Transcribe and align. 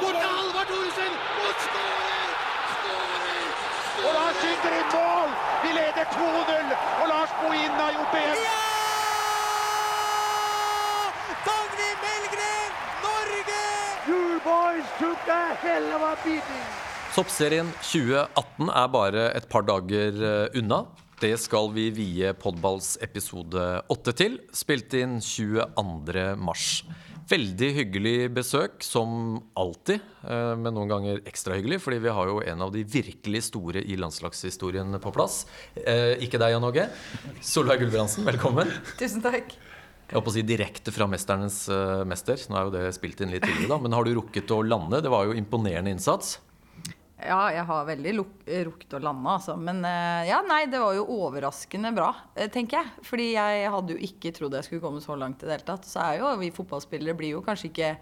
Går 0.00 0.12
til 0.16 0.28
Halvard 0.36 0.68
Thoresen 0.72 1.14
og 1.44 1.52
skårer! 1.64 2.30
Skårer! 2.74 3.48
Og 4.04 4.10
da 4.16 4.24
skyter 4.40 4.76
i 4.78 4.82
mål! 4.94 5.32
Vi 5.64 5.70
leder 5.76 6.06
2-0, 6.14 6.70
og 7.00 7.06
Lars 7.12 7.32
Bohin 7.40 7.74
har 7.80 7.90
gjort 7.96 8.14
det 8.14 8.22
igjen. 8.24 8.40
Dagny 11.48 11.90
Melgren, 12.04 12.72
Norge! 13.04 13.64
You 14.08 14.22
boys 14.46 14.88
took 15.02 15.28
a 15.28 15.42
hell 15.64 15.92
of 15.98 16.02
a 16.12 16.14
beating. 16.24 16.64
Toppserien 17.14 17.68
2018 17.82 18.70
er 18.70 18.90
bare 18.96 19.28
et 19.36 19.48
par 19.52 19.66
dager 19.68 20.24
eh, 20.32 20.58
unna. 20.62 20.84
Det 21.20 21.34
skal 21.42 21.68
vi 21.74 21.90
vie 21.92 22.32
Podballs 22.32 22.94
episode 23.04 23.64
8 23.92 24.16
til, 24.16 24.38
spilt 24.56 24.94
inn 24.96 25.18
22. 25.20 25.60
Veldig 27.30 27.68
hyggelig 27.76 28.14
besøk, 28.34 28.80
som 28.82 29.36
alltid, 29.54 30.00
eh, 30.26 30.54
men 30.58 30.74
noen 30.74 30.90
ganger 30.90 31.20
ekstra 31.30 31.54
hyggelig, 31.54 31.78
fordi 31.84 32.00
vi 32.02 32.14
har 32.16 32.26
jo 32.26 32.40
en 32.42 32.64
av 32.66 32.72
de 32.74 32.82
virkelig 32.82 33.44
store 33.46 33.84
i 33.86 33.98
landslagshistorien 34.00 34.98
på 34.98 35.12
plass. 35.14 35.44
Eh, 35.76 36.18
ikke 36.26 36.40
deg, 36.42 36.56
Jan 36.56 36.66
Åge. 36.66 36.88
Solveig 37.40 37.84
Gulbrandsen, 37.84 38.26
velkommen. 38.26 38.72
Tusen 38.98 39.22
takk. 39.22 39.54
Jeg 40.10 40.16
holdt 40.16 40.26
på 40.26 40.32
å 40.32 40.34
si 40.34 40.42
direkte 40.42 40.90
fra 40.90 41.06
'Mesternes 41.06 41.68
eh, 41.70 42.02
mester'. 42.02 42.48
Nå 42.50 42.58
er 42.58 42.64
jo 42.66 42.74
det 42.74 42.94
spilt 42.98 43.20
inn 43.22 43.30
litt 43.30 43.46
tidligere, 43.46 43.76
da. 43.76 43.78
Men 43.78 43.94
har 43.94 44.02
du 44.02 44.16
rukket 44.16 44.50
å 44.50 44.66
lande? 44.66 44.98
Det 44.98 45.12
var 45.12 45.30
jo 45.30 45.38
imponerende 45.38 45.94
innsats. 45.94 46.40
Ja, 47.20 47.40
jeg 47.52 47.64
har 47.68 47.86
veldig 47.88 48.12
rukket 48.66 48.94
å 48.96 49.00
lande, 49.02 49.32
altså. 49.34 49.56
Men 49.60 49.82
eh, 49.84 50.28
ja, 50.30 50.38
nei, 50.46 50.62
det 50.70 50.80
var 50.80 50.94
jo 50.96 51.04
overraskende 51.18 51.92
bra, 51.96 52.08
eh, 52.34 52.48
tenker 52.52 52.80
jeg. 52.80 53.04
Fordi 53.06 53.26
jeg 53.34 53.72
hadde 53.74 53.94
jo 53.96 54.08
ikke 54.08 54.32
trodd 54.36 54.56
jeg 54.56 54.68
skulle 54.68 54.84
komme 54.84 55.02
så 55.04 55.16
langt 55.20 55.42
i 55.42 55.48
det 55.48 55.58
hele 55.58 55.68
tatt. 55.68 55.88
Så 55.88 56.00
er 56.04 56.20
jo 56.20 56.32
vi 56.40 56.52
fotballspillere 56.54 57.16
blir 57.18 57.34
jo 57.36 57.44
kanskje 57.44 57.70
ikke 57.70 57.92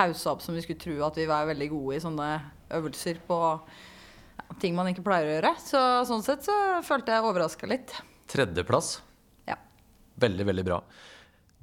haussa 0.00 0.34
opp 0.34 0.42
som 0.42 0.58
vi 0.58 0.64
skulle 0.64 0.82
tro 0.82 0.98
at 1.06 1.20
vi 1.20 1.28
var 1.30 1.46
veldig 1.50 1.70
gode 1.70 1.98
i 1.98 2.02
sånne 2.02 2.28
øvelser 2.74 3.22
på 3.28 3.38
ja, 3.46 4.46
ting 4.62 4.74
man 4.74 4.90
ikke 4.90 5.06
pleier 5.06 5.30
å 5.30 5.34
gjøre. 5.36 5.54
Så 5.62 5.82
sånn 6.10 6.26
sett 6.26 6.46
så 6.48 6.58
følte 6.86 7.14
jeg 7.14 7.28
overraska 7.30 7.70
litt. 7.70 7.94
Tredjeplass. 8.32 8.96
Ja. 9.50 9.60
Veldig, 10.24 10.48
veldig 10.50 10.66
bra. 10.66 10.82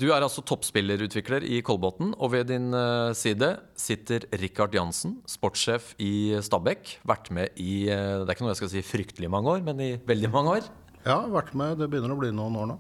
Du 0.02 0.08
er 0.10 0.24
altså 0.26 0.42
toppspillerutvikler 0.42 1.44
i 1.46 1.60
Kolbotn, 1.62 2.16
og 2.18 2.32
ved 2.34 2.48
din 2.50 2.72
eh, 2.74 3.12
side 3.14 3.52
sitter 3.78 4.24
Rikard 4.42 4.74
Jansen, 4.74 5.20
sportssjef 5.30 5.92
i 6.02 6.40
Stabæk. 6.42 6.96
Vært 7.06 7.28
med 7.30 7.60
i 7.62 7.84
eh, 7.86 8.16
det 8.18 8.26
er 8.26 8.34
ikke 8.34 8.48
noe 8.48 8.56
jeg 8.56 8.62
skal 8.64 8.72
si 8.72 8.82
fryktelig 8.82 9.30
mange 9.30 9.52
år, 9.54 9.60
men 9.68 9.84
i 9.86 9.90
veldig 10.10 10.32
mange 10.34 10.56
år. 10.56 10.70
Ja, 11.06 11.20
vært 11.30 11.54
med. 11.54 11.76
Det 11.78 11.86
begynner 11.92 12.16
å 12.16 12.18
bli 12.18 12.32
noen 12.34 12.58
år 12.64 12.72
nå. 12.72 12.80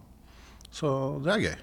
Så 0.73 0.89
det 1.21 1.35
er 1.35 1.45
gøy. 1.45 1.61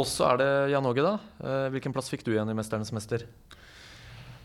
Og 0.00 0.08
så 0.08 0.30
er 0.30 0.40
det 0.40 0.48
Jan 0.72 0.88
Åge, 0.88 1.04
da. 1.10 1.12
Eh, 1.44 1.66
Hvilken 1.76 1.92
plass 1.92 2.08
fikk 2.14 2.24
du 2.24 2.32
igjen 2.32 2.48
i 2.48 2.56
'Mesternes 2.56 2.94
mester'? 2.96 3.28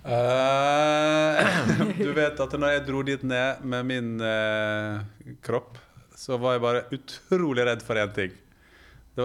Uh, 0.04 1.96
du 1.96 2.12
vet 2.16 2.44
at 2.44 2.60
når 2.60 2.76
jeg 2.76 2.86
dro 2.92 3.08
dit 3.08 3.24
ned 3.24 3.64
med 3.64 3.88
min 3.88 4.12
uh, 4.20 5.00
kropp, 5.48 5.80
så 6.12 6.36
var 6.36 6.58
jeg 6.58 6.68
bare 6.68 6.86
utrolig 6.96 7.72
redd 7.72 7.88
for 7.88 8.04
én 8.04 8.12
ting. 8.16 8.36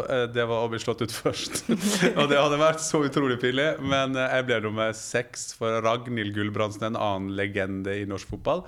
Eh, 0.03 0.25
det 0.35 0.47
var 0.51 0.65
å 0.65 0.71
bli 0.73 0.81
slått 0.83 1.05
ut 1.05 1.15
først. 1.15 1.65
og 2.19 2.27
det 2.31 2.41
hadde 2.41 2.61
vært 2.61 2.83
så 2.85 3.03
utrolig 3.07 3.39
pinlig. 3.43 3.69
Men 3.85 4.17
eh, 4.19 4.39
jeg 4.39 4.49
ble 4.49 4.61
nummer 4.67 4.93
seks 4.99 5.53
for 5.59 5.81
Ragnhild 5.85 6.35
Gulbrandsen, 6.37 6.91
en 6.91 7.01
annen 7.01 7.35
legende 7.39 7.97
i 8.01 8.09
norsk 8.09 8.35
fotball. 8.35 8.65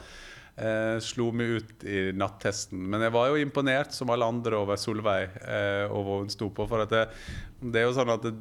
Eh, 0.56 0.96
slo 1.04 1.28
meg 1.36 1.58
ut 1.58 1.84
i 1.84 2.10
nattesten. 2.16 2.80
Men 2.92 3.04
jeg 3.04 3.12
var 3.16 3.28
jo 3.28 3.40
imponert, 3.40 3.92
som 3.96 4.12
alle 4.12 4.28
andre, 4.28 4.56
over 4.56 4.80
Solveig 4.80 5.34
eh, 5.42 5.84
og 5.90 6.06
hva 6.06 6.20
hun 6.22 6.32
sto 6.32 6.48
på. 6.54 6.68
For 6.70 6.86
det, 6.88 7.02
det 7.60 7.82
er 7.82 7.90
jo 7.90 7.96
sånn 7.98 8.14
at 8.14 8.24
det, 8.24 8.32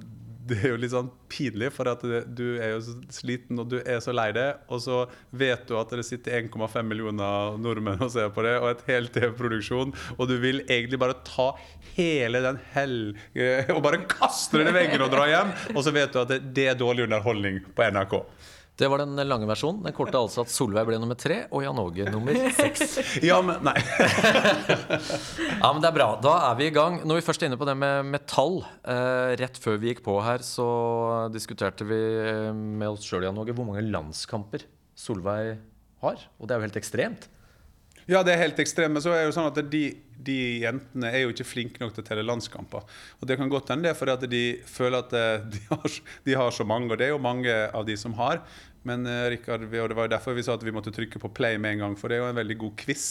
det 0.50 0.60
er 0.62 0.74
jo 0.74 0.80
litt 0.82 0.94
sånn 0.94 1.10
pinlig, 1.32 1.72
for 1.74 1.90
at 1.90 2.04
du 2.38 2.46
er 2.62 2.76
jo 2.76 2.82
så 2.86 2.96
sliten 3.14 3.62
og 3.62 3.70
du 3.72 3.80
er 3.82 4.02
så 4.04 4.14
lei 4.14 4.28
deg. 4.36 4.62
Og 4.70 4.84
så 4.84 5.00
vet 5.34 5.66
du 5.70 5.76
at 5.80 5.94
det 5.96 6.06
sitter 6.06 6.44
1,5 6.44 6.86
millioner 6.86 7.58
nordmenn 7.62 8.04
og 8.06 8.12
ser 8.14 8.30
på 8.36 8.46
det, 8.46 8.56
og 8.62 8.70
et 8.72 8.84
helt 8.92 9.14
TV-produksjon, 9.16 9.96
og 10.18 10.30
du 10.30 10.36
vil 10.44 10.62
egentlig 10.68 11.02
bare 11.02 11.18
ta 11.26 11.52
hele 11.96 12.42
den 12.44 12.60
hell 12.74 12.98
og 13.74 13.82
bare 13.86 14.04
kaste 14.10 14.60
den 14.60 14.70
i 14.70 14.76
veggen 14.76 15.04
og 15.06 15.14
dra 15.14 15.26
hjem, 15.30 15.54
og 15.74 15.82
så 15.86 15.94
vet 15.96 16.14
du 16.14 16.22
at 16.22 16.34
det, 16.34 16.42
det 16.56 16.70
er 16.72 16.80
dårlig 16.80 17.08
underholdning 17.08 17.64
på 17.76 17.90
NRK. 17.96 18.20
Det 18.76 18.90
var 18.92 19.00
den 19.00 19.16
lange 19.24 19.48
versjonen. 19.48 19.86
Den 19.86 19.94
korte 19.96 20.20
altså 20.20 20.44
at 20.44 20.52
Solveig 20.52 20.84
ble 20.90 20.98
nummer 21.00 21.16
tre, 21.20 21.46
og 21.48 21.64
Jan 21.64 21.78
Åge 21.80 22.10
nummer 22.12 22.36
seks. 22.58 22.98
Ja, 23.30 23.38
men 23.46 23.62
nei. 23.64 23.76
Ja, 25.62 25.70
men 25.72 25.80
det 25.80 25.90
er 25.90 25.96
bra. 25.96 26.08
Da 26.22 26.34
er 26.50 26.58
vi 26.60 26.68
i 26.68 26.74
gang. 26.76 27.00
Når 27.08 27.22
vi 27.22 27.26
først 27.26 27.44
er 27.44 27.50
inne 27.50 27.60
på 27.60 27.68
det 27.70 27.78
med 27.80 28.10
metall 28.12 28.60
eh, 28.84 29.32
Rett 29.40 29.60
før 29.64 29.80
vi 29.80 29.94
gikk 29.94 30.04
på 30.06 30.18
her, 30.26 30.44
så 30.44 30.68
diskuterte 31.34 31.88
vi 31.88 32.02
eh, 32.20 32.52
med 32.52 32.90
oss 32.92 33.08
sjøl, 33.08 33.24
Jan 33.30 33.40
Åge, 33.40 33.56
hvor 33.56 33.68
mange 33.70 33.86
landskamper 33.88 34.68
Solveig 35.00 35.56
har. 36.04 36.28
Og 36.40 36.48
det 36.48 36.56
er 36.56 36.60
jo 36.60 36.68
helt 36.68 36.82
ekstremt. 36.84 37.30
Ja, 38.06 38.22
det 38.22 38.36
er 38.36 38.44
helt 38.44 38.60
ekstremt. 38.62 38.94
Men 38.94 39.02
så 39.02 39.14
er 39.14 39.24
det 39.24 39.30
jo 39.32 39.36
sånn 39.40 39.50
at 39.50 39.58
de, 39.72 39.84
de 40.28 40.38
jentene 40.62 41.10
er 41.10 41.24
jo 41.24 41.34
ikke 41.34 41.48
flinke 41.48 41.82
nok 41.82 41.96
til 41.96 42.04
å 42.04 42.08
telle 42.08 42.26
landskamper. 42.26 42.86
Og 43.20 43.30
det 43.30 43.38
kan 43.40 43.50
godt 43.50 43.72
hende 43.74 43.88
det 43.88 43.96
er 43.96 43.98
fordi 43.98 44.14
at 44.14 44.26
de 44.30 44.44
føler 44.70 45.00
at 45.02 45.16
eh, 45.18 45.48
de 45.56 45.62
har, 45.72 46.00
de 46.28 46.36
har 46.38 46.54
så 46.54 46.68
mange, 46.68 46.92
og 46.92 47.02
det 47.02 47.10
er 47.10 47.16
jo 47.16 47.22
mange 47.22 47.56
av 47.74 47.88
de 47.88 47.98
som 47.98 48.14
har. 48.20 48.44
Men 48.86 49.08
uh, 49.10 49.26
Rikard, 49.34 49.66
og 49.66 49.90
det 49.90 49.98
var 49.98 50.06
jo 50.06 50.14
derfor 50.14 50.36
vi 50.38 50.44
sa 50.46 50.54
at 50.54 50.64
vi 50.66 50.74
måtte 50.74 50.94
trykke 50.94 51.18
på 51.24 51.32
play 51.34 51.58
med 51.58 51.74
en 51.74 51.88
gang, 51.88 51.96
for 51.98 52.12
det 52.12 52.20
er 52.20 52.22
jo 52.22 52.30
en 52.30 52.38
veldig 52.38 52.58
god 52.62 52.76
quiz. 52.84 53.08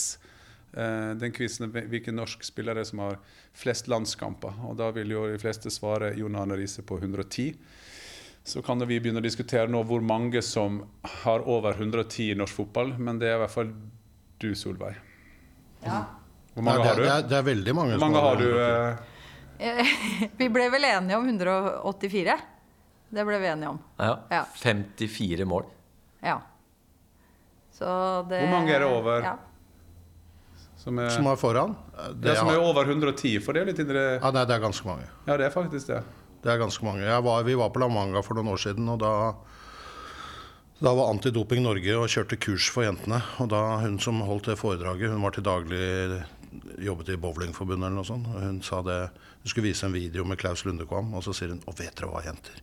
Uh, 0.71 1.11
Den 1.19 1.35
quizen 1.35 1.67
er 1.67 1.89
hvilken 1.91 2.15
norsk 2.15 2.47
spiller 2.47 2.79
er 2.79 2.87
som 2.87 3.03
har 3.03 3.19
flest 3.59 3.91
landskamper. 3.91 4.55
Og 4.71 4.79
da 4.79 4.93
vil 4.95 5.11
jo 5.11 5.25
de 5.33 5.41
fleste 5.43 5.73
svare 5.75 6.13
Jon 6.15 6.39
Arne 6.39 6.61
Riise 6.61 6.87
på 6.87 7.01
110. 7.03 7.51
Så 8.47 8.63
kan 8.63 8.79
vi 8.87 9.01
begynne 9.01 9.19
å 9.19 9.25
diskutere 9.25 9.67
nå 9.73 9.81
hvor 9.89 10.05
mange 10.05 10.39
som 10.45 10.83
har 11.25 11.43
over 11.51 11.75
110 11.75 12.31
i 12.31 12.39
norsk 12.39 12.61
fotball, 12.61 12.95
men 13.01 13.19
det 13.19 13.33
er 13.33 13.39
i 13.39 13.43
hvert 13.43 13.55
fall 13.57 13.75
du, 14.45 14.53
Solveig. 14.59 14.95
Ja. 15.85 16.03
Hvor 16.55 16.63
mange 16.65 16.85
Nei, 16.85 16.89
har 16.89 16.97
du? 17.01 17.03
det, 17.03 17.11
er, 17.13 17.29
det 17.33 17.37
er 17.41 17.47
veldig 17.51 17.75
mange. 17.77 17.97
Hvor 17.99 18.05
mange 18.07 18.25
har 18.25 18.41
du? 18.41 18.49
eh? 18.63 19.95
Vi 20.41 20.49
ble 20.53 20.69
vel 20.73 20.87
enige 20.89 21.19
om 21.19 21.27
184. 21.29 22.37
Det 23.15 23.23
ble 23.27 23.39
vi 23.39 23.47
enige 23.47 23.69
om. 23.71 23.79
Ja. 24.01 24.15
Ja. 24.33 24.43
54 24.59 25.45
mål. 25.47 25.67
Ja. 26.25 26.39
Så 27.75 27.87
det 28.31 28.41
Hvor 28.45 28.53
mange 28.55 28.75
er 28.75 28.83
det 28.83 28.89
over? 28.91 29.23
Ja. 29.23 29.35
Som 30.79 30.99
er, 31.01 31.09
Som 31.15 31.27
er 31.31 31.39
foran? 31.41 31.77
Det, 32.21 32.29
ja, 32.35 32.41
som 32.43 32.51
er 32.53 32.59
over 32.61 32.85
110, 32.91 33.39
for 33.45 33.57
det 33.57 33.63
er 33.63 33.71
litt 33.71 33.79
indre 33.81 34.03
ja, 34.19 34.31
nei, 34.35 34.43
det 34.45 34.57
er 34.59 34.63
ganske 34.63 34.87
mange. 34.89 35.07
Ja, 35.29 35.37
det 35.41 35.47
er 35.47 35.55
faktisk 35.55 35.89
det. 35.93 36.03
Det 36.45 36.51
er 36.53 36.59
ganske 36.61 36.85
mange. 36.85 37.07
Jeg 37.07 37.25
var, 37.25 37.45
vi 37.47 37.55
var 37.57 37.71
på 37.73 37.81
La 37.81 37.89
Manga 37.89 38.21
for 38.27 38.37
noen 38.37 38.51
år 38.53 38.61
siden, 38.61 38.89
og 38.93 38.99
da 39.01 39.13
da 40.85 40.93
var 40.93 41.09
Antidoping 41.15 41.63
Norge 41.65 41.95
og 41.97 42.11
kjørte 42.13 42.37
kurs 42.37 42.67
for 42.73 42.85
jentene. 42.85 43.23
Og 43.41 43.49
da 43.53 43.61
hun 43.81 43.97
som 44.03 44.19
holdt 44.27 44.51
det 44.51 44.59
foredraget, 44.61 45.15
hun 45.15 45.23
var 45.25 45.33
til 45.33 45.47
daglig 45.47 45.85
jobbet 46.85 47.15
i 47.15 47.17
Bowlingforbundet 47.21 47.89
eller 47.89 47.97
noe 47.97 48.09
sånt. 48.09 48.29
Og 48.29 48.43
hun 48.43 48.61
sa 48.65 48.83
det 48.85 48.99
Hun 49.45 49.53
skulle 49.53 49.71
vise 49.71 49.87
en 49.87 49.97
video 49.97 50.25
med 50.25 50.39
Klaus 50.41 50.65
Lundekvam, 50.65 51.13
og 51.15 51.25
så 51.25 51.35
sier 51.37 51.51
hun 51.53 51.63
Og 51.69 51.77
vet 51.79 51.97
dere 51.97 52.09
hva, 52.09 52.23
jenter? 52.25 52.61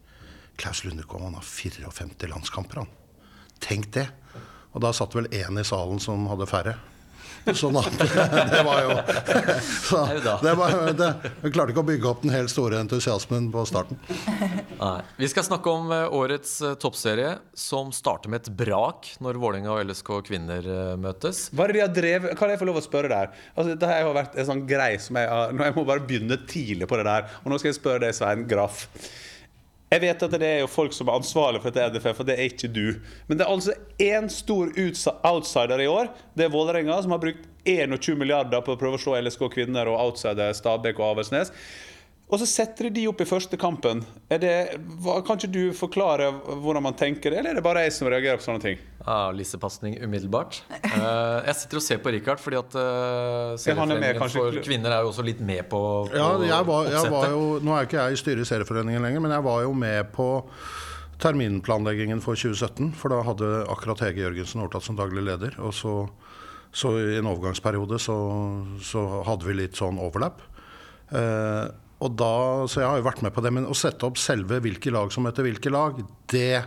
Klaus 0.58 0.84
Lundekvam 0.86 1.28
han 1.28 1.40
har 1.40 1.46
54 1.46 2.30
landskamper, 2.30 2.84
han. 2.84 2.94
Tenk 3.62 3.92
det. 3.94 4.08
Og 4.74 4.82
da 4.86 4.94
satt 4.94 5.18
vel 5.18 5.30
én 5.34 5.60
i 5.60 5.66
salen 5.66 6.00
som 6.02 6.30
hadde 6.30 6.50
færre. 6.50 6.78
Sånn 7.58 7.80
at 7.80 7.96
det 8.54 8.62
var 8.68 8.84
jo 8.86 8.98
så, 9.90 10.04
det 10.44 10.54
var, 10.60 10.76
det, 10.98 11.10
Vi 11.42 11.52
klarte 11.54 11.74
ikke 11.74 11.84
å 11.84 11.88
bygge 11.88 12.10
opp 12.12 12.22
den 12.26 12.34
helt 12.36 12.52
store 12.54 12.78
entusiasmen 12.84 13.50
på 13.54 13.64
starten. 13.70 13.98
Nei. 14.78 15.00
Vi 15.18 15.30
skal 15.32 15.48
snakke 15.48 15.74
om 15.74 15.90
eh, 15.96 16.06
årets 16.22 16.54
eh, 16.66 16.76
toppserie, 16.82 17.34
som 17.58 17.90
starter 17.96 18.32
med 18.32 18.44
et 18.44 18.54
brak 18.62 19.14
når 19.24 19.40
Vålerenga 19.42 19.74
og 19.74 19.90
LSK 19.90 20.14
kvinner 20.30 20.66
eh, 20.66 20.94
møtes. 21.02 21.48
Hva 21.56 21.66
er 21.66 21.74
det 21.74 21.80
de 21.80 21.84
har 21.86 21.96
drevet 21.96 22.38
Kan 22.40 22.54
jeg 22.54 22.62
få 22.62 22.68
lov 22.70 22.80
å 22.82 22.86
spørre 22.86 23.12
der? 23.12 23.34
Altså, 23.56 23.76
det 23.80 23.90
har 23.90 24.02
har 24.12 24.16
vært 24.16 24.38
en 24.40 24.50
sånn 24.52 24.64
grei 24.70 24.94
som 25.02 25.18
jeg 25.20 25.30
har 25.32 25.56
Nå 25.56 25.68
jeg 25.68 25.78
må 25.78 25.86
bare 25.88 26.06
begynne 26.06 26.40
tidlig 26.50 26.88
på 26.90 27.00
det 27.00 27.08
der. 27.08 27.28
Og 27.44 27.52
nå 27.52 27.60
skal 27.62 27.72
jeg 27.72 27.80
spørre 27.80 28.04
deg, 28.06 28.16
Svein 28.18 28.48
Graff. 28.50 28.88
Jeg 29.92 30.00
vet 30.06 30.22
at 30.24 30.36
det 30.40 30.48
er 30.48 30.62
jo 30.62 30.72
folk 30.72 30.94
som 30.96 31.10
er 31.12 31.18
ansvarlig 31.20 31.60
for 31.60 31.76
dette 31.76 32.00
NFF, 32.00 32.22
og 32.24 32.28
det 32.30 32.38
er 32.38 32.48
ikke 32.48 32.70
du. 32.72 32.86
Men 33.28 33.40
det 33.40 33.44
er 33.44 33.52
altså 33.52 33.74
én 34.00 34.30
stor 34.32 34.72
outsider 35.28 35.84
i 35.84 35.88
år. 35.92 36.14
Det 36.32 36.46
er 36.46 36.54
Vålerenga, 36.54 37.02
som 37.04 37.12
har 37.12 37.20
brukt 37.20 37.50
21 37.68 38.16
milliarder 38.16 38.64
på 38.64 38.72
å 38.72 38.80
prøve 38.80 38.96
å 38.96 39.02
slå 39.02 39.18
LSK 39.20 39.50
kvinner 39.52 39.92
og 39.92 40.00
outsider 40.00 40.56
Stabæk 40.56 41.02
og 41.02 41.10
Avaldsnes. 41.10 41.52
Og 42.32 42.40
så 42.40 42.48
setter 42.48 42.88
de 42.96 43.04
opp 43.12 43.20
i 43.20 43.28
første 43.28 43.60
kampen. 43.60 44.06
Det, 44.32 44.54
kan 45.28 45.36
ikke 45.36 45.52
du 45.52 45.64
forklare 45.76 46.32
hvordan 46.32 46.88
man 46.88 46.96
tenker 46.96 47.34
det, 47.34 47.42
eller 47.42 47.52
er 47.52 47.60
det 47.60 47.66
bare 47.66 47.84
jeg 47.84 47.98
som 47.98 48.08
reagerer 48.08 48.40
på 48.40 48.48
sånne 48.48 48.64
ting? 48.64 48.80
Ja, 49.02 49.32
Lissepasning 49.34 49.96
umiddelbart. 50.04 50.62
Uh, 50.70 51.42
jeg 51.48 51.56
sitter 51.64 51.80
og 51.80 51.84
ser 51.86 52.02
på 52.04 52.14
Richard, 52.14 52.42
fordi 52.44 52.60
at 52.60 52.76
uh, 52.78 52.84
med, 52.84 53.62
Serieforeningen 53.64 54.22
for 54.22 54.60
kvinner 54.66 54.94
er 54.94 55.06
jo 55.06 55.12
også 55.12 55.26
litt 55.26 55.42
med 55.42 55.66
på, 55.72 55.82
på 56.12 56.18
Ja, 56.20 56.30
jeg 56.46 56.68
var, 56.68 56.90
jeg 56.94 57.14
var 57.14 57.28
jo, 57.34 57.44
nå 57.66 57.76
er 57.76 57.90
ikke 57.90 58.06
jeg 58.06 58.18
i 58.18 58.22
styret 58.22 58.46
i 58.46 58.50
Serieforeningen 58.52 59.06
lenger, 59.06 59.24
men 59.24 59.34
jeg 59.34 59.46
var 59.48 59.64
jo 59.66 59.74
med 59.74 60.12
på 60.14 60.28
terminplanleggingen 61.22 62.22
for 62.22 62.38
2017. 62.38 62.94
For 62.98 63.14
da 63.14 63.22
hadde 63.26 63.50
akkurat 63.72 64.04
Hege 64.06 64.26
Jørgensen 64.26 64.64
overtatt 64.64 64.86
som 64.86 64.98
daglig 65.00 65.26
leder. 65.26 65.58
Og 65.62 65.74
så, 65.78 65.96
så 66.74 66.96
i 67.02 67.20
en 67.20 67.30
overgangsperiode 67.30 68.00
så, 68.02 68.18
så 68.86 69.06
hadde 69.28 69.50
vi 69.50 69.58
litt 69.64 69.80
sånn 69.80 70.02
overlap. 70.02 70.44
Uh, 71.12 71.70
og 72.02 72.14
da, 72.18 72.36
så 72.70 72.82
jeg 72.82 72.90
har 72.90 73.02
jo 73.02 73.06
vært 73.06 73.22
med 73.26 73.34
på 73.36 73.44
det. 73.46 73.54
Men 73.54 73.70
å 73.70 73.78
sette 73.78 74.08
opp 74.08 74.18
selve 74.22 74.62
hvilke 74.64 74.94
lag 74.94 75.12
som 75.14 75.28
heter 75.30 75.46
hvilke 75.46 75.74
lag, 75.74 76.02
det 76.34 76.64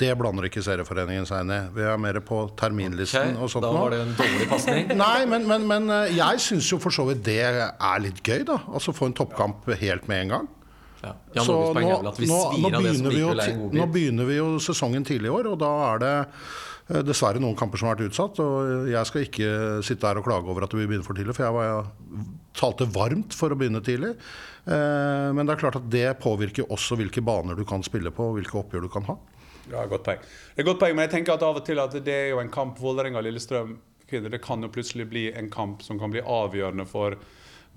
Det 0.00 0.08
blander 0.18 0.46
ikke 0.48 0.62
Serieforeningen 0.64 1.26
seg 1.28 1.50
i. 1.52 1.58
Vi 1.76 1.84
er 1.84 1.98
mer 2.00 2.18
på 2.24 2.38
terminlisten 2.58 3.34
okay, 3.34 3.42
og 3.44 3.50
sånt 3.52 3.66
da 3.66 3.72
var 3.74 3.92
det 3.92 4.00
en 4.06 4.14
dårlig 4.18 4.48
pasning. 4.50 4.88
Nei, 5.04 5.18
men, 5.28 5.44
men, 5.50 5.66
men 5.68 5.92
eh, 5.92 6.14
jeg 6.16 6.40
syns 6.46 6.70
jo 6.72 6.80
for 6.82 6.94
så 6.94 7.04
vidt 7.10 7.22
det 7.28 7.38
er 7.44 8.02
litt 8.02 8.22
gøy, 8.24 8.42
da. 8.48 8.58
Altså 8.72 8.94
få 8.96 9.10
en 9.10 9.16
toppkamp 9.18 9.68
helt 9.82 10.08
med 10.10 10.24
en 10.26 10.34
gang. 10.36 10.50
Ja. 11.02 11.14
Så 11.42 11.54
nå, 11.74 11.82
er 11.82 12.14
vi 12.14 12.28
begynner 12.70 13.10
vi 13.10 13.22
jo, 13.24 13.32
nå 13.74 13.86
begynner 13.90 14.28
vi 14.28 14.36
sesongen 14.62 15.06
tidlig 15.06 15.32
i 15.32 15.34
år, 15.34 15.48
og 15.50 15.58
da 15.60 15.70
er 15.88 16.02
det 16.02 16.12
eh, 16.22 17.02
dessverre 17.06 17.42
noen 17.42 17.58
kamper 17.58 17.80
som 17.80 17.90
har 17.90 17.98
vært 17.98 18.12
utsatt. 18.12 18.40
Og 18.42 18.88
jeg 18.90 19.10
skal 19.10 19.26
ikke 19.26 19.50
sitte 19.86 20.08
her 20.08 20.22
og 20.22 20.26
klage 20.28 20.48
over 20.52 20.66
at 20.66 20.76
vi 20.78 20.86
begynner 20.86 21.06
for 21.06 21.18
tidlig, 21.18 21.36
for 21.36 21.48
jeg 21.48 21.58
var, 21.58 21.92
talte 22.58 22.88
varmt 22.94 23.36
for 23.36 23.52
å 23.52 23.58
begynne 23.58 23.82
tidlig. 23.84 24.14
Eh, 24.64 25.28
Men 25.34 25.44
det 25.44 25.56
er 25.56 25.62
klart 25.66 25.78
at 25.82 25.90
det 25.92 26.06
påvirker 26.22 26.70
også 26.72 26.96
hvilke 27.00 27.24
baner 27.24 27.58
du 27.58 27.66
kan 27.68 27.84
spille 27.84 28.14
på, 28.14 28.30
og 28.30 28.38
hvilke 28.40 28.62
oppgjør 28.62 28.86
du 28.86 28.90
kan 28.94 29.10
ha. 29.10 29.18
Ja, 29.70 29.84
godt 29.86 30.04
poeng. 30.04 30.18
Det 30.54 30.64
er 30.64 30.66
godt 30.66 30.80
poeng, 30.82 30.96
men 30.96 31.06
jeg 31.06 31.14
tenker 31.18 31.36
at 31.36 31.46
av 31.46 31.60
og 31.60 31.66
til 31.66 31.78
at 31.82 31.94
det 32.04 32.14
er 32.14 32.32
jo 32.32 32.42
en 32.42 32.50
kamp 32.52 32.80
Vålerenga-Lillestrøm 32.82 33.76
kvinner, 34.10 34.30
Det 34.30 34.42
kan 34.44 34.62
jo 34.62 34.68
plutselig 34.68 35.06
bli 35.08 35.30
en 35.32 35.50
kamp 35.50 35.82
som 35.82 35.98
kan 35.98 36.10
bli 36.10 36.20
avgjørende 36.20 36.84
for 36.86 37.16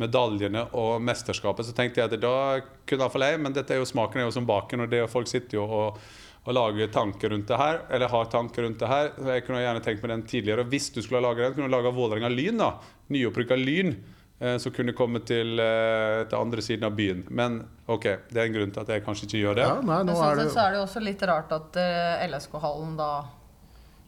medaljene 0.01 0.65
og 0.75 0.99
mesterskapet. 1.01 1.65
Så 1.65 1.75
tenkte 1.75 2.01
jeg 2.01 2.11
at 2.11 2.19
da 2.19 2.59
kunne 2.87 3.05
iallfall 3.05 3.27
jeg, 3.29 3.39
men 3.39 3.55
dette 3.55 3.73
er 3.73 3.79
jo 3.79 3.87
smaken 3.87 4.19
er 4.19 4.27
jo 4.27 4.35
som 4.35 4.47
baken, 4.49 4.83
og 4.83 4.91
det 4.91 5.05
og 5.05 5.11
folk 5.13 5.31
sitter 5.31 5.61
jo 5.61 5.65
og 5.65 5.99
og 6.45 6.53
lager 6.53 6.91
tanker 6.93 7.31
rundt 7.33 7.49
det 7.49 7.57
her, 7.57 7.79
eller 7.89 8.11
har 8.11 8.27
tanker 8.29 8.63
rundt 8.67 8.81
det 8.81 8.89
her. 8.89 9.07
Jeg 9.33 9.45
kunne 9.47 9.63
gjerne 9.63 9.81
tenkt 9.81 10.03
meg 10.03 10.11
den 10.11 10.25
tidligere. 10.29 10.65
Hvis 10.69 10.91
du 10.93 10.99
skulle 11.01 11.17
ha 11.17 11.25
laget 11.25 11.47
den, 11.47 11.55
kunne 11.55 11.69
du 11.71 11.73
laga 11.73 11.93
Vålerenga 11.93 12.29
Lyn, 12.29 12.59
da. 12.61 12.67
Nyopprykka 13.09 13.57
Lyn. 13.57 13.95
Eh, 14.39 14.57
Som 14.57 14.71
kunne 14.75 14.93
komme 14.93 15.21
til, 15.25 15.59
eh, 15.59 16.23
til 16.29 16.37
andre 16.39 16.61
siden 16.61 16.83
av 16.83 16.95
byen. 16.97 17.23
Men 17.29 17.61
OK, 17.87 18.03
det 18.31 18.37
er 18.37 18.45
en 18.49 18.53
grunn 18.53 18.71
til 18.75 18.81
at 18.81 18.87
jeg 18.95 19.05
kanskje 19.05 19.25
ikke 19.29 19.41
gjør 19.43 19.55
det. 19.55 19.65
Ja, 19.67 19.75
nei, 19.81 19.97
Men 20.03 20.07
nå 20.07 20.15
sånn 20.19 20.31
er 20.39 20.43
sett 20.45 20.53
så 20.57 20.63
er 20.65 20.71
det 20.71 20.79
jo 20.81 20.85
også 20.87 21.03
litt 21.03 21.21
rart 21.29 21.51
at 21.51 21.75
eh, 21.77 22.27
LSK-hallen 22.29 22.95
da 22.97 23.11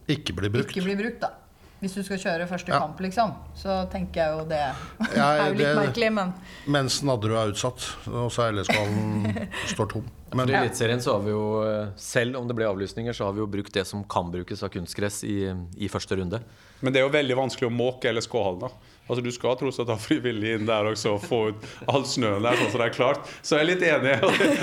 ikke 0.08 0.32
blir 0.38 0.50
brukt. 0.50 0.70
ikke 0.72 0.84
blir 0.86 0.96
brukt, 0.96 1.20
da. 1.20 1.32
Hvis 1.78 1.92
du 1.94 2.00
skal 2.02 2.18
kjøre 2.18 2.46
første 2.50 2.72
Ja. 2.72 2.78
kamp, 2.80 2.98
liksom. 2.98 3.34
Så 3.54 3.70
tenker 3.92 4.18
jeg 4.24 4.38
jo 4.38 4.44
det 4.50 4.58
Ja, 5.14 5.26
er 5.44 5.52
jo 5.52 5.54
litt 5.54 5.66
det- 5.68 5.76
merkelig, 5.76 6.12
men 6.12 6.32
Mens 6.66 7.02
Nadderud 7.06 7.36
er 7.38 7.52
utsatt, 7.52 7.84
og 8.08 8.32
så 8.34 8.48
er 8.48 8.52
LSK-hallen 8.56 9.48
står 9.74 9.86
tom. 9.92 10.08
Men 10.34 10.50
I 10.50 10.56
Eliteserien 10.58 10.98
så 11.00 11.12
har 11.14 11.20
vi 11.22 11.30
jo, 11.30 11.92
selv 11.96 12.36
om 12.36 12.48
det 12.48 12.56
ble 12.58 12.66
avlysninger, 12.66 13.14
så 13.14 13.24
har 13.28 13.32
vi 13.32 13.38
jo 13.40 13.46
brukt 13.46 13.72
det 13.72 13.86
som 13.86 14.02
kan 14.04 14.26
brukes 14.32 14.60
av 14.62 14.68
kunstgress 14.74 15.22
i, 15.24 15.46
i 15.78 15.88
første 15.88 16.18
runde. 16.18 16.42
Men 16.82 16.92
det 16.92 17.00
er 17.00 17.06
jo 17.06 17.14
veldig 17.14 17.36
vanskelig 17.38 17.70
å 17.70 17.72
måke 17.72 18.10
LSK-hallen. 18.12 18.58
da. 18.66 18.68
Altså 19.08 19.24
Du 19.24 19.30
skal 19.32 19.56
tross 19.60 19.80
alt 19.80 19.92
ha 19.92 19.96
frivillig 20.00 20.54
inn 20.58 20.68
der 20.68 20.90
også 20.90 21.14
og 21.16 21.24
få 21.24 21.40
ut 21.50 21.66
all 21.90 22.04
snøen 22.08 22.44
der. 22.44 22.58
sånn 22.60 22.70
som 22.74 22.82
det 22.82 22.88
er 22.90 22.94
klart. 22.96 23.32
Så 23.40 23.56
jeg 23.56 23.64
er 23.64 23.70
litt 23.70 23.86
enig. 23.88 24.14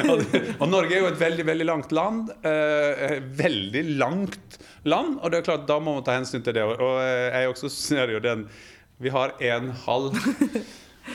Og, 0.61 0.69
Norge 0.69 0.93
er 0.93 1.03
jo 1.03 1.09
et 1.09 1.19
veldig 1.19 1.47
veldig 1.49 1.67
langt 1.71 1.95
land. 1.95 2.31
Eh, 2.45 3.17
veldig 3.41 3.83
langt 3.97 4.59
land. 4.85 5.19
Og 5.19 5.33
det 5.33 5.41
er 5.41 5.49
klart 5.49 5.67
da 5.69 5.79
må 5.81 5.97
man 5.97 6.05
ta 6.05 6.17
hensyn 6.19 6.45
til 6.45 6.57
det. 6.57 6.65
Og 6.65 7.01
eh, 7.01 7.27
jeg 7.33 7.53
også 7.53 7.73
ser 7.73 8.15
jo 8.15 8.23
den 8.23 8.47
Vi 9.01 9.11
har 9.11 9.33
en 9.43 9.73
hall, 9.85 10.11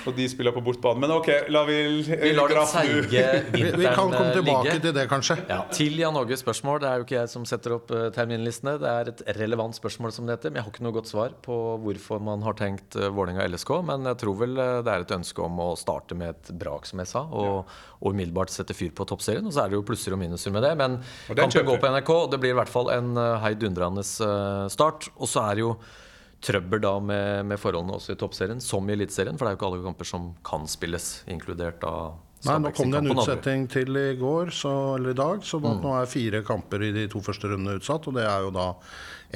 og 0.07 0.15
de 0.17 0.27
spiller 0.31 0.55
på 0.55 0.63
bortbane. 0.65 1.01
Men 1.03 1.13
OK, 1.17 1.29
la 1.53 1.63
vi 1.69 1.79
Vi 2.07 2.33
lar 2.37 2.53
den 2.53 2.67
seige 2.69 3.01
vinteren 3.01 3.51
ligge. 3.55 3.77
vi, 3.77 3.87
kan 3.87 3.97
komme 3.99 4.21
eh, 4.29 4.37
tilbake 4.39 4.65
ligge. 4.69 4.83
til 4.85 4.95
det, 4.97 5.05
kanskje. 5.11 5.37
Ja, 5.51 5.61
til 5.75 5.99
Jan 6.01 6.19
Åges 6.21 6.43
spørsmål. 6.45 6.81
Det 6.83 6.89
er 6.91 7.01
jo 7.01 7.07
ikke 7.07 7.17
jeg 7.19 7.33
som 7.33 7.47
setter 7.49 7.75
opp 7.77 7.93
eh, 7.95 8.09
terminlistene. 8.15 8.77
Det 8.81 8.91
er 8.91 9.13
et 9.13 9.23
relevant 9.41 9.77
spørsmål, 9.77 10.15
som 10.17 10.29
det 10.29 10.39
heter. 10.39 10.53
Men 10.55 10.61
jeg 10.61 10.67
har 10.69 10.75
ikke 10.75 10.87
noe 10.87 10.97
godt 10.97 11.11
svar 11.11 11.37
på 11.45 11.59
hvorfor 11.85 12.23
man 12.31 12.45
har 12.47 12.59
tenkt 12.59 12.99
Vålerenga 12.99 13.47
LSK. 13.51 13.73
Men 13.91 14.11
jeg 14.13 14.21
tror 14.25 14.41
vel 14.45 14.59
eh, 14.59 14.75
det 14.87 14.95
er 14.95 15.07
et 15.07 15.17
ønske 15.21 15.47
om 15.47 15.65
å 15.67 15.71
starte 15.81 16.19
med 16.19 16.35
et 16.35 16.53
brak, 16.61 16.89
som 16.89 17.03
jeg 17.03 17.11
sa, 17.11 17.25
og, 17.27 17.73
og 18.01 18.15
umiddelbart 18.15 18.55
sette 18.55 18.77
fyr 18.77 18.95
på 18.97 19.09
toppserien. 19.11 19.47
Og 19.47 19.57
så 19.57 19.65
er 19.65 19.73
det 19.73 19.81
jo 19.81 19.87
plusser 19.87 20.17
og 20.17 20.23
minuser 20.23 20.55
med 20.55 20.67
det. 20.67 20.75
Men 20.81 21.01
kampen 21.31 21.57
kjøper 21.57 21.73
går 21.73 21.83
på 21.83 21.95
NRK, 21.97 22.15
og 22.17 22.31
det 22.35 22.43
blir 22.43 22.55
i 22.55 22.61
hvert 22.61 22.73
fall 22.73 22.93
en 22.95 23.13
heidundrende 23.45 24.07
eh, 24.07 24.69
start. 24.73 25.11
Og 25.19 25.29
så 25.31 25.45
er 25.49 25.59
det 25.59 25.67
jo 25.67 25.75
trøbbel 26.45 26.81
da 26.81 26.95
med, 27.05 27.47
med 27.51 27.61
forholdene 27.61 27.97
også 27.99 28.15
i 28.15 28.19
toppserien, 28.21 28.61
som 28.65 28.89
i 28.89 28.95
Eliteserien. 28.97 29.37
For 29.39 29.45
det 29.45 29.53
er 29.53 29.57
jo 29.57 29.61
ikke 29.61 29.69
alle 29.71 29.85
kamper 29.85 30.09
som 30.09 30.31
kan 30.47 30.67
spilles, 30.71 31.11
inkludert 31.31 31.81
da 31.85 31.95
Nei, 32.41 32.55
Nå 32.57 32.71
kom 32.73 32.89
det 32.89 33.03
en 33.03 33.11
utsetting 33.13 33.67
til 33.69 33.97
i 34.01 34.15
går, 34.17 34.49
så, 34.57 34.71
eller 34.97 35.13
i 35.13 35.19
dag. 35.19 35.43
Så 35.45 35.59
Mm. 35.61 35.83
nå 35.83 35.91
er 36.01 36.07
fire 36.09 36.41
kamper 36.43 36.81
i 36.87 36.93
de 36.97 37.03
to 37.13 37.21
første 37.21 37.51
rundene 37.51 37.77
utsatt, 37.77 38.09
og 38.09 38.15
det 38.17 38.25
er 38.25 38.47
jo 38.47 38.51
da 38.51 38.71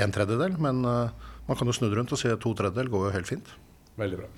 en 0.00 0.10
tredjedel. 0.10 0.56
Men 0.58 0.80
uh, 0.88 1.10
man 1.46 1.56
kan 1.58 1.68
jo 1.68 1.74
snu 1.76 1.90
det 1.90 1.98
rundt 1.98 2.12
og 2.16 2.18
si 2.18 2.28
at 2.32 2.40
to 2.40 2.54
tredjedel 2.56 2.88
går 2.88 3.10
jo 3.10 3.12
helt 3.12 3.28
fint. 3.28 3.52
Veldig 4.00 4.22
bra. 4.22 4.30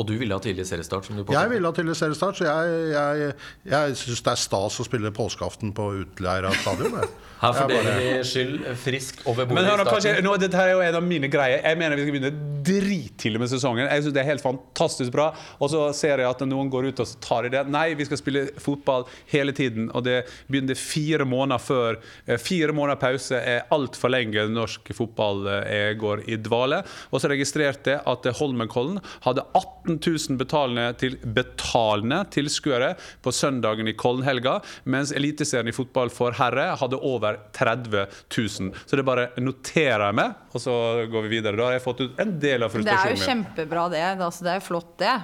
Og 0.00 0.06
du 0.08 0.14
ville 0.20 0.32
ha 0.36 0.40
tidlig 0.42 0.64
seriestart? 0.68 1.04
som 1.06 1.18
du 1.18 1.24
påstår. 1.26 1.36
Jeg 1.42 1.52
ville 1.52 1.68
ha 1.68 1.76
tidlig 1.76 1.96
seriestart, 2.00 2.38
så 2.40 2.46
jeg, 2.48 2.76
jeg, 2.94 3.32
jeg 3.68 3.96
syns 4.00 4.22
det 4.24 4.32
er 4.34 4.40
stas 4.46 4.78
å 4.80 4.86
spille 4.88 5.12
påskeaften 5.16 5.74
på 5.76 5.90
Utleira 6.02 6.52
stadion. 6.62 6.96
Her 7.40 7.54
får 7.56 7.70
dere 7.72 7.92
bare- 7.96 8.24
skyld 8.28 8.56
friskt 8.76 9.22
over 9.24 9.46
bordet 9.48 9.56
Men 9.56 9.68
hør 9.70 9.80
kanskje, 9.88 10.10
nå, 10.24 10.34
dette 10.42 10.58
er 10.60 10.74
jo 10.74 10.82
en 10.84 10.98
av 10.98 11.04
mine 11.08 11.28
greier. 11.32 11.62
Jeg 11.64 11.78
mener 11.80 11.96
vi 11.96 12.02
skal 12.04 12.16
begynne 12.18 12.32
drittidlig 12.66 13.40
med 13.40 13.48
sesongen. 13.48 13.86
Jeg 13.88 14.02
synes 14.04 14.14
Det 14.16 14.20
er 14.20 14.28
helt 14.28 14.44
fantastisk 14.44 15.14
bra. 15.14 15.30
Og 15.56 15.70
så 15.72 15.80
ser 15.96 16.20
jeg 16.20 16.28
at 16.28 16.42
noen 16.44 16.68
går 16.72 16.90
ut 16.90 17.00
og 17.00 17.14
tar 17.24 17.48
i 17.48 17.52
det. 17.54 17.62
Nei, 17.72 17.94
vi 17.96 18.04
skal 18.04 18.20
spille 18.20 18.42
fotball 18.60 19.06
hele 19.32 19.54
tiden. 19.56 19.88
Og 19.96 20.04
det 20.04 20.18
begynner 20.52 20.76
fire 20.76 21.24
måneder 21.28 21.64
før. 21.64 21.96
Eh, 22.26 22.36
Fire 22.40 22.74
måneder 22.76 23.00
pause 23.00 23.40
er 23.40 23.64
altfor 23.72 24.12
lenge 24.12 24.44
norsk 24.52 24.92
fotball 24.96 25.48
eh, 25.62 25.94
går 26.00 26.26
i 26.28 26.36
dvale. 26.44 26.82
Og 27.08 27.24
så 27.24 27.32
registrerte 27.32 27.96
jeg 27.96 28.04
at 28.04 28.28
Holmenkollen 28.36 29.00
hadde 29.24 29.46
18 29.56 29.89
000 29.98 30.38
betalende, 30.40 30.86
til, 31.00 31.16
betalende 31.24 32.20
tilskuere 32.34 32.92
på 33.24 33.32
søndagen 33.34 33.90
i 33.90 33.96
Kollenhelga, 33.98 34.58
mens 34.90 35.12
Eliteserien 35.16 35.70
i 35.70 35.74
fotball 35.74 36.12
for 36.14 36.36
herre 36.38 36.70
hadde 36.80 37.00
over 37.00 37.40
30 37.56 38.06
000. 38.06 38.70
Så 38.86 38.98
det 38.98 39.06
bare 39.08 39.30
noterer 39.42 40.06
jeg 40.08 40.18
meg, 40.20 40.38
og 40.54 40.62
så 40.62 40.76
går 41.10 41.26
vi 41.26 41.34
videre. 41.38 41.58
Da 41.58 41.70
har 41.70 41.78
jeg 41.78 41.86
fått 41.86 42.04
ut 42.04 42.22
en 42.22 42.36
del 42.42 42.66
av 42.66 42.74
frustrasjonen 42.74 43.02
min. 43.02 43.16
Det 43.16 43.16
er 43.16 43.26
jo 43.26 43.30
kjempebra, 43.32 43.88
det. 43.94 44.04
Altså, 44.14 44.46
det 44.46 44.54
er 44.54 44.60
jo 44.60 44.66
flott, 44.68 44.94
det. 45.02 45.16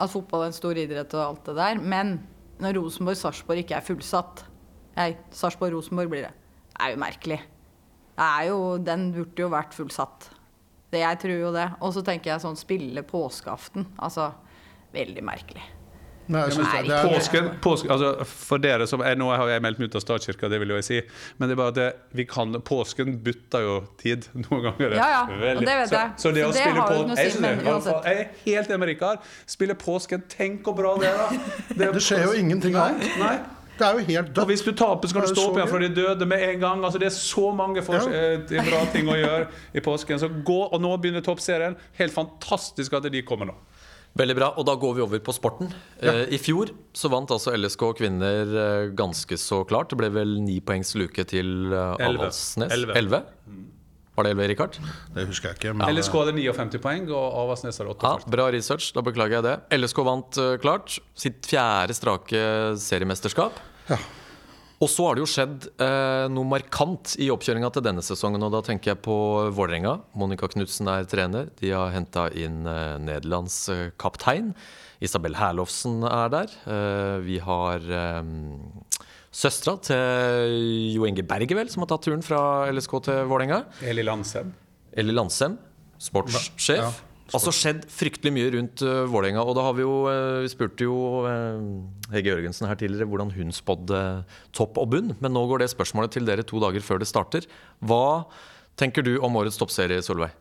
At 0.00 0.12
fotball 0.12 0.44
er 0.46 0.52
en 0.52 0.56
stor 0.56 0.78
idrett 0.80 1.16
og 1.16 1.24
alt 1.24 1.48
det 1.50 1.56
der. 1.60 1.80
Men 1.94 2.18
når 2.60 2.76
Rosenborg-Sarpsborg 2.80 3.64
ikke 3.64 3.78
er 3.78 3.84
fullsatt 3.84 4.46
Nei, 4.98 5.14
Sarpsborg-Rosenborg 5.32 6.10
blir 6.12 6.24
det. 6.26 6.32
Det 6.74 6.82
er 6.82 6.92
jo 6.92 7.00
merkelig. 7.00 7.36
Det 8.18 8.26
er 8.26 8.46
jo, 8.50 8.56
den 8.84 9.06
burde 9.14 9.44
jo 9.44 9.48
vært 9.52 9.76
fullsatt. 9.76 10.26
Det, 10.90 11.02
jeg 11.02 11.20
tror 11.22 11.36
jo 11.38 11.50
det. 11.54 11.66
Og 11.80 11.92
så 11.94 12.02
tenker 12.06 12.32
jeg 12.32 12.42
sånn 12.42 12.58
spille 12.58 13.04
påskeaften. 13.06 13.86
Altså, 14.02 14.32
veldig 14.94 15.22
merkelig. 15.26 15.62
Nei, 16.30 16.44
jeg 16.46 16.54
synes 16.54 16.68
Nei, 16.68 16.80
det, 16.84 16.90
det 16.90 16.96
er, 16.96 17.08
Påsken, 17.10 17.46
påsken, 17.64 17.90
altså 17.90 18.26
for 18.28 18.62
dere 18.62 18.86
som 18.86 19.02
er, 19.02 19.16
Nå 19.18 19.32
har 19.32 19.48
jeg 19.50 19.62
meldt 19.64 19.80
meg 19.82 19.90
ut 19.90 19.96
av 19.98 20.04
statskirka, 20.04 20.50
det 20.52 20.60
vil 20.62 20.70
jo 20.74 20.78
jeg 20.78 20.86
si. 20.86 20.98
Men 21.40 21.50
det 21.50 21.56
er 21.56 21.60
bare 21.60 21.72
at 21.72 21.78
det, 21.78 21.86
vi 22.20 22.26
kan, 22.30 22.54
påsken 22.66 23.16
bytter 23.26 23.66
jo 23.66 23.76
tid 24.00 24.28
noen 24.44 24.68
ganger. 24.68 24.94
Ja, 24.94 25.08
ja, 25.16 25.22
og 25.26 25.64
det 25.66 25.76
vet 25.82 25.96
jeg. 25.96 26.12
Så, 26.14 26.28
så 26.28 26.34
det 26.36 26.44
å 26.46 26.52
Så 26.52 26.58
det 26.58 26.66
spille 26.66 26.84
har 26.84 26.92
jo 26.94 26.98
på 27.00 27.00
ikke 27.00 27.08
noe 27.08 27.16
å 27.16 27.20
si, 27.20 27.26
jeg, 27.26 27.40
men 27.42 27.64
det, 27.66 27.96
jeg 27.96 28.20
er 28.20 28.34
helt 28.44 28.70
enig 28.70 28.82
med 28.84 28.92
Rikard. 28.92 29.32
Spille 29.56 29.78
påsken, 29.86 30.26
tenk 30.30 30.68
hvor 30.68 30.78
bra 30.78 30.94
det 31.02 31.10
er, 31.10 31.24
da. 31.24 31.80
det 31.96 32.04
skjer 32.06 32.28
jo 32.28 32.36
ingenting 32.38 32.78
annet. 32.78 33.10
nei. 33.22 33.38
Det 33.80 33.86
er 33.88 33.96
jo 33.96 34.04
helt 34.10 34.28
Og 34.28 34.34
dødt. 34.36 34.50
hvis 34.52 34.62
du 34.66 34.72
taper, 34.76 35.08
så 35.08 35.16
kan 35.16 35.24
du 35.24 35.32
stå 35.32 35.46
opp 35.48 35.56
igjen 35.58 35.70
fra 35.72 35.80
de 35.80 35.88
døde 35.96 36.26
med 36.28 36.42
en 36.50 36.60
gang. 36.60 36.84
Altså, 36.84 37.00
det 37.00 37.08
er 37.08 37.16
så 37.16 37.46
mange 37.56 37.82
for, 37.86 37.96
Ja. 37.96 38.36
eh, 38.36 38.64
bra 38.68 38.84
ting 38.92 39.08
å 39.08 39.16
gjøre 39.16 39.48
i 39.74 39.80
påsken. 39.80 40.20
Så 40.20 40.28
gå, 40.44 40.60
og 40.72 40.80
nå 40.84 40.92
begynner 41.00 41.24
toppserien. 41.24 41.76
Helt 41.98 42.12
fantastisk 42.12 42.92
at 42.98 43.08
de 43.10 43.22
kommer 43.22 43.46
nå. 43.50 43.56
Veldig 44.18 44.34
bra, 44.34 44.48
og 44.58 44.66
da 44.66 44.74
går 44.74 44.94
vi 44.96 45.02
over 45.04 45.20
på 45.22 45.32
sporten. 45.32 45.72
Eh, 46.02 46.26
I 46.34 46.38
fjor 46.42 46.72
så 46.92 47.08
vant 47.12 47.30
altså 47.30 47.54
LSK 47.54 47.92
kvinner 48.00 48.42
eh, 48.42 48.90
ganske 48.98 49.38
så 49.38 49.62
klart. 49.64 49.88
Det 49.92 49.98
ble 49.98 50.10
vel 50.10 50.40
ni 50.42 50.58
poengs 50.60 50.94
luke 50.98 51.24
til 51.30 51.72
eh. 51.72 51.94
Avaldsnes. 52.08 52.72
Elleve. 52.74 53.22
Var 54.20 54.28
det 54.28 54.34
elleve, 54.34 54.50
Rikard? 54.52 54.76
Det 55.16 55.24
husker 55.30 55.50
jeg 55.50 55.56
ikke. 55.56 55.74
Men 55.80 55.96
LSK 55.96 56.20
hadde 56.20 56.36
59 56.36 56.80
poeng, 56.84 57.08
og 57.08 57.26
Avaldsnes 57.46 57.80
hadde 57.80 57.96
Ja, 58.04 58.14
bra 58.36 58.50
research, 58.52 58.92
da 58.92 59.04
beklager 59.06 59.38
jeg 59.40 59.46
det. 59.48 59.56
LSK 59.80 60.04
vant 60.04 60.40
uh, 60.42 60.54
klart 60.60 60.98
sitt 61.16 61.48
fjerde 61.48 61.96
strake 61.96 62.42
seriemesterskap. 62.84 63.56
Ja. 63.88 63.96
Og 64.80 64.88
så 64.88 65.04
har 65.04 65.16
det 65.16 65.20
jo 65.20 65.28
skjedd 65.28 65.66
eh, 65.84 66.26
noe 66.32 66.48
markant 66.48 67.12
i 67.20 67.26
oppkjøringa 67.32 67.68
til 67.74 67.84
denne 67.84 68.00
sesongen. 68.04 68.40
Og 68.46 68.54
da 68.54 68.62
tenker 68.64 68.94
jeg 68.94 69.02
på 69.04 69.16
Vålerenga. 69.52 69.98
Monica 70.16 70.48
Knutsen 70.48 70.88
er 70.88 71.04
trener. 71.08 71.50
De 71.60 71.74
har 71.76 71.92
henta 71.92 72.30
inn 72.32 72.62
eh, 72.64 72.96
Nederlands 72.96 73.58
eh, 73.68 73.90
kaptein. 74.00 74.54
Isabel 75.04 75.36
Herlofsen 75.36 76.00
er 76.08 76.32
der. 76.32 76.56
Eh, 76.64 77.16
vi 77.26 77.36
har 77.44 77.84
eh, 77.84 78.24
søstera 79.30 79.76
til 79.86 80.56
Jo 80.96 81.06
Inge 81.08 81.24
Berge, 81.26 81.56
vel, 81.56 81.70
som 81.70 81.84
har 81.84 81.92
tatt 81.92 82.08
turen 82.08 82.24
fra 82.24 82.70
LSK 82.72 82.96
til 83.06 83.22
Vålerenga. 83.30 83.62
Eli 83.86 84.04
Landsem. 84.06 84.50
Eli 84.98 85.14
Landsem, 85.14 85.56
sportssjef. 86.02 86.82
Ja, 86.82 86.90
Altså 87.30 87.52
skjedd 87.54 87.84
fryktelig 87.94 88.32
mye 88.34 88.50
rundt 88.56 88.82
uh, 88.82 89.04
Vålerenga. 89.06 89.44
Og 89.46 89.54
da 89.54 89.62
har 89.62 89.76
vi 89.78 89.84
jo 89.84 89.92
uh, 90.10 90.42
Vi 90.42 90.50
spurte 90.50 90.86
jo 90.86 90.96
uh, 91.22 91.60
Hege 92.10 92.32
Jørgensen 92.32 92.66
her 92.66 92.78
tidligere 92.78 93.06
hvordan 93.06 93.30
hun 93.36 93.54
spådde 93.54 94.00
topp 94.56 94.80
og 94.82 94.90
bunn. 94.94 95.14
Men 95.22 95.34
nå 95.36 95.44
går 95.50 95.62
det 95.62 95.70
spørsmålet 95.70 96.16
til 96.16 96.26
dere 96.26 96.46
to 96.46 96.58
dager 96.62 96.82
før 96.82 97.02
det 97.02 97.10
starter. 97.10 97.46
Hva 97.78 98.26
tenker 98.80 99.06
du 99.06 99.16
om 99.22 99.38
årets 99.38 99.60
toppserie, 99.60 100.02
Solveig? 100.02 100.34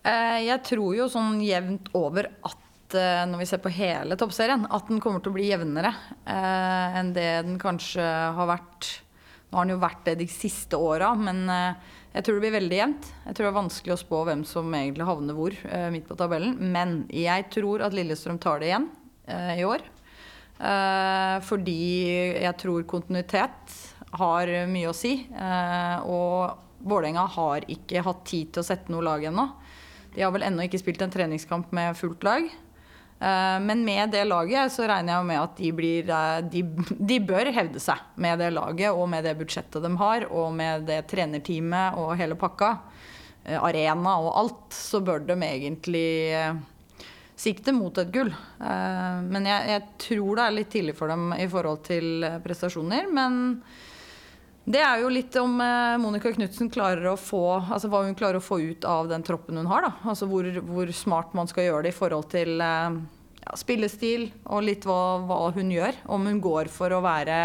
Eh, 0.00 0.38
jeg 0.46 0.60
tror 0.64 0.94
jo 0.96 1.08
sånn 1.12 1.40
jevnt 1.44 1.90
over 1.96 2.28
at 2.48 2.69
eh, 2.98 3.22
når 3.28 3.42
vi 3.42 3.48
ser 3.50 3.62
på 3.62 3.72
hele 3.74 4.16
toppserien, 4.18 4.66
at 4.70 4.88
den 4.90 5.00
kommer 5.02 5.22
til 5.22 5.32
å 5.32 5.36
bli 5.38 5.50
jevnere 5.50 5.92
eh, 6.24 6.98
enn 7.00 7.14
det 7.16 7.30
den 7.46 7.60
kanskje 7.60 8.04
har 8.36 8.50
vært 8.56 8.96
Nå 9.50 9.58
har 9.58 9.66
den 9.66 9.74
jo 9.74 9.80
vært 9.82 10.04
det 10.06 10.12
de 10.20 10.28
siste 10.30 10.78
åra, 10.78 11.08
men 11.18 11.40
eh, 11.50 11.88
jeg 12.10 12.24
tror 12.26 12.36
det 12.36 12.42
blir 12.42 12.56
veldig 12.56 12.78
jevnt. 12.78 13.08
Jeg 13.22 13.36
tror 13.36 13.46
det 13.46 13.50
er 13.52 13.56
vanskelig 13.60 13.94
å 13.94 14.00
spå 14.00 14.20
hvem 14.26 14.40
som 14.46 14.72
egentlig 14.74 15.06
havner 15.06 15.36
hvor 15.36 15.54
eh, 15.54 15.88
midt 15.94 16.08
på 16.08 16.16
tabellen. 16.18 16.56
Men 16.74 17.04
jeg 17.14 17.46
tror 17.54 17.84
at 17.86 17.94
Lillestrøm 17.94 18.40
tar 18.42 18.58
det 18.58 18.70
igjen 18.70 18.88
eh, 19.30 19.60
i 19.60 19.66
år. 19.66 19.84
Eh, 20.58 21.36
fordi 21.46 21.76
jeg 22.42 22.56
tror 22.58 22.88
kontinuitet 22.90 23.76
har 24.18 24.50
mye 24.66 24.90
å 24.90 24.96
si. 24.96 25.12
Og 26.10 26.66
Vålerenga 26.82 27.28
har 27.30 27.66
ikke 27.70 28.02
hatt 28.02 28.24
tid 28.26 28.50
til 28.50 28.64
å 28.64 28.66
sette 28.66 28.90
noe 28.90 29.06
lag 29.06 29.22
ennå. 29.30 29.44
De 30.16 30.24
har 30.24 30.34
vel 30.34 30.48
ennå 30.48 30.66
ikke 30.66 30.80
spilt 30.82 31.04
en 31.06 31.12
treningskamp 31.14 31.70
med 31.76 31.94
fullt 31.94 32.26
lag. 32.26 32.48
Eh, 33.20 33.60
Men 33.60 33.84
med 33.84 34.10
det 34.10 34.24
laget 34.24 34.72
så 34.72 34.86
regner 34.88 35.18
jeg 35.18 35.28
med 35.28 35.40
at 35.42 35.56
de, 35.58 35.70
blir, 35.76 36.08
eh, 36.08 36.40
de, 36.48 36.62
de 37.12 37.18
bør 37.20 37.52
hevde 37.52 37.82
seg 37.82 38.00
med 38.16 38.40
det 38.40 38.48
laget 38.56 38.94
og 38.96 39.08
med 39.12 39.24
det 39.28 39.36
budsjettet 39.36 39.84
de 39.84 39.90
har, 40.00 40.24
og 40.32 40.54
med 40.56 40.86
det 40.88 41.02
trenerteamet 41.10 41.98
og 42.00 42.16
hele 42.16 42.38
pakka. 42.40 42.78
eh, 43.44 43.60
Arena 43.60 44.16
og 44.24 44.32
alt. 44.40 44.72
Så 44.72 45.02
bør 45.04 45.20
de 45.28 45.36
egentlig 45.36 46.06
sikte 47.40 47.72
mot 47.72 47.96
et 47.96 48.10
gull. 48.12 48.28
Men 48.60 49.46
jeg, 49.48 49.68
jeg 49.70 49.84
tror 50.02 50.36
det 50.36 50.42
er 50.44 50.52
litt 50.58 50.68
tidlig 50.74 50.92
for 50.98 51.08
dem 51.08 51.30
i 51.32 51.46
forhold 51.48 51.80
til 51.86 52.26
prestasjoner. 52.44 53.06
Men 53.08 53.62
det 54.68 54.80
er 54.84 55.00
jo 55.00 55.08
litt 55.08 55.34
om 55.40 55.54
eh, 55.64 55.96
Monica 56.00 56.32
Knutsen 56.34 56.68
klarer 56.70 57.06
å 57.10 57.16
få 57.18 57.44
Altså 57.58 57.88
hva 57.90 58.02
hun 58.04 58.16
klarer 58.18 58.40
å 58.40 58.44
få 58.44 58.60
ut 58.60 58.84
av 58.84 59.08
den 59.08 59.24
troppen 59.24 59.56
hun 59.56 59.70
har. 59.70 59.86
da 59.86 60.10
Altså 60.10 60.28
hvor, 60.28 60.46
hvor 60.66 60.90
smart 60.94 61.32
man 61.36 61.48
skal 61.50 61.66
gjøre 61.66 61.86
det 61.86 61.94
i 61.94 61.96
forhold 61.96 62.28
til 62.32 62.60
eh, 62.60 62.98
ja, 63.40 63.56
spillestil 63.56 64.28
og 64.44 64.66
litt 64.66 64.84
hva, 64.88 65.22
hva 65.24 65.46
hun 65.56 65.72
gjør. 65.72 66.02
Om 66.12 66.28
hun 66.28 66.42
går 66.44 66.70
for 66.72 66.92
å 66.92 67.00
være 67.04 67.40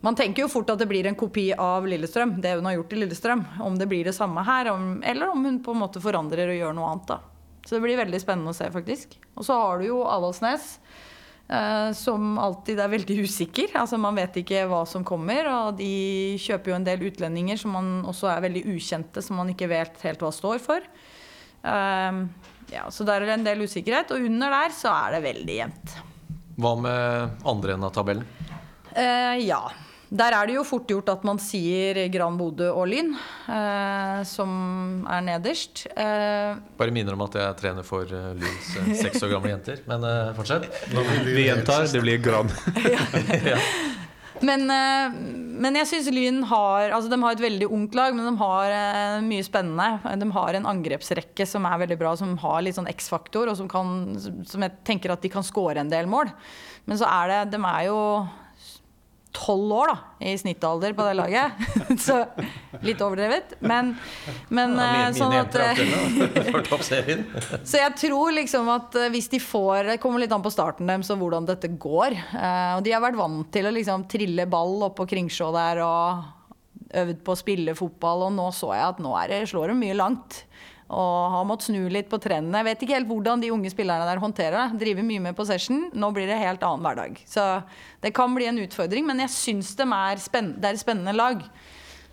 Man 0.00 0.16
tenker 0.16 0.46
jo 0.46 0.52
fort 0.52 0.70
at 0.72 0.80
det 0.80 0.88
blir 0.88 1.10
en 1.10 1.18
kopi 1.18 1.50
av 1.52 1.84
Lillestrøm, 1.90 2.38
det 2.40 2.54
hun 2.56 2.70
har 2.70 2.78
gjort 2.78 2.94
i 2.94 3.02
Lillestrøm. 3.02 3.44
Om 3.66 3.74
det 3.76 3.90
blir 3.90 4.06
det 4.08 4.16
samme 4.16 4.46
her, 4.46 4.70
om, 4.72 5.02
eller 5.04 5.28
om 5.34 5.44
hun 5.44 5.58
på 5.60 5.74
en 5.74 5.82
måte 5.82 6.00
forandrer 6.00 6.54
og 6.54 6.56
gjør 6.56 6.78
noe 6.78 6.94
annet. 6.94 7.10
da 7.10 7.18
Så 7.66 7.76
det 7.76 7.82
blir 7.84 8.00
veldig 8.00 8.20
spennende 8.22 8.54
å 8.54 8.56
se, 8.56 8.70
faktisk. 8.72 9.18
Og 9.34 9.44
så 9.44 9.58
har 9.60 9.82
du 9.82 9.90
jo 9.90 10.00
Avaldsnes. 10.08 10.78
Eh, 11.50 11.92
som 11.98 12.36
alltid 12.38 12.78
er 12.78 12.92
veldig 12.92 13.16
usikker. 13.26 13.72
Altså 13.80 13.98
Man 13.98 14.18
vet 14.18 14.36
ikke 14.42 14.62
hva 14.70 14.84
som 14.86 15.04
kommer. 15.06 15.48
Og 15.50 15.80
de 15.80 16.36
kjøper 16.38 16.72
jo 16.72 16.76
en 16.78 16.86
del 16.86 17.02
utlendinger 17.10 17.58
som 17.58 17.74
man 17.74 17.90
også 18.06 18.30
er 18.30 18.44
veldig 18.46 18.62
ukjente, 18.70 19.24
som 19.24 19.40
man 19.40 19.50
ikke 19.50 19.70
vet 19.70 19.98
helt 20.06 20.22
hva 20.22 20.30
står 20.34 20.62
for. 20.62 20.86
Eh, 21.62 22.20
ja, 22.70 22.86
Så 22.94 23.06
der 23.08 23.18
er 23.18 23.32
det 23.32 23.38
en 23.40 23.48
del 23.50 23.66
usikkerhet. 23.66 24.14
Og 24.14 24.30
under 24.30 24.54
der 24.60 24.76
så 24.76 24.94
er 24.94 25.18
det 25.18 25.26
veldig 25.26 25.58
jevnt. 25.58 25.98
Hva 26.60 26.74
med 26.78 27.46
andre 27.48 27.74
enden 27.74 27.88
av 27.88 27.94
tabellen? 27.96 28.26
Eh, 28.94 29.42
ja. 29.46 29.64
Der 30.10 30.34
er 30.34 30.48
det 30.48 30.56
jo 30.56 30.64
fort 30.66 30.88
gjort 30.90 31.10
at 31.12 31.22
man 31.26 31.38
sier 31.38 32.00
Gran 32.10 32.34
Bodø 32.38 32.72
og 32.72 32.88
Lyn, 32.90 33.12
eh, 33.46 34.22
som 34.26 35.04
er 35.06 35.22
nederst. 35.22 35.84
Eh, 35.94 36.58
Bare 36.80 36.94
minner 36.94 37.14
om 37.14 37.22
at 37.28 37.38
jeg 37.38 37.58
trener 37.60 37.86
for 37.86 38.10
uh, 38.10 38.32
Lyns 38.34 38.72
eh, 38.80 38.90
seks 39.04 39.22
år 39.22 39.36
gamle 39.36 39.54
jenter. 39.54 39.84
Men 39.86 40.02
eh, 40.08 40.32
fortsett. 40.34 40.66
Vi 41.30 41.46
gjentar, 41.46 41.86
det 41.86 42.02
blir 42.02 42.18
Gran. 42.26 42.50
Men, 44.40 44.62
eh, 44.72 45.12
men 45.60 45.76
jeg 45.76 45.88
syns 45.90 46.06
Lyn 46.14 46.38
har 46.48 46.94
Altså, 46.96 47.10
de 47.12 47.18
har 47.20 47.36
et 47.36 47.42
veldig 47.44 47.66
ungt 47.68 47.96
lag, 47.98 48.14
men 48.16 48.24
de 48.24 48.40
har 48.40 48.72
eh, 48.72 49.16
mye 49.26 49.44
spennende. 49.44 50.16
De 50.16 50.28
har 50.32 50.56
en 50.56 50.68
angrepsrekke 50.70 51.46
som 51.48 51.66
er 51.68 51.82
veldig 51.82 51.98
bra, 52.00 52.14
som 52.16 52.32
har 52.40 52.62
litt 52.64 52.78
sånn 52.78 52.88
X-faktor, 52.90 53.50
og 53.52 53.58
som, 53.58 53.68
kan, 53.70 54.14
som 54.48 54.64
jeg 54.64 54.78
tenker 54.88 55.12
at 55.12 55.20
de 55.24 55.32
kan 55.32 55.44
score 55.46 55.76
en 55.82 55.92
del 55.92 56.08
mål. 56.10 56.32
Men 56.88 57.00
så 57.00 57.08
er 57.10 57.34
det 57.34 57.40
De 57.52 57.60
er 57.60 57.90
jo 57.90 58.00
tolv 59.34 59.72
år 59.72 59.90
da, 59.92 59.96
i 60.26 60.32
snittalder 60.38 60.94
på 60.96 61.04
det 61.06 61.14
laget. 61.18 61.60
så 62.06 62.22
litt 62.84 63.00
overdrevet. 63.04 63.54
Men, 63.60 63.94
men 64.48 64.74
Ja, 64.74 64.88
min, 64.90 64.98
mine, 64.98 65.14
sånn 65.16 65.34
at 65.38 65.54
eh, 65.60 65.80
så 67.70 67.82
jeg 67.82 67.96
tror 68.00 68.34
liksom 68.36 68.70
at 68.72 68.98
eh, 68.98 69.10
hvis 69.14 69.30
de 69.32 69.40
får 69.42 69.92
Det 69.92 70.00
kommer 70.02 70.22
litt 70.22 70.34
an 70.34 70.44
på 70.44 70.52
starten 70.52 70.90
deres 70.90 71.10
og 71.14 71.22
hvordan 71.22 71.48
dette 71.48 71.70
går. 71.80 72.16
Eh, 72.16 72.74
og 72.76 72.84
de 72.86 72.94
har 72.94 73.04
vært 73.04 73.20
vant 73.20 73.48
til 73.54 73.70
å 73.70 73.74
liksom 73.74 74.06
trille 74.10 74.48
ball 74.50 74.90
oppå 74.90 75.06
Kringsjå 75.10 75.50
der 75.54 75.82
og 75.86 76.28
øvd 77.00 77.20
på 77.22 77.34
å 77.34 77.38
spille 77.38 77.76
fotball, 77.78 78.26
og 78.26 78.34
nå 78.34 78.48
så 78.54 78.72
jeg 78.74 78.86
at 78.96 79.02
nå 79.02 79.14
er 79.20 79.30
det, 79.30 79.44
slår 79.50 79.70
de 79.70 79.76
mye 79.78 79.94
langt. 79.94 80.42
Og 80.90 81.34
har 81.34 81.46
måttet 81.46 81.70
snu 81.70 81.84
litt 81.92 82.08
på 82.10 82.18
trendene. 82.22 82.60
Jeg 82.60 82.66
vet 82.66 82.84
ikke 82.84 82.96
helt 82.96 83.10
hvordan 83.10 83.42
de 83.42 83.52
unge 83.54 83.70
spillerne 83.70 84.08
der 84.08 84.22
håndterer 84.22 84.56
det. 84.56 84.80
Driver 84.82 85.06
mye 85.06 85.22
med 85.28 85.36
possession. 85.38 85.84
Nå 85.94 86.10
blir 86.16 86.26
det 86.26 86.40
helt 86.40 86.64
annen 86.66 86.82
hverdag. 86.82 87.20
Så 87.30 87.44
det 88.02 88.10
kan 88.16 88.34
bli 88.34 88.48
en 88.50 88.58
utfordring, 88.64 89.06
men 89.06 89.22
jeg 89.22 89.34
syns 89.36 89.76
de 89.78 89.86
er 89.86 90.18
det 90.18 90.66
er 90.66 90.74
et 90.74 90.82
spennende 90.82 91.14
lag. 91.14 91.44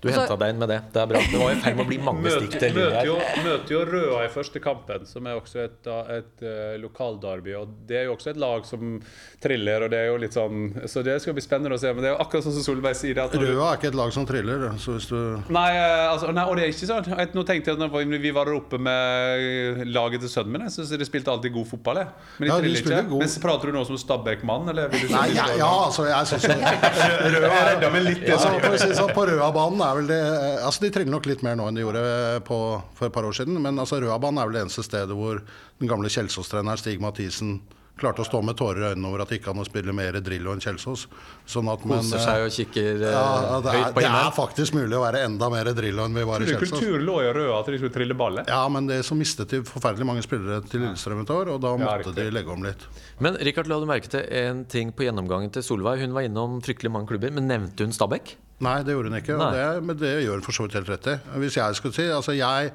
Du 0.02 0.10
Så- 0.12 0.20
henta 0.20 0.36
deg 0.38 0.50
inn 0.54 0.60
med 0.62 0.70
det. 0.70 0.82
Det 0.94 1.02
er 1.02 1.08
bra. 1.10 1.20
Det 1.32 1.40
var 1.42 1.52
i 1.52 1.56
ferd 1.64 1.76
med 1.78 1.86
å 1.86 1.90
bli 1.90 1.98
mange 1.98 2.30
stikk 2.30 2.60
til 2.62 2.74
møter, 2.76 3.06
jo, 3.08 3.16
her. 3.18 3.40
møter 3.48 3.72
jo 3.74 3.80
Røa 3.90 4.20
i 4.26 4.30
første 4.30 4.60
kampen, 4.62 5.06
som 5.10 5.26
er 5.26 5.40
også 5.40 5.64
et, 5.64 5.88
et 6.14 6.44
uh, 6.46 6.78
lokalderby. 6.84 7.56
Og 7.58 7.72
det 7.90 7.98
er 7.98 8.04
jo 8.06 8.14
også 8.16 8.30
et 8.30 8.38
lag 8.38 8.66
som 8.70 9.00
triller, 9.42 9.82
og 9.88 9.90
det 9.90 9.98
er 10.04 10.08
jo 10.12 10.18
litt 10.22 10.34
sånn 10.38 10.68
Så 10.86 11.02
det 11.04 11.16
skal 11.24 11.34
bli 11.34 11.42
spennende 11.42 11.74
å 11.74 11.80
se. 11.82 11.90
Men 11.94 12.04
det 12.06 12.12
er 12.12 12.16
jo 12.16 12.22
akkurat 12.22 12.46
sånn 12.46 12.54
som 12.60 12.66
Solveig 12.68 12.94
sier. 13.00 13.18
At 13.24 13.34
Røa 13.34 13.72
er 13.74 13.80
ikke 13.80 13.90
et 13.90 13.98
lag 13.98 14.14
som 14.14 14.26
triller. 14.30 14.68
Så 14.78 14.98
hvis 15.00 15.10
du 15.10 15.18
Nei, 15.50 15.72
eh, 15.74 16.06
altså, 16.12 16.30
nei, 16.32 16.46
og 16.46 16.56
det 16.58 16.68
er 16.68 16.74
ikke 16.76 16.90
sånn. 16.92 17.10
Jeg, 17.18 17.34
nå 17.34 17.46
tenkte 17.50 17.74
jeg 17.74 17.82
at 17.82 17.92
når 17.98 18.22
vi 18.22 18.32
var 18.38 18.54
oppe 18.54 18.78
med 18.78 19.82
laget 19.90 20.22
til 20.22 20.30
sønnen 20.30 20.54
min, 20.54 20.62
jeg 20.68 20.76
syns 20.78 20.94
de 20.94 21.06
spilte 21.10 21.34
alltid 21.34 21.54
god 21.58 21.68
fotball. 21.74 22.04
Jeg. 22.04 22.08
Men 22.38 22.46
de 22.48 22.54
Ja, 22.54 22.60
triller 22.62 22.78
de 22.78 22.94
ikke. 23.02 23.10
god. 23.10 23.26
Men 23.26 23.42
prater 23.48 23.72
du 23.72 23.78
nå 23.78 23.86
som 23.90 23.98
Stabæk-mann, 23.98 24.70
eller? 24.70 24.90
vil 24.94 25.08
du 25.08 25.14
Nei, 25.16 25.28
ja, 25.34 25.48
ja 25.58 25.72
altså, 25.88 26.06
jeg 26.06 26.30
syns 26.32 26.48
jo 26.48 26.54
Røa 27.34 27.50
er 27.50 27.68
redda 27.74 27.90
meg 27.94 28.04
litt, 28.06 28.24
ja, 28.28 28.38
så, 28.38 28.54
på, 28.62 28.72
å 28.74 28.78
si 28.78 28.88
det 28.94 28.98
sånn, 29.00 29.14
På 29.18 29.26
Røabanen 29.30 29.87
er 29.88 29.98
vel 30.00 30.12
det 30.12 30.20
Altså, 30.68 30.84
De 30.86 30.92
triller 30.94 31.14
nok 31.14 31.30
litt 31.30 31.44
mer 31.46 31.58
nå 31.60 31.70
enn 31.70 31.80
de 31.80 31.86
gjorde 31.86 32.04
på, 32.48 32.60
for 32.98 33.10
et 33.10 33.16
par 33.16 33.28
år 33.28 33.36
siden. 33.38 33.58
Men 33.64 33.80
altså, 33.82 34.02
Røabanen 34.04 34.42
er 34.42 34.50
vel 34.50 34.60
det 34.60 34.68
eneste 34.68 34.86
stedet 34.86 35.18
hvor 35.18 35.42
den 35.42 35.90
gamle 35.90 36.12
Kjelsås-treneren 36.14 36.80
Stig 36.82 37.04
Mathisen 37.04 37.60
klarte 37.98 38.22
å 38.22 38.28
stå 38.28 38.42
med 38.46 38.58
tårer 38.58 38.84
i 38.84 38.90
øynene 38.92 39.10
over 39.10 39.24
at 39.24 39.32
det 39.32 39.40
ikke 39.40 39.50
kan 39.50 39.62
å 39.62 39.66
spille 39.66 39.94
mer 39.96 40.18
Drillo 40.24 40.54
enn 40.54 40.62
Kjelsås. 40.62 41.08
Sånn 41.50 41.70
at, 41.72 41.84
man, 41.90 42.04
Koser 42.04 42.22
seg 42.22 42.46
og 42.46 42.54
kikker 42.54 42.90
eh, 42.94 43.14
ja, 43.16 43.60
det, 43.64 43.72
er, 43.72 43.80
høyt 43.82 43.96
på 43.96 44.04
det 44.04 44.12
er 44.12 44.32
faktisk 44.36 44.78
mulig 44.78 44.98
å 44.98 45.04
være 45.04 45.24
enda 45.28 45.50
mer 45.54 45.72
Drillo 45.78 46.06
enn 46.06 46.18
vi 46.18 46.26
var 46.30 46.44
i 46.44 46.50
Kjelsås. 46.50 46.76
Kultur 46.78 47.06
lå 47.08 47.20
i 47.24 47.30
røda 47.34 47.60
at 47.60 47.72
de 47.74 47.82
skulle 47.82 47.96
trille 47.98 48.18
ballet? 48.18 48.52
Ja, 48.54 48.62
men 48.74 48.90
det 48.90 49.02
så 49.08 49.18
mistet 49.18 49.54
de 49.54 49.64
forferdelig 49.68 50.10
mange 50.10 50.26
spillere 50.26 50.62
til 50.70 50.86
Lillestrøm 50.86 51.24
et 51.24 51.34
år, 51.34 51.54
og 51.56 51.62
da 51.64 51.74
måtte 51.82 52.14
ja, 52.14 52.18
de 52.22 52.28
legge 52.38 52.54
om 52.54 52.66
litt. 52.66 52.88
Men 53.24 53.40
Rikard, 53.48 53.70
la 53.72 53.80
du 53.82 53.88
merke 53.90 54.12
til 54.14 54.26
en 54.44 54.66
ting 54.70 54.94
på 54.94 55.08
gjennomgangen 55.08 55.54
til 55.54 55.66
Solveig? 55.66 56.04
Hun 56.06 56.16
var 56.18 56.28
innom 56.28 56.62
fryktelig 56.66 56.94
mange 56.94 57.10
klubber, 57.14 57.34
men 57.34 57.50
nevnte 57.50 57.88
hun 57.88 57.96
Stabæk? 57.96 58.38
Nei, 58.64 58.78
det 58.86 58.96
gjorde 58.96 59.12
hun 59.12 59.20
ikke. 59.20 59.38
Det, 59.54 59.66
men 59.86 60.00
det 60.00 60.14
gjør 60.24 60.40
hun 60.40 60.46
for 60.46 60.56
så 60.56 60.66
vidt 60.66 60.78
helt 60.80 60.90
rett 60.90 61.12
i. 61.12 61.18
Hvis 61.44 61.60
jeg 61.60 61.78
skulle 61.78 61.98
si 61.98 62.08
Altså, 62.10 62.34
jeg, 62.34 62.72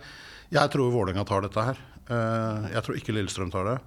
jeg 0.54 0.72
tror 0.74 0.92
Vålerenga 0.94 1.24
tar 1.26 1.42
dette 1.42 1.64
her. 1.70 1.80
Eh, 2.06 2.68
jeg 2.76 2.86
tror 2.86 3.00
ikke 3.00 3.16
Lillestrøm 3.16 3.50
tar 3.52 3.70
det. 3.72 3.80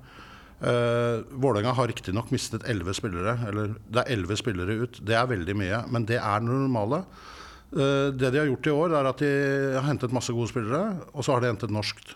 Uh, 0.55 1.19
Vålerenga 1.35 1.73
har 1.75 1.89
riktignok 1.91 2.29
mistet 2.31 2.63
elleve 2.71 2.93
spillere. 2.95 3.37
Eller 3.47 3.73
det 3.91 4.03
er 4.03 4.11
elleve 4.15 4.37
spillere 4.39 4.77
ut. 4.85 4.99
Det 5.03 5.15
er 5.15 5.31
veldig 5.31 5.55
mye, 5.59 5.81
men 5.91 6.07
det 6.07 6.19
er 6.19 6.43
det 6.43 6.51
normale. 6.51 7.03
Uh, 7.75 8.11
det 8.15 8.31
de 8.31 8.39
har 8.39 8.51
gjort 8.51 8.69
i 8.69 8.75
år, 8.75 8.95
er 8.99 9.09
at 9.11 9.23
de 9.23 9.31
har 9.75 9.87
hentet 9.87 10.15
masse 10.15 10.35
gode 10.35 10.51
spillere, 10.51 10.95
og 11.13 11.25
så 11.25 11.35
har 11.35 11.43
de 11.43 11.51
hentet 11.51 11.73
norskt. 11.75 12.15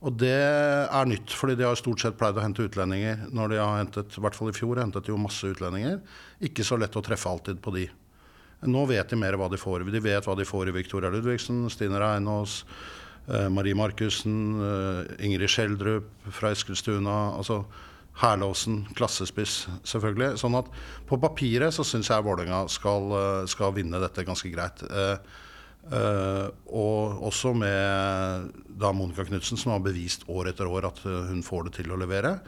Og 0.00 0.14
det 0.16 0.32
er 0.32 1.08
nytt, 1.08 1.32
fordi 1.36 1.58
de 1.60 1.66
har 1.68 1.76
stort 1.76 2.00
sett 2.00 2.16
pleid 2.20 2.38
å 2.38 2.44
hente 2.44 2.64
utlendinger. 2.64 3.26
Når 3.36 3.52
de 3.52 3.58
har 3.60 3.80
hentet, 3.82 4.14
I 4.16 4.22
hvert 4.24 4.36
fall 4.36 4.48
i 4.48 4.56
fjor 4.56 4.80
hentet 4.80 5.04
de 5.04 5.12
jo 5.12 5.20
masse 5.20 5.44
utlendinger. 5.44 5.98
Ikke 6.40 6.64
så 6.64 6.78
lett 6.80 6.96
å 6.96 7.04
treffe 7.04 7.28
alltid 7.28 7.60
på 7.60 7.74
de. 7.74 7.84
Nå 8.68 8.84
vet 8.90 9.08
de 9.08 9.16
mer 9.16 9.38
hva 9.40 9.48
de 9.48 9.58
får. 9.60 9.86
De 9.88 10.02
vet 10.04 10.26
hva 10.26 10.36
de 10.36 10.44
får 10.44 10.68
i 10.68 10.74
Victoria 10.76 11.10
Ludvigsen, 11.12 11.62
Stine 11.72 12.00
Reinås, 12.00 12.64
eh, 13.28 13.48
Marie 13.48 13.74
Markussen, 13.74 14.60
eh, 14.60 15.24
Ingrid 15.24 15.48
Skjeldrup 15.48 16.10
fra 16.30 16.52
Eskilstuna. 16.52 17.36
altså 17.36 17.64
Herlåsen, 18.20 18.82
klassespiss, 18.94 19.66
selvfølgelig. 19.84 20.36
Sånn 20.36 20.58
at 20.58 20.66
på 21.08 21.16
papiret 21.16 21.72
så 21.72 21.84
syns 21.86 22.10
jeg 22.10 22.24
Vålerenga 22.26 22.68
skal, 22.68 23.12
eh, 23.16 23.46
skal 23.46 23.72
vinne 23.72 24.00
dette 24.00 24.26
ganske 24.26 24.50
greit. 24.52 24.82
Eh, 25.90 26.48
og 26.68 27.22
også 27.24 27.54
med 27.56 28.52
da 28.78 28.92
Monica 28.92 29.24
Knutsen, 29.24 29.56
som 29.56 29.72
har 29.72 29.80
bevist 29.80 30.26
år 30.28 30.48
etter 30.52 30.68
år 30.68 30.84
at 30.84 30.98
hun 31.02 31.42
får 31.42 31.64
det 31.64 31.72
til 31.72 31.92
å 31.92 31.98
levere. 31.98 32.40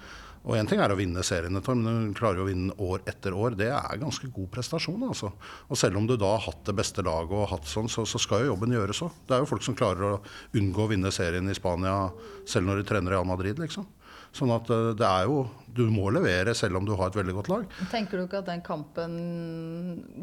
Og 0.43 0.57
én 0.59 0.67
ting 0.67 0.81
er 0.83 0.91
å 0.91 0.99
vinne 0.99 1.23
serien, 1.23 1.55
men 1.55 1.85
du 2.11 2.17
klarer 2.19 2.43
å 2.43 2.49
vinne 2.49 2.75
år 2.83 3.05
etter 3.07 3.35
år. 3.37 3.55
Det 3.59 3.69
er 3.71 4.01
ganske 4.01 4.27
god 4.35 4.49
prestasjon. 4.51 5.05
altså. 5.07 5.31
Og 5.69 5.79
selv 5.79 6.01
om 6.01 6.09
du 6.09 6.17
da 6.19 6.33
har 6.35 6.43
hatt 6.49 6.65
det 6.67 6.75
beste 6.75 7.05
laget, 7.07 7.37
og 7.37 7.51
hatt 7.53 7.69
sånn, 7.71 7.91
så, 7.93 8.03
så 8.09 8.19
skal 8.19 8.43
jo 8.43 8.53
jobben 8.53 8.75
gjøres 8.75 9.05
òg. 9.07 9.21
Det 9.29 9.37
er 9.37 9.45
jo 9.45 9.51
folk 9.53 9.63
som 9.63 9.79
klarer 9.79 10.09
å 10.09 10.21
unngå 10.59 10.83
å 10.83 10.91
vinne 10.91 11.15
serien 11.15 11.47
i 11.47 11.55
Spania 11.55 11.95
selv 12.43 12.67
når 12.67 12.83
de 12.83 12.89
trener 12.91 13.15
Real 13.15 13.29
Madrid, 13.29 13.63
liksom. 13.63 13.87
Sånn 14.33 14.53
at 14.55 14.71
eh, 14.73 14.93
det 14.97 15.05
er 15.05 15.27
jo 15.29 15.43
Du 15.73 15.87
må 15.93 16.11
levere 16.12 16.53
selv 16.57 16.77
om 16.81 16.87
du 16.89 16.93
har 16.97 17.09
et 17.09 17.17
veldig 17.17 17.35
godt 17.39 17.49
lag. 17.49 17.67
Tenker 17.93 18.19
du 18.21 18.27
ikke 18.27 18.41
at 18.43 18.49
den 18.51 18.61
kampen 18.65 19.15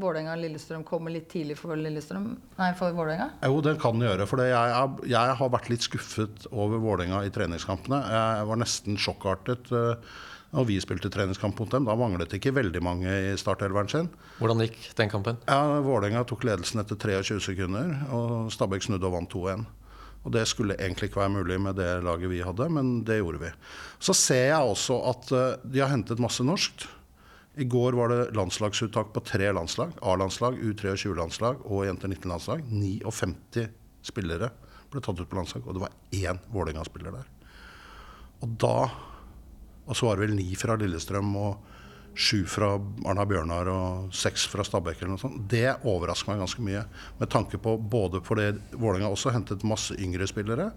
Vålerenga-Lillestrøm 0.01 0.83
kommer 0.85 1.13
litt 1.13 1.29
tidlig 1.31 1.57
for 1.57 1.73
Lillestrøm? 1.77 2.27
Nei, 2.59 2.67
for 2.77 2.93
Vålerenga? 2.93 3.31
Jo, 3.49 3.57
den 3.65 3.79
kan 3.81 3.97
den 3.97 4.05
gjøre. 4.09 4.27
For 4.29 4.43
jeg, 4.45 4.89
jeg 5.09 5.37
har 5.41 5.53
vært 5.55 5.71
litt 5.73 5.85
skuffet 5.87 6.45
over 6.53 6.81
Vålerenga 6.83 7.23
i 7.25 7.33
treningskampene. 7.33 8.01
Jeg 8.13 8.49
var 8.51 8.61
nesten 8.61 8.99
sjokkartet 9.01 9.73
eh, 9.73 10.13
Og 10.57 10.65
vi 10.69 10.77
spilte 10.81 11.09
treningskamp 11.13 11.57
mot 11.61 11.73
dem. 11.73 11.85
Da 11.89 11.97
manglet 11.97 12.29
det 12.29 12.39
ikke 12.43 12.55
veldig 12.57 12.81
mange 12.85 13.09
i 13.31 13.33
startelveren 13.37 13.89
sin. 13.89 14.07
Hvordan 14.39 14.63
gikk 14.65 14.79
den 14.97 15.09
kampen? 15.13 15.41
Ja, 15.49 15.81
Vålerenga 15.85 16.23
tok 16.29 16.45
ledelsen 16.49 16.81
etter 16.81 16.97
23 16.97 17.41
sekunder, 17.51 17.91
og 18.13 18.53
Stabæk 18.53 18.85
snudde 18.85 19.05
og 19.09 19.17
vant 19.17 19.33
2-1. 19.33 19.65
Og 20.27 20.31
Det 20.35 20.45
skulle 20.49 20.75
egentlig 20.75 21.09
ikke 21.09 21.21
være 21.21 21.35
mulig 21.37 21.57
med 21.63 21.77
det 21.79 22.03
laget 22.03 22.31
vi 22.31 22.41
hadde, 22.43 22.67
men 22.69 23.03
det 23.07 23.21
gjorde 23.21 23.39
vi. 23.39 23.51
Så 24.03 24.13
ser 24.17 24.49
jeg 24.51 24.71
også 24.71 24.97
at 25.09 25.31
uh, 25.31 25.43
de 25.63 25.79
har 25.79 25.91
hentet 25.93 26.19
masse 26.19 26.43
norskt. 26.43 26.87
I 27.59 27.65
går 27.67 27.95
var 27.97 28.11
det 28.11 28.35
landslagsuttak 28.37 29.13
på 29.15 29.23
tre 29.25 29.49
landslag. 29.55 29.95
A-landslag, 30.05 30.59
U23-landslag 30.59 31.63
og 31.65 31.85
jenter 31.87 32.11
19-landslag. 32.11 32.63
59 32.67 33.65
spillere 34.05 34.51
ble 34.91 35.01
tatt 35.03 35.19
ut 35.19 35.29
på 35.29 35.39
landslag, 35.39 35.65
og 35.65 35.75
det 35.75 35.83
var 35.83 35.95
én 36.15 36.39
Vålerenga-spiller 36.53 37.15
der. 37.15 37.27
Og 38.43 38.57
da 38.59 38.89
Og 39.89 39.97
så 39.97 40.05
var 40.05 40.19
det 40.19 40.27
vel 40.27 40.35
ni 40.37 40.53
fra 40.53 40.75
Lillestrøm 40.77 41.31
og 41.35 41.63
sju 42.19 42.45
fra 42.45 42.73
Arna 43.07 43.23
Bjørnar 43.25 43.69
og 43.71 44.15
seks 44.15 44.43
fra 44.51 44.63
Stabæk 44.67 44.99
eller 44.99 45.13
noe 45.13 45.21
sånt. 45.21 45.37
Det 45.51 45.77
overrasker 45.87 46.33
meg 46.33 46.41
ganske 46.43 46.63
mye. 46.65 46.81
Med 47.19 47.31
tanke 47.31 47.59
på 47.63 47.77
både 47.79 48.19
fordi 48.25 48.49
Vålerenga 48.73 49.11
også 49.13 49.31
hentet 49.31 49.63
masse 49.67 49.95
yngre 49.95 50.27
spillere, 50.27 50.67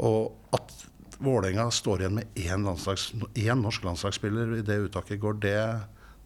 og 0.00 0.56
at 0.56 0.72
Vålerenga 1.18 1.66
står 1.74 2.04
igjen 2.04 2.16
med 2.20 2.40
én, 2.40 2.64
én 2.64 3.60
norsk 3.60 3.84
landslagsspiller 3.84 4.56
i 4.60 4.64
det 4.64 4.78
uttaket 4.86 5.18
i 5.18 5.20
går, 5.20 5.36
det, 5.42 5.60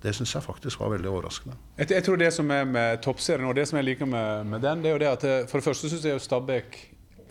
det 0.04 0.14
syns 0.14 0.36
jeg 0.36 0.44
faktisk 0.44 0.84
var 0.84 0.92
veldig 0.94 1.10
overraskende. 1.10 1.56
Jeg, 1.80 1.90
jeg, 1.96 2.06
tror 2.06 2.22
det 2.22 2.30
som 2.36 2.54
er 2.54 2.68
med 2.68 3.02
toppserien, 3.02 3.48
og 3.48 3.56
det 3.58 3.66
som 3.70 3.80
jeg 3.80 3.90
liker 3.90 4.06
med, 4.06 4.52
med 4.52 4.62
den, 4.62 4.84
det 4.84 4.92
er 4.92 4.98
jo 4.98 5.02
det 5.02 5.12
at 5.16 5.50
for 5.50 5.58
det 5.58 5.66
første 5.66 5.90
syns 5.90 6.06
jeg 6.06 6.22
Stabæk 6.22 6.78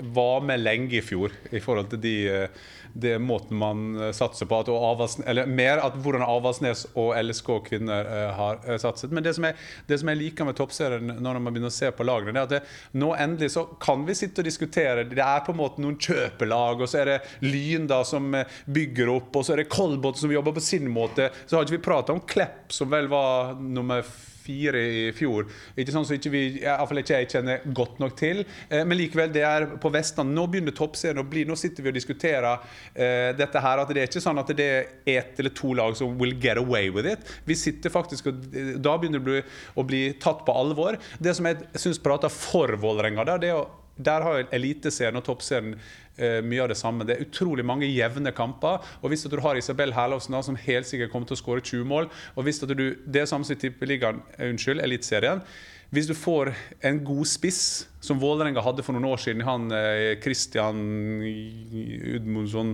var 0.01 0.41
med 0.46 0.62
lenge 0.62 0.98
i 0.98 1.01
fjor 1.03 1.34
i 1.51 1.60
forhold 1.63 1.91
til 1.91 2.05
eh, 2.29 2.62
de 2.93 3.13
måten 3.20 3.58
man 3.58 3.84
eh, 4.00 4.12
satser 4.15 4.48
på. 4.50 4.62
At 4.62 4.72
Avasnes, 4.72 5.27
eller 5.27 5.50
mer 5.50 5.81
at 5.84 5.98
hvordan 6.01 6.25
Avaldsnes 6.25 6.86
og 7.00 7.13
LSK 7.17 7.51
kvinner 7.70 8.08
uh, 8.08 8.31
har 8.38 8.79
satset. 8.81 9.12
Men 9.13 9.24
det 9.25 9.36
som, 9.38 9.48
jeg, 9.48 9.58
det 9.88 10.00
som, 10.01 10.12
jeg, 10.12 10.20
liker 10.22 10.48
med 10.48 10.58
toppserien 10.60 11.13
når 11.24 11.39
man 11.39 11.53
begynner 11.53 11.72
å 11.72 11.75
se 11.75 11.91
på 11.96 12.08
lagene, 12.08 12.34
det 12.36 12.41
er 12.41 12.50
at 12.50 12.55
det, 12.55 13.00
nå 13.01 13.12
endelig 13.15 13.53
så 13.55 13.65
kan 13.81 14.03
vi 14.08 14.17
sitte 14.17 14.43
og 14.43 14.50
diskutere. 14.50 15.05
Det 15.10 15.24
er 15.24 15.46
på 15.46 15.55
en 15.55 15.62
måte 15.62 15.84
noen 15.84 16.00
kjøpelag, 16.01 16.84
og 16.84 16.91
så 16.91 17.01
er 17.01 17.13
det 17.13 17.20
Lyn 17.46 17.88
da 17.89 18.01
som 18.08 18.34
bygger 18.65 19.13
opp, 19.15 19.31
og 19.39 19.48
så 19.48 19.55
er 19.55 19.63
det 19.63 19.72
Kolbotn 19.72 20.20
som 20.24 20.34
jobber 20.34 20.58
på 20.58 20.65
sin 20.65 20.89
måte. 20.91 21.31
Så 21.46 21.58
har 21.58 21.65
ikke 21.67 21.79
vi 21.79 21.86
prata 21.91 22.15
om 22.15 22.25
Klepp, 22.27 22.67
som 22.74 22.91
vel 22.91 23.10
var 23.12 23.55
nummer 23.62 24.03
fire 24.03 24.31
fire 24.42 24.82
i 24.82 25.04
fjor. 25.16 25.48
Ikke 25.80 25.94
sånn 25.94 26.08
som 26.08 26.18
ikke 26.18 26.34
vi, 26.34 26.44
iallfall 26.64 27.02
ikke 27.02 27.22
jeg 27.22 27.30
kjenner 27.36 27.66
godt 27.78 28.02
nok 28.02 28.16
til. 28.20 28.44
Eh, 28.70 28.84
men 28.88 29.00
likevel, 29.00 29.32
det 29.34 29.46
er 29.48 29.68
på 29.82 29.92
Vestland. 29.94 30.34
Nå 30.36 30.48
begynner 30.52 30.76
toppserien 30.78 31.22
å 31.22 31.28
bli 31.28 31.46
Nå 31.48 31.58
sitter 31.58 31.84
vi 31.84 31.92
og 31.92 31.98
diskuterer 31.98 32.48
eh, 32.94 33.32
dette 33.38 33.64
her. 33.64 33.82
At 33.82 33.92
det 33.92 34.04
er 34.04 34.12
ikke 34.12 34.24
sånn 34.24 34.42
at 34.42 34.54
det 34.58 34.68
er 34.68 35.18
ett 35.18 35.40
eller 35.42 35.56
to 35.58 35.74
lag 35.78 35.98
som 35.98 36.18
will 36.22 36.36
get 36.42 36.62
away 36.62 36.90
with 36.94 37.10
it. 37.10 37.26
Vi 37.48 37.58
sitter 37.58 37.94
faktisk 37.94 38.32
og 38.32 38.42
Da 38.82 38.96
begynner 39.00 39.20
det 39.20 39.24
å 39.24 39.28
bli, 39.28 39.44
å 39.82 39.88
bli 39.88 40.02
tatt 40.22 40.46
på 40.48 40.56
alvor. 40.56 41.00
Det 41.20 41.36
som 41.38 41.50
jeg 41.50 41.62
syns 41.80 42.02
prater 42.02 42.32
for 42.34 42.74
Vålerenga, 42.82 43.26
det 43.42 43.52
er 43.52 43.60
å 43.60 43.68
der 44.05 44.25
har 44.25 44.46
Eliteserien 44.53 45.20
og 45.20 45.25
Toppserien 45.27 45.75
eh, 46.17 46.39
mye 46.46 46.63
av 46.63 46.72
det 46.72 46.79
samme. 46.79 47.08
Det 47.08 47.15
er 47.15 47.25
utrolig 47.25 47.65
mange 47.65 47.89
jevne 47.89 48.34
kamper. 48.36 48.81
og 49.01 49.13
Hvis 49.13 49.27
du 49.29 49.39
har 49.39 49.60
Isabel 49.60 49.93
Herlovsen 49.93 50.38
som 50.43 50.60
helt 50.67 50.89
sikkert 50.89 51.12
kommer 51.12 51.29
til 51.29 51.39
å 51.39 51.41
skåre 51.43 51.65
20 51.65 51.86
mål, 51.88 52.10
og 52.36 52.48
hvis 52.48 52.63
du, 52.63 52.75
det 52.75 53.22
er 53.22 53.29
samme 53.29 53.48
som 53.48 53.58
i 53.58 53.62
Tippeligaen, 53.62 54.24
unnskyld, 54.39 54.84
Eliteserien 54.84 55.46
hvis 55.92 56.08
du 56.08 56.14
får 56.16 56.54
en 56.88 57.02
god 57.04 57.28
spiss, 57.28 57.88
som 58.02 58.18
Vålerenga 58.18 58.62
hadde 58.64 58.82
for 58.82 58.96
noen 58.96 59.10
år 59.12 59.20
siden, 59.22 59.44
han 59.46 59.68
eh, 59.76 60.16
Christian 60.24 60.80
Udmundsson 61.22 62.72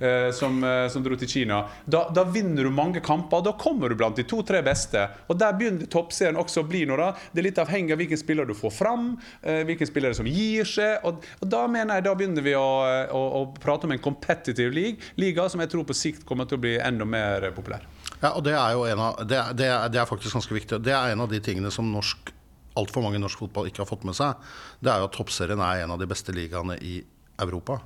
eh, 0.00 0.30
som, 0.34 0.56
eh, 0.64 0.86
som, 0.90 1.04
dro 1.04 1.14
til 1.20 1.30
Kina, 1.30 1.60
da, 1.84 2.06
da, 2.10 2.24
vinner 2.24 2.66
du 2.66 2.72
mange 2.74 3.02
kamper. 3.04 3.44
Da 3.44 3.52
kommer 3.60 3.92
du 3.92 3.98
blant 4.00 4.18
de 4.18 4.24
to-tre 4.26 4.64
beste. 4.66 5.04
Og 5.28 5.38
Der 5.38 5.54
begynner 5.54 5.86
toppserien 5.92 6.40
også 6.40 6.64
å 6.64 6.68
bli 6.68 6.82
noe. 6.88 6.98
da. 6.98 7.28
Det 7.30 7.44
er 7.44 7.48
litt 7.50 7.62
avhengig 7.62 7.94
av 7.94 8.02
hvilken 8.02 8.22
spiller 8.22 8.48
du 8.48 8.56
får 8.56 8.72
fram, 8.74 9.10
hvilken 9.44 9.90
spiller 9.92 10.16
som 10.16 10.26
gir 10.26 10.66
seg. 10.66 11.04
Og, 11.04 11.22
og, 11.38 11.48
Da 11.54 11.66
mener 11.70 12.00
jeg 12.00 12.08
da 12.08 12.16
begynner 12.18 12.48
vi 12.48 12.56
å, 12.58 12.68
å, 13.14 13.24
å 13.42 13.46
prate 13.60 13.86
om 13.86 13.94
en 13.94 14.02
competitive 14.02 14.74
league, 14.74 15.12
liga 15.20 15.46
som 15.52 15.62
jeg 15.62 15.70
tror 15.70 15.84
på 15.86 15.96
sikt 16.00 16.24
kommer 16.26 16.48
til 16.48 16.58
å 16.58 16.64
bli 16.64 16.78
enda 16.80 17.06
mer 17.06 17.52
populær. 17.54 17.84
Ja, 18.18 18.32
og 18.32 18.42
det 18.46 18.56
er 18.56 18.74
jo 18.74 18.88
en 18.88 19.04
av, 19.04 19.22
det, 19.28 19.42
det, 19.60 19.70
det 19.92 20.00
er 20.00 20.08
faktisk 20.08 20.34
ganske 20.34 20.56
viktig. 20.56 20.82
Det 20.82 20.96
er 20.96 21.12
en 21.12 21.22
av 21.22 21.30
de 21.30 21.44
tingene 21.44 21.70
som 21.74 21.92
norsk 21.92 22.33
altfor 22.78 23.04
mange 23.04 23.18
i 23.18 23.22
norsk 23.22 23.44
fotball 23.44 23.68
ikke 23.70 23.84
har 23.84 23.90
fått 23.90 24.06
med 24.06 24.16
seg, 24.18 24.38
det 24.82 24.92
er 24.92 25.02
jo 25.02 25.08
at 25.08 25.16
toppserien 25.16 25.62
er 25.62 25.84
en 25.84 25.94
av 25.94 26.00
de 26.00 26.08
beste 26.10 26.34
ligaene 26.34 26.76
i 26.82 26.98
Europa. 27.42 27.80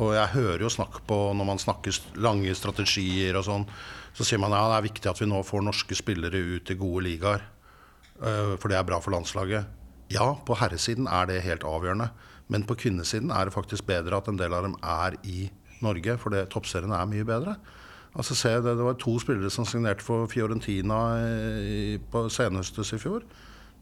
Og 0.00 0.14
jeg 0.16 0.32
hører 0.32 0.64
jo 0.64 0.72
snakk 0.72 1.02
på 1.08 1.18
når 1.36 1.48
man 1.48 1.60
snakker 1.60 1.98
lange 2.24 2.54
strategier 2.56 3.36
og 3.36 3.44
sånn, 3.48 3.66
så 4.16 4.24
sier 4.24 4.40
man 4.40 4.54
ja, 4.56 4.64
det 4.70 4.78
er 4.78 4.88
viktig 4.88 5.10
at 5.10 5.20
vi 5.20 5.28
nå 5.28 5.42
får 5.44 5.64
norske 5.66 5.96
spillere 5.96 6.40
ut 6.56 6.72
i 6.72 6.78
gode 6.80 7.04
ligaer. 7.08 7.44
Eh, 8.22 8.54
for 8.56 8.72
det 8.72 8.78
er 8.78 8.88
bra 8.88 9.00
for 9.04 9.12
landslaget. 9.12 9.68
Ja, 10.12 10.32
på 10.46 10.56
herresiden 10.60 11.08
er 11.08 11.28
det 11.28 11.42
helt 11.44 11.64
avgjørende. 11.68 12.08
Men 12.52 12.64
på 12.68 12.76
kvinnesiden 12.80 13.32
er 13.32 13.48
det 13.48 13.54
faktisk 13.54 13.86
bedre 13.88 14.18
at 14.18 14.28
en 14.28 14.40
del 14.40 14.52
av 14.56 14.66
dem 14.66 14.76
er 14.80 15.16
i 15.28 15.46
Norge, 15.84 16.16
for 16.20 16.36
toppserien 16.52 16.92
er 16.94 17.08
mye 17.08 17.24
bedre. 17.28 17.56
Altså 18.12 18.36
se, 18.36 18.52
det, 18.60 18.76
det 18.76 18.84
var 18.84 18.98
to 19.00 19.16
spillere 19.20 19.50
som 19.52 19.64
signerte 19.68 20.04
for 20.04 20.28
Fiorentina 20.28 20.98
i, 21.64 21.96
på 22.12 22.26
senhøstes 22.32 22.92
i 22.92 23.00
fjor 23.00 23.24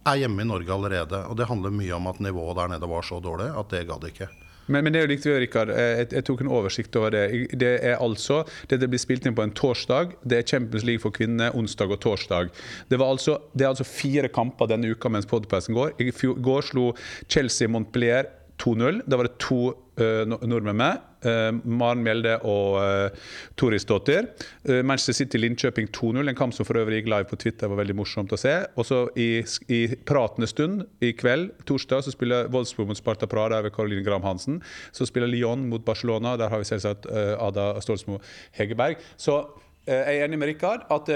er 0.09 0.23
hjemme 0.23 0.45
i 0.45 0.49
Norge 0.49 0.73
allerede. 0.75 1.25
Og 1.29 1.37
det 1.37 1.49
handler 1.51 1.75
mye 1.75 1.97
om 1.97 2.07
at 2.11 2.21
nivået 2.21 2.57
der 2.57 2.73
nede 2.75 2.89
var 2.89 3.07
så 3.07 3.21
dårlig 3.21 3.51
at 3.53 3.75
det 3.75 3.87
gadd 3.89 4.09
ikke. 4.09 4.31
Men, 4.71 4.85
men, 4.85 4.95
det 4.95 5.01
er 5.01 5.07
jo 5.07 5.11
riktig, 5.11 5.33
Rikard. 5.43 5.73
Jeg, 5.75 6.07
jeg, 6.15 6.25
tok 6.27 6.43
en 6.45 6.53
oversikt 6.55 6.97
over 6.99 7.15
det. 7.15 7.25
Det 7.59 7.73
er 7.83 7.97
altså, 7.99 8.45
det 8.71 8.87
blir 8.87 9.03
spilt 9.03 9.27
inn 9.27 9.35
på 9.35 9.43
en 9.43 9.55
torsdag. 9.57 10.15
Det 10.23 10.39
er 10.39 10.47
Champions 10.47 10.87
League 10.87 11.03
for 11.03 11.15
kvinner 11.15 11.57
onsdag 11.59 11.91
og 11.91 11.99
torsdag. 12.05 12.53
Det, 12.91 13.01
altså, 13.03 13.41
det 13.53 13.67
er 13.67 13.73
altså 13.73 13.89
fire 13.89 14.31
kamper 14.31 14.71
denne 14.71 14.93
uka 14.93 15.11
mens 15.11 15.27
podkasten 15.31 15.75
går. 15.75 15.97
I 15.99 16.13
går 16.15 16.69
slo 16.71 16.93
Chelsea 17.27 17.71
Montpellier 17.71 18.31
2-0. 18.61 19.01
Da 19.09 19.19
var 19.19 19.29
det 19.29 19.39
to 19.43 19.73
uh, 20.01 20.23
nordmenn 20.29 20.79
med. 20.79 21.07
Uh, 21.25 21.53
Maren 21.69 22.03
Mjelde 22.05 22.37
og 22.49 22.77
uh, 22.81 23.31
Toris 23.61 23.85
Dottir. 23.89 24.29
Uh, 24.69 24.81
Manchester 24.87 25.17
City 25.19 25.41
Linköping 25.41 25.91
2-0, 25.97 26.29
en 26.29 26.39
kamp 26.39 26.57
som 26.57 26.69
for 26.69 26.81
øvrig 26.81 27.01
gikk 27.01 27.11
live 27.13 27.29
på 27.31 27.39
Twitter. 27.41 27.71
var 27.73 27.81
veldig 27.83 27.97
morsomt 27.99 28.35
å 28.35 28.41
se. 28.41 28.55
Og 28.81 28.89
så 28.89 29.03
i, 29.21 29.31
i, 29.73 29.81
pratende 30.09 30.49
stund 30.51 30.85
i 31.05 31.13
kveld, 31.17 31.53
torsdag, 31.69 32.05
så 32.07 32.15
spiller 32.15 32.51
Wolfsburg 32.53 32.93
mot 32.93 33.01
Sparta 33.01 33.29
Prada 33.31 33.63
ved 33.65 33.75
Caroline 33.77 34.05
Graham 34.07 34.27
Hansen. 34.29 34.61
Så 34.97 35.09
spiller 35.09 35.31
Lyon 35.31 35.69
mot 35.71 35.85
Barcelona. 35.85 36.37
Der 36.41 36.53
har 36.53 36.63
vi 36.63 36.69
selvsagt 36.69 37.09
Ada 37.11 37.73
Stolsmo 37.85 38.21
Hegerberg. 38.57 39.01
Så 39.21 39.43
jeg 39.89 40.21
er 40.21 40.27
enig 40.27 40.39
med 40.39 40.53
Rikard 40.53 40.85
at 40.93 41.09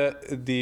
de 0.48 0.60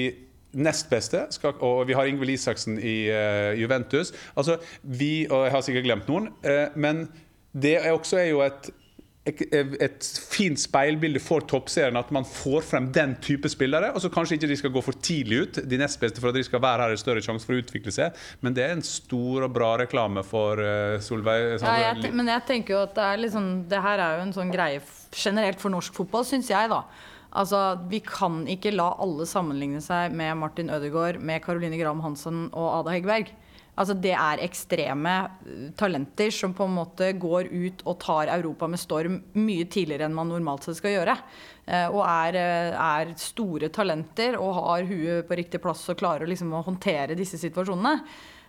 nest 0.52 0.90
beste, 0.90 1.26
skal, 1.32 1.56
og 1.64 1.86
vi 1.88 1.96
har 1.96 2.08
Ingvild 2.08 2.34
Isaksen 2.34 2.78
i 2.78 2.96
uh, 3.08 3.52
Juventus. 3.60 4.12
Altså, 4.36 4.58
vi, 4.82 5.26
og 5.30 5.46
Jeg 5.46 5.56
har 5.56 5.66
sikkert 5.66 5.88
glemt 5.88 6.08
noen, 6.12 6.30
uh, 6.44 6.68
men 6.76 7.06
det 7.52 7.76
er 7.80 7.92
også 7.92 8.16
er 8.16 8.30
jo 8.30 8.40
et, 8.44 8.70
et, 9.28 9.42
et 9.52 10.06
fint 10.32 10.58
speilbilde 10.60 11.20
for 11.20 11.44
toppserien 11.48 11.96
at 12.00 12.10
man 12.14 12.24
får 12.24 12.64
frem 12.70 12.88
den 12.92 13.14
type 13.22 13.48
spillere. 13.52 13.92
og 13.92 14.00
så 14.00 14.08
Kanskje 14.12 14.38
ikke 14.38 14.48
de 14.48 14.56
skal 14.56 14.72
gå 14.72 14.82
for 14.84 14.96
tidlig 15.04 15.42
ut, 15.42 15.60
de 15.68 15.78
nest 15.80 16.00
beste, 16.00 16.20
for 16.20 16.32
at 16.32 16.38
de 16.38 16.44
skal 16.44 16.62
være 16.64 16.86
her 16.86 16.96
en 16.96 17.02
større 17.02 17.22
sjanse 17.24 17.48
for 17.48 17.56
å 17.56 17.62
utvikle 17.62 17.92
seg. 17.92 18.16
Men 18.40 18.56
det 18.56 18.64
er 18.64 18.76
en 18.76 18.84
stor 18.86 19.46
og 19.48 19.52
bra 19.52 19.76
reklame 19.84 20.24
for 20.26 20.60
uh, 20.60 20.98
Solveig. 21.04 21.60
Ja, 21.60 21.92
jeg 21.92 22.12
men 22.12 22.28
jeg 22.32 22.48
tenker 22.48 22.76
jo 22.76 22.82
at 22.86 22.96
det, 22.96 23.08
er 23.08 23.24
liksom, 23.24 23.54
det 23.70 23.84
her 23.84 24.00
er 24.00 24.20
jo 24.20 24.28
en 24.28 24.36
sånn 24.36 24.52
greie 24.52 24.82
generelt 25.12 25.60
for 25.60 25.72
norsk 25.72 25.96
fotball, 25.96 26.24
syns 26.24 26.48
jeg, 26.52 26.72
da. 26.72 26.84
Altså, 27.32 27.78
Vi 27.88 28.02
kan 28.04 28.44
ikke 28.50 28.74
la 28.74 28.92
alle 29.00 29.26
sammenligne 29.28 29.80
seg 29.84 30.12
med 30.16 30.36
Martin 30.40 30.70
Ødegaard, 30.70 31.20
med 31.20 31.42
Caroline 31.44 31.78
Graham 31.80 32.02
Hansen 32.04 32.48
og 32.52 32.68
Ada 32.80 32.96
Hegberg. 32.96 33.32
Altså, 33.72 33.94
det 33.96 34.12
er 34.12 34.42
ekstreme 34.44 35.12
eh, 35.48 35.70
talenter 35.80 36.32
som 36.34 36.52
på 36.52 36.66
en 36.68 36.74
måte 36.76 37.08
går 37.16 37.48
ut 37.48 37.80
og 37.88 37.96
tar 38.04 38.28
Europa 38.34 38.68
med 38.68 38.80
storm 38.80 39.16
mye 39.38 39.64
tidligere 39.64 40.10
enn 40.10 40.16
man 40.16 40.28
normalt 40.28 40.66
sett 40.66 40.76
skal 40.76 40.98
gjøre. 40.98 41.14
Eh, 41.64 41.86
og 41.88 42.02
er, 42.04 42.36
eh, 42.36 42.76
er 42.76 43.14
store 43.16 43.72
talenter 43.72 44.36
og 44.36 44.52
har 44.58 44.84
huet 44.90 45.24
på 45.28 45.40
riktig 45.40 45.62
plass 45.64 45.86
og 45.88 45.96
klarer 46.02 46.28
liksom 46.28 46.52
å 46.52 46.64
håndtere 46.66 47.16
disse 47.16 47.40
situasjonene. 47.40 47.96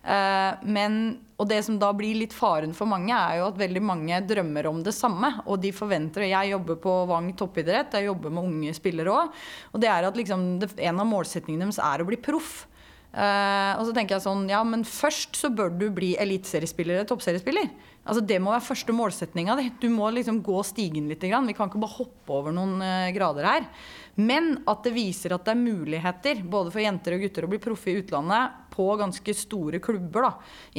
Eh, 0.03 0.63
men, 0.67 0.97
og 1.39 1.47
det 1.47 1.61
som 1.63 1.77
da 1.79 1.93
blir 1.95 2.17
litt 2.19 2.35
faren 2.35 2.75
for 2.75 2.89
mange, 2.89 3.13
er 3.15 3.39
jo 3.39 3.47
at 3.47 3.61
veldig 3.61 3.83
mange 3.83 4.19
drømmer 4.27 4.67
om 4.69 4.83
det 4.83 4.95
samme. 4.95 5.31
Og 5.47 5.61
de 5.63 5.71
forventer 5.75 6.27
Jeg 6.27 6.51
jobber 6.51 6.81
på 6.83 6.97
Vang 7.09 7.31
toppidrett, 7.39 7.95
jeg 7.95 8.09
jobber 8.11 8.33
med 8.33 8.51
unge 8.51 8.75
spillere 8.75 9.15
òg. 9.15 9.41
Og 9.71 9.81
det 9.83 9.91
er 9.91 10.09
at 10.09 10.19
liksom, 10.19 10.45
en 10.59 11.01
av 11.01 11.09
målsetningene 11.09 11.69
deres 11.69 11.81
er 11.83 12.03
å 12.03 12.09
bli 12.09 12.19
proff. 12.19 12.67
Uh, 13.13 13.77
og 13.77 13.83
så 13.85 13.91
tenker 13.93 14.15
jeg 14.15 14.23
sånn, 14.23 14.47
ja, 14.49 14.63
men 14.65 14.81
først 14.89 15.37
så 15.37 15.51
bør 15.53 15.69
du 15.77 15.83
bli 15.93 16.15
eliteseriespiller 16.17 16.97
eller 16.97 17.09
toppseriespiller. 17.11 17.67
Altså 18.09 18.23
Det 18.25 18.39
må 18.41 18.49
være 18.51 18.65
første 18.65 18.95
målsetninga. 18.95 19.55
Du 19.79 19.85
må 19.93 20.09
liksom 20.11 20.41
gå 20.43 20.57
stigen 20.65 21.05
litt. 21.11 21.21
Grann. 21.21 21.45
Vi 21.47 21.53
kan 21.55 21.69
ikke 21.69 21.83
bare 21.83 21.99
hoppe 21.99 22.33
over 22.33 22.55
noen 22.55 22.81
uh, 22.81 23.11
grader 23.13 23.45
her. 23.47 23.67
Men 24.15 24.60
at 24.69 24.84
det 24.86 24.93
viser 24.93 25.34
at 25.34 25.45
det 25.47 25.56
er 25.56 25.63
muligheter 25.63 26.43
både 26.45 26.73
for 26.73 26.84
jenter 26.84 27.15
og 27.15 27.23
gutter 27.26 27.47
å 27.47 27.49
bli 27.49 27.60
proffe 27.62 27.89
i 27.89 27.95
utlandet 27.97 28.60
på 28.73 28.86
ganske 28.97 29.34
store 29.38 29.80
klubber 29.82 30.28
da, 30.28 30.32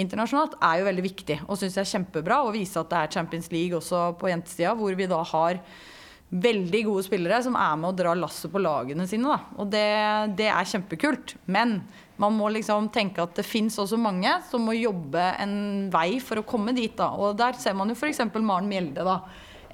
internasjonalt, 0.03 0.55
er 0.63 0.81
jo 0.81 0.87
veldig 0.89 1.05
viktig. 1.05 1.41
Og 1.49 1.59
syns 1.59 1.79
jeg 1.79 1.83
er 1.83 1.93
kjempebra 1.97 2.41
å 2.45 2.53
vise 2.55 2.79
at 2.79 2.91
det 2.91 3.01
er 3.01 3.13
Champions 3.19 3.51
League 3.55 3.79
også 3.79 4.07
på 4.21 4.31
jentesida, 4.31 4.75
hvor 4.79 4.95
vi 4.99 5.11
da 5.11 5.21
har 5.35 5.61
veldig 6.35 6.81
gode 6.89 7.05
spillere 7.07 7.39
som 7.45 7.55
er 7.59 7.75
med 7.79 7.93
å 7.93 7.97
dra 7.97 8.15
lasset 8.19 8.51
på 8.51 8.63
lagene 8.63 9.07
sine. 9.07 9.31
Da. 9.31 9.59
Og 9.63 9.71
det, 9.71 9.87
det 10.39 10.49
er 10.51 10.71
kjempekult. 10.71 11.37
Men 11.47 11.81
man 12.19 12.35
må 12.35 12.49
liksom 12.55 12.89
tenke 12.95 13.23
at 13.23 13.35
det 13.39 13.47
fins 13.47 13.79
også 13.83 13.99
mange 14.01 14.31
som 14.51 14.63
må 14.67 14.75
jobbe 14.79 15.23
en 15.43 15.57
vei 15.95 16.21
for 16.23 16.41
å 16.41 16.47
komme 16.47 16.75
dit. 16.75 16.95
Da. 16.99 17.13
Og 17.19 17.39
der 17.39 17.59
ser 17.59 17.77
man 17.79 17.91
jo 17.91 17.99
f.eks. 17.99 18.23
Maren 18.39 18.71
Mjelde. 18.71 19.07
da 19.07 19.21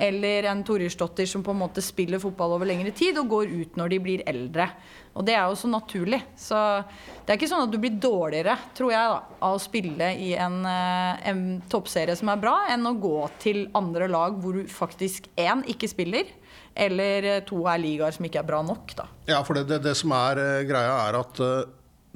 eller 0.00 0.48
en 0.48 0.62
Torjusdottir 0.64 1.28
som 1.28 1.42
på 1.44 1.52
en 1.52 1.60
måte 1.60 1.82
spiller 1.84 2.20
fotball 2.22 2.56
over 2.56 2.68
lengre 2.68 2.92
tid 2.96 3.18
og 3.20 3.28
går 3.30 3.52
ut 3.52 3.76
når 3.76 3.92
de 3.92 3.98
blir 4.02 4.24
eldre. 4.30 4.70
Og 5.18 5.26
det 5.26 5.34
er 5.34 5.48
jo 5.50 5.58
så 5.58 5.68
naturlig. 5.70 6.20
Så 6.38 6.56
det 6.86 7.32
er 7.32 7.38
ikke 7.38 7.50
sånn 7.50 7.66
at 7.66 7.72
du 7.72 7.78
blir 7.82 7.98
dårligere, 8.00 8.54
tror 8.78 8.92
jeg, 8.94 9.12
da, 9.12 9.38
av 9.48 9.58
å 9.58 9.62
spille 9.62 10.12
i 10.22 10.30
en, 10.38 10.60
eh, 10.70 11.28
en 11.32 11.42
toppserie 11.70 12.16
som 12.16 12.30
er 12.32 12.40
bra, 12.40 12.54
enn 12.70 12.86
å 12.86 12.94
gå 13.02 13.16
til 13.42 13.64
andre 13.76 14.08
lag 14.10 14.38
hvor 14.40 14.56
du 14.56 14.70
faktisk 14.70 15.28
én 15.40 15.64
ikke 15.68 15.90
spiller, 15.90 16.30
eller 16.74 17.26
eh, 17.26 17.42
to 17.46 17.64
er 17.68 17.82
ligaer 17.82 18.16
som 18.16 18.28
ikke 18.28 18.40
er 18.44 18.50
bra 18.52 18.62
nok. 18.66 18.94
Da. 18.96 19.08
Ja, 19.28 19.42
for 19.44 19.58
det, 19.58 19.66
det, 19.72 19.82
det 19.88 19.96
som 19.98 20.14
er 20.16 20.40
uh, 20.40 20.62
greia, 20.68 20.94
er 21.08 21.20
at 21.20 21.42
uh, 21.42 21.66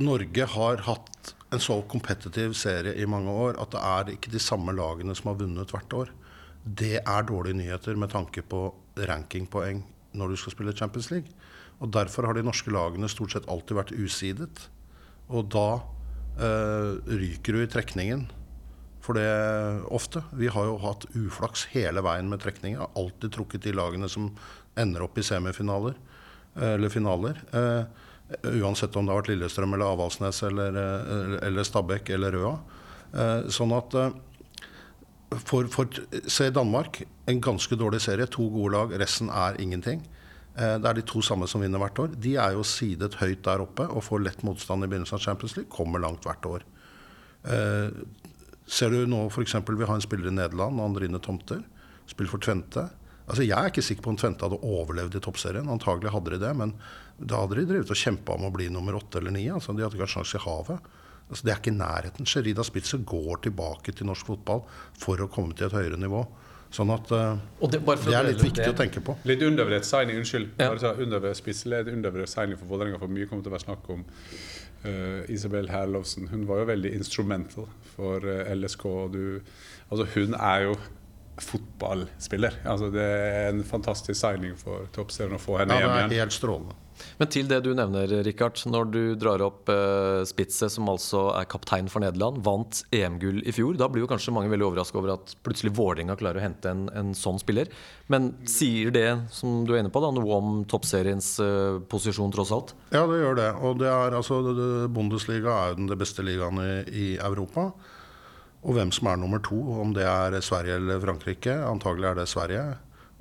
Norge 0.00 0.48
har 0.54 0.86
hatt 0.86 1.34
en 1.54 1.62
så 1.62 1.80
kompetitiv 1.90 2.54
serie 2.58 2.94
i 2.98 3.06
mange 3.06 3.30
år 3.30 3.58
at 3.62 3.74
det 3.74 3.82
er 3.86 4.14
ikke 4.16 4.32
de 4.32 4.42
samme 4.42 4.74
lagene 4.74 5.14
som 5.18 5.30
har 5.30 5.42
vunnet 5.42 5.74
hvert 5.74 5.98
år. 5.98 6.14
Det 6.64 6.96
er 7.02 7.26
dårlige 7.28 7.58
nyheter 7.58 7.98
med 8.00 8.12
tanke 8.14 8.42
på 8.42 8.66
rankingpoeng 8.96 9.82
når 10.16 10.32
du 10.32 10.38
skal 10.40 10.54
spille 10.54 10.76
Champions 10.76 11.10
League. 11.12 11.28
Og 11.82 11.90
Derfor 11.92 12.26
har 12.26 12.36
de 12.36 12.44
norske 12.46 12.72
lagene 12.72 13.10
stort 13.10 13.34
sett 13.34 13.48
alltid 13.50 13.76
vært 13.76 13.92
usidet. 13.92 14.68
Og 15.28 15.50
da 15.52 15.82
uh, 16.40 16.94
ryker 17.04 17.56
du 17.56 17.64
i 17.64 17.68
trekningen. 17.70 18.28
For 19.04 19.18
det 19.18 19.28
ofte. 19.92 20.22
Vi 20.32 20.48
har 20.48 20.64
jo 20.64 20.78
hatt 20.80 21.04
uflaks 21.12 21.66
hele 21.74 22.00
veien 22.06 22.30
med 22.30 22.40
trekninger. 22.40 22.80
Har 22.80 22.94
alltid 22.96 23.34
trukket 23.34 23.66
de 23.66 23.74
lagene 23.76 24.08
som 24.08 24.30
ender 24.80 25.04
opp 25.04 25.18
i 25.20 25.26
semifinaler. 25.26 25.98
Eller 26.54 26.92
finaler. 26.92 27.42
Uh, 27.52 27.84
uansett 28.62 28.96
om 28.96 29.04
det 29.04 29.12
har 29.12 29.20
vært 29.20 29.34
Lillestrøm 29.34 29.76
eller 29.76 29.92
Avaldsnes 29.92 30.40
eller, 30.46 30.72
eller, 30.72 31.36
eller 31.44 31.66
Stabæk 31.66 32.14
eller 32.16 32.32
Røa. 32.32 32.54
Eh, 33.14 33.50
sånn 33.52 33.74
at 33.76 33.94
for, 35.42 35.68
for, 35.72 35.88
Se 36.30 36.50
Danmark, 36.54 37.02
en 37.30 37.40
ganske 37.42 37.78
dårlig 37.78 38.02
serie. 38.04 38.26
To 38.30 38.48
gode 38.52 38.74
lag, 38.76 38.94
resten 39.00 39.30
er 39.32 39.60
ingenting. 39.62 40.04
Det 40.54 40.86
er 40.86 40.94
de 40.94 41.02
to 41.02 41.18
samme 41.24 41.48
som 41.50 41.64
vinner 41.64 41.80
hvert 41.82 41.98
år. 41.98 42.12
De 42.22 42.36
er 42.38 42.54
jo 42.54 42.62
sidet 42.68 43.16
høyt 43.18 43.42
der 43.42 43.64
oppe 43.64 43.88
og 43.90 44.04
får 44.06 44.22
lett 44.22 44.44
motstand 44.46 44.86
i 44.86 44.90
begynnelsen 44.90 45.18
av 45.18 45.24
Champions 45.24 45.56
League. 45.58 45.72
Kommer 45.72 46.02
langt 46.02 46.26
hvert 46.28 46.46
år. 46.46 46.66
Ser 48.64 48.94
du 48.94 49.02
nå 49.10 49.24
f.eks. 49.28 49.56
vi 49.66 49.88
har 49.88 49.96
en 49.96 50.04
spiller 50.04 50.30
i 50.30 50.34
Nederland, 50.34 50.78
Andrine 50.80 51.18
Tomter. 51.18 51.64
Spiller 52.06 52.30
for 52.30 52.44
Tvente. 52.44 52.86
Altså, 53.24 53.42
jeg 53.42 53.56
er 53.56 53.72
ikke 53.72 53.84
sikker 53.84 54.04
på 54.04 54.12
om 54.12 54.18
Tvente 54.20 54.44
hadde 54.44 54.60
overlevd 54.62 55.16
i 55.16 55.22
toppserien. 55.24 55.68
Antagelig 55.72 56.12
hadde 56.12 56.34
de 56.34 56.40
det, 56.42 56.52
men 56.56 56.74
da 57.18 57.40
hadde 57.42 57.58
de 57.58 57.66
drevet 57.68 57.92
og 57.92 57.98
kjempa 57.98 58.36
om 58.36 58.46
å 58.48 58.52
bli 58.54 58.68
nummer 58.72 58.98
åtte 58.98 59.20
eller 59.20 59.34
ni. 59.34 59.46
Altså, 59.52 59.72
de 59.72 59.84
hadde 59.84 59.96
ikke 59.96 60.06
hatt 60.06 60.16
sjanse 60.18 60.40
i 60.40 60.44
havet. 60.44 60.90
Altså, 61.28 61.46
det 61.46 61.52
er 61.52 61.60
ikke 61.60 61.72
i 61.72 61.76
nærheten. 61.78 62.28
Sherida 62.28 62.64
Spitzer 62.66 63.04
går 63.06 63.44
tilbake 63.46 63.94
til 63.96 64.08
norsk 64.10 64.32
fotball 64.34 64.64
for 65.00 65.22
å 65.24 65.28
komme 65.32 65.56
til 65.56 65.70
et 65.70 65.76
høyere 65.76 66.00
nivå. 66.00 66.24
Sånn 66.74 66.90
at 66.90 67.10
uh, 67.14 67.38
det, 67.70 67.78
det, 67.86 68.10
er 68.10 68.26
litt 68.26 68.42
viktig 68.42 68.64
det. 68.64 68.72
å 68.72 68.76
tenke 68.78 69.00
på. 69.04 69.14
Litt 69.30 69.44
undervurdert 69.46 69.86
signing, 69.86 70.18
unnskyld. 70.18 70.56
Ja. 70.58 70.72
Undervurdert 70.74 71.38
spissel, 71.38 71.76
undervurdert 71.84 72.32
signing 72.32 72.58
for 72.58 72.70
Vålerenga, 72.72 72.98
for 72.98 73.14
mye 73.14 73.28
kommer 73.30 73.46
til 73.46 73.52
å 73.52 73.54
være 73.54 73.66
snakk 73.68 73.88
om 73.94 74.02
uh, 74.02 75.22
Isabel 75.30 75.70
Herlovsen. 75.70 76.28
Hun 76.32 76.48
var 76.50 76.64
jo 76.64 76.68
veldig 76.72 76.92
instrumental 76.98 77.70
for 77.94 78.26
uh, 78.26 78.50
LSK. 78.56 78.84
Du, 79.14 79.22
altså 79.88 80.08
hun 80.16 80.34
er 80.40 80.66
jo 80.66 80.76
fotballspiller. 81.42 82.58
Altså 82.66 82.90
det 82.94 83.04
er 83.04 83.52
en 83.52 83.62
fantastisk 83.66 84.18
signing 84.18 84.58
for 84.58 84.90
toppserien 84.94 85.38
å 85.38 85.42
få 85.42 85.60
henne 85.62 85.78
ja, 85.78 85.86
hjem 85.86 85.96
igjen. 85.96 86.18
Helt 86.24 86.36
strålende. 86.36 86.76
Men 87.20 87.30
til 87.32 87.48
det 87.50 87.60
du 87.64 87.70
nevner, 87.76 88.10
Rikard. 88.26 88.60
Når 88.70 88.90
du 88.92 89.00
drar 89.18 89.42
opp 89.44 89.70
eh, 89.72 90.22
Spitze, 90.28 90.68
som 90.72 90.88
altså 90.90 91.26
er 91.38 91.48
kaptein 91.50 91.88
for 91.92 92.04
Nederland, 92.04 92.40
vant 92.46 92.82
EM-gull 92.94 93.42
i 93.46 93.54
fjor. 93.54 93.78
Da 93.80 93.88
blir 93.90 94.04
jo 94.04 94.10
kanskje 94.10 94.34
mange 94.34 94.52
veldig 94.52 94.68
overraska 94.68 95.00
over 95.00 95.14
at 95.16 95.34
plutselig 95.46 95.74
Vålerenga 95.76 96.16
klarer 96.20 96.40
å 96.40 96.44
hente 96.44 96.70
en, 96.70 96.86
en, 96.94 97.12
sånn 97.18 97.40
spiller. 97.42 97.70
Men 98.12 98.32
sier 98.50 98.94
det, 98.94 99.08
som 99.34 99.62
du 99.66 99.74
er 99.74 99.82
inne 99.82 99.92
på, 99.94 100.02
da, 100.04 100.12
noe 100.14 100.38
om 100.38 100.62
toppseriens 100.70 101.34
eh, 101.44 101.82
posisjon, 101.90 102.32
tross 102.34 102.54
alt? 102.54 102.74
Ja, 102.94 103.04
det 103.10 103.20
gjør 103.20 103.40
det. 103.40 103.50
Og 103.64 103.82
det 103.82 103.90
er, 103.90 104.16
altså, 104.20 104.40
Bundesliga 104.92 105.58
er 105.58 105.74
jo 105.74 105.82
den 105.82 106.00
beste 106.00 106.24
ligaen 106.26 106.62
i, 106.62 106.72
i 106.90 107.06
Europa. 107.18 107.70
Og 108.64 108.78
hvem 108.78 108.90
som 108.96 109.10
er 109.10 109.20
nummer 109.20 109.42
to, 109.44 109.58
om 109.82 109.92
det 109.96 110.06
er 110.08 110.40
Sverige 110.44 110.78
eller 110.80 111.02
Frankrike. 111.02 111.54
Antagelig 111.68 112.10
er 112.10 112.20
det 112.22 112.30
Sverige. 112.32 112.64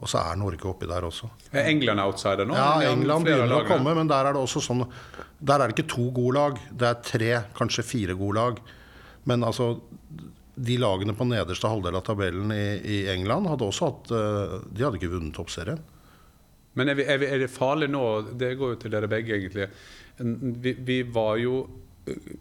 Og 0.02 0.10
så 0.10 0.20
er 0.20 0.40
Norge 0.40 0.68
oppi 0.68 0.88
der 0.90 1.06
også. 1.08 1.30
Er 1.54 1.70
England 1.72 2.02
outsider 2.04 2.48
nå? 2.50 2.56
Ja, 2.58 2.92
England 2.92 3.28
begynner 3.28 3.62
å 3.62 3.68
komme, 3.68 3.94
men 3.96 4.10
der 4.12 4.28
er 4.30 4.36
det 4.36 4.42
også 4.42 4.62
sånn 4.64 4.84
Der 5.40 5.62
er 5.62 5.70
det 5.70 5.78
ikke 5.78 5.92
to 5.94 6.10
gode 6.16 6.36
lag. 6.40 6.60
Det 6.72 6.90
er 6.90 7.02
tre, 7.08 7.32
kanskje 7.56 7.86
fire 7.88 8.18
gode 8.20 8.40
lag. 8.40 8.60
Men 9.30 9.46
altså 9.48 9.78
De 10.54 10.76
lagene 10.78 11.16
på 11.18 11.26
nederste 11.26 11.70
halvdel 11.72 11.96
av 11.98 12.04
tabellen 12.06 12.52
i, 12.54 12.66
i 12.84 12.98
England 13.14 13.48
hadde 13.50 13.66
også 13.66 13.90
hatt 13.90 14.12
eh, 14.14 14.58
De 14.70 14.84
hadde 14.86 15.00
ikke 15.00 15.14
vunnet 15.16 15.34
toppserien. 15.38 15.80
Men 16.78 16.90
er, 16.90 16.98
vi, 16.98 17.06
er, 17.06 17.22
vi, 17.22 17.30
er, 17.30 17.40
det 17.46 17.54
farlig 17.54 17.90
nå 17.94 18.04
Det 18.34 18.56
går 18.60 18.76
jo 18.76 18.82
til 18.82 18.94
dere 18.94 19.10
begge, 19.10 19.38
egentlig. 19.38 19.70
Vi, 20.18 20.76
vi 20.84 21.00
var 21.16 21.38
jo 21.42 21.64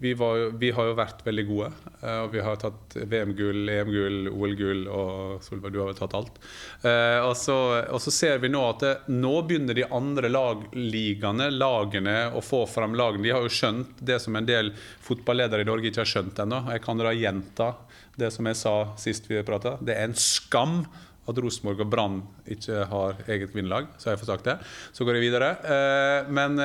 vi, 0.00 0.14
var, 0.14 0.58
vi, 0.58 0.70
har 0.70 0.88
jo 0.88 0.94
vært 0.98 1.20
veldig 1.26 1.44
gode. 1.46 1.68
Eh, 2.00 2.18
og 2.24 2.32
Vi 2.32 2.42
har 2.42 2.58
tatt 2.58 2.96
VM-gull, 2.96 3.68
EM-gull, 3.70 4.18
OL-gull 4.32 4.82
og 4.90 5.44
Solveig, 5.44 5.72
du 5.74 5.78
har 5.82 5.90
vel 5.92 5.98
tatt 5.98 6.16
alt. 6.18 6.40
Eh, 6.82 7.18
og 7.22 7.36
så, 7.38 7.58
og 7.86 8.02
så 8.02 8.14
ser 8.14 8.42
vi 8.42 8.50
nå 8.50 8.62
at 8.66 8.82
det, 8.82 8.94
nå 9.14 9.34
begynner 9.46 9.78
de 9.78 9.86
andre 9.86 10.32
lagligaene, 10.32 11.50
lagene, 11.54 12.16
å 12.34 12.42
få 12.42 12.64
fram 12.70 12.96
lagene. 12.98 13.28
De 13.28 13.36
har 13.36 13.46
jo 13.46 13.54
skjønt 13.54 14.02
det 14.02 14.18
som 14.24 14.36
en 14.38 14.48
del 14.48 14.72
fotballedere 15.04 15.62
i 15.62 15.70
Norge 15.70 15.92
ikke 15.92 16.02
har 16.02 16.12
skjønt 16.16 16.42
ennå. 16.42 16.64
Jeg 16.74 16.84
kan 16.88 16.98
da 16.98 17.14
gjenta 17.14 17.70
det 18.18 18.32
som 18.34 18.50
jeg 18.50 18.58
sa 18.58 18.76
sist 19.00 19.30
vi 19.30 19.40
prata. 19.46 19.76
Det 19.80 19.94
er 19.94 20.10
en 20.10 20.18
skam 20.18 20.82
at 21.30 21.38
Rosenborg 21.38 21.84
og 21.84 21.90
Brann 21.90 22.18
ikke 22.50 22.82
har 22.90 23.22
eget 23.30 23.54
kvinnelag. 23.54 23.86
Så 23.94 24.10
har 24.10 24.16
jeg 24.16 24.24
fått 24.24 24.34
sagt 24.34 24.50
det. 24.50 24.58
Så 24.90 25.06
går 25.06 25.20
jeg 25.20 25.28
videre. 25.28 25.54
Eh, 25.62 26.30
men 26.34 26.58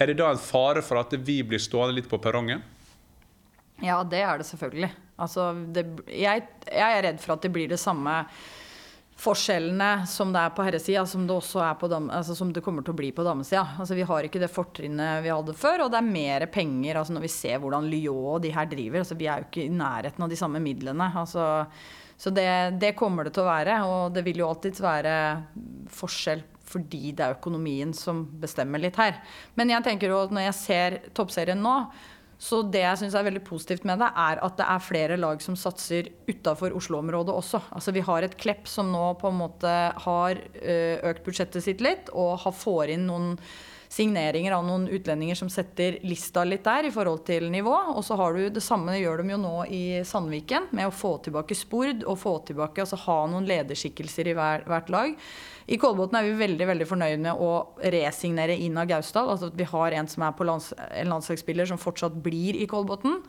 er 0.00 0.10
det 0.10 0.18
da 0.20 0.30
en 0.32 0.40
fare 0.40 0.82
for 0.84 1.00
at 1.00 1.12
vi 1.12 1.42
blir 1.44 1.60
stående 1.60 1.98
litt 1.98 2.08
på 2.08 2.18
perrongen? 2.22 2.62
Ja, 3.84 4.00
det 4.04 4.22
er 4.24 4.40
det 4.40 4.48
selvfølgelig. 4.48 4.90
Altså, 5.20 5.52
det, 5.74 5.84
jeg, 6.08 6.48
jeg, 6.64 6.96
er 6.96 7.04
redd 7.04 7.20
for 7.20 7.36
at 7.36 7.44
det 7.44 7.52
blir 7.52 7.68
det 7.68 7.80
samme 7.80 8.22
forskjellene 9.20 10.06
som 10.08 10.30
det 10.32 10.40
er 10.40 10.52
på 10.56 10.64
herresida, 10.64 11.04
som 11.08 11.26
altså, 11.28 12.34
som 12.36 12.52
det 12.56 12.62
kommer 12.64 12.84
til 12.84 12.94
å 12.94 13.00
bli 13.00 13.10
på 13.12 13.24
damesida. 13.24 13.66
Altså, 13.78 13.96
vi 13.98 14.06
har 14.08 14.24
ikke 14.24 14.40
det 14.40 14.52
fortrinnet 14.52 15.24
vi 15.24 15.32
hadde 15.32 15.56
før, 15.56 15.84
og 15.84 15.92
det 15.92 16.00
er 16.00 16.12
mer 16.12 16.46
penger. 16.52 16.96
Altså, 17.00 17.16
når 17.16 17.26
vi 17.26 17.32
ser 17.32 17.60
hvordan 17.60 17.88
Lyon 17.92 18.36
og 18.36 18.44
de 18.44 18.52
her 18.56 18.68
driver, 18.70 19.02
altså, 19.02 19.18
vi 19.20 19.28
er 19.28 19.42
jo 19.42 19.50
ikke 19.50 19.66
i 19.66 19.74
nærheten 19.74 20.24
av 20.24 20.32
de 20.32 20.40
samme 20.40 20.62
midlene. 20.64 21.10
Altså, 21.20 21.66
så 22.20 22.32
det, 22.36 22.48
det, 22.80 22.94
kommer 22.96 23.24
det 23.24 23.34
til 23.36 23.44
å 23.44 23.50
være, 23.50 23.76
og 23.88 24.16
det 24.16 24.24
vil 24.26 24.42
jo 24.42 24.48
alltids 24.48 24.80
være 24.84 25.12
forskjell 25.96 26.42
fordi 26.70 27.10
det 27.16 27.26
er 27.26 27.36
økonomien 27.36 27.92
som 27.96 28.24
bestemmer 28.40 28.82
litt 28.82 28.98
her. 29.00 29.18
Men 29.58 29.74
jeg 29.74 29.86
tenker 29.86 30.12
jo 30.12 30.24
når 30.30 30.48
jeg 30.48 30.58
ser 30.60 30.98
toppserien 31.16 31.60
nå, 31.60 31.76
så 32.40 32.62
det 32.64 32.80
jeg 32.80 32.96
syns 33.02 33.14
er 33.18 33.26
veldig 33.26 33.42
positivt 33.44 33.82
med 33.84 34.00
det, 34.00 34.06
er 34.16 34.38
at 34.40 34.54
det 34.56 34.64
er 34.64 34.80
flere 34.80 35.16
lag 35.20 35.42
som 35.44 35.58
satser 35.60 36.08
utafor 36.24 36.72
Oslo-området 36.78 37.34
også. 37.36 37.60
Altså 37.76 37.92
Vi 37.92 38.04
har 38.06 38.24
et 38.24 38.36
Klepp 38.40 38.64
som 38.70 38.88
nå 38.88 39.10
på 39.20 39.28
en 39.28 39.42
måte 39.42 39.74
har 40.06 40.40
økt 41.10 41.26
budsjettet 41.26 41.66
sitt 41.66 41.84
litt, 41.84 42.08
og 42.16 42.40
får 42.56 42.94
inn 42.94 43.04
noen 43.10 43.34
signeringer 43.90 44.54
av 44.54 44.64
noen 44.64 44.86
utlendinger 44.88 45.34
som 45.34 45.50
setter 45.50 45.98
lista 46.06 46.44
litt 46.46 46.62
der 46.64 46.86
i 46.86 46.92
forhold 46.94 47.24
til 47.26 47.48
nivå. 47.50 47.74
Og 47.96 48.04
så 48.06 48.16
har 48.16 48.36
du 48.36 48.46
det 48.54 48.62
samme 48.62 48.94
gjør 49.00 49.20
de 49.20 49.34
jo 49.34 49.40
nå 49.42 49.54
i 49.66 49.84
Sandviken, 50.06 50.70
med 50.70 50.88
å 50.88 50.94
få 50.94 51.16
tilbake 51.24 51.58
Spord 51.58 52.06
og 52.06 52.20
få 52.22 52.36
tilbake, 52.48 52.84
altså 52.84 53.00
ha 53.08 53.18
noen 53.32 53.48
lederskikkelser 53.50 54.30
i 54.30 54.36
hver, 54.38 54.64
hvert 54.70 54.92
lag. 54.94 55.16
I 55.70 55.76
Kolbotn 55.78 56.16
er 56.18 56.26
vi 56.26 56.32
veldig 56.34 56.66
veldig 56.66 56.86
fornøyd 56.88 57.20
med 57.22 57.38
å 57.38 57.50
resignere 57.94 58.56
Ina 58.58 58.82
Gausdal. 58.90 59.28
Altså 59.30 59.50
at 59.52 59.58
vi 59.58 59.66
har 59.70 59.94
en 59.94 60.08
som 60.10 60.24
er 60.26 60.32
på 60.34 60.46
lands, 60.48 60.72
en 60.74 61.12
landslagsspiller 61.12 61.68
som 61.70 61.78
fortsatt 61.78 62.16
blir 62.24 62.58
i 62.58 62.66
Kolbotn. 62.70 63.20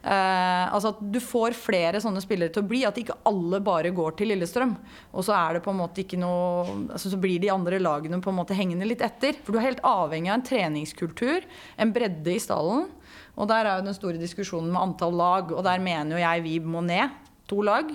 Eh, 0.00 0.64
altså 0.72 0.94
at 0.94 1.02
du 1.12 1.18
får 1.20 1.58
flere 1.60 2.00
sånne 2.00 2.22
spillere 2.24 2.54
til 2.54 2.64
å 2.64 2.70
bli. 2.70 2.80
At 2.88 2.96
ikke 3.02 3.18
alle 3.28 3.60
bare 3.64 3.92
går 3.92 4.16
til 4.16 4.32
Lillestrøm. 4.32 4.72
Og 5.12 5.26
så 5.28 5.36
er 5.36 5.58
det 5.58 5.64
på 5.66 5.74
en 5.74 5.80
måte 5.82 6.00
ikke 6.00 6.20
noe 6.20 6.64
altså 6.88 7.12
Så 7.12 7.20
blir 7.20 7.42
de 7.42 7.52
andre 7.52 7.82
lagene 7.82 8.22
på 8.24 8.32
en 8.32 8.38
måte 8.38 8.56
hengende 8.56 8.88
litt 8.88 9.04
etter. 9.04 9.36
For 9.44 9.52
du 9.52 9.60
er 9.60 9.68
helt 9.68 9.84
avhengig 9.84 10.32
av 10.32 10.38
en 10.38 10.46
treningskultur, 10.48 11.44
en 11.76 11.92
bredde 11.92 12.32
i 12.32 12.40
stallen. 12.40 12.88
Og 13.36 13.52
der 13.52 13.68
er 13.68 13.76
jo 13.76 13.90
den 13.90 13.98
store 13.98 14.20
diskusjonen 14.20 14.72
med 14.72 14.80
antall 14.80 15.12
lag, 15.20 15.52
og 15.52 15.64
der 15.68 15.84
mener 15.84 16.16
jo 16.16 16.24
jeg 16.24 16.48
vi 16.48 16.56
må 16.64 16.80
ned. 16.86 17.12
To 17.50 17.60
lag 17.66 17.92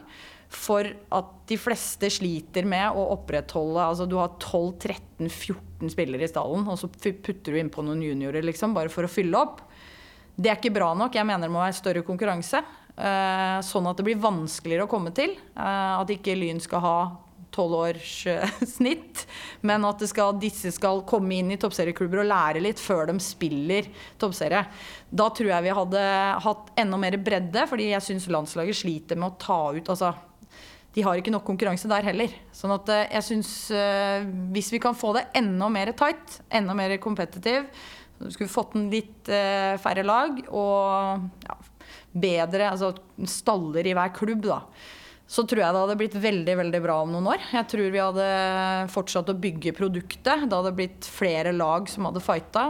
for 0.56 0.88
at 0.88 1.32
de 1.50 1.58
fleste 1.60 2.10
sliter 2.14 2.66
med 2.68 2.96
å 2.98 3.04
opprettholde 3.14 3.84
altså 3.84 4.08
Du 4.10 4.16
har 4.18 4.38
12-13-14 4.42 5.92
spillere 5.94 6.26
i 6.26 6.32
stallen, 6.32 6.66
og 6.72 6.80
så 6.80 6.90
putter 6.90 7.54
du 7.54 7.60
innpå 7.60 7.84
noen 7.86 8.04
juniorer 8.06 8.46
liksom, 8.46 8.74
bare 8.78 8.92
for 8.94 9.06
å 9.06 9.12
fylle 9.12 9.38
opp. 9.38 9.62
Det 10.36 10.52
er 10.52 10.58
ikke 10.60 10.74
bra 10.76 10.90
nok. 10.98 11.16
Jeg 11.16 11.28
mener 11.28 11.48
det 11.48 11.54
må 11.54 11.62
være 11.64 11.78
større 11.78 12.04
konkurranse. 12.08 12.64
Eh, 12.96 13.60
sånn 13.68 13.88
at 13.90 14.00
det 14.00 14.08
blir 14.08 14.20
vanskeligere 14.24 14.88
å 14.88 14.92
komme 14.92 15.14
til. 15.16 15.36
Eh, 15.56 15.94
at 16.00 16.12
ikke 16.12 16.36
Lyn 16.40 16.62
skal 16.64 16.84
ha 16.84 16.98
tolv 17.56 17.78
års 17.80 18.28
eh. 18.28 18.56
Men 19.68 19.88
at 19.88 20.04
skal, 20.10 20.36
disse 20.40 20.72
skal 20.76 21.04
komme 21.08 21.38
inn 21.40 21.54
i 21.56 21.60
toppserieklubber 21.62 22.24
og 22.24 22.30
lære 22.32 22.64
litt 22.64 22.82
før 22.82 23.10
de 23.10 23.18
spiller 23.24 23.88
toppserie. 24.22 24.66
Da 25.10 25.30
tror 25.32 25.54
jeg 25.54 25.68
vi 25.68 25.76
hadde 25.80 26.06
hatt 26.46 26.72
enda 26.80 27.00
mer 27.00 27.18
bredde, 27.22 27.68
fordi 27.70 27.92
jeg 27.94 28.08
syns 28.10 28.30
landslaget 28.32 28.82
sliter 28.84 29.20
med 29.20 29.32
å 29.32 29.38
ta 29.40 29.60
ut 29.76 29.92
altså, 29.94 30.14
de 30.96 31.04
har 31.04 31.20
ikke 31.20 31.34
nok 31.34 31.46
konkurranse 31.48 31.90
der 31.92 32.08
heller. 32.08 32.32
Sånn 32.56 32.74
at 32.76 32.90
eh, 32.94 33.06
jeg 33.18 33.28
syns 33.30 33.52
eh, 33.76 34.26
Hvis 34.56 34.72
vi 34.74 34.82
kan 34.84 34.96
få 34.98 35.12
det 35.18 35.28
enda 35.36 35.68
mer 35.72 35.92
tight, 35.98 36.40
enda 36.48 36.76
mer 36.78 36.96
competitive, 37.04 37.68
så 38.16 38.32
skulle 38.32 38.48
vi 38.48 38.56
fått 38.56 38.78
en 38.80 38.92
litt 38.92 39.32
eh, 39.32 39.76
færre 39.82 40.06
lag 40.08 40.38
og 40.48 41.26
ja, 41.44 41.58
bedre 42.16 42.70
altså 42.72 42.94
staller 43.28 43.90
i 43.90 43.96
hver 43.98 44.14
klubb, 44.16 44.46
da. 44.48 44.62
Så 45.28 45.42
tror 45.50 45.64
jeg 45.64 45.74
det 45.74 45.82
hadde 45.82 45.98
blitt 46.00 46.16
veldig 46.22 46.56
veldig 46.62 46.80
bra 46.84 46.96
om 47.02 47.12
noen 47.12 47.28
år. 47.34 47.44
Jeg 47.50 47.68
tror 47.72 47.88
vi 47.92 48.00
hadde 48.00 48.26
fortsatt 48.94 49.32
å 49.34 49.38
bygge 49.42 49.74
produktet. 49.76 50.46
Det 50.46 50.54
hadde 50.54 50.74
blitt 50.78 51.08
flere 51.10 51.52
lag 51.52 51.90
som 51.90 52.06
hadde 52.06 52.22
fighta. 52.22 52.68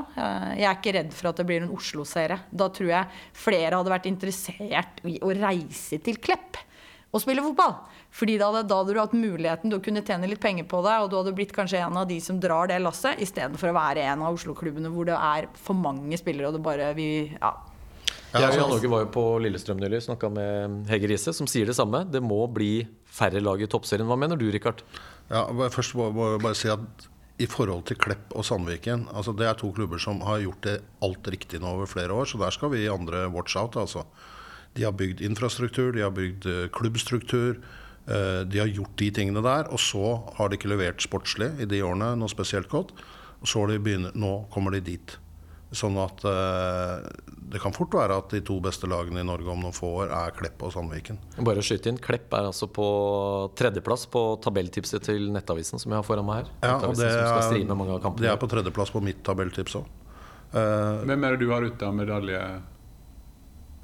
Jeg 0.55 0.63
er 0.63 0.77
ikke 0.79 0.93
redd 0.95 1.11
for 1.13 1.29
at 1.29 1.41
det 1.41 1.45
blir 1.49 1.65
en 1.65 1.73
Oslo-serie. 1.75 2.39
Da 2.55 2.69
tror 2.71 2.93
jeg 2.93 3.19
flere 3.35 3.75
hadde 3.75 3.91
vært 3.91 4.07
interessert 4.07 5.03
i 5.03 5.17
å 5.19 5.35
reise 5.35 5.99
til 6.07 6.21
Klepp 6.23 6.63
og 7.15 7.23
spille 7.23 7.43
fotball. 7.43 7.75
Fordi 8.15 8.37
da 8.39 8.49
da 8.63 8.79
hadde 8.79 8.95
du 8.95 9.01
hatt 9.01 9.15
muligheten 9.17 9.71
til 9.71 9.79
å 9.79 9.83
kunne 9.83 10.03
tjene 10.05 10.29
litt 10.31 10.43
penger 10.43 10.67
på 10.71 10.79
det, 10.85 10.95
og 11.03 11.09
du 11.11 11.17
hadde 11.19 11.35
blitt 11.35 11.53
kanskje 11.55 11.81
en 11.83 11.97
av 11.99 12.07
de 12.07 12.19
som 12.23 12.39
drar 12.39 12.69
det 12.71 12.79
lasset, 12.79 13.19
istedenfor 13.23 13.73
å 13.73 13.75
være 13.75 14.05
en 14.07 14.23
av 14.23 14.37
Oslo-klubbene 14.37 14.91
hvor 14.93 15.09
det 15.09 15.17
er 15.19 15.49
for 15.59 15.75
mange 15.75 16.19
spillere, 16.21 16.47
og 16.47 16.55
det 16.55 16.63
bare 16.63 16.93
vi, 16.95 17.09
ja. 17.35 17.51
Jeg 18.35 18.43
og 18.49 18.55
Jan 18.55 18.63
altså, 18.65 18.77
Åge 18.79 18.91
var 18.91 19.03
jo 19.03 19.09
på 19.15 19.25
Lillestrøm 19.43 19.79
nylig, 19.79 19.99
og 20.01 20.07
snakka 20.09 20.29
med 20.31 20.79
Hege 20.91 21.09
Riise, 21.11 21.31
som 21.35 21.47
sier 21.47 21.67
det 21.69 21.75
samme. 21.77 22.03
Det 22.11 22.19
må 22.23 22.41
bli 22.51 22.85
færre 23.07 23.39
lag 23.43 23.61
i 23.63 23.67
toppserien. 23.71 24.07
Hva 24.09 24.17
mener 24.19 24.39
du, 24.39 24.47
Rikard? 24.51 24.83
ja, 25.31 25.43
først 25.73 25.95
må 25.97 26.09
må 26.13 26.33
jeg 26.33 26.41
bare 26.43 26.57
si 26.59 26.71
at 26.71 27.05
i 27.41 27.47
forhold 27.51 27.83
til 27.89 27.97
Klepp 27.99 28.31
og 28.31 28.45
Sandviken 28.47 29.09
altså 29.11 29.33
Det 29.35 29.47
er 29.47 29.57
to 29.59 29.71
klubber 29.75 29.99
som 29.99 30.21
har 30.23 30.39
gjort 30.39 30.61
det 30.63 30.75
alt 31.03 31.27
riktig 31.27 31.59
nå 31.59 31.73
over 31.75 31.89
flere 31.89 32.15
år, 32.15 32.29
så 32.29 32.39
der 32.39 32.53
skal 32.55 32.71
vi 32.71 32.87
andre 32.87 33.27
watch 33.27 33.57
out. 33.59 33.75
altså. 33.75 34.05
De 34.75 34.83
har 34.83 34.91
bygd 34.91 35.21
infrastruktur, 35.21 35.91
de 35.91 36.03
har 36.03 36.11
bygd 36.15 36.45
eh, 36.45 36.69
klubbstruktur. 36.71 37.59
Eh, 38.07 38.41
De 38.47 38.61
har 38.61 38.71
gjort 38.71 38.95
de 39.01 39.11
tingene 39.11 39.43
der, 39.45 39.69
og 39.73 39.81
så 39.81 40.15
har 40.37 40.49
de 40.49 40.59
ikke 40.59 40.71
levert 40.71 41.03
sportslig 41.03 41.51
i 41.61 41.69
de 41.69 41.83
årene 41.85 42.13
noe 42.19 42.31
spesielt 42.31 42.69
godt. 42.71 42.95
Og 43.41 43.49
så 43.49 43.61
har 43.61 43.73
de 43.73 43.83
begynner, 43.83 44.15
nå 44.17 44.33
kommer 44.53 44.75
de 44.75 44.83
dit. 44.85 45.17
Sånn 45.75 45.97
at 45.99 46.21
eh, 46.29 47.07
det 47.51 47.59
kan 47.61 47.73
fort 47.75 47.93
være 47.97 48.17
at 48.21 48.31
de 48.33 48.41
to 48.45 48.59
beste 48.63 48.87
lagene 48.89 49.21
i 49.21 49.27
Norge 49.27 49.49
om 49.51 49.65
noen 49.65 49.75
få 49.75 49.89
år 50.03 50.13
er 50.13 50.35
Klepp 50.37 50.63
og 50.65 50.71
Sandviken. 50.73 51.19
Bare 51.45 51.61
å 51.61 51.65
skyte 51.65 51.91
inn. 51.91 51.99
Klepp 52.01 52.33
er 52.37 52.47
altså 52.49 52.69
på 52.71 52.85
tredjeplass 53.57 54.05
på 54.13 54.23
tabelltipset 54.45 55.03
til 55.09 55.27
Nettavisen, 55.35 55.81
som 55.81 55.91
jeg 55.91 55.99
har 55.99 56.07
foran 56.07 56.27
meg 56.27 56.43
her. 56.43 56.53
Ja, 56.63 56.77
og 56.79 56.95
det 56.95 57.09
som 57.11 57.27
skal 57.27 57.59
er, 57.59 57.75
mange 57.75 57.97
av 57.97 58.21
det 58.21 58.31
er 58.31 58.39
på 58.39 58.49
tredjeplass 58.51 58.93
på 58.95 59.03
mitt 59.03 59.21
tabelltips 59.25 59.77
òg. 59.81 59.91
Hvem 60.55 61.25
er 61.27 61.35
det 61.35 61.43
du 61.43 61.51
har 61.51 61.65
ute 61.65 61.89
av 61.89 61.97
medalje? 61.97 62.39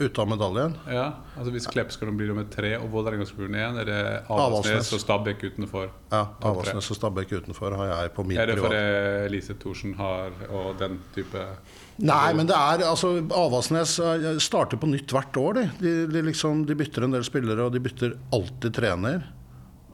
Ute 0.01 0.21
av 0.23 0.27
medaljen. 0.31 0.73
Ja, 0.89 1.03
altså 1.37 1.51
Hvis 1.53 1.67
Klepp 1.69 1.91
skal 1.93 2.09
bli 2.17 2.25
nummer 2.29 2.47
tre 2.49 2.71
og 2.79 2.87
Vålerenga 2.93 3.25
skal 3.29 3.43
bli 3.43 3.49
nummer 3.51 3.61
én, 3.67 3.77
er 3.83 3.89
det 3.89 3.99
Avaldsnes. 4.33 4.89
Og 4.97 5.01
Stabæk 5.03 5.43
utenfor? 5.51 5.91
Ja. 6.11 6.23
Avaldsnes 6.49 6.87
og 6.93 6.97
Stabæk 6.97 7.35
utenfor 7.37 7.75
har 7.77 7.91
jeg 7.91 8.13
på 8.15 8.25
min 8.25 8.39
privat. 8.39 8.49
Er 8.49 8.55
det 8.55 8.63
fordi. 8.65 8.81
Elise 9.29 9.55
Thorsen 9.61 9.93
har 9.99 10.33
og 10.49 10.71
den 10.81 10.97
type 11.15 11.43
Nei, 12.01 12.31
men 12.33 12.47
det 12.49 12.55
er 12.57 12.81
altså 12.87 13.11
Avaldsnes 13.21 13.93
eh, 14.01 14.25
starter 14.41 14.79
på 14.81 14.89
nytt 14.89 15.11
hvert 15.13 15.37
år, 15.37 15.59
de. 15.59 15.65
De, 15.83 15.91
de, 16.09 16.23
liksom, 16.25 16.63
de 16.65 16.77
bytter 16.79 17.05
en 17.05 17.13
del 17.13 17.25
spillere, 17.27 17.67
og 17.67 17.75
de 17.75 17.83
bytter 17.83 18.15
alltid 18.33 18.73
trener. 18.79 19.27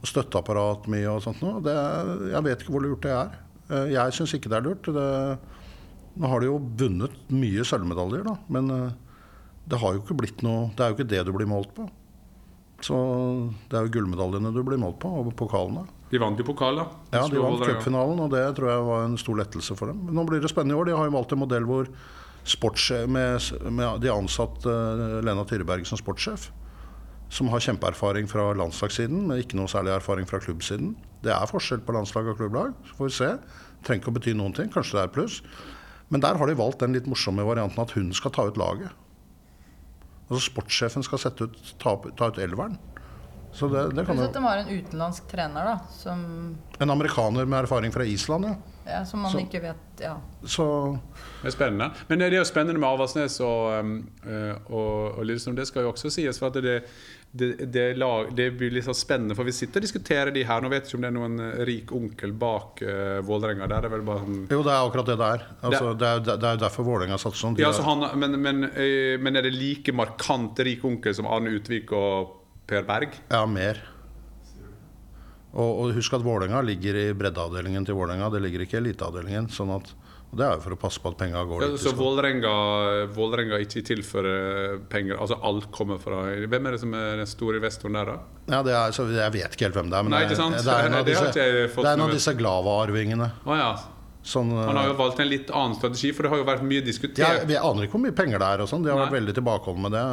Støtteapparat 0.08 0.86
mye 0.94 1.10
og 1.12 1.24
sånt 1.26 1.42
noe. 1.44 1.60
Det, 1.66 1.74
jeg 2.32 2.46
vet 2.48 2.64
ikke 2.64 2.76
hvor 2.78 2.86
lurt 2.86 3.04
det 3.04 3.12
er. 3.18 3.34
Eh, 3.68 3.90
Jeg 3.98 4.16
syns 4.16 4.38
ikke 4.38 4.54
det 4.54 4.60
er 4.62 4.68
lurt. 4.70 4.88
Det, 4.96 5.08
nå 6.18 6.32
har 6.32 6.40
de 6.42 6.48
jo 6.48 6.62
vunnet 6.80 7.18
mye 7.34 7.66
sølvmedaljer, 7.68 8.24
da. 8.30 8.38
Men 8.56 8.72
eh, 8.78 8.88
det 9.68 9.80
har 9.82 9.96
jo 9.96 10.02
ikke 10.04 10.16
blitt 10.16 10.44
noe 10.46 10.70
Det 10.76 10.84
er 10.84 10.92
jo 10.92 10.98
ikke 10.98 11.10
det 11.12 11.24
du 11.28 11.34
blir 11.36 11.50
målt 11.50 11.74
på. 11.76 11.88
Så 12.84 12.96
det 13.70 13.78
er 13.78 13.88
jo 13.88 13.94
gullmedaljene 13.96 14.52
du 14.54 14.62
blir 14.66 14.80
målt 14.80 15.00
på, 15.02 15.10
og 15.10 15.32
pokalene. 15.38 15.88
De 16.12 16.20
vant 16.22 16.40
jo 16.40 16.46
pokal, 16.48 16.78
da. 16.80 16.86
Ja, 17.12 17.24
de 17.28 17.42
vant 17.42 17.64
cupfinalen, 17.66 18.22
og 18.24 18.30
det 18.32 18.44
tror 18.56 18.70
jeg 18.72 18.86
var 18.88 19.08
en 19.08 19.18
stor 19.20 19.40
lettelse 19.42 19.76
for 19.76 19.92
dem. 19.92 20.06
Men 20.08 20.16
nå 20.20 20.24
blir 20.30 20.44
det 20.44 20.52
spennende 20.52 20.78
i 20.78 20.80
år. 20.80 20.88
De 20.88 20.96
har 20.96 21.10
jo 21.10 21.16
valgt 21.18 21.34
en 21.36 21.42
modell 21.42 21.68
hvor 21.68 21.90
med, 23.12 23.48
med 23.76 24.02
de 24.06 24.12
ansatte 24.14 24.72
eh, 24.72 25.18
Lena 25.26 25.44
Tyreberg 25.44 25.84
som 25.90 26.00
sportssjef, 26.00 26.48
som 27.30 27.50
har 27.52 27.60
kjempeerfaring 27.60 28.30
fra 28.32 28.54
landslagssiden, 28.56 29.26
men 29.28 29.42
ikke 29.42 29.58
noe 29.60 29.68
særlig 29.68 29.98
erfaring 29.98 30.30
fra 30.30 30.40
klubbsiden. 30.40 30.94
Det 31.26 31.34
er 31.34 31.50
forskjell 31.50 31.84
på 31.84 31.98
landslag 31.98 32.30
og 32.32 32.38
klubblag, 32.40 32.72
så 32.88 33.02
får 33.02 33.10
vi 33.10 33.18
se. 33.18 33.34
Trenger 33.84 34.06
ikke 34.06 34.14
å 34.14 34.16
bety 34.16 34.38
noen 34.38 34.56
ting, 34.56 34.72
kanskje 34.72 35.02
det 35.02 35.04
er 35.04 35.12
pluss. 35.18 35.42
Men 36.08 36.24
der 36.24 36.40
har 36.40 36.48
de 36.48 36.56
valgt 36.56 36.80
den 36.86 36.96
litt 36.96 37.10
morsomme 37.10 37.44
varianten 37.44 37.84
at 37.84 37.92
hun 37.98 38.14
skal 38.16 38.32
ta 38.32 38.48
ut 38.48 38.62
laget. 38.62 38.96
Altså 40.28 40.44
Sportssjefen 40.52 41.04
skal 41.08 41.22
sette 41.24 41.48
ut, 41.48 41.60
ta, 41.80 41.96
ta 42.20 42.28
ut 42.32 42.40
elveren. 42.44 42.78
Så 43.58 43.68
det, 43.72 43.84
det 43.96 44.04
kan 44.06 44.18
Pluss 44.18 44.28
at 44.28 44.36
de 44.36 44.42
har 44.44 44.60
en 44.62 44.68
utenlandsk 44.70 45.28
trener, 45.32 45.66
da, 45.66 45.78
som, 45.98 46.20
En 46.84 46.90
amerikaner 46.94 47.48
med 47.48 47.64
erfaring 47.64 47.94
fra 47.96 48.04
Island, 48.06 48.46
ja. 48.46 48.56
ja, 48.86 49.00
som 49.08 49.24
man 49.24 49.32
Så- 49.32 49.40
ikke 49.42 49.62
vet 49.64 50.04
ja. 50.04 50.18
Så 50.44 51.00
Det 51.42 51.48
er 51.48 51.56
spennende. 51.56 51.88
Men 52.10 52.20
det 52.20 52.28
er 52.34 52.38
jo 52.38 52.44
spennende 52.46 52.80
med 52.80 52.90
Avaldsnes 52.90 53.40
og, 53.42 53.80
um, 53.80 53.96
eh, 54.28 54.54
og, 54.70 55.18
og 55.18 55.26
Lillestrøm. 55.26 55.56
Det 55.56 55.66
skal 55.68 55.88
jo 55.88 55.92
også 55.92 56.12
sies. 56.14 56.38
for 56.40 56.48
at 56.48 56.54
det, 56.62 56.84
det, 57.32 57.66
det, 57.74 57.94
lag, 58.00 58.30
det 58.36 58.48
blir 58.58 58.72
litt 58.74 58.86
sånn 58.88 58.98
spennende, 58.98 59.36
for 59.38 59.48
vi 59.48 59.54
sitter 59.56 59.82
og 59.82 59.86
diskuterer 59.86 60.32
de 60.34 60.46
her. 60.48 60.64
Nå 60.64 60.72
vet 60.72 60.86
jeg 60.86 60.90
ikke 60.90 61.00
om 61.00 61.04
det 61.06 61.10
er 61.10 61.16
noen 61.18 61.42
eh, 61.44 61.60
rik 61.68 61.92
onkel 61.94 62.34
bak 62.40 62.82
uh, 62.86 63.20
Vålerenga. 63.28 63.68
Der 63.70 63.88
er 63.88 63.94
vel 63.94 64.06
bare 64.08 64.24
sånn 64.24 64.40
Jo, 64.48 64.62
det 64.66 64.74
er 64.74 64.80
akkurat 64.80 65.12
det 65.12 65.18
det 65.20 65.28
er. 65.36 65.44
Altså, 65.60 65.92
det, 65.92 66.08
er 66.08 66.24
det 66.30 66.38
er 66.38 66.58
jo 66.58 66.64
derfor 66.64 66.88
Vålerenga 66.88 67.20
satser 67.22 67.44
sånn. 67.44 67.60
Ja, 67.62 67.74
altså, 67.74 67.86
han, 67.88 68.08
men, 68.22 68.40
men, 68.42 68.72
øh, 68.72 69.18
men 69.22 69.38
er 69.38 69.46
det 69.46 69.54
like 69.58 69.94
markant 69.96 70.64
rik 70.66 70.86
onkel 70.88 71.16
som 71.18 71.30
Arne 71.30 71.54
Utvik 71.58 71.94
og 71.98 72.34
Per 72.68 72.88
Berg? 72.88 73.20
ja, 73.30 73.46
mer. 73.48 73.84
Og, 75.58 75.70
og 75.72 75.96
husk 75.98 76.14
at 76.14 76.26
Vålerenga 76.26 76.62
ligger 76.66 76.98
i 77.00 77.06
breddeavdelingen 77.18 77.86
til 77.88 77.98
Vålerenga. 77.98 78.30
Det 78.34 78.44
ligger 78.44 78.66
ikke 78.66 78.78
i 78.78 78.82
eliteavdelingen. 78.84 79.48
Sånn 79.54 79.72
at, 79.74 79.94
og 80.28 80.40
det 80.42 80.44
er 80.44 80.58
jo 80.58 80.64
for 80.66 80.76
å 80.76 80.78
passe 80.80 81.00
på 81.00 81.12
at 81.14 81.18
penga 81.22 81.42
går 81.48 81.62
dit. 81.64 81.76
Ja, 81.78 81.82
så. 81.88 81.94
Vålerenga, 81.96 82.54
Vålerenga 83.16 83.60
ikke 83.64 83.84
tilfører 83.88 84.80
penger? 84.92 85.22
Altså 85.24 85.38
alt 85.48 85.70
kommer 85.72 86.02
fra 86.04 86.26
Hvem 86.52 86.68
er 86.68 86.76
det 86.76 86.82
som 86.82 86.96
er 87.00 87.22
den 87.22 87.30
store 87.32 87.62
investoren 87.62 87.96
der, 87.96 88.12
da? 88.12 88.42
Ja, 88.52 88.60
det 88.68 88.74
er, 88.76 88.96
så 88.96 89.06
jeg 89.08 89.36
vet 89.38 89.56
ikke 89.56 89.70
helt 89.70 89.80
hvem 89.80 89.94
det 89.94 90.00
er. 90.00 90.08
Men 90.08 90.16
Nei, 90.18 90.24
ikke 90.28 90.40
sant? 90.40 90.58
det 90.60 90.74
er 90.74 90.90
en 90.90 90.98
av 91.00 91.08
disse, 91.12 91.30
det 91.32 91.86
er 91.86 91.94
en 91.94 92.04
av 92.10 92.12
disse 92.12 92.34
Glava-arvingene. 92.40 93.30
Å 93.48 93.60
ja. 93.62 93.70
Sånn, 94.28 94.52
Han 94.52 94.76
har 94.76 94.90
jo 94.90 94.98
valgt 95.00 95.22
en 95.24 95.30
litt 95.32 95.52
annen 95.56 95.78
strategi, 95.78 96.12
for 96.12 96.28
det 96.28 96.34
har 96.34 96.42
jo 96.42 96.48
vært 96.50 96.66
mye 96.68 96.84
diskutert. 96.84 97.24
Ja, 97.24 97.48
vi 97.48 97.56
aner 97.56 97.88
ikke 97.88 97.96
hvor 97.96 98.04
mye 98.04 98.16
penger 98.18 98.44
det 98.44 98.50
er. 98.58 98.66
og 98.66 98.68
sånn. 98.68 98.84
De 98.84 98.92
har 98.92 99.00
vært 99.06 99.16
veldig 99.16 99.38
tilbakeholdne 99.38 99.88
med 99.88 99.96
det. 99.96 100.04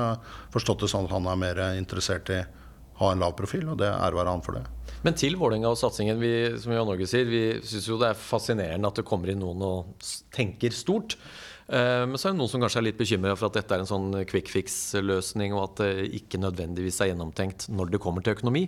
Forstått 0.55 0.87
det 0.87 0.93
sånn 0.95 1.09
at 1.09 1.17
han 1.17 1.27
er 1.33 1.41
mer 1.41 1.63
interessert 1.75 2.31
i 2.31 2.39
å 2.45 3.03
ha 3.03 3.11
en 3.11 3.25
lav 3.27 3.35
profil, 3.35 3.67
og 3.75 3.81
det 3.83 3.91
er 3.91 4.15
være 4.15 4.31
han 4.31 4.47
for 4.47 4.61
det. 4.61 4.65
Men 5.05 5.17
til 5.21 5.37
Vålerenga 5.37 5.69
og 5.69 5.77
satsingen, 5.77 6.17
vi, 6.21 6.33
som 6.61 6.73
Jan 6.73 6.89
Åge 6.89 7.09
sier, 7.11 7.29
vi 7.29 7.43
syns 7.61 7.89
jo 7.91 7.99
det 8.01 8.09
er 8.11 8.21
fascinerende 8.21 8.89
at 8.89 9.01
det 9.01 9.05
kommer 9.09 9.29
inn 9.31 9.43
noen 9.45 9.65
og 9.67 10.07
tenker 10.33 10.73
stort. 10.73 11.19
Eh, 11.69 12.05
Men 12.09 12.17
så 12.17 12.31
er 12.31 12.35
det 12.35 12.41
noen 12.41 12.53
som 12.53 12.65
kanskje 12.65 12.81
er 12.81 12.89
litt 12.89 13.01
bekymra 13.01 13.37
for 13.37 13.51
at 13.51 13.59
dette 13.61 13.77
er 13.77 13.85
en 13.85 13.91
sånn 13.91 14.11
quick 14.31 14.49
fix-løsning, 14.53 15.53
og 15.53 15.67
at 15.69 15.83
det 15.85 16.09
ikke 16.23 16.41
nødvendigvis 16.41 17.03
er 17.05 17.13
gjennomtenkt 17.13 17.69
når 17.69 17.93
det 17.93 18.01
kommer 18.05 18.25
til 18.25 18.37
økonomi. 18.39 18.67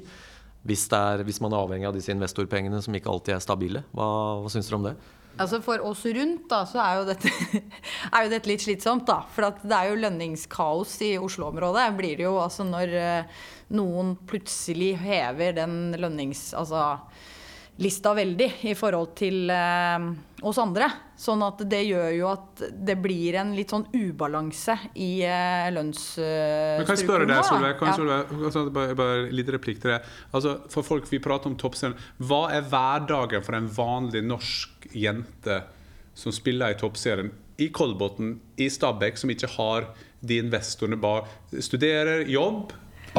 Hvis, 0.66 0.88
er, 0.92 1.22
hvis 1.25 1.40
man 1.40 1.55
er 1.55 1.62
avhengig 1.62 1.88
av 1.88 1.96
disse 1.96 2.12
investorpengene 2.12 2.81
som 2.83 2.94
ikke 2.99 3.12
alltid 3.12 3.37
er 3.37 3.44
stabile. 3.44 3.85
Hva, 3.94 4.09
hva 4.42 4.51
syns 4.53 4.68
dere 4.68 4.81
om 4.81 4.88
det? 4.88 4.96
Altså 5.37 5.61
For 5.64 5.83
oss 5.85 6.05
rundt 6.16 6.46
da, 6.49 6.62
så 6.68 6.81
er 6.81 6.99
jo 6.99 7.07
dette, 7.11 7.31
er 8.14 8.25
jo 8.25 8.33
dette 8.33 8.51
litt 8.51 8.64
slitsomt. 8.64 9.07
da 9.09 9.20
For 9.35 9.44
det 9.61 9.77
er 9.77 9.90
jo 9.90 10.01
lønningskaos 10.01 10.96
i 11.05 11.12
Oslo-området. 11.20 11.87
blir 11.99 12.16
det 12.16 12.27
jo 12.27 12.37
altså 12.40 12.64
Når 12.64 12.96
eh, 13.01 13.40
noen 13.77 14.16
plutselig 14.29 14.94
hever 15.03 15.57
den 15.61 15.96
lønnings... 16.01 16.49
Altså 16.57 16.96
lista 17.82 18.14
veldig 18.16 18.48
i 18.70 18.72
forhold 18.76 19.12
til 19.18 19.50
eh, 19.52 20.06
oss 20.46 20.58
andre. 20.62 20.88
Sånn 21.16 21.42
at 21.44 21.60
det 21.68 21.82
gjør 21.86 22.10
jo 22.16 22.28
at 22.30 22.62
det 22.88 22.96
blir 23.00 23.38
en 23.40 23.54
litt 23.56 23.72
sånn 23.72 23.86
ubalanse 23.92 24.76
i 25.00 25.10
eh, 25.24 25.68
lønnsstrukturen. 25.76 26.86
Kan 26.86 26.94
jeg 26.94 27.04
spørre 27.04 27.28
deg. 27.28 27.42
Solveig, 27.48 27.76
kan 27.80 27.92
Ja. 27.92 27.96
Solveig 27.98 28.34
altså, 28.50 28.64
bare, 28.72 28.96
bare 28.98 29.26
litt 29.32 29.52
replikk 29.52 29.80
til 29.84 29.94
det. 29.94 30.00
Altså, 30.32 30.58
for 30.72 30.86
folk 30.86 31.08
vi 31.12 31.20
prater 31.24 31.52
om 31.52 31.58
toppserien, 31.60 31.96
hva 32.20 32.46
er 32.56 32.64
hverdagen 32.68 33.44
for 33.44 33.58
en 33.58 33.68
vanlig 33.72 34.24
norsk 34.24 34.88
jente 34.96 35.62
som 36.16 36.32
spiller 36.32 36.72
i 36.72 36.80
toppserien 36.80 37.32
i 37.60 37.70
Kolbotn, 37.72 38.36
i 38.60 38.68
Stabæk, 38.72 39.16
som 39.20 39.32
ikke 39.32 39.48
har 39.56 39.90
de 40.24 40.40
investorene 40.44 40.98
bak? 41.00 41.28
Studerer, 41.64 42.26
jobb, 42.28 42.74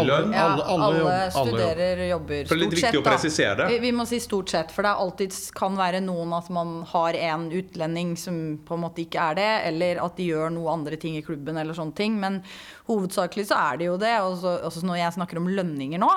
Lønn? 0.05 0.33
Ja, 0.33 0.45
Alle- 0.53 0.63
alle 0.63 0.83
alle, 0.83 0.99
jobb- 0.99 1.07
alle 1.07 1.31
jobb. 1.31 1.47
studerer, 1.47 2.09
jobber. 2.09 2.45
For 2.47 2.55
det 2.55 2.57
er 2.57 2.63
litt 2.65 2.73
viktig 2.77 2.91
sett, 2.91 2.95
å 2.95 3.03
presisere 3.03 3.55
det. 3.57 3.67
Vi, 3.69 3.79
vi 3.79 3.91
må 3.97 4.05
si 4.07 4.19
stort 4.19 4.49
sett, 4.49 4.71
for 4.71 4.83
det 4.83 4.91
alltid 4.91 5.33
kan 5.55 5.75
være 5.77 6.01
noen 6.03 6.33
at 6.37 6.49
man 6.49 6.83
har 6.83 7.13
en 7.13 7.49
utlending 7.51 8.15
som 8.17 8.57
på 8.65 8.73
en 8.77 8.81
måte 8.81 9.01
ikke 9.05 9.19
er 9.31 9.35
det, 9.35 9.49
eller 9.71 10.03
at 10.03 10.15
de 10.17 10.27
gjør 10.29 10.51
noe 10.53 10.71
andre 10.73 10.97
ting 10.97 11.15
i 11.17 11.21
klubben 11.21 11.57
eller 11.57 11.73
sånne 11.73 11.95
ting. 11.95 12.19
Men 12.19 12.43
hovedsakelig 12.87 13.47
så 13.47 13.57
er 13.73 13.77
det 13.77 13.85
jo 13.89 13.97
det. 13.97 14.13
Og 14.21 14.37
så, 14.41 14.55
også 14.63 14.83
når 14.83 14.97
jeg 15.01 15.13
snakker 15.17 15.37
om 15.37 15.47
lønninger 15.47 15.99
nå, 15.99 16.11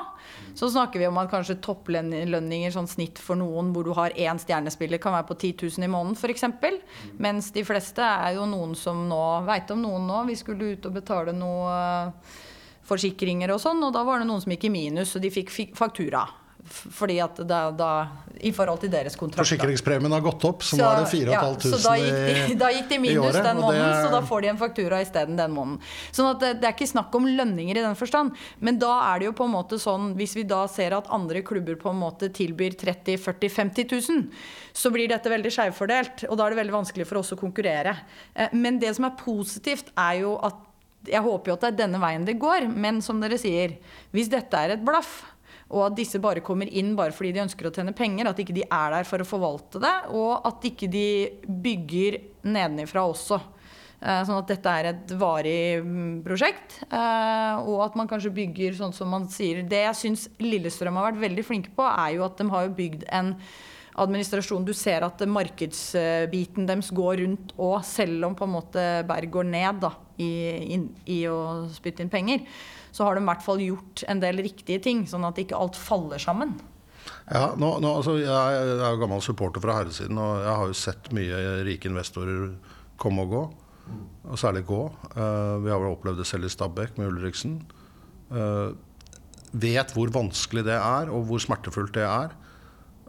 så 0.54 0.68
snakker 0.70 0.98
vi 0.98 1.06
om 1.06 1.18
at 1.18 1.30
kanskje 1.30 1.60
topplønninger, 1.60 2.70
sånn 2.74 2.88
snitt 2.88 3.18
for 3.18 3.36
noen 3.36 3.72
hvor 3.74 3.84
du 3.84 3.92
har 3.96 4.10
én 4.10 4.38
stjernespiller, 4.38 4.98
kan 5.02 5.12
være 5.12 5.26
på 5.30 5.38
10 5.38 5.54
000 5.78 5.84
i 5.84 5.90
måneden 5.90 6.16
f.eks. 6.16 6.44
Mens 7.18 7.50
de 7.54 7.62
fleste 7.64 8.02
er 8.02 8.34
jo 8.36 8.46
noen 8.46 8.74
som 8.76 9.08
nå 9.08 9.20
Veit 9.46 9.70
om 9.70 9.80
noen 9.82 10.06
nå. 10.06 10.26
Vi 10.28 10.34
skulle 10.36 10.72
ut 10.76 10.86
og 10.86 10.92
betale 10.94 11.32
noe 11.32 12.12
forsikringer 12.90 13.54
og 13.54 13.62
sånn, 13.62 13.80
og 13.86 13.94
da 13.96 14.04
var 14.06 14.20
det 14.20 14.28
noen 14.30 14.42
som 14.44 14.52
gikk 14.56 14.68
i 14.68 14.74
minus, 14.74 15.14
og 15.16 15.22
de 15.24 15.30
fikk 15.32 15.54
faktura. 15.78 16.26
Fordi 16.70 17.14
at 17.24 17.38
da, 17.48 17.58
da 17.74 17.86
I 18.46 18.50
forhold 18.54 18.82
til 18.84 18.90
deres 18.92 19.16
kontrakt. 19.18 19.40
Forsikringspremien 19.40 20.12
har 20.12 20.20
gått 20.22 20.44
opp, 20.46 20.60
så, 20.62 20.76
nå 20.78 20.84
er 20.86 21.00
det 21.00 21.22
ja, 21.32 21.40
4500 21.40 21.72
så 21.72 21.78
da 21.88 21.94
gikk, 21.98 22.18
de, 22.50 22.56
da 22.60 22.68
gikk 22.76 22.90
de 22.92 22.98
minus 23.00 23.24
året, 23.30 23.46
den 23.48 23.58
måneden, 23.64 23.88
er- 23.88 24.04
så 24.04 24.10
da 24.12 24.20
får 24.28 24.44
de 24.44 24.50
en 24.52 24.60
faktura 24.60 25.00
isteden 25.02 25.40
den 25.40 25.54
måneden. 25.56 25.80
Sånn 26.14 26.28
at 26.34 26.44
det, 26.44 26.50
det 26.60 26.68
er 26.68 26.76
ikke 26.76 26.90
snakk 26.92 27.16
om 27.18 27.26
lønninger 27.26 27.80
i 27.80 27.84
den 27.88 27.96
forstand. 27.98 28.36
Men 28.60 28.78
da 28.84 28.92
er 29.08 29.18
det 29.24 29.30
jo 29.30 29.34
på 29.40 29.48
en 29.48 29.54
måte 29.56 29.80
sånn, 29.82 30.12
hvis 30.20 30.36
vi 30.38 30.44
da 30.52 30.60
ser 30.70 30.94
at 31.00 31.10
andre 31.16 31.42
klubber 31.48 31.80
på 31.80 31.90
en 31.90 31.98
måte 32.04 32.28
tilbyr 32.38 32.76
30 32.84 33.18
40 33.24 33.54
50 33.56 33.90
000, 33.96 34.24
så 34.84 34.92
blir 34.94 35.10
dette 35.10 35.32
veldig 35.32 35.56
skjevfordelt. 35.56 36.26
Og 36.28 36.36
da 36.38 36.46
er 36.46 36.54
det 36.54 36.60
veldig 36.62 36.76
vanskelig 36.76 37.08
for 37.08 37.24
oss 37.24 37.32
å 37.34 37.40
konkurrere. 37.40 37.96
Eh, 38.36 38.52
Men 38.52 38.78
det 38.84 38.92
som 39.00 39.08
er 39.08 39.16
positivt, 39.18 39.90
er 39.98 40.20
jo 40.22 40.36
at 40.44 40.66
jeg 41.08 41.22
håper 41.24 41.50
jo 41.52 41.56
at 41.56 41.64
det 41.64 41.68
er 41.72 41.78
denne 41.84 42.00
veien 42.02 42.24
det 42.28 42.38
går, 42.40 42.66
men 42.68 43.00
som 43.04 43.20
dere 43.22 43.38
sier, 43.40 43.78
hvis 44.12 44.28
dette 44.32 44.56
er 44.58 44.74
et 44.76 44.84
blaff, 44.84 45.22
og 45.70 45.84
at 45.86 45.94
disse 46.00 46.18
bare 46.18 46.42
kommer 46.42 46.66
inn 46.66 46.96
bare 46.98 47.14
fordi 47.14 47.30
de 47.36 47.44
ønsker 47.44 47.68
å 47.68 47.72
tjene 47.74 47.94
penger, 47.94 48.26
at 48.26 48.40
ikke 48.42 48.56
de 48.56 48.64
er 48.66 48.90
der 48.96 49.06
for 49.06 49.22
å 49.22 49.28
forvalte 49.28 49.78
det, 49.82 49.94
og 50.10 50.42
at 50.48 50.66
ikke 50.66 50.88
de 50.90 51.06
bygger 51.46 52.18
nedenifra 52.42 53.04
også. 53.06 53.38
Eh, 54.00 54.22
Sånn 54.26 54.40
at 54.40 54.48
dette 54.50 54.72
er 54.80 54.88
et 54.90 55.10
varig 55.20 55.84
mm, 55.84 56.22
prosjekt. 56.26 56.80
eh, 56.90 57.60
Og 57.68 57.84
at 57.84 57.98
man 58.00 58.08
kanskje 58.10 58.32
bygger 58.34 58.74
sånn 58.78 58.94
som 58.96 59.12
man 59.12 59.28
sier. 59.30 59.62
Det 59.62 59.82
jeg 59.84 59.98
syns 59.98 60.26
Lillestrøm 60.42 60.96
har 60.98 61.10
vært 61.12 61.20
veldig 61.22 61.44
flinke 61.46 61.74
på, 61.76 61.84
er 61.86 62.16
jo 62.16 62.24
at 62.26 62.40
de 62.40 62.48
har 62.50 62.72
bygd 62.74 63.04
en 63.12 63.34
administrasjon. 64.00 64.64
Du 64.66 64.72
ser 64.76 65.04
at 65.06 65.22
markedsbiten 65.28 66.68
deres 66.68 66.90
går 66.96 67.22
rundt 67.24 67.54
og 67.60 67.78
selv 67.86 68.30
om 68.30 68.36
på 68.38 68.48
en 68.48 68.54
måte 68.54 68.86
Berg 69.08 69.32
går 69.36 69.48
ned 69.50 69.80
da, 69.84 69.94
i, 70.20 70.30
in, 70.76 70.90
i 71.08 71.22
å 71.30 71.68
spytte 71.72 72.04
inn 72.04 72.12
penger, 72.12 72.44
så 72.90 73.06
har 73.06 73.16
de 73.16 73.24
i 73.24 73.30
hvert 73.30 73.44
fall 73.44 73.62
gjort 73.62 74.04
en 74.10 74.20
del 74.22 74.42
riktige 74.44 74.82
ting, 74.84 75.06
sånn 75.08 75.24
at 75.28 75.38
ikke 75.40 75.58
alt 75.58 75.78
faller 75.78 76.20
sammen. 76.22 76.56
Ja, 77.30 77.52
nå, 77.56 77.76
nå, 77.82 77.94
altså, 78.00 78.16
jeg 78.20 78.28
er 78.28 78.82
jo 78.82 79.00
gammel 79.00 79.22
supporter 79.24 79.62
fra 79.62 79.78
herresiden, 79.78 80.18
og 80.20 80.42
jeg 80.42 80.56
har 80.60 80.70
jo 80.70 80.76
sett 80.76 81.10
mye 81.16 81.40
rike 81.66 81.88
investorer 81.90 82.50
komme 83.00 83.24
og 83.24 83.34
gå. 83.34 83.42
Og 84.30 84.38
særlig 84.38 84.66
gå. 84.68 84.82
Uh, 85.16 85.56
vi 85.64 85.72
har 85.72 85.80
vel 85.82 85.94
opplevd 85.94 86.20
det 86.20 86.28
selv 86.28 86.46
i 86.46 86.52
Stabæk 86.52 86.98
med 86.98 87.10
Ulriksen. 87.10 87.56
Uh, 88.30 88.76
vet 89.50 89.94
hvor 89.96 90.12
vanskelig 90.14 90.66
det 90.68 90.76
er, 90.76 91.10
og 91.10 91.26
hvor 91.30 91.42
smertefullt 91.42 91.94
det 91.96 92.04
er. 92.06 92.34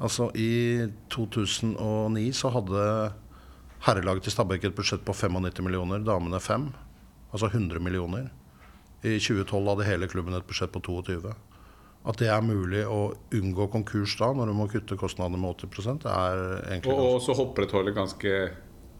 Altså 0.01 0.31
I 0.35 0.87
2009 1.13 2.31
så 2.33 2.49
hadde 2.55 2.85
herrelaget 3.85 4.25
til 4.25 4.33
Stabæk 4.33 4.65
et 4.65 4.75
budsjett 4.77 5.05
på 5.05 5.13
95 5.13 5.61
millioner, 5.65 6.01
damene 6.05 6.39
5. 6.41 6.67
Altså 7.33 7.49
100 7.51 7.79
millioner. 7.79 8.29
I 9.03 9.17
2012 9.17 9.69
hadde 9.69 9.87
hele 9.87 10.09
klubben 10.09 10.33
et 10.37 10.45
budsjett 10.47 10.73
på 10.73 10.81
22. 10.85 11.33
At 12.01 12.17
det 12.17 12.31
er 12.33 12.41
mulig 12.41 12.81
å 12.89 13.11
unngå 13.37 13.67
konkurs 13.69 14.15
da, 14.17 14.31
når 14.33 14.49
du 14.49 14.57
må 14.57 14.65
kutte 14.71 14.97
kostnadene 14.97 15.37
med 15.41 15.61
80 15.69 16.01
det 16.01 16.09
er 16.09 16.39
egentlig 16.71 16.93
Og, 16.95 17.01
og 17.15 17.21
så 17.21 17.35
opprettholde 17.43 17.93
ganske 17.93 18.31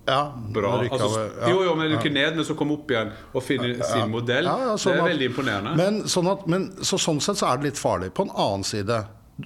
ja, 0.05 0.19
bra. 0.53 0.75
rykka 0.81 0.97
Altså, 0.97 1.23
ja, 1.41 1.49
jo, 1.49 1.63
jo, 1.65 1.73
men 1.77 1.95
ja. 1.95 2.01
ned, 2.13 2.37
men 2.37 2.45
så 2.45 2.55
komme 2.57 2.77
opp 2.77 2.93
igjen 2.93 3.09
og 3.33 3.43
finne 3.45 3.73
sin 3.85 4.09
modell. 4.13 4.45
Ja, 4.49 4.69
ja, 4.71 4.75
sånn 4.77 4.97
det 4.97 4.99
er 4.99 5.05
at- 5.05 5.11
veldig 5.13 5.29
imponerende. 5.31 5.73
Men, 5.77 5.99
sånn 6.09 6.29
at, 6.31 6.45
men 6.49 6.69
så 6.85 7.01
sånn 7.01 7.21
sett 7.21 7.41
så 7.41 7.49
er 7.51 7.57
det 7.61 7.71
litt 7.71 7.81
farlig. 7.81 8.11
På 8.17 8.25
en 8.25 8.33
annen 8.33 8.65
side, 8.65 9.01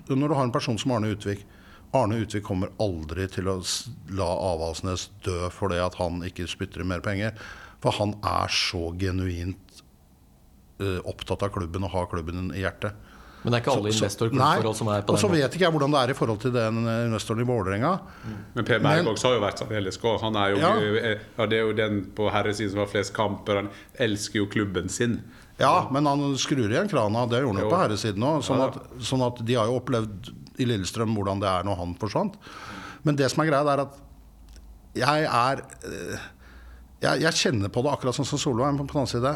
når 0.09 0.27
du 0.27 0.35
har 0.35 0.47
en 0.47 0.55
person 0.55 0.77
som 0.81 0.95
Arne 0.95 1.13
Utvik 1.15 1.45
Arne 1.95 2.17
Utvik 2.19 2.43
kommer 2.43 2.73
aldri 2.81 3.27
til 3.31 3.47
å 3.47 3.59
la 4.17 4.27
Avaldsnes 4.51 5.07
dø 5.23 5.47
fordi 5.53 5.79
at 5.79 5.95
han 6.01 6.23
ikke 6.27 6.47
spytter 6.49 6.83
inn 6.83 6.89
mer 6.91 7.03
penger. 7.05 7.37
For 7.83 7.95
han 7.95 8.15
er 8.25 8.51
så 8.51 8.89
genuint 8.99 9.83
uh, 10.81 10.99
opptatt 11.07 11.45
av 11.45 11.53
klubben 11.55 11.85
og 11.87 11.93
har 11.93 12.09
klubben 12.11 12.49
i 12.55 12.65
hjertet. 12.65 12.97
Men 13.45 13.53
det 13.53 13.59
er 13.59 13.61
ikke 13.61 13.73
alle 13.77 13.91
investorklubbforhold 13.93 14.77
som 14.79 14.87
er 14.89 15.03
på 15.05 15.13
Og 15.13 15.19
så 15.21 15.27
den 15.29 15.37
vet 15.37 15.55
ikke 15.55 15.67
jeg 15.67 15.73
hvordan 15.75 15.93
det 15.93 15.99
er 16.01 16.11
i 16.11 16.15
forhold 16.17 16.39
til 16.41 16.53
den 16.55 16.79
eh, 16.81 17.01
investoren 17.05 17.43
i 17.43 17.45
Vålerenga. 17.45 17.91
Men 18.55 18.65
Per 18.65 18.79
Bergvåg 18.81 19.19
har 19.21 19.35
jo 19.35 19.43
vært 19.43 19.61
særdeles 19.61 19.99
god. 20.01 20.15
Han 20.23 20.39
er 20.41 20.55
jo, 20.55 20.63
Ja. 20.63 20.71
ja. 21.13 21.45
det 21.51 21.59
er 21.59 21.67
jo 21.67 21.75
den 21.77 21.99
på 22.17 22.31
herresiden 22.33 22.73
som 22.73 22.81
har 22.81 22.89
flest 22.89 23.13
kamper. 23.13 23.59
Han 23.61 23.69
elsker 24.01 24.41
jo 24.41 24.47
klubben 24.49 24.89
sin. 24.89 25.19
Ja, 25.59 25.87
men 25.93 26.07
han 26.09 26.23
skrur 26.41 26.67
igjen 26.67 26.89
krana. 26.91 27.25
Det 27.31 27.39
gjorde 27.43 27.61
han 27.61 27.65
jo 27.65 27.71
på 27.71 27.79
herresiden 27.79 28.25
òg. 28.27 28.41
Sånn, 28.43 28.63
sånn 28.99 29.23
at 29.23 29.39
de 29.47 29.55
har 29.55 29.69
jo 29.69 29.77
opplevd 29.79 30.31
i 30.59 30.67
Lillestrøm 30.67 31.15
hvordan 31.15 31.43
det 31.43 31.51
er 31.51 31.67
når 31.67 31.79
han 31.79 31.93
forsvant. 31.99 32.35
Men 33.07 33.19
det 33.19 33.29
som 33.31 33.43
er 33.43 33.51
greia, 33.51 33.75
er 33.75 33.85
at 33.85 34.01
jeg 34.95 35.27
er 35.27 35.61
eh, 35.83 36.25
Jeg, 37.03 37.19
jeg 37.25 37.37
kjenner 37.37 37.69
på 37.69 37.81
det 37.83 37.91
akkurat 37.91 38.15
sånn 38.15 38.27
som 38.27 38.39
Solveig, 38.39 38.77
på 38.79 38.85
den 38.87 39.01
annen 39.01 39.11
side 39.11 39.33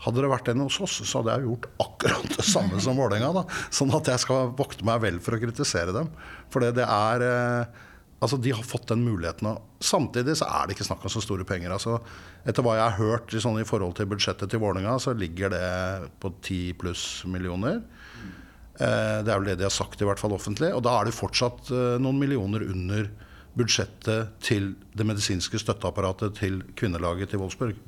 hadde 0.00 0.22
det 0.22 0.30
vært 0.32 0.48
en 0.48 0.62
hos 0.64 0.78
oss, 0.80 0.94
så 1.04 1.20
hadde 1.20 1.34
jeg 1.34 1.48
gjort 1.48 1.66
akkurat 1.84 2.36
det 2.38 2.44
samme 2.46 2.78
som 2.80 2.96
Vålerenga. 2.96 3.42
Sånn 3.74 3.92
at 3.92 4.08
jeg 4.08 4.22
skal 4.22 4.54
vokte 4.56 4.86
meg 4.88 5.02
vel 5.02 5.18
for 5.20 5.36
å 5.36 5.40
kritisere 5.42 5.92
dem. 5.92 6.08
For 6.52 6.64
det, 6.64 6.70
det 6.78 6.86
er 6.86 7.24
eh, 7.26 7.82
Altså, 8.20 8.36
De 8.36 8.52
har 8.52 8.66
fått 8.66 8.90
den 8.90 9.04
muligheten. 9.04 9.48
Samtidig 9.80 10.36
så 10.36 10.48
er 10.48 10.66
det 10.68 10.76
ikke 10.76 10.86
snakk 10.90 11.04
om 11.04 11.12
så 11.12 11.22
store 11.24 11.46
penger. 11.48 11.72
altså 11.72 11.98
Etter 12.44 12.64
hva 12.64 12.76
jeg 12.76 12.84
har 12.84 12.98
hørt 12.98 13.32
sånn, 13.32 13.60
i 13.60 13.68
forhold 13.68 13.96
til 13.96 14.10
budsjettet 14.10 14.52
til 14.52 14.60
Vålerenga, 14.60 14.98
så 15.00 15.16
ligger 15.16 15.54
det 15.54 16.10
på 16.20 16.32
10 16.42 16.76
pluss 16.80 17.04
millioner. 17.24 17.80
Eh, 18.80 19.18
det 19.24 19.32
er 19.32 19.40
vel 19.40 19.48
det 19.48 19.58
de 19.60 19.68
har 19.68 19.74
sagt, 19.74 20.00
i 20.00 20.08
hvert 20.08 20.20
fall 20.20 20.36
offentlig. 20.36 20.72
Og 20.76 20.84
da 20.84 20.98
er 20.98 21.08
det 21.08 21.16
fortsatt 21.16 21.72
eh, 21.72 21.96
noen 22.00 22.20
millioner 22.20 22.64
under 22.68 23.08
budsjettet 23.56 24.36
til 24.44 24.74
det 24.96 25.06
medisinske 25.08 25.58
støtteapparatet 25.58 26.36
til 26.38 26.60
kvinnelaget 26.78 27.32
til 27.32 27.42
Wolfsburg. 27.42 27.80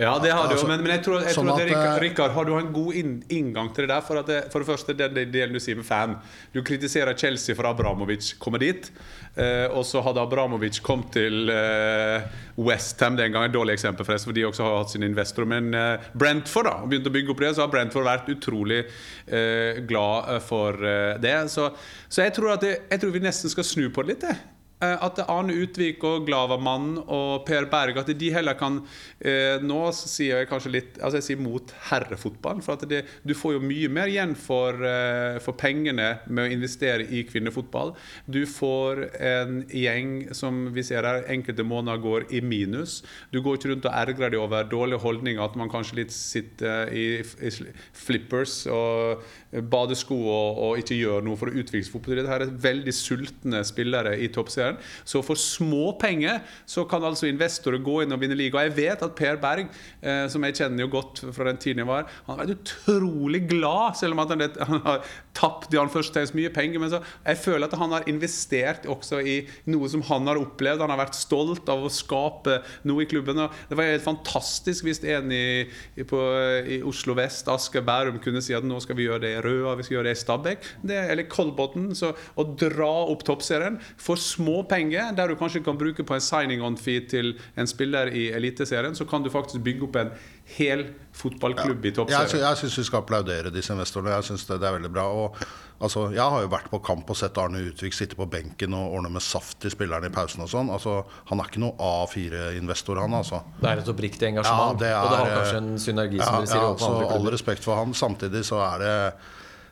Ja, 0.00 0.14
det 0.22 0.30
har 0.32 0.48
du 0.48 0.54
jo, 0.56 0.64
men, 0.64 0.80
men 0.80 0.94
jeg 0.94 1.02
tror, 1.04 1.20
jeg 1.20 1.34
sånn 1.36 1.50
tror 1.50 1.60
at, 1.60 1.72
at, 1.76 1.98
Rikard, 2.00 2.30
eh, 2.30 2.36
har 2.38 2.46
du 2.48 2.54
en 2.56 2.70
god 2.72 2.96
inngang 2.96 3.68
til 3.76 3.84
det 3.84 3.90
der? 3.92 4.04
For, 4.06 4.20
det, 4.24 4.38
for 4.52 4.64
det 4.64 4.68
første, 4.70 4.94
den 4.96 5.18
delen 5.34 5.52
du 5.52 5.60
sier 5.60 5.76
med 5.76 5.84
fan. 5.84 6.14
Du 6.54 6.62
kritiserer 6.64 7.12
Chelsea 7.20 7.56
for 7.58 7.68
Abramovic 7.68 8.32
kommer 8.40 8.62
dit. 8.62 8.88
Eh, 9.36 9.66
og 9.68 9.84
så 9.84 10.00
hadde 10.02 10.22
Abramovic 10.24 10.80
kommet 10.84 11.12
til 11.14 11.52
eh, 11.52 12.24
Westham 12.56 13.18
den 13.18 13.34
gangen. 13.34 13.50
Et 13.50 13.54
dårlig 13.58 13.76
eksempel, 13.76 14.08
forresten, 14.08 14.30
for 14.30 14.38
de 14.38 14.46
også 14.48 14.64
har 14.64 14.78
hatt 14.80 14.94
sine 14.94 15.10
investorer. 15.10 15.50
Men 15.52 15.68
eh, 15.76 16.08
Brentford 16.16 16.70
da, 16.70 16.78
begynte 16.86 17.12
å 17.12 17.16
bygge 17.18 17.34
opp 17.34 17.44
det, 17.44 17.52
så 17.58 17.66
har 17.66 17.74
Brentford 17.74 18.08
vært 18.08 18.32
utrolig 18.32 18.80
eh, 18.86 19.82
glad 19.90 20.32
eh, 20.32 20.40
for 20.48 20.80
eh, 20.80 21.18
det. 21.20 21.36
Så, 21.52 21.68
så 22.08 22.24
jeg, 22.24 22.34
tror 22.38 22.56
det, 22.64 22.72
jeg 22.88 23.04
tror 23.04 23.14
vi 23.14 23.22
nesten 23.28 23.52
skal 23.52 23.68
snu 23.68 23.90
på 23.92 24.06
det 24.06 24.14
litt. 24.14 24.26
jeg. 24.32 24.59
Eh, 24.80 24.96
At 25.04 25.18
Arne 25.28 25.52
Utvik 25.60 26.04
og 26.08 26.24
Glavamann 26.24 26.94
og 27.02 27.44
Per 27.48 27.66
Berg 27.72 27.98
At 28.00 28.08
de 28.16 28.30
heller 28.32 28.56
kan 28.56 28.78
eh, 29.20 29.60
Nå 29.60 29.80
sier 29.96 30.40
jeg 30.40 30.48
kanskje 30.48 30.72
litt 30.72 31.00
Altså 31.00 31.20
jeg 31.20 31.26
sier 31.26 31.42
mot 31.42 31.74
herrefotball. 31.90 32.62
For 32.64 32.78
at 32.78 32.86
det, 32.88 33.02
du 33.26 33.34
får 33.36 33.56
jo 33.56 33.62
mye 33.64 33.90
mer 33.92 34.08
igjen 34.10 34.32
for, 34.38 34.76
eh, 34.86 35.36
for 35.44 35.56
pengene 35.58 36.08
med 36.28 36.46
å 36.46 36.54
investere 36.54 37.04
i 37.04 37.22
kvinnefotball. 37.28 37.92
Du 38.30 38.40
får 38.48 39.02
en 39.16 39.60
gjeng 39.74 40.12
som 40.36 40.62
vi 40.74 40.84
ser 40.86 41.06
her 41.06 41.26
enkelte 41.32 41.64
måneder 41.66 42.00
går 42.02 42.26
i 42.36 42.40
minus. 42.44 43.00
Du 43.34 43.40
går 43.42 43.58
ikke 43.58 43.72
rundt 43.72 43.88
og 43.88 43.96
ergrer 44.02 44.32
deg 44.32 44.40
over 44.40 44.68
dårlige 44.70 45.02
holdninger, 45.02 45.42
at 45.42 45.56
man 45.60 45.72
kanskje 45.72 46.00
litt 46.02 46.14
sitter 46.14 46.92
i, 46.94 47.06
i 47.20 47.52
flippers 47.96 48.62
og 48.70 49.24
badesko 49.72 50.16
og, 50.20 50.60
og 50.66 50.82
ikke 50.82 50.98
gjør 51.00 51.26
noe 51.26 51.40
for 51.40 51.50
å 51.50 51.56
utvikle 51.62 51.90
fotball. 51.90 52.20
Dette 52.20 52.38
er 52.38 52.58
veldig 52.68 52.96
sultne 52.96 53.64
spillere 53.66 54.16
i 54.20 54.30
toppserien. 54.32 54.69
Så 55.04 55.22
for 55.26 55.38
små 55.40 55.92
penger 56.00 56.40
så 56.68 56.84
kan 56.88 57.04
altså 57.06 57.28
investorer 57.30 57.82
gå 57.82 58.00
inn 58.04 58.14
og 58.14 58.22
vinne 58.22 58.38
liga. 58.38 58.64
Jeg 58.66 58.76
vet 58.78 59.04
at 59.06 59.16
Per 59.18 59.40
Berg, 59.42 59.70
eh, 60.02 60.26
som 60.32 60.44
jeg 60.46 60.58
kjenner 60.60 60.84
jo 60.84 60.92
godt 60.92 61.22
fra 61.34 61.48
den 61.50 61.60
tiden 61.62 61.84
jeg 61.84 61.90
var, 61.90 62.08
han 62.26 62.36
har 62.36 62.44
vært 62.44 62.58
utrolig 62.58 63.44
glad, 63.50 63.98
selv 64.00 64.16
om 64.16 64.24
han, 64.24 64.46
han 64.70 64.84
har 64.86 65.04
tapt 65.36 65.74
i 65.74 65.80
anførselstegn 65.80 66.36
mye 66.38 66.52
penger. 66.54 66.82
Men 66.82 66.92
så 66.92 67.02
jeg 67.24 67.40
føler 67.42 67.68
at 67.68 67.78
han 67.80 67.94
har 67.94 68.08
investert 68.10 68.88
også 68.90 69.20
i 69.24 69.36
noe 69.70 69.88
som 69.90 70.04
han 70.10 70.28
har 70.30 70.40
opplevd. 70.40 70.84
Han 70.84 70.92
har 70.92 71.02
vært 71.02 71.18
stolt 71.18 71.68
av 71.72 71.84
å 71.84 71.92
skape 71.92 72.60
noe 72.88 73.04
i 73.04 73.10
klubben. 73.10 73.40
Og 73.44 73.70
det 73.70 73.78
var 73.78 73.90
helt 73.90 74.06
fantastisk 74.06 74.86
hvis 74.86 75.02
en 75.10 75.32
i, 75.34 75.66
i, 75.96 76.06
på, 76.06 76.20
i 76.64 76.80
Oslo 76.86 77.16
vest, 77.18 77.48
Asker 77.50 77.84
Bærum, 77.86 78.20
kunne 78.22 78.42
si 78.44 78.56
at 78.56 78.66
nå 78.66 78.80
skal 78.82 78.98
vi 78.98 79.08
gjøre 79.08 79.24
det 79.24 79.34
i 79.36 79.42
Røa, 79.44 79.76
vi 79.78 79.86
skal 79.86 79.98
gjøre 79.98 80.10
det 80.10 80.16
i 80.16 80.22
Stabæk, 80.22 80.70
det, 80.86 81.00
eller 81.12 81.28
Kolbotn. 81.30 81.90
Så 81.96 82.12
å 82.12 82.46
dra 82.60 82.90
opp 83.10 83.24
toppserien 83.26 83.78
for 84.00 84.20
små 84.20 84.59
småpenger, 84.60 85.14
der 85.16 85.28
du 85.28 85.36
kanskje 85.36 85.62
kan 85.64 85.78
bruke 85.78 86.04
på 86.04 86.14
en 86.14 86.20
signing 86.20 86.62
on 86.62 86.76
fee 86.76 87.00
til 87.08 87.34
en 87.56 87.66
spiller 87.66 88.08
i 88.12 88.30
Eliteserien, 88.32 88.94
så 88.94 89.04
kan 89.08 89.22
du 89.22 89.30
faktisk 89.30 89.62
bygge 89.64 89.84
opp 89.88 89.96
en 89.96 90.10
hel 90.56 90.84
fotballklubb 91.12 91.84
i 91.84 91.92
toppserien. 91.92 92.40
jeg 92.40 92.56
syns 92.56 92.78
vi 92.78 92.84
skal 92.84 93.02
applaudere 93.02 93.50
disse 93.50 93.72
investorene. 93.72 94.10
Jeg 94.10 94.24
synes 94.24 94.46
det, 94.46 94.60
det 94.60 94.68
er 94.68 94.76
veldig 94.78 94.92
bra. 94.92 95.04
Og, 95.08 95.36
altså, 95.80 96.10
jeg 96.12 96.22
har 96.22 96.42
jo 96.42 96.48
vært 96.48 96.70
på 96.70 96.80
kamp 96.82 97.10
og 97.10 97.16
sett 97.16 97.38
Arne 97.38 97.62
Utvik 97.70 97.94
sitte 97.94 98.16
på 98.16 98.26
benken 98.30 98.74
og 98.74 98.94
ordne 98.98 99.10
med 99.10 99.22
saft 99.22 99.60
til 99.60 99.70
spillerne 99.70 100.10
i 100.10 100.14
pausen 100.14 100.42
og 100.44 100.50
sånn. 100.50 100.70
Altså, 100.70 101.00
han 101.30 101.40
er 101.40 101.50
ikke 101.50 101.62
noe 101.64 101.74
A4-investor, 101.78 103.00
han 103.00 103.14
altså. 103.14 103.42
Det 103.60 103.70
er 103.70 103.84
et 103.84 103.92
oppriktig 103.94 104.28
engasjement, 104.32 104.74
Ja, 104.74 104.78
det 104.78 104.88
er- 104.88 105.02
og 105.02 105.10
det 105.10 105.18
har 105.18 105.36
kanskje 105.40 105.56
en 105.56 105.78
synergi, 105.78 106.18
som 106.22 106.34
Ja, 106.34 106.40
dere 106.40 106.46
sier. 106.46 106.62
ja, 106.62 106.74
så 106.76 106.94
andre 106.94 107.12
all 107.14 107.30
respekt 107.30 107.64
for 107.64 107.76
han. 107.76 107.94
Samtidig 107.94 108.44
så 108.44 108.60
er 108.74 108.78
det 108.78 109.14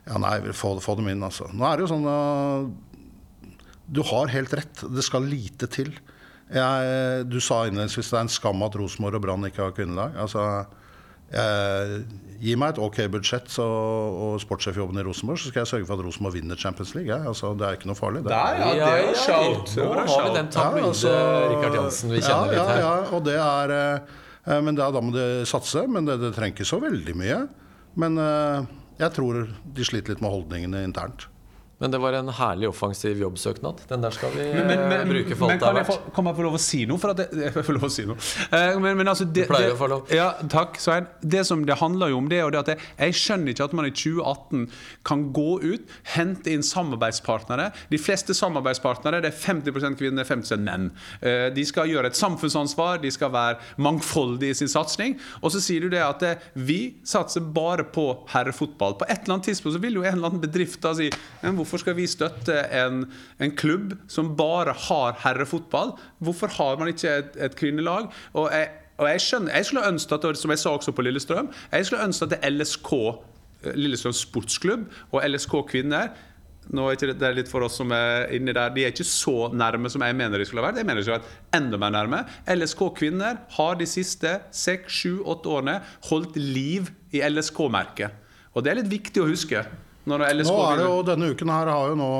Ja, 0.08 0.16
nei, 0.16 0.40
få, 0.56 0.80
få 0.80 0.96
dem 0.96 1.08
inn, 1.08 1.20
altså. 1.20 1.52
Nå 1.52 1.66
er 1.68 1.76
det 1.76 1.84
jo 1.86 1.94
sånn 1.94 2.06
uh, 2.06 2.70
Du 3.88 4.02
har 4.04 4.30
helt 4.32 4.52
rett. 4.54 4.84
Det 4.84 5.04
skal 5.04 5.26
lite 5.28 5.68
til. 5.72 5.92
Jeg, 6.48 7.24
du 7.28 7.40
sa 7.44 7.64
innledningsvis 7.68 8.08
det 8.12 8.16
er 8.16 8.24
en 8.24 8.32
skam 8.32 8.62
at 8.64 8.76
Rosenborg 8.80 9.18
og 9.18 9.24
Brann 9.24 9.48
ikke 9.48 9.66
har 9.66 9.74
kvinnelag. 9.76 10.16
Altså, 10.20 10.44
eh, 11.32 11.98
gi 12.40 12.54
meg 12.56 12.74
et 12.74 12.80
ok 12.80 13.00
budsjett 13.12 13.50
så, 13.52 13.66
og 13.66 14.38
sportssjefjobben 14.42 15.00
i 15.00 15.04
Rosenborg, 15.04 15.40
så 15.42 15.52
skal 15.52 15.64
jeg 15.64 15.72
sørge 15.72 15.88
for 15.90 16.00
at 16.00 16.06
Rosenborg 16.06 16.38
vinner 16.38 16.60
Champions 16.60 16.94
League. 16.96 17.10
Ja. 17.10 17.20
Altså, 17.28 17.52
det 17.58 17.68
er 17.68 17.78
ikke 17.78 17.90
noe 17.90 17.98
farlig. 17.98 18.24
Det. 18.24 18.32
Der, 18.32 18.62
ja, 18.62 18.72
det 18.72 18.88
er 18.88 19.04
jo 19.04 19.14
shout. 19.24 19.74
Det 19.74 19.84
Nå 19.84 20.08
har 20.14 20.24
vi 20.24 20.34
den 20.38 20.50
tabloide 20.56 20.84
Ja, 20.84 20.90
altså, 20.92 21.14
Rikard 21.52 21.78
Jansen 21.80 22.14
vi 22.14 22.22
kjenner 22.24 22.36
ja, 22.44 22.50
litt 22.52 22.72
her. 22.72 22.82
Ja, 22.82 22.92
ja, 22.96 23.08
og 23.12 23.24
det 23.28 23.38
er 23.44 23.76
eh, 23.78 24.60
Men 24.64 24.76
det 24.76 24.84
er, 24.84 24.92
da 24.96 25.04
må 25.04 25.16
de 25.16 25.26
satse. 25.48 25.84
Men 25.88 26.08
det, 26.08 26.20
det 26.24 26.32
trenger 26.36 26.56
ikke 26.56 26.68
så 26.68 26.80
veldig 26.84 27.16
mye. 27.18 27.42
Men 28.00 28.20
eh, 28.24 28.76
jeg 29.04 29.16
tror 29.16 29.42
de 29.48 29.84
sliter 29.86 30.14
litt 30.14 30.24
med 30.24 30.32
holdningene 30.32 30.86
internt. 30.88 31.28
Men 31.78 31.92
det 31.94 31.98
var 32.02 32.16
en 32.18 32.28
herlig 32.34 32.66
offensiv 32.72 33.20
jobbsøknad. 33.22 33.84
Den 33.86 34.02
der 34.02 34.10
skal 34.10 34.32
vi 34.34 34.48
Men, 34.50 34.66
men, 34.66 34.80
men, 34.90 34.92
eh, 34.98 35.10
bruke 35.12 35.36
for 35.38 35.52
alt 35.52 35.60
det 35.62 35.68
er 35.68 35.76
verdt. 35.78 36.08
kan 36.16 36.26
jeg 36.26 36.34
få 36.34 36.42
lov 36.48 36.56
å 36.58 36.60
si 36.62 36.80
noe? 36.90 36.98
For 36.98 37.12
at 37.12 37.20
det, 37.20 37.26
jeg 37.46 37.52
får 37.54 37.76
lov 37.76 37.84
å 37.86 37.90
si 37.94 38.04
noe. 38.08 38.16
Eh, 38.50 38.78
men, 38.82 38.96
men 38.98 39.10
altså 39.12 39.26
det, 39.28 39.44
Du 39.46 39.52
pleier 39.52 39.74
å 39.76 39.78
få 39.78 39.88
lov. 39.92 40.10
Ja, 40.10 40.32
takk, 40.50 40.80
Svein. 40.82 41.06
Det 41.22 41.44
som 41.46 41.62
det 41.68 41.76
handler 41.78 42.10
jo 42.10 42.18
om, 42.18 42.26
det 42.30 42.40
er 42.42 42.50
det 42.50 42.62
at 42.64 42.72
jeg, 42.72 42.82
jeg 42.98 43.18
skjønner 43.20 43.54
ikke 43.54 43.68
at 43.70 43.76
man 43.78 43.86
i 43.86 43.92
2018 43.94 44.64
kan 45.06 45.22
gå 45.36 45.46
ut, 45.68 45.94
hente 46.16 46.50
inn 46.56 46.66
samarbeidspartnere. 46.66 47.68
De 47.94 48.02
fleste 48.02 48.34
samarbeidspartnere 48.34 49.22
det 49.22 49.30
er 49.30 49.38
50% 49.38 50.00
kvinner, 50.02 50.26
50 50.26 50.66
menn. 50.66 50.90
Eh, 51.22 51.46
De 51.54 51.66
skal 51.68 51.92
gjøre 51.92 52.10
et 52.10 52.18
samfunnsansvar, 52.18 52.98
de 53.06 53.14
skal 53.14 53.30
være 53.36 53.78
mangfoldige 53.86 54.56
i 54.56 54.58
sin 54.64 54.72
satsing. 54.74 55.14
Og 55.44 55.54
så 55.54 55.62
sier 55.62 55.86
du 55.86 55.94
det 55.94 56.02
at 56.02 56.26
eh, 56.26 56.50
vi 56.58 56.80
satser 57.06 57.46
bare 57.54 57.86
på 57.86 58.08
herrefotball. 58.34 58.98
På 58.98 59.06
et 59.06 59.22
eller 59.22 59.38
annet 59.38 59.52
tidspunkt 59.52 59.78
så 59.78 59.84
vil 59.86 60.02
jo 60.02 60.02
en 60.02 60.16
eller 60.18 60.32
annen 60.32 60.42
bedrift 60.42 60.82
da 60.82 60.96
si 60.98 61.12
men 61.38 61.54
hvorfor 61.54 61.67
skal 61.76 61.96
vi 61.98 62.06
støtte 62.08 62.56
en, 62.72 63.04
en 63.38 63.52
klubb 63.52 63.92
som 64.08 64.32
bare 64.36 64.72
har 64.88 65.18
herrefotball? 65.26 65.92
Hvorfor 66.18 66.48
har 66.56 66.78
man 66.80 66.88
ikke 66.88 67.12
et, 67.20 67.36
et 67.36 67.56
kvinnelag? 67.56 68.08
Og 68.32 68.48
jeg, 68.54 68.70
og 68.98 69.10
jeg 69.10 69.20
skjønner, 69.20 69.54
jeg 69.54 69.68
skulle 69.68 69.90
ønske 69.92 70.14
at, 70.14 70.30
som 70.40 70.50
jeg 70.50 70.58
sa 70.58 70.70
også 70.70 70.96
på 70.96 71.04
Lillestrøm, 71.04 71.52
jeg 71.72 71.86
skulle 71.86 72.08
ønske 72.08 72.24
at 72.24 72.32
det 72.34 72.52
LSK, 72.54 72.92
eh, 72.94 73.76
Lillestrøm 73.76 74.16
sportsklubb, 74.16 74.88
og 75.12 75.28
LSK 75.28 75.60
kvinner 75.68 76.08
nå 76.74 76.84
er 76.84 76.98
ikke 76.98 77.06
det, 77.08 77.16
det 77.20 77.28
er 77.28 77.36
litt 77.38 77.48
for 77.48 77.64
oss 77.64 77.78
som 77.80 77.92
er 77.96 78.26
inni 78.36 78.52
der 78.52 78.72
De 78.74 78.82
er 78.84 78.92
ikke 78.92 79.06
så 79.08 79.48
nærme 79.56 79.88
som 79.88 80.02
jeg 80.04 80.16
mener 80.18 80.36
de 80.36 80.44
skulle 80.44 80.60
ha 80.60 80.68
vært. 80.68 80.80
Jeg 80.82 80.88
mener 80.88 81.00
de 81.00 81.06
skulle 81.06 81.20
vært 81.22 81.56
enda 81.56 81.80
mer 81.80 81.94
nærme. 81.94 82.18
LSK 82.52 82.82
kvinner 82.98 83.38
har 83.56 83.78
de 83.80 83.86
siste 83.88 84.34
seks, 84.52 85.00
sju, 85.00 85.12
åtte 85.24 85.48
årene 85.48 85.78
holdt 86.10 86.36
liv 86.36 86.90
i 87.16 87.22
LSK-merket. 87.24 88.26
Og 88.52 88.64
det 88.64 88.72
er 88.72 88.80
litt 88.82 88.92
viktig 88.92 89.22
å 89.22 89.30
huske. 89.30 89.64
Nå 90.08 90.18
er 90.24 90.80
det 90.80 90.86
jo, 90.86 91.00
Denne 91.06 91.32
uken 91.34 91.52
her 91.52 91.72
har 91.72 91.90
jo 91.92 91.98
nå, 91.98 92.10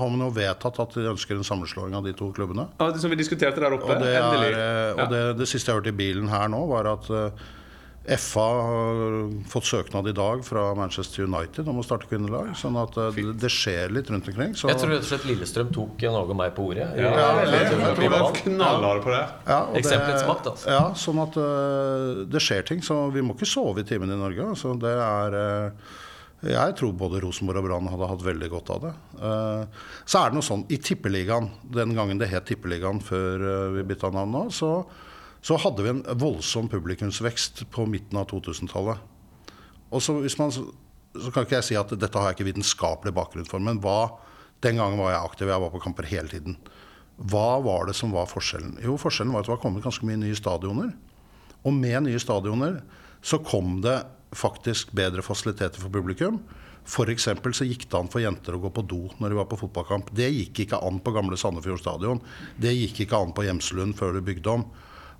har 0.00 0.18
jo 0.24 0.32
vedtatt 0.36 0.82
at 0.84 0.98
de 0.98 1.06
ønsker 1.12 1.38
en 1.38 1.46
sammenslåing 1.46 1.96
av 1.96 2.04
de 2.06 2.12
to 2.16 2.30
klubbene. 2.36 2.68
Ja, 2.80 2.90
som 3.00 3.12
vi 3.12 3.20
diskuterte 3.20 3.62
der 3.62 3.78
oppe. 3.78 3.88
Og 3.90 4.02
det, 4.04 4.12
endelig. 4.18 4.52
er, 4.52 4.92
eh, 4.92 5.00
og 5.00 5.14
det, 5.14 5.24
det 5.40 5.48
siste 5.50 5.72
jeg 5.72 5.80
hørte 5.80 5.94
i 5.94 5.98
bilen 6.02 6.30
her 6.32 6.50
nå, 6.52 6.64
var 6.70 6.90
at 6.92 7.10
eh, 7.10 7.48
FA 8.16 8.44
har 8.64 9.48
fått 9.48 9.64
søknad 9.68 10.08
i 10.08 10.12
dag 10.16 10.40
fra 10.44 10.70
Manchester 10.74 11.26
United 11.28 11.68
om 11.68 11.78
å 11.78 11.84
starte 11.84 12.08
kvinnelag. 12.08 12.54
Sånn 12.58 12.78
at 12.80 12.96
eh, 12.96 13.10
det, 13.18 13.34
det 13.42 13.50
skjer 13.52 13.92
litt 13.92 14.08
rundt 14.10 14.30
omkring. 14.30 14.54
Så, 14.56 14.70
Jeg 14.72 14.80
tror 14.80 14.94
rett 14.94 15.04
og 15.04 15.10
slett 15.10 15.26
Lillestrøm 15.28 15.72
tok 15.74 16.00
Jan 16.02 16.16
Åge 16.16 16.32
og 16.34 16.38
meg 16.40 16.54
på 16.56 16.64
ordet. 16.72 16.88
Ja, 16.96 17.12
Ja, 17.12 17.28
jeg 17.44 17.68
tror 17.68 17.84
Jeg 17.84 17.98
tror 17.98 18.32
vi 18.32 18.44
knallharde 18.48 19.04
på 19.04 19.12
det. 19.14 19.24
ja, 19.46 19.58
og 19.66 19.74
det- 19.74 19.82
Eksemplets 19.84 20.26
makt, 20.26 20.52
altså. 20.54 20.70
Ja, 20.72 20.84
sånn 20.96 21.20
at 21.22 21.36
uh, 21.36 22.24
det 22.24 22.40
skjer 22.40 22.66
ting. 22.72 22.80
Så 22.82 22.96
vi 23.12 23.20
må 23.22 23.36
ikke 23.36 23.50
sove 23.52 23.84
i 23.84 23.86
timen 23.86 24.10
i 24.10 24.18
Norge. 24.18 24.48
Altså, 24.56 24.72
det 24.80 24.96
er 24.96 25.36
eh, 25.44 25.70
jeg 26.48 26.74
tror 26.78 26.94
både 26.96 27.20
Rosenborg 27.20 27.60
og 27.60 27.66
Brann 27.66 27.88
hadde 27.92 28.06
hatt 28.08 28.22
veldig 28.24 28.48
godt 28.52 28.70
av 28.72 28.80
det. 28.86 28.92
Eh, 29.20 29.80
Så 30.08 30.20
er 30.22 30.30
det 30.30 30.38
noe 30.38 30.46
sånn 30.46 30.64
i 30.72 30.78
Tippeligaen, 30.80 31.50
den 31.68 31.92
gangen 31.96 32.20
det 32.20 32.30
het 32.32 32.46
Tippeligaen 32.48 33.02
før 33.04 33.44
eh, 33.44 33.72
vi 33.76 33.84
bytta 33.90 34.08
navn 34.14 34.32
nå, 34.32 34.42
så, 34.54 34.70
så 35.44 35.58
hadde 35.60 35.84
vi 35.84 35.92
en 35.92 36.04
voldsom 36.20 36.70
publikumsvekst 36.72 37.66
på 37.74 37.84
midten 37.90 38.16
av 38.20 38.30
2000-tallet. 38.32 39.02
Og 39.90 40.00
så, 40.00 40.16
man, 40.40 40.54
så 40.54 41.32
kan 41.34 41.44
ikke 41.44 41.58
jeg 41.58 41.68
si 41.68 41.76
at 41.76 41.92
dette 41.92 42.16
har 42.16 42.30
jeg 42.30 42.38
ikke 42.38 42.52
vitenskapelig 42.52 43.12
bakgrunn 43.16 43.48
for, 43.48 43.60
men 43.60 43.82
hva 43.84 44.00
Den 44.60 44.76
gangen 44.76 44.98
var 45.00 45.14
jeg 45.14 45.24
aktiv, 45.24 45.48
jeg 45.48 45.60
var 45.62 45.70
på 45.72 45.78
kamper 45.80 46.04
hele 46.04 46.28
tiden. 46.28 46.56
Hva 47.16 47.62
var 47.64 47.86
det 47.88 47.94
som 47.96 48.10
var 48.12 48.26
forskjellen? 48.28 48.74
Jo, 48.84 48.98
forskjellen 49.00 49.32
var 49.32 49.40
at 49.40 49.48
det 49.48 49.54
var 49.54 49.60
kommet 49.62 49.84
ganske 49.86 50.04
mye 50.04 50.18
nye 50.20 50.36
stadioner. 50.36 50.90
Og 51.64 51.72
med 51.72 52.04
nye 52.04 52.20
stadioner 52.20 52.82
så 53.24 53.38
kom 53.40 53.78
det 53.80 53.94
faktisk 54.36 54.92
bedre 54.96 55.22
fasiliteter 55.26 55.82
for 55.82 55.92
publikum. 55.92 56.40
F.eks. 56.86 57.28
så 57.28 57.66
gikk 57.66 57.84
det 57.90 57.98
an 57.98 58.08
for 58.10 58.22
jenter 58.22 58.56
å 58.56 58.60
gå 58.62 58.70
på 58.72 58.84
do 58.88 59.02
når 59.20 59.32
de 59.32 59.38
var 59.38 59.48
på 59.50 59.58
fotballkamp. 59.60 60.12
Det 60.16 60.30
gikk 60.30 60.64
ikke 60.64 60.80
an 60.82 61.00
på 61.04 61.12
gamle 61.14 61.38
Sandefjord 61.38 61.82
stadion. 61.82 62.22
Det 62.58 62.72
gikk 62.74 63.04
ikke 63.04 63.20
an 63.20 63.34
på 63.36 63.44
Hjemslund 63.46 63.98
før 63.98 64.16
du 64.16 64.24
bygde 64.24 64.54
om. 64.54 64.64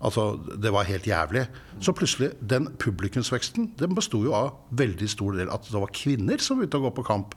Altså, 0.01 0.41
Det 0.57 0.73
var 0.73 0.89
helt 0.89 1.05
jævlig. 1.05 1.47
Så 1.81 1.93
plutselig, 1.93 2.33
den 2.41 2.71
publikumsveksten 2.79 3.75
den 3.77 3.95
besto 3.95 4.23
jo 4.25 4.33
av 4.33 4.55
veldig 4.73 5.09
stor 5.09 5.37
del 5.37 5.53
at 5.53 5.69
det 5.69 5.77
var 5.77 5.93
kvinner 5.93 6.41
som 6.41 6.59
var 6.59 6.71
ute 6.71 6.81
og 6.81 6.89
gå 6.89 6.95
på 6.97 7.07
kamp. 7.07 7.35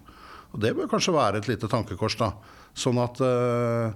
Og 0.53 0.59
Det 0.61 0.75
bør 0.75 0.87
kanskje 0.87 1.13
være 1.13 1.37
et 1.37 1.47
lite 1.47 1.67
tankekors. 1.67 2.17
da. 2.17 2.33
Sånn 2.73 2.97
at, 3.03 3.19
eh, 3.19 3.93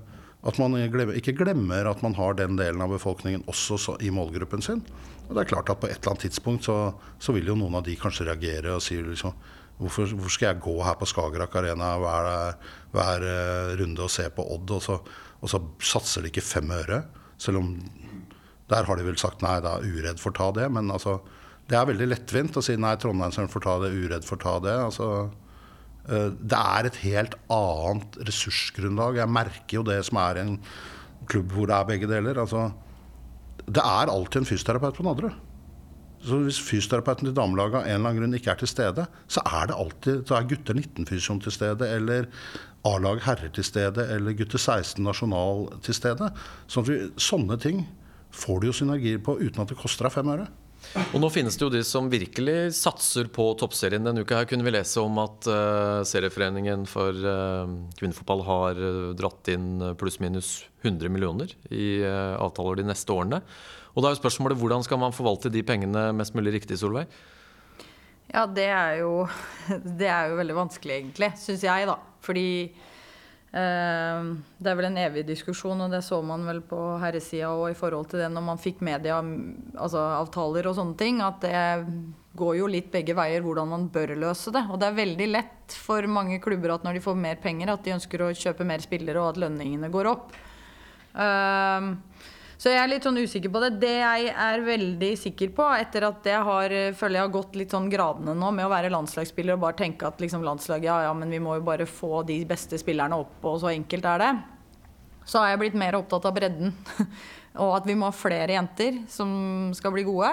at 0.48 0.58
man 0.62 0.78
ikke 0.80 1.36
glemmer 1.36 1.90
at 1.90 2.02
man 2.06 2.16
har 2.16 2.38
den 2.40 2.56
delen 2.60 2.82
av 2.84 2.94
befolkningen 2.94 3.44
også 3.52 3.78
så, 3.84 3.96
i 4.00 4.12
målgruppen 4.14 4.64
sin. 4.64 4.84
Og 5.28 5.36
det 5.36 5.44
er 5.44 5.52
klart 5.52 5.70
at 5.74 5.82
På 5.82 5.90
et 5.90 5.98
eller 6.00 6.14
annet 6.14 6.28
tidspunkt 6.30 6.68
så, 6.70 6.94
så 7.20 7.36
vil 7.36 7.50
jo 7.52 7.58
noen 7.60 7.76
av 7.76 7.84
de 7.84 7.98
kanskje 8.00 8.30
reagere 8.30 8.78
og 8.78 8.84
si 8.84 9.00
liksom 9.02 9.36
Hvorfor, 9.78 10.10
hvorfor 10.10 10.34
skal 10.34 10.48
jeg 10.48 10.62
gå 10.66 10.74
her 10.82 10.96
på 10.98 11.06
Skagerrak 11.06 11.54
Arena 11.60 11.92
hver, 12.02 12.28
hver 12.96 13.26
eh, 13.30 13.76
runde 13.78 14.02
og 14.02 14.10
se 14.10 14.24
på 14.34 14.42
Odd, 14.56 14.72
og 14.74 14.82
så, 14.82 14.96
og 15.38 15.52
så 15.52 15.60
satser 15.78 16.26
de 16.26 16.32
ikke 16.32 16.42
fem 16.42 16.72
øre? 16.74 17.04
Selv 17.38 17.62
om 17.62 17.76
der 18.72 18.88
har 18.88 18.98
de 18.98 19.06
vel 19.06 19.20
sagt 19.22 19.46
nei, 19.46 19.60
da 19.62 19.76
uredd 19.78 20.18
for 20.18 20.34
å 20.34 20.38
ta 20.40 20.48
det. 20.58 20.66
Men 20.74 20.90
altså, 20.90 21.20
det 21.70 21.78
er 21.78 21.92
veldig 21.92 22.08
lettvint 22.10 22.58
å 22.58 22.64
si 22.66 22.74
nei, 22.74 22.96
Trondheimsøren 22.98 23.54
får 23.54 23.68
ta 23.68 23.76
det, 23.84 23.94
uredd 23.94 24.26
får 24.26 24.42
ta 24.42 24.56
det. 24.66 24.74
altså 24.88 25.12
Det 26.08 26.58
er 26.58 26.88
et 26.88 27.00
helt 27.04 27.36
annet 27.52 28.20
ressursgrunnlag. 28.30 29.20
Jeg 29.20 29.34
merker 29.36 29.80
jo 29.80 29.84
det 29.88 29.98
som 30.08 30.22
er 30.24 30.40
en 30.44 30.54
klubb 31.28 31.52
hvor 31.52 31.68
det 31.68 31.76
er 31.76 31.90
begge 31.90 32.10
deler. 32.10 32.40
Altså, 32.40 32.70
det 33.68 33.84
er 33.84 34.14
alltid 34.14 34.42
en 34.42 34.48
fysioterapeut 34.48 34.96
på 34.96 35.06
Nadderud. 35.08 35.36
Så 36.28 36.40
hvis 36.42 36.60
fysioterapeuten 36.64 37.28
til 37.28 37.36
damelaget 37.38 37.78
av 37.78 37.86
en 37.86 37.94
eller 37.94 38.10
annen 38.10 38.22
grunn 38.24 38.38
ikke 38.40 38.54
er 38.54 38.62
til 38.62 38.72
stede, 38.72 39.06
så 39.30 39.44
er 39.46 39.70
det 39.70 39.78
alltid 39.78 40.24
så 40.28 40.38
er 40.38 40.48
gutter 40.50 40.80
19-fysioen 40.80 41.42
til 41.44 41.54
stede, 41.54 41.90
eller 41.94 42.30
A-lag 42.88 43.22
herrer 43.26 43.52
til 43.54 43.66
stede, 43.68 44.06
eller 44.16 44.36
gutter 44.38 44.62
16 44.62 45.04
nasjonal 45.04 45.68
til 45.86 45.98
stede. 45.98 46.32
Sånn 46.72 46.88
vi, 46.88 46.98
sånne 47.22 47.60
ting 47.62 47.84
får 48.34 48.62
du 48.62 48.70
jo 48.70 48.78
synergier 48.80 49.22
på 49.24 49.38
uten 49.40 49.62
at 49.62 49.72
det 49.72 49.78
koster 49.80 50.08
deg 50.08 50.16
fem 50.16 50.34
øre. 50.34 50.48
Og 51.14 51.22
nå 51.22 51.30
finnes 51.34 51.56
det 51.58 51.64
jo 51.64 51.70
de 51.72 51.82
som 51.86 52.10
virkelig 52.12 52.74
satser 52.78 53.30
på 53.34 53.46
toppserien. 53.60 54.06
Denne 54.06 54.24
uka 54.26 54.40
her 54.40 54.48
kunne 54.50 54.66
vi 54.66 54.74
lese 54.74 55.02
om 55.04 55.20
at 55.22 55.48
uh, 55.50 56.02
Serieforeningen 56.08 56.86
for 56.90 57.16
uh, 57.16 57.70
kvinnefotball 58.00 58.44
har 58.48 58.82
eh, 58.82 59.00
dratt 59.18 59.52
inn 59.54 59.82
pluss-minus 60.00 60.52
100 60.84 61.12
millioner 61.14 61.54
i 61.74 62.00
uh, 62.04 62.36
avtaler 62.42 62.82
de 62.82 62.88
neste 62.90 63.14
årene. 63.14 63.42
Og 63.96 64.04
da 64.04 64.10
er 64.10 64.16
jo 64.16 64.22
spørsmålet 64.22 64.60
hvordan 64.60 64.86
skal 64.86 65.02
man 65.02 65.16
forvalte 65.16 65.52
de 65.54 65.64
pengene 65.66 66.10
mest 66.18 66.38
mulig 66.38 66.58
riktig, 66.60 66.80
Solveig? 66.82 67.08
Ja, 68.28 68.44
det 68.46 68.68
er 68.68 69.00
jo 69.02 69.14
Det 70.02 70.10
er 70.12 70.32
jo 70.32 70.42
veldig 70.42 70.58
vanskelig, 70.58 71.02
egentlig, 71.02 71.32
syns 71.42 71.66
jeg, 71.68 71.88
da. 71.90 71.98
Fordi 72.26 72.48
det 73.52 74.70
er 74.70 74.78
vel 74.78 74.90
en 74.90 75.00
evig 75.00 75.24
diskusjon, 75.26 75.80
og 75.86 75.94
det 75.94 76.04
så 76.06 76.20
man 76.26 76.44
vel 76.46 76.60
på 76.68 76.78
herresida 77.02 77.54
og 77.56 77.72
i 77.72 77.78
forhold 77.78 78.10
til 78.12 78.20
det 78.22 78.28
når 78.34 78.44
man 78.44 78.60
fikk 78.62 78.84
media, 78.86 79.22
altså 79.80 80.04
og 80.20 80.76
sånne 80.76 80.98
ting, 81.00 81.22
at 81.24 81.40
det 81.42 81.62
går 82.38 82.58
jo 82.60 82.68
litt 82.70 82.92
begge 82.94 83.16
veier 83.18 83.42
hvordan 83.46 83.72
man 83.72 83.88
bør 83.94 84.14
løse 84.20 84.54
det. 84.54 84.66
Og 84.70 84.80
det 84.82 84.90
er 84.90 85.00
veldig 85.00 85.30
lett 85.32 85.78
for 85.88 86.06
mange 86.12 86.42
klubber 86.44 86.76
at 86.76 86.86
når 86.86 86.98
de 86.98 87.06
får 87.08 87.18
mer 87.18 87.40
penger, 87.42 87.72
at 87.72 87.86
de 87.86 87.96
ønsker 87.96 88.24
å 88.24 88.34
kjøpe 88.36 88.68
mer 88.68 88.84
spillere, 88.84 89.22
og 89.22 89.34
at 89.34 89.42
lønningene 89.42 89.90
går 89.94 90.12
opp. 90.12 90.36
Eh, 91.18 91.90
så 92.58 92.72
jeg 92.72 92.82
er 92.82 92.90
litt 92.90 93.06
sånn 93.06 93.20
usikker 93.22 93.52
på 93.54 93.60
det. 93.62 93.70
Det 93.84 93.94
jeg 94.00 94.32
er 94.34 94.64
veldig 94.66 95.12
sikker 95.22 95.52
på, 95.54 95.66
etter 95.78 96.08
at 96.08 96.26
jeg 96.26 96.42
har, 96.48 96.74
føler 96.98 97.20
jeg 97.20 97.26
har 97.28 97.34
gått 97.36 97.58
litt 97.60 97.74
sånn 97.74 97.90
gradene 97.92 98.34
nå 98.34 98.50
med 98.56 98.66
å 98.66 98.72
være 98.72 98.90
landslagsspiller 98.94 99.54
og 99.54 99.62
bare 99.68 99.78
tenke 99.78 100.08
at 100.10 100.22
liksom 100.24 100.46
landslaget, 100.46 100.90
ja 100.90 100.98
ja, 101.06 101.12
men 101.14 101.30
vi 101.30 101.42
må 101.44 101.60
jo 101.60 101.66
bare 101.68 101.86
få 101.86 102.24
de 102.26 102.40
beste 102.50 102.80
spillerne 102.82 103.20
opp, 103.22 103.36
og 103.46 103.60
så 103.62 103.70
enkelt 103.76 104.08
er 104.10 104.24
det. 104.24 104.32
så 105.28 105.44
har 105.44 105.52
jeg 105.52 105.60
blitt 105.62 105.78
mer 105.78 106.00
opptatt 106.00 106.26
av 106.26 106.34
bredden. 106.34 106.74
og 107.62 107.76
at 107.78 107.88
vi 107.90 107.98
må 108.00 108.10
ha 108.10 108.16
flere 108.16 108.56
jenter 108.56 109.04
som 109.12 109.30
skal 109.78 109.94
bli 109.94 110.06
gode. 110.08 110.32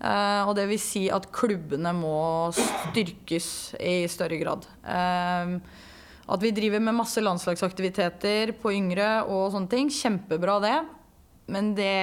Uh, 0.00 0.48
og 0.48 0.54
det 0.56 0.64
vil 0.70 0.80
si 0.80 1.02
at 1.12 1.26
klubbene 1.34 1.92
må 1.92 2.48
styrkes 2.56 3.50
i 3.76 4.06
større 4.08 4.38
grad. 4.40 4.64
Uh, 4.80 5.60
at 6.30 6.40
vi 6.40 6.54
driver 6.56 6.80
med 6.80 6.96
masse 6.96 7.20
landslagsaktiviteter 7.20 8.54
på 8.62 8.72
yngre 8.72 9.10
og 9.26 9.50
sånne 9.52 9.68
ting. 9.72 9.92
Kjempebra, 9.92 10.56
det. 10.64 10.78
Men 11.50 11.72
det, 11.76 11.94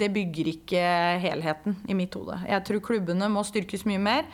det 0.00 0.10
bygger 0.14 0.50
ikke 0.54 0.82
helheten 1.22 1.78
i 1.88 1.96
mitt 1.96 2.14
hode. 2.18 2.40
Jeg 2.48 2.66
tror 2.66 2.82
klubbene 2.90 3.30
må 3.32 3.44
styrkes 3.46 3.86
mye 3.88 4.02
mer. 4.02 4.28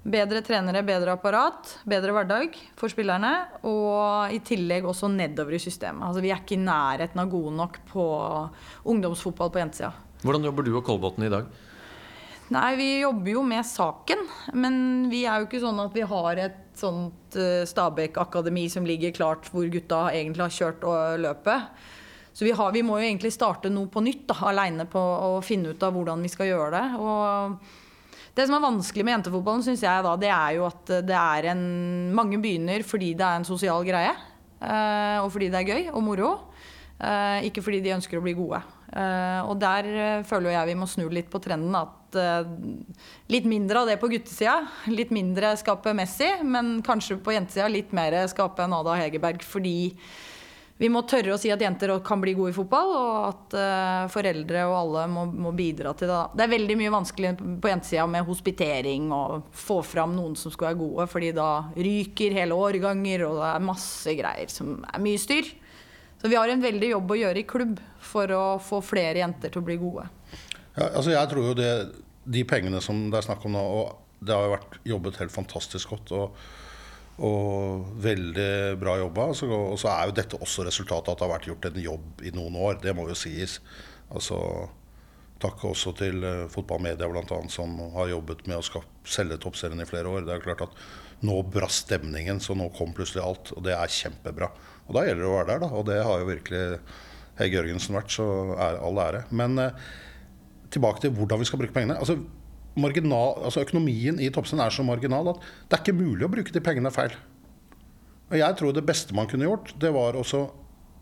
Bedre 0.00 0.40
trenere, 0.40 0.80
bedre 0.86 1.12
apparat, 1.12 1.74
bedre 1.84 2.14
hverdag 2.16 2.54
for 2.78 2.92
spillerne. 2.92 3.32
Og 3.68 4.32
i 4.32 4.40
tillegg 4.44 4.88
også 4.88 5.10
nedover 5.12 5.58
i 5.58 5.62
systemet. 5.62 6.06
Altså, 6.08 6.24
vi 6.24 6.32
er 6.32 6.40
ikke 6.40 6.56
i 6.56 6.62
nærheten 6.62 7.20
av 7.20 7.32
gode 7.32 7.52
nok 7.58 7.82
på 7.90 8.06
ungdomsfotball 8.88 9.52
på 9.52 9.60
jentesida. 9.60 9.92
Hvordan 10.24 10.48
jobber 10.48 10.64
du 10.66 10.72
og 10.74 10.86
Kolbotn 10.86 11.28
i 11.28 11.32
dag? 11.32 11.50
Nei, 12.50 12.72
vi 12.80 12.88
jobber 13.04 13.30
jo 13.36 13.44
med 13.46 13.66
saken. 13.68 14.24
Men 14.58 14.74
vi 15.12 15.22
er 15.28 15.38
jo 15.38 15.50
ikke 15.50 15.62
sånn 15.62 15.84
at 15.84 15.94
vi 15.94 16.08
har 16.16 16.40
et 16.48 16.58
sånt 16.80 17.36
uh, 17.36 17.62
Stabæk-akademi 17.68 18.66
som 18.72 18.88
ligger 18.88 19.14
klart 19.14 19.46
hvor 19.52 19.68
gutta 19.70 20.08
egentlig 20.14 20.46
har 20.48 20.56
kjørt 20.56 20.86
løpet. 21.20 21.82
Så 22.32 22.46
vi, 22.46 22.54
har, 22.56 22.72
vi, 22.72 22.82
må 22.86 22.98
jo 23.00 23.06
egentlig 23.08 23.32
starte 23.34 23.70
noe 23.72 23.90
på 23.90 24.02
nytt 24.04 24.30
aleine 24.46 24.86
på 24.88 25.00
å 25.00 25.38
finne 25.44 25.74
ut 25.74 25.82
av 25.82 25.94
hvordan 25.96 26.22
vi 26.22 26.30
skal 26.32 26.50
gjøre 26.52 26.70
det. 26.76 26.84
Og 27.02 28.36
det 28.36 28.46
som 28.46 28.56
er 28.56 28.64
vanskelig 28.64 29.06
med 29.06 29.16
jentefotballen, 29.18 29.64
syns 29.66 29.82
jeg 29.84 30.06
da, 30.06 30.16
det 30.20 30.30
er 30.30 30.58
jo 30.58 30.66
at 30.68 30.92
det 31.06 31.16
er 31.18 31.50
en 31.52 31.64
Mange 32.14 32.38
begynner 32.42 32.84
fordi 32.86 33.12
det 33.18 33.26
er 33.26 33.40
en 33.40 33.48
sosial 33.48 33.84
greie. 33.86 34.14
Uh, 34.60 35.24
og 35.24 35.30
fordi 35.32 35.48
det 35.50 35.60
er 35.60 35.72
gøy 35.72 35.90
og 35.94 36.04
moro. 36.04 36.30
Uh, 37.00 37.40
ikke 37.48 37.64
fordi 37.64 37.80
de 37.84 37.94
ønsker 37.96 38.20
å 38.20 38.24
bli 38.24 38.36
gode. 38.36 38.60
Uh, 38.90 39.40
og 39.48 39.54
der 39.62 40.24
føler 40.28 40.52
jeg 40.52 40.70
vi 40.70 40.78
må 40.78 40.88
snu 40.90 41.06
litt 41.10 41.30
på 41.32 41.40
trenden. 41.42 41.74
At 41.74 41.96
litt 43.30 43.46
mindre 43.46 43.82
av 43.82 43.90
det 43.90 44.00
på 44.02 44.10
guttesida. 44.10 44.56
Litt 44.90 45.12
mindre 45.14 45.54
skape 45.58 45.94
Messi, 45.96 46.28
men 46.42 46.78
kanskje 46.86 47.20
på 47.22 47.34
jentesida 47.34 47.70
litt 47.70 47.94
mer 47.96 48.18
skape 48.30 48.66
Nada 48.70 48.98
Hegerberg. 48.98 49.46
Fordi 49.46 49.94
vi 50.80 50.88
må 50.88 51.02
tørre 51.04 51.34
å 51.34 51.38
si 51.40 51.50
at 51.52 51.60
jenter 51.60 51.92
kan 52.04 52.22
bli 52.22 52.32
gode 52.38 52.54
i 52.54 52.56
fotball, 52.56 52.90
og 52.96 53.16
at 53.28 53.56
foreldre 54.12 54.62
og 54.64 54.76
alle 54.78 55.02
må, 55.12 55.26
må, 55.28 55.52
bidra 55.52 55.92
til 55.92 56.08
det. 56.08 56.20
Det 56.38 56.46
er 56.46 56.52
veldig 56.54 56.76
mye 56.80 56.92
vanskelig 56.94 57.32
på 57.60 57.68
jentesida 57.68 58.06
med 58.08 58.24
hospitering 58.24 59.10
og 59.12 59.50
få 59.52 59.82
fram 59.84 60.14
noen 60.16 60.38
som 60.40 60.54
skal 60.54 60.70
være 60.70 60.80
gode, 60.80 61.06
fordi 61.12 61.34
da 61.36 61.50
ryker 61.76 62.38
hele 62.38 62.56
årganger, 62.56 63.26
og 63.28 63.42
det 63.42 63.50
er 63.50 63.66
masse 63.68 64.14
greier 64.16 64.52
som 64.52 64.78
er 64.88 65.04
mye 65.04 65.20
styr. 65.20 65.52
Så 66.20 66.28
vi 66.28 66.36
har 66.36 66.48
en 66.52 66.64
veldig 66.64 66.90
jobb 66.94 67.12
å 67.12 67.18
gjøre 67.20 67.40
i 67.40 67.48
klubb 67.48 67.76
for 68.04 68.32
å 68.36 68.44
få 68.64 68.80
flere 68.84 69.22
jenter 69.22 69.52
til 69.52 69.62
å 69.62 69.66
bli 69.68 69.76
gode. 69.80 70.06
Ja, 70.76 70.86
altså 70.86 71.12
jeg 71.12 71.28
tror 71.30 71.50
jo 71.50 71.58
det, 71.58 71.72
De 72.30 72.42
pengene 72.44 72.80
som 72.84 73.08
det 73.10 73.20
er 73.20 73.28
snakk 73.28 73.44
om 73.48 73.54
nå, 73.56 73.60
og 73.60 74.24
det 74.24 74.36
har 74.36 74.44
jo 74.44 74.52
vært 74.52 74.80
jobbet 74.86 75.20
helt 75.22 75.32
fantastisk 75.32 75.94
godt. 75.94 76.12
og, 76.12 76.42
og 77.20 77.86
veldig 78.00 78.50
bra 78.80 78.96
jobba. 79.00 79.30
Og 79.30 79.78
så 79.80 79.92
er 79.92 80.08
jo 80.08 80.16
dette 80.16 80.40
også 80.40 80.66
resultatet 80.66 81.10
av 81.10 81.14
at 81.14 81.20
det 81.20 81.26
har 81.26 81.34
vært 81.36 81.48
gjort 81.50 81.70
en 81.70 81.80
jobb 81.84 82.24
i 82.24 82.34
noen 82.36 82.58
år. 82.68 82.78
Det 82.82 82.94
må 82.96 83.08
jo 83.10 83.18
sies. 83.18 83.58
Altså, 84.10 84.40
Takk 85.40 85.62
også 85.64 85.94
til 85.96 86.20
uh, 86.20 86.48
fotballmedia 86.52 87.06
bl.a. 87.08 87.36
som 87.48 87.78
har 87.94 88.10
jobbet 88.10 88.42
med 88.50 88.60
å 88.60 88.82
selge 89.08 89.38
toppserien 89.40 89.80
i 89.80 89.88
flere 89.88 90.10
år. 90.10 90.26
Det 90.26 90.34
er 90.34 90.42
klart 90.44 90.66
at 90.66 90.82
Nå 91.20 91.34
brast 91.52 91.84
stemningen, 91.84 92.38
så 92.40 92.54
nå 92.56 92.70
kom 92.72 92.94
plutselig 92.96 93.20
alt. 93.20 93.50
Og 93.52 93.64
det 93.66 93.74
er 93.76 93.92
kjempebra. 93.92 94.46
Og 94.88 94.94
da 94.96 95.02
gjelder 95.04 95.20
det 95.20 95.28
å 95.28 95.34
være 95.34 95.48
der, 95.50 95.58
da. 95.60 95.68
Og 95.76 95.82
det 95.84 95.98
har 96.00 96.22
jo 96.22 96.28
virkelig 96.30 96.62
Hege 97.36 97.58
Jørgensen 97.58 97.98
vært, 97.98 98.14
så 98.14 98.24
er 98.56 98.78
all 98.80 99.00
ære. 99.04 99.20
Men 99.36 99.60
eh, 99.60 99.90
tilbake 100.72 101.04
til 101.04 101.12
hvordan 101.18 101.42
vi 101.42 101.48
skal 101.50 101.60
bruke 101.60 101.76
pengene. 101.76 101.98
Altså, 102.00 102.16
altså 102.78 103.64
Økonomien 103.64 104.20
i 104.20 104.30
Toppsen 104.30 104.60
er 104.60 104.70
så 104.70 104.82
marginal 104.86 105.28
at 105.32 105.40
det 105.40 105.76
er 105.76 105.82
ikke 105.82 105.98
mulig 105.98 106.24
å 106.26 106.30
bruke 106.30 106.52
de 106.52 106.60
pengene 106.60 106.90
feil. 106.90 107.12
Og 108.30 108.38
jeg 108.38 108.56
tror 108.56 108.72
det 108.72 108.86
beste 108.86 109.14
man 109.14 109.26
kunne 109.26 109.48
gjort, 109.48 109.74
det 109.80 109.90
var 109.90 110.14
også 110.14 110.46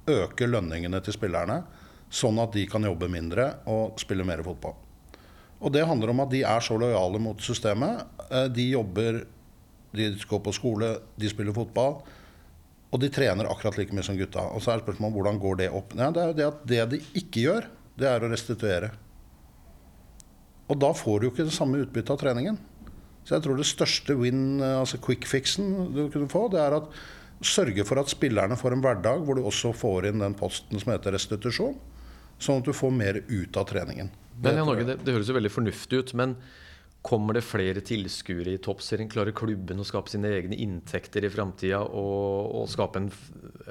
øke 0.08 0.48
lønningene 0.48 1.00
til 1.04 1.12
spillerne. 1.12 1.62
Sånn 2.08 2.38
at 2.40 2.54
de 2.54 2.64
kan 2.66 2.84
jobbe 2.84 3.10
mindre 3.12 3.58
og 3.68 3.98
spille 4.00 4.24
mer 4.24 4.40
fotball. 4.42 4.78
Og 5.60 5.72
det 5.74 5.84
handler 5.84 6.14
om 6.14 6.22
at 6.24 6.30
de 6.32 6.44
er 6.46 6.62
så 6.64 6.78
lojale 6.78 7.20
mot 7.20 7.40
systemet. 7.42 8.06
Eh, 8.30 8.46
de 8.48 8.70
jobber, 8.70 9.24
de 9.92 10.06
går 10.30 10.40
på 10.44 10.54
skole, 10.56 10.94
de 11.18 11.28
spiller 11.28 11.52
fotball. 11.56 11.98
Og 12.88 13.02
de 13.02 13.10
trener 13.12 13.50
akkurat 13.50 13.76
like 13.76 13.92
mye 13.92 14.06
som 14.06 14.16
gutta. 14.16 14.46
Og 14.54 14.64
så 14.64 14.72
er 14.72 14.84
spørsmålet 14.84 15.18
hvordan 15.18 15.42
går 15.42 15.60
det 15.60 15.68
opp? 15.74 15.92
Nei, 15.98 16.08
det 16.14 16.22
er 16.22 16.30
jo 16.30 16.38
det 16.38 16.48
at 16.48 16.64
det 16.70 16.86
de 16.94 17.02
ikke 17.20 17.44
gjør, 17.44 17.68
det 17.98 18.08
er 18.08 18.24
å 18.24 18.32
restituere. 18.32 18.92
Og 20.68 20.80
da 20.80 20.90
får 20.96 21.20
du 21.20 21.28
jo 21.28 21.32
ikke 21.32 21.48
det 21.48 21.56
samme 21.56 21.80
utbyttet 21.82 22.12
av 22.14 22.20
treningen. 22.20 22.58
Så 23.24 23.36
jeg 23.36 23.44
tror 23.44 23.58
det 23.58 23.68
største 23.68 24.16
win, 24.16 24.60
altså 24.62 25.00
quick 25.04 25.26
fixen 25.28 25.92
du 25.92 26.06
kunne 26.12 26.30
få, 26.32 26.46
det 26.52 26.60
er 26.62 26.78
at 26.78 26.92
sørge 27.44 27.84
for 27.86 28.00
at 28.00 28.10
spillerne 28.10 28.56
får 28.58 28.74
en 28.74 28.82
hverdag 28.82 29.20
hvor 29.24 29.38
du 29.38 29.44
også 29.46 29.74
får 29.76 30.08
inn 30.10 30.24
den 30.24 30.36
posten 30.38 30.80
som 30.80 30.92
heter 30.94 31.14
restitusjon. 31.14 31.76
Sånn 32.42 32.62
at 32.62 32.70
du 32.70 32.74
får 32.76 32.94
mer 32.94 33.20
ut 33.26 33.58
av 33.58 33.66
treningen. 33.68 34.10
Det, 34.38 34.54
det, 34.54 34.96
det 35.02 35.14
høres 35.14 35.30
jo 35.30 35.36
veldig 35.36 35.50
fornuftig 35.50 36.02
ut, 36.02 36.14
men 36.18 36.36
Kommer 37.02 37.36
det 37.36 37.44
flere 37.46 37.80
tilskuere 37.86 38.56
i 38.56 38.60
Toppserien? 38.62 39.08
Klarer 39.10 39.34
klubben 39.36 39.78
å 39.78 39.86
skape 39.86 40.10
sine 40.10 40.32
egne 40.34 40.56
inntekter 40.58 41.24
i 41.24 41.30
framtida 41.30 41.78
og, 41.86 42.48
og, 42.58 42.64
skape 42.72 42.98
en, 43.00 43.06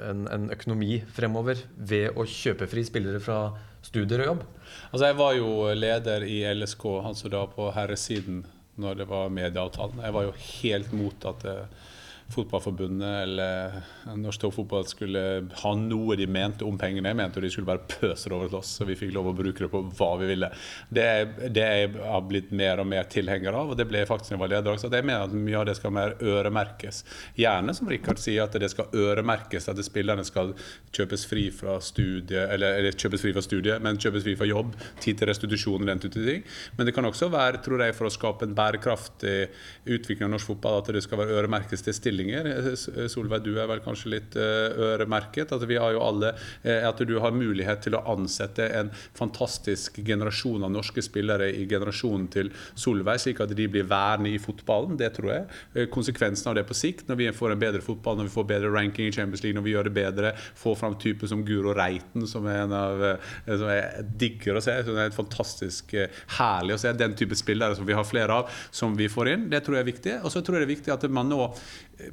en, 0.00 0.22
en, 0.32 0.46
økonomi 0.54 1.02
fremover 1.14 1.60
ved 1.76 2.16
å 2.16 2.24
kjøpe 2.24 2.70
fri 2.72 2.86
spillere 2.88 3.20
fra 3.22 3.42
studier 3.84 4.24
og 4.24 4.30
jobb? 4.32 4.46
Altså 4.88 5.10
Jeg 5.10 5.18
var 5.20 5.36
jo 5.36 5.50
leder 5.76 6.24
i 6.24 6.40
LSK, 6.54 6.88
altså 7.10 7.30
da 7.32 7.44
på 7.52 7.68
herresiden, 7.76 8.42
når 8.80 9.02
det 9.02 9.08
var 9.12 9.30
medieavtalen. 9.34 10.00
Jeg 10.06 10.16
var 10.16 10.28
jo 10.28 10.34
helt 10.48 10.96
mot 10.96 11.28
at 11.28 11.44
det, 11.44 11.56
Fotballforbundet 12.28 13.22
eller 13.22 13.72
Norsk 14.16 14.40
Toppfotball 14.42 14.84
skulle 14.86 15.20
ha 15.62 15.70
noe 15.80 16.16
de 16.18 16.26
mente 16.28 16.66
om 16.66 16.76
pengene. 16.78 17.08
Jeg 17.08 17.16
mente 17.16 17.40
de 17.40 17.48
skulle 17.48 17.70
bare 17.70 17.86
pøse 17.88 18.28
det 18.28 18.36
over 18.36 18.50
til 18.50 18.58
oss, 18.58 18.72
så 18.76 18.84
vi 18.84 18.96
fikk 19.00 19.14
lov 19.16 19.30
å 19.30 19.32
bruke 19.36 19.64
det 19.64 19.70
på 19.72 19.80
hva 19.96 20.10
vi 20.20 20.28
ville. 20.28 20.50
Det, 20.92 21.06
det 21.56 21.64
jeg 21.64 21.90
har 21.96 22.26
blitt 22.28 22.52
mer 22.52 22.82
og 22.82 22.88
mer 22.90 23.08
tilhenger 23.08 23.56
av, 23.56 23.72
og 23.72 23.80
det 23.80 23.86
ble 23.88 24.02
jeg 24.02 24.10
faktisk 24.10 24.36
da 24.36 24.48
jeg 24.52 24.68
også. 24.74 24.90
Jeg 24.92 25.06
mener 25.08 25.24
at 25.24 25.36
mye 25.36 25.56
av 25.56 25.64
det 25.70 25.76
skal 25.78 25.94
mer 25.96 26.16
øremerkes. 26.20 27.00
Gjerne, 27.40 27.74
som 27.78 27.88
Rikard 27.88 28.20
sier, 28.20 28.44
at 28.44 28.60
det 28.60 28.70
skal 28.74 28.92
øremerkes, 28.92 29.70
at 29.72 29.80
spillerne 29.88 30.26
skal 30.28 30.52
kjøpes 30.92 31.24
fri 31.30 31.46
fra 31.54 31.78
studie, 31.84 32.44
eller, 32.44 32.76
eller 32.82 32.92
kjøpes 32.98 33.24
fri 33.24 33.32
fra 33.32 33.44
studie, 33.46 33.78
men 33.84 33.96
kjøpes 33.96 34.26
fri 34.28 34.36
fra 34.36 34.50
jobb, 34.50 34.76
tid 35.00 35.22
til 35.22 35.32
restitusjon 35.32 35.80
og 35.80 35.88
den 35.88 36.04
type 36.04 36.28
ting. 36.28 36.44
Men 36.76 36.88
det 36.88 36.96
kan 36.96 37.08
også 37.08 37.30
være, 37.32 37.64
tror 37.64 37.86
jeg, 37.86 37.96
for 37.96 38.10
å 38.10 38.12
skape 38.12 38.44
en 38.44 38.56
bærekraftig 38.58 39.36
utvikling 39.88 40.28
av 40.28 40.36
norsk 40.36 40.52
fotball, 40.52 40.82
at 40.82 40.92
det 40.92 41.06
skal 41.08 41.24
være 41.24 41.40
øremerkes 41.40 41.88
til 41.88 41.96
stilling 41.96 42.17
stillinger. 42.18 43.08
Solveig, 43.08 43.44
du 43.44 43.58
er 43.60 43.68
vel 43.70 43.82
kanskje 43.84 44.12
litt 44.12 44.36
eh, 44.38 44.74
øremerket. 44.74 45.52
At 45.54 45.64
vi 45.68 45.78
har 45.78 45.94
jo 45.94 46.02
alle 46.02 46.34
eh, 46.62 46.86
at 46.86 47.00
du 47.06 47.18
har 47.22 47.34
mulighet 47.34 47.84
til 47.86 47.96
å 47.96 48.02
ansette 48.10 48.66
en 48.74 48.90
fantastisk 49.16 50.00
generasjon 50.04 50.64
av 50.66 50.72
norske 50.72 51.02
spillere 51.04 51.50
i 51.54 51.66
generasjonen 51.68 52.28
til 52.32 52.50
Solveig, 52.74 53.20
slik 53.22 53.42
at 53.44 53.54
de 53.56 53.68
blir 53.70 53.86
værende 53.88 54.32
i 54.32 54.40
fotballen. 54.42 54.98
Det 54.98 55.12
tror 55.18 55.32
jeg. 55.32 55.46
Eh, 55.74 55.88
konsekvensen 55.92 56.50
av 56.50 56.58
det 56.58 56.66
på 56.68 56.76
sikt, 56.76 57.06
når 57.08 57.20
vi 57.22 57.30
får 57.34 57.54
en 57.54 57.62
bedre 57.62 57.84
fotball, 57.84 58.18
når 58.18 58.30
vi 58.30 58.34
får 58.34 58.48
bedre 58.52 58.72
ranking 58.74 59.08
i 59.08 59.14
Champions 59.14 59.44
League, 59.44 59.58
når 59.58 59.66
vi 59.66 59.76
gjør 59.76 59.90
det 59.90 59.96
bedre, 59.98 60.34
får 60.58 60.78
fram 60.82 60.98
typer 60.98 61.30
som 61.30 61.44
Guro 61.46 61.74
Reiten, 61.76 62.26
som 62.28 62.46
er 62.48 62.64
en 62.64 62.74
av 62.74 63.06
som 63.48 63.68
jeg 63.70 64.06
digger 64.20 64.58
å 64.58 64.64
se. 64.64 64.74
Som 64.86 64.98
er 64.98 65.10
et 65.10 65.16
fantastisk 65.16 65.94
herlig 66.38 66.76
å 66.76 66.80
se. 66.80 66.92
Den 66.98 67.14
type 67.18 67.36
spillere 67.38 67.76
som 67.78 67.86
vi 67.88 67.96
har 67.96 68.06
flere 68.08 68.42
av, 68.42 68.58
som 68.74 68.96
vi 68.98 69.08
får 69.10 69.32
inn. 69.34 69.46
Det 69.52 69.62
tror 69.64 69.78
jeg 69.78 69.84
er 69.84 69.90
viktig. 69.92 70.16
Og 70.24 70.32
så 70.32 70.42
tror 70.42 70.58
jeg 70.58 70.64
det 70.64 70.68
er 70.68 70.74
viktig 70.76 70.94
at 70.94 71.06
man 71.12 71.30
nå 71.30 71.40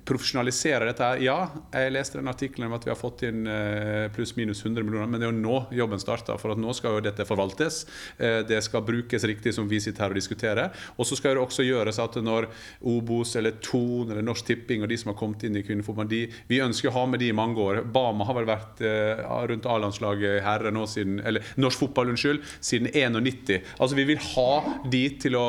profesjonalisere 0.05 0.87
dette 0.89 1.05
her. 1.05 1.19
Ja, 1.21 1.35
jeg 1.73 1.93
leste 1.93 2.17
den 2.17 2.29
artikkelen 2.29 2.67
om 2.67 2.75
at 2.77 2.85
vi 2.87 2.91
har 2.91 2.97
fått 2.97 3.21
inn 3.27 3.45
eh, 3.49 4.07
pluss-minus 4.15 4.63
100 4.65 4.85
millioner, 4.85 5.09
men 5.09 5.21
det 5.21 5.27
er 5.27 5.33
jo 5.33 5.43
nå 5.43 5.59
jobben 5.77 6.01
starter. 6.01 6.39
For 6.41 6.55
at 6.55 6.61
nå 6.61 6.73
skal 6.73 6.97
jo 6.97 7.03
dette 7.05 7.27
forvaltes. 7.27 7.83
Eh, 8.17 8.39
det 8.49 8.63
skal 8.65 8.85
brukes 8.85 9.27
riktig, 9.29 9.53
som 9.55 9.69
vi 9.69 9.79
sitter 9.83 10.07
her 10.07 10.15
og 10.15 10.17
diskuterer. 10.17 10.85
Og 10.97 11.05
så 11.05 11.17
skal 11.19 11.37
det 11.37 11.43
også 11.43 11.65
gjøres 11.67 12.01
at 12.01 12.17
når 12.25 12.49
Obos 12.89 13.35
eller 13.37 13.59
Ton 13.61 14.09
eller 14.09 14.25
Norsk 14.25 14.49
Tipping 14.49 14.85
og 14.85 14.89
de 14.89 14.97
som 15.01 15.13
har 15.13 15.19
kommet 15.19 15.45
inn 15.45 15.59
i 15.59 15.63
kvinnefotball, 15.65 16.09
vi 16.49 16.61
ønsker 16.61 16.89
å 16.89 16.95
ha 16.97 17.05
med 17.09 17.21
de 17.21 17.29
i 17.29 17.37
mange 17.37 17.61
år. 17.61 17.83
Bama 17.85 18.25
har 18.25 18.39
vel 18.39 18.49
vært 18.49 18.81
eh, 18.85 19.21
rundt 19.51 19.69
A-landslaget 19.69 20.41
herre 20.45 20.73
nå 20.73 20.85
siden 20.89 21.19
Eller 21.25 21.45
norsk 21.61 21.85
fotball, 21.85 22.09
unnskyld, 22.13 22.41
siden 22.63 22.89
91. 22.89 23.61
Altså 23.77 23.97
vi 23.97 24.07
vil 24.09 24.21
ha 24.33 24.49
de 24.89 25.05
til 25.21 25.37
å, 25.37 25.45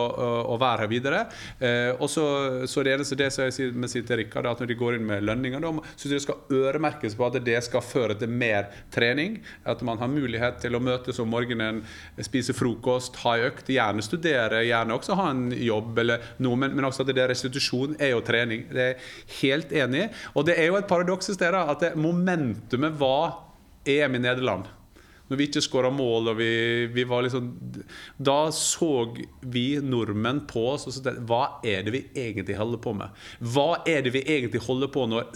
å 0.52 0.60
være 0.60 0.84
her 0.84 0.90
videre. 0.90 1.22
og 1.96 2.08
så, 2.10 2.24
så 2.68 2.82
det 2.84 2.94
eneste 2.96 3.18
det 3.18 3.28
som 3.32 3.46
jeg 3.46 3.54
sier 3.56 3.76
med 3.76 3.90
sitt 3.90 4.10
Erik 4.12 4.25
at 4.34 4.60
når 4.62 4.70
de 4.70 4.78
går 4.78 4.96
inn 4.96 5.06
med 5.08 5.24
lønninger, 5.26 5.62
da 5.62 5.72
syns 5.94 6.06
jeg 6.06 6.16
det 6.16 6.24
skal 6.24 6.56
øremerkes 6.58 7.16
på 7.18 7.26
at 7.28 7.38
det 7.46 7.58
skal 7.64 7.84
føre 7.84 8.16
til 8.18 8.32
mer 8.32 8.70
trening. 8.94 9.38
At 9.64 9.82
man 9.86 10.00
har 10.02 10.10
mulighet 10.10 10.60
til 10.62 10.76
å 10.76 10.82
møtes 10.82 11.20
om 11.22 11.30
morgenen, 11.32 11.82
spise 12.26 12.54
frokost, 12.56 13.20
ha 13.24 13.36
økt, 13.48 13.70
gjerne 13.72 14.04
studere, 14.04 14.64
gjerne 14.66 14.96
også 14.96 15.18
ha 15.18 15.30
en 15.32 15.48
jobb 15.52 15.98
eller 16.02 16.30
noe, 16.42 16.58
men, 16.60 16.74
men 16.76 16.88
også 16.88 17.04
at 17.04 17.12
det 17.14 17.24
er 17.24 17.32
restitusjon 17.32 17.98
er 18.00 18.14
jo 18.14 18.24
trening. 18.26 18.66
Det 18.72 18.82
er 18.82 18.94
jeg 18.94 19.36
helt 19.40 19.76
enig 19.84 20.06
i. 20.06 20.08
Og 20.34 20.48
det 20.48 20.58
er 20.60 20.70
jo 20.70 20.80
et 20.80 20.90
paradoks 20.90 21.30
i 21.32 21.36
stedet 21.36 21.66
at 21.76 21.92
momentumet 21.98 22.96
var 23.00 23.42
EM 23.86 24.18
i 24.18 24.24
Nederland. 24.26 24.66
Når 25.26 25.40
vi 25.40 25.46
ikke 25.48 25.62
skåra 25.64 25.90
mål, 25.90 26.30
og 26.30 26.38
vi, 26.38 26.50
vi, 26.94 27.04
var 27.08 27.24
liksom 27.26 27.48
Da 28.22 28.38
så 28.54 28.90
vi 29.42 29.66
nordmenn 29.82 30.44
på 30.46 30.62
oss 30.74 30.86
og 30.86 30.94
tenkte 30.94 31.26
Hva 31.26 31.42
er 31.66 31.86
det 31.86 31.94
vi 31.96 32.02
egentlig 32.14 32.58
holder 32.58 32.82
på 32.82 32.94
med? 33.00 33.26
Hva 33.42 33.82
er 33.88 34.06
det 34.06 34.14
vi 34.14 34.22
egentlig 34.22 34.62
holder 34.68 34.92
på 34.94 35.08
når 35.10 35.30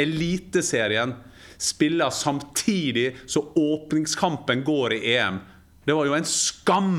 Eliteserien 0.00 1.16
spiller 1.60 2.12
samtidig 2.14 3.10
så 3.28 3.42
åpningskampen 3.58 4.62
går 4.64 4.96
i 4.96 5.00
EM? 5.16 5.42
Det 5.84 5.96
var 5.96 6.08
jo 6.08 6.14
en 6.16 6.28
skam! 6.28 6.94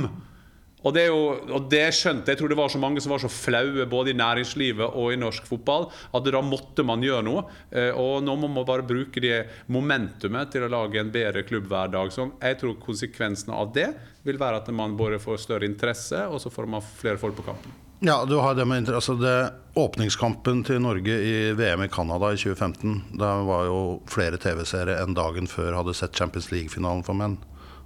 Og 0.81 0.95
det, 0.95 1.05
jo, 1.11 1.19
og 1.53 1.67
det, 1.69 1.83
skjønte 1.93 2.33
jeg. 2.33 2.39
tror 2.39 2.49
det 2.49 2.57
var 2.57 2.71
så 2.73 2.81
mange 2.81 3.01
som 3.03 3.13
var 3.13 3.21
så 3.21 3.29
flaue 3.29 3.85
både 3.89 4.13
i 4.13 4.17
næringslivet 4.17 4.97
og 4.97 5.13
i 5.13 5.19
norsk 5.19 5.45
fotball 5.49 5.89
at 6.17 6.25
da 6.25 6.41
måtte 6.45 6.85
man 6.87 7.03
gjøre 7.05 7.25
noe. 7.27 7.45
Eh, 7.69 7.91
og 7.93 8.23
nå 8.25 8.35
må 8.39 8.49
man 8.49 8.65
bare 8.67 8.87
bruke 8.87 9.21
det 9.21 9.43
momentumet 9.71 10.51
til 10.53 10.65
å 10.65 10.71
lage 10.71 11.01
en 11.01 11.13
bedre 11.13 11.45
klubb 11.45 11.69
hver 11.69 11.93
dag. 11.93 12.09
Så 12.13 12.31
jeg 12.41 12.57
tror 12.61 12.81
konsekvensene 12.81 13.57
av 13.57 13.69
det 13.75 13.91
vil 14.25 14.41
være 14.41 14.63
at 14.63 14.73
man 14.73 14.97
både 14.97 15.21
får 15.21 15.45
større 15.45 15.69
interesse, 15.69 16.25
og 16.29 16.41
så 16.41 16.51
får 16.53 16.69
man 16.69 16.83
flere 16.85 17.21
folk 17.21 17.37
på 17.37 17.45
kampen. 17.51 17.73
Ja, 18.01 18.23
du 18.25 18.39
har 18.41 18.55
det 18.57 18.65
med 18.65 18.81
interesse. 18.81 19.13
det, 19.13 19.53
Åpningskampen 19.77 20.63
til 20.65 20.81
Norge 20.81 21.13
i 21.21 21.51
VM 21.53 21.83
i 21.85 21.87
Canada 21.87 22.31
i 22.33 22.37
2015, 22.37 23.17
da 23.21 23.35
var 23.45 23.67
jo 23.69 23.81
flere 24.09 24.41
TV-seere 24.41 24.97
enn 25.03 25.13
dagen 25.13 25.45
før 25.47 25.77
hadde 25.77 25.93
sett 25.93 26.17
Champions 26.17 26.49
League-finalen 26.49 27.05
for 27.05 27.13
menn. 27.13 27.37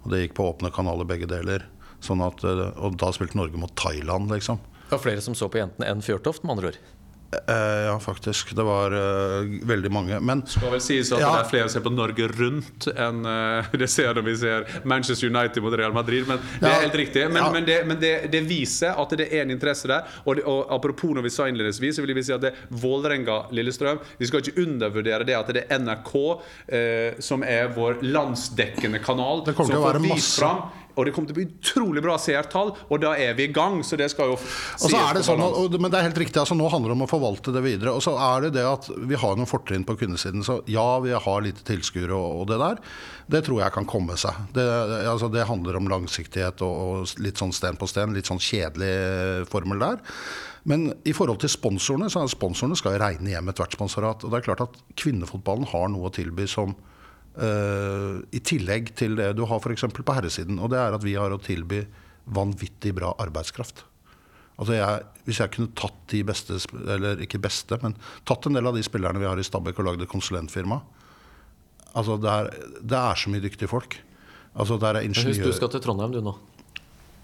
Og 0.05 0.13
det 0.13 0.21
gikk 0.21 0.37
på 0.37 0.47
åpne 0.47 0.71
kanaler 0.71 1.07
begge 1.09 1.27
deler. 1.27 1.67
Sånn 2.05 2.23
at, 2.25 2.43
eh, 2.45 2.67
og 2.77 2.99
da 3.01 3.11
spilte 3.15 3.39
Norge 3.39 3.59
mot 3.61 3.73
Thailand, 3.79 4.31
liksom. 4.33 4.61
Det 4.85 4.93
var 4.93 5.01
flere 5.01 5.23
som 5.25 5.37
så 5.37 5.49
på 5.49 5.57
jentene 5.57 5.89
enn 5.89 6.03
Fjørtoft, 6.05 6.45
med 6.45 6.57
andre 6.57 6.73
ord? 6.73 6.83
Eh, 7.47 7.55
ja, 7.85 7.99
faktisk. 7.99 8.55
Det 8.55 8.63
var 8.63 8.91
uh, 8.91 9.45
veldig 9.61 9.91
mange. 9.91 10.19
Men 10.19 10.43
Skal 10.47 10.71
vel 10.71 10.81
sies 10.83 11.11
at 11.11 11.19
ja. 11.19 11.31
det 11.33 11.41
er 11.43 11.49
flere 11.49 11.69
som 11.69 11.79
ser 11.79 11.85
på 11.87 11.91
Norge 11.93 12.27
Rundt 12.31 12.87
enn 12.93 13.25
uh, 13.27 13.71
det 13.81 13.89
ser 13.91 14.13
når 14.15 14.25
vi 14.27 14.35
ser 14.39 14.69
Manchester 14.87 15.29
United 15.33 15.63
mot 15.65 15.73
Real 15.75 15.93
Madrid. 15.95 16.27
Men 16.29 16.39
det 16.61 16.69
er 16.69 16.85
helt 16.85 16.97
riktig. 17.01 17.25
Men, 17.33 17.41
ja. 17.41 17.49
men, 17.51 17.67
det, 17.67 17.79
men 17.89 17.99
det, 18.01 18.13
det, 18.31 18.43
viser 18.47 18.95
at 19.01 19.17
det 19.17 19.27
er 19.31 19.43
en 19.43 19.55
interesse 19.55 19.89
der. 19.91 20.07
Og, 20.23 20.37
det, 20.37 20.45
og 20.49 20.71
apropos 20.77 21.15
når 21.17 21.27
vi 21.27 21.33
sa 21.33 21.49
innledningsvis, 21.49 21.97
så 21.97 22.05
vil 22.05 22.15
vi 22.15 22.25
si 22.25 22.35
at 22.35 22.45
det 22.45 22.53
er 22.53 22.79
Vålerenga-Lillestrøm. 22.85 24.01
Vi 24.21 24.29
skal 24.29 24.43
ikke 24.43 24.65
undervurdere 24.65 25.27
det 25.27 25.37
at 25.37 25.53
det 25.55 25.65
er 25.65 25.83
NRK 25.83 26.15
uh, 26.15 27.19
som 27.19 27.43
er 27.43 27.73
vår 27.75 28.01
landsdekkende 28.05 29.03
kanal, 29.03 29.43
Det 29.45 29.57
kommer 29.57 29.75
til 29.75 29.83
å 29.83 29.87
være 29.89 30.23
fram 30.23 30.65
og 30.95 31.05
det 31.05 31.11
kommer 31.15 31.29
til 31.29 31.35
å 31.35 31.39
bli 31.41 31.47
utrolig 31.49 32.03
bra 32.03 32.15
seertall, 32.21 32.71
og 32.87 33.01
da 33.03 33.11
er 33.19 33.35
vi 33.35 33.49
i 33.49 33.53
gang. 33.53 33.81
Så 33.83 33.97
det 33.99 34.07
skal 34.13 34.31
jo 34.31 34.37
og 34.37 34.85
så 34.85 34.95
er 34.99 35.17
det 35.17 35.25
sånn, 35.27 35.43
og, 35.43 35.75
Men 35.81 35.91
det 35.91 35.99
er 35.99 36.07
helt 36.07 36.21
riktig. 36.23 36.39
altså 36.39 36.55
Nå 36.57 36.69
handler 36.71 36.93
det 36.93 36.97
om 36.97 37.05
å 37.05 37.09
forvalte 37.09 37.53
det 37.55 37.63
videre. 37.65 37.95
Og 37.95 38.03
så 38.05 38.15
er 38.15 38.47
det 38.47 38.55
det 38.57 38.65
at 38.69 38.87
vi 38.95 39.19
har 39.19 39.35
noen 39.35 39.49
fortrinn 39.49 39.85
på 39.87 39.97
kundesiden. 39.99 40.45
Så 40.47 40.61
ja, 40.71 40.87
vi 41.03 41.11
har 41.11 41.45
lite 41.45 41.65
tilskuere 41.67 42.15
og, 42.15 42.41
og, 42.41 42.47
det 42.51 42.61
der. 42.63 42.81
Det 43.35 43.43
tror 43.47 43.61
jeg 43.63 43.75
kan 43.75 43.89
komme 43.89 44.17
seg. 44.19 44.39
Det, 44.55 44.65
altså, 45.11 45.29
det 45.33 45.47
handler 45.49 45.79
om 45.81 45.91
langsiktighet 45.91 46.63
og, 46.65 46.81
og, 46.85 47.15
litt 47.23 47.41
sånn 47.41 47.53
sten 47.55 47.79
på 47.79 47.89
sten. 47.91 48.15
Litt 48.15 48.31
sånn 48.31 48.41
kjedelig 48.41 49.49
formel 49.51 49.83
der. 49.83 50.03
Men 50.65 50.89
i 51.05 51.13
forhold 51.13 51.43
til 51.43 51.51
sponsorene, 51.53 52.07
så 52.09 52.23
er 52.23 52.31
sponsorene 52.31 52.77
skal 52.79 52.97
regne 53.01 53.35
hjem 53.35 53.51
ethvert 53.51 53.75
sponsorat. 53.75 54.23
Og 54.25 54.31
det 54.31 54.39
er 54.39 54.47
klart 54.47 54.65
at 54.65 54.79
kvinnefotballen 54.97 55.67
har 55.75 55.91
noe 55.93 56.09
å 56.09 56.15
tilby 56.15 56.47
som 56.49 56.73
Uh, 57.35 58.23
I 58.31 58.39
tillegg 58.39 58.93
til 58.95 59.17
det 59.19 59.33
du 59.35 59.43
har 59.49 59.59
f.eks. 59.59 59.87
på 59.91 60.15
herresiden. 60.15 60.61
Og 60.61 60.71
det 60.71 60.79
er 60.79 60.95
at 60.95 61.03
vi 61.03 61.17
har 61.19 61.33
å 61.35 61.41
tilby 61.41 61.83
vanvittig 62.25 62.95
bra 62.97 63.11
arbeidskraft. 63.21 63.83
Altså 64.55 64.77
jeg, 64.77 65.07
hvis 65.27 65.41
jeg 65.43 65.51
kunne 65.51 65.75
tatt 65.75 65.97
de 66.13 66.21
beste, 66.25 66.57
eller 66.79 67.19
ikke 67.25 67.41
beste, 67.43 67.75
men 67.83 67.97
tatt 68.27 68.47
en 68.47 68.55
del 68.55 68.69
av 68.69 68.77
de 68.77 68.83
spillerne 68.87 69.19
vi 69.19 69.27
har 69.27 69.39
i 69.39 69.43
Stabæk 69.43 69.81
og 69.81 69.89
lagd 69.89 70.05
et 70.05 70.11
konsulentfirma 70.11 70.79
altså 71.95 72.17
det 72.21 72.31
er, 72.31 72.51
det 72.81 72.99
er, 72.99 73.19
så 73.19 73.31
mye 73.31 73.43
dyktige 73.43 73.71
folk. 73.71 73.97
Altså 74.55 74.77
der 74.81 74.99
er 74.99 75.07
ingeniør... 75.07 75.33
Husk 75.33 75.47
du 75.47 75.55
skal 75.55 75.71
til 75.73 75.83
Trondheim 75.83 76.13
du 76.15 76.21
nå. 76.23 76.35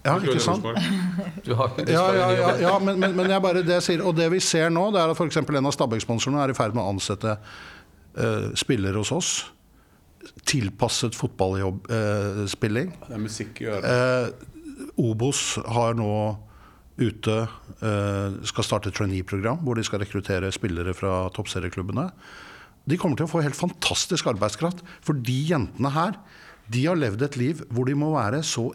Ja, 0.02 0.16
ikke 0.18 0.42
sant? 0.42 0.64
Du 1.46 1.54
har, 1.54 1.70
du 1.76 1.90
ja, 1.90 2.04
ja, 2.16 2.28
ja, 2.34 2.50
ja, 2.62 2.78
men, 2.82 2.98
men, 2.98 3.14
men 3.16 3.32
bare, 3.42 3.62
det 3.66 3.78
sier, 3.84 4.02
og 4.02 4.16
det 4.18 4.28
vi 4.32 4.40
ser 4.42 4.70
nå, 4.72 4.88
det 4.94 5.02
er 5.02 5.12
at 5.12 5.18
f.eks. 5.18 5.38
en 5.42 5.68
av 5.68 5.74
Stabæk-sponsorene 5.74 6.42
er 6.42 6.52
i 6.52 6.56
ferd 6.58 6.74
med 6.74 6.82
å 6.82 6.92
ansette 6.94 7.36
uh, 7.36 8.48
spillere 8.58 8.98
hos 8.98 9.12
oss 9.14 9.32
tilpasset 10.48 11.16
fotballspilling. 11.18 12.92
Eh, 12.92 13.08
det 13.08 13.18
er 13.18 13.22
musikk 13.22 13.62
i 13.62 13.68
øret. 13.70 13.84
Eh, 13.88 14.48
Obos 15.02 15.58
har 15.66 15.96
nå 15.98 16.12
ute 17.00 17.34
eh, 17.82 18.38
skal 18.48 18.66
starte 18.66 18.90
et 18.90 18.96
trainee-program 18.96 19.62
hvor 19.64 19.78
de 19.78 19.84
skal 19.86 20.02
rekruttere 20.02 20.52
spillere 20.54 20.94
fra 20.96 21.26
toppserieklubbene. 21.34 22.10
De 22.88 22.98
kommer 22.98 23.18
til 23.18 23.28
å 23.28 23.30
få 23.30 23.42
helt 23.44 23.58
fantastisk 23.58 24.28
arbeidskraft. 24.32 24.82
For 25.04 25.18
de 25.18 25.38
jentene 25.52 25.92
her 25.94 26.18
de 26.72 26.86
har 26.86 26.98
levd 26.98 27.24
et 27.26 27.38
liv 27.40 27.62
hvor 27.72 27.88
de 27.88 27.96
må 27.98 28.12
være 28.14 28.42
så 28.46 28.70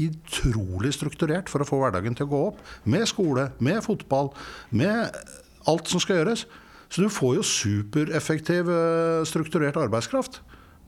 utrolig 0.00 0.92
strukturert 0.94 1.50
for 1.50 1.62
å 1.62 1.68
få 1.68 1.80
hverdagen 1.82 2.16
til 2.16 2.28
å 2.28 2.32
gå 2.32 2.40
opp. 2.52 2.60
Med 2.88 3.06
skole, 3.10 3.50
med 3.58 3.82
fotball, 3.84 4.32
med 4.70 5.10
alt 5.68 5.90
som 5.90 6.02
skal 6.02 6.20
gjøres. 6.20 6.46
Så 6.90 7.04
du 7.04 7.10
får 7.12 7.36
jo 7.38 7.46
supereffektiv, 7.46 8.70
eh, 8.70 9.26
strukturert 9.28 9.78
arbeidskraft. 9.78 10.40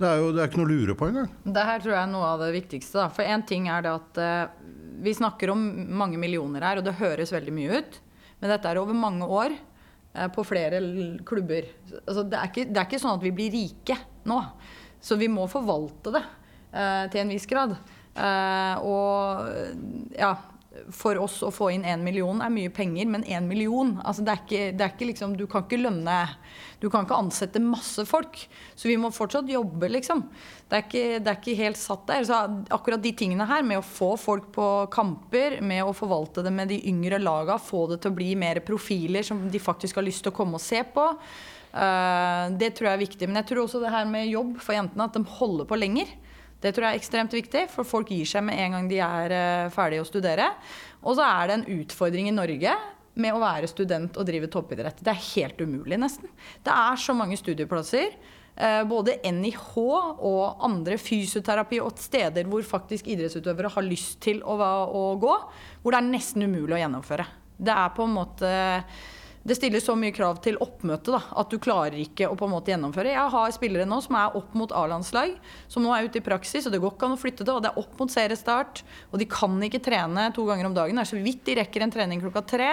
Det 0.03 0.11
er 0.11 0.19
jo 0.19 0.31
det 0.35 0.43
er 0.43 0.51
ikke 0.51 0.59
noe 0.59 0.67
å 0.67 0.73
lure 0.73 0.95
på 0.99 1.09
engang. 1.09 1.35
Det 1.47 1.67
her 1.69 1.83
tror 1.83 1.95
jeg 1.95 2.03
er 2.03 2.11
noe 2.11 2.31
av 2.33 2.41
det 2.43 2.53
viktigste. 2.57 2.99
Da. 2.99 3.11
For 3.15 3.35
én 3.35 3.45
ting 3.47 3.69
er 3.71 3.85
det 3.85 3.93
at 3.95 4.19
uh, 4.19 4.63
vi 5.03 5.15
snakker 5.15 5.53
om 5.53 5.63
mange 5.95 6.19
millioner 6.21 6.67
her, 6.67 6.81
og 6.81 6.87
det 6.89 6.99
høres 6.99 7.35
veldig 7.35 7.55
mye 7.55 7.79
ut. 7.79 8.01
Men 8.43 8.55
dette 8.55 8.71
er 8.71 8.81
over 8.81 8.99
mange 8.99 9.29
år 9.31 9.55
uh, 9.55 10.29
på 10.35 10.45
flere 10.49 10.83
klubber. 11.29 11.71
Altså, 12.03 12.27
det, 12.27 12.39
er 12.41 12.51
ikke, 12.51 12.67
det, 12.67 12.79
er 12.81 12.89
ikke, 12.89 13.03
sånn 13.05 13.19
at 13.21 13.27
vi 13.27 13.35
blir 13.37 13.55
rike 13.55 13.99
nå. 14.29 14.41
Så 15.03 15.19
vi 15.21 15.31
må 15.31 15.47
forvalte 15.51 16.15
det 16.19 16.25
uh, 16.27 17.05
til 17.13 17.23
en 17.23 17.35
viss 17.37 17.47
grad. 17.51 17.79
og 18.83 19.47
ja, 20.19 20.35
for 20.95 21.19
oss 21.21 21.41
å 21.45 21.51
få 21.53 21.69
inn 21.75 21.85
én 21.85 22.01
million 22.05 22.39
er 22.41 22.53
mye 22.53 22.71
penger, 22.73 23.09
men 23.13 23.25
én 23.29 23.45
million 23.49 23.91
altså 24.01 24.25
det, 24.25 24.33
er 24.33 24.41
ikke, 24.41 24.63
det 24.79 24.85
er 24.87 24.95
ikke 24.95 25.09
liksom, 25.11 25.35
Du 25.37 25.45
kan 25.51 25.67
ikke 25.67 25.81
lønne 25.83 26.17
Du 26.81 26.89
kan 26.91 27.05
ikke 27.05 27.19
ansette 27.19 27.61
masse 27.63 28.05
folk. 28.09 28.39
Så 28.75 28.89
vi 28.89 28.97
må 28.99 29.13
fortsatt 29.15 29.51
jobbe, 29.53 29.91
liksom. 29.93 30.25
Det 30.67 30.79
er 30.79 30.87
ikke, 30.87 31.05
det 31.23 31.31
er 31.31 31.39
ikke 31.39 31.59
helt 31.61 31.79
satt 31.79 32.09
der. 32.09 32.25
Så 32.27 32.39
akkurat 32.75 33.03
de 33.05 33.13
tingene 33.15 33.47
her, 33.47 33.63
med 33.63 33.79
å 33.79 33.87
få 33.87 34.15
folk 34.19 34.49
på 34.57 34.69
kamper, 34.91 35.61
med 35.63 35.85
å 35.85 35.95
forvalte 35.95 36.43
det 36.43 36.51
med 36.55 36.73
de 36.73 36.81
yngre 36.91 37.21
laga, 37.23 37.61
få 37.63 37.85
det 37.93 38.01
til 38.03 38.11
å 38.11 38.19
bli 38.19 38.33
mer 38.41 38.59
profiler 38.67 39.23
som 39.27 39.45
de 39.53 39.63
faktisk 39.63 40.01
har 40.01 40.09
lyst 40.09 40.25
til 40.27 40.33
å 40.33 40.37
komme 40.41 40.59
og 40.59 40.65
se 40.65 40.83
på, 40.83 41.07
uh, 41.13 42.45
det 42.59 42.73
tror 42.75 42.91
jeg 42.91 42.97
er 42.97 43.05
viktig. 43.05 43.31
Men 43.31 43.43
jeg 43.43 43.53
tror 43.53 43.63
også 43.69 43.85
det 43.85 43.95
her 43.95 44.09
med 44.11 44.33
jobb 44.33 44.57
for 44.65 44.75
jentene, 44.75 45.07
at 45.07 45.21
de 45.21 45.37
holder 45.39 45.71
på 45.71 45.79
lenger. 45.79 46.11
Det 46.63 46.71
tror 46.71 46.87
jeg 46.87 46.95
er 46.95 47.01
ekstremt 47.01 47.35
viktig, 47.35 47.67
for 47.73 47.89
folk 47.89 48.13
gir 48.15 48.29
seg 48.29 48.45
med 48.47 48.61
en 48.63 48.77
gang 48.77 48.91
de 48.91 49.01
er 49.03 49.35
uh, 49.35 49.71
ferdige 49.75 50.05
å 50.05 50.09
studere. 50.09 50.49
Og 51.03 51.17
så 51.19 51.27
er 51.27 51.49
det 51.49 51.57
en 51.57 51.81
utfordring 51.81 52.31
i 52.31 52.35
Norge 52.35 52.75
med 53.19 53.35
å 53.35 53.41
være 53.43 53.69
student 53.69 54.15
og 54.17 54.29
drive 54.29 54.49
toppidrett. 54.53 55.03
Det 55.03 55.11
er 55.13 55.27
helt 55.33 55.59
umulig, 55.61 55.99
nesten. 56.01 56.31
Det 56.65 56.73
er 56.73 57.03
så 57.03 57.17
mange 57.19 57.39
studieplasser. 57.41 58.15
Uh, 58.53 58.83
både 58.87 59.19
NIH 59.27 59.69
og 59.81 60.63
andre 60.63 60.99
fysioterapi 61.01 61.81
og 61.83 61.99
steder 61.99 62.47
hvor 62.47 62.63
faktisk 62.69 63.09
idrettsutøvere 63.11 63.73
har 63.75 63.87
lyst 63.87 64.21
til 64.23 64.43
å, 64.45 64.59
å 64.87 65.07
gå, 65.19 65.37
hvor 65.83 65.95
det 65.95 66.03
er 66.03 66.13
nesten 66.13 66.47
umulig 66.47 66.79
å 66.79 66.83
gjennomføre. 66.85 67.27
Det 67.63 67.75
er 67.75 67.91
på 67.97 68.07
en 68.07 68.15
måte 68.17 68.53
det 69.43 69.57
stiller 69.59 69.83
så 69.83 69.97
mye 69.99 70.15
krav 70.15 70.39
til 70.45 70.59
oppmøte 70.63 71.11
da, 71.15 71.19
at 71.41 71.51
du 71.51 71.59
klarer 71.63 71.99
ikke 71.99 72.29
å 72.31 72.37
på 72.39 72.47
en 72.47 72.53
måte 72.55 72.71
gjennomføre. 72.71 73.11
Jeg 73.11 73.33
har 73.35 73.55
spillere 73.55 73.87
nå 73.89 73.99
som 74.05 74.19
er 74.19 74.37
opp 74.39 74.53
mot 74.59 74.75
A-landslag, 74.79 75.35
som 75.73 75.83
nå 75.83 75.91
er 75.97 76.07
ute 76.07 76.21
i 76.21 76.25
praksis, 76.25 76.69
og 76.69 76.75
det 76.75 76.79
går 76.83 76.95
ikke 76.95 77.09
an 77.09 77.17
å 77.17 77.21
flytte 77.21 77.47
det. 77.49 77.57
Og 77.57 77.65
det 77.65 77.73
er 77.73 77.81
opp 77.83 77.99
mot 77.99 78.13
seriestart, 78.13 78.85
og 79.11 79.19
de 79.19 79.27
kan 79.31 79.57
ikke 79.67 79.83
trene 79.83 80.29
to 80.37 80.47
ganger 80.47 80.71
om 80.71 80.77
dagen. 80.77 80.99
Det 80.99 81.07
er 81.07 81.11
så 81.11 81.23
vidt 81.25 81.43
de 81.49 81.59
rekker 81.59 81.83
en 81.83 81.95
trening 81.95 82.23
klokka 82.23 82.45
tre. 82.55 82.71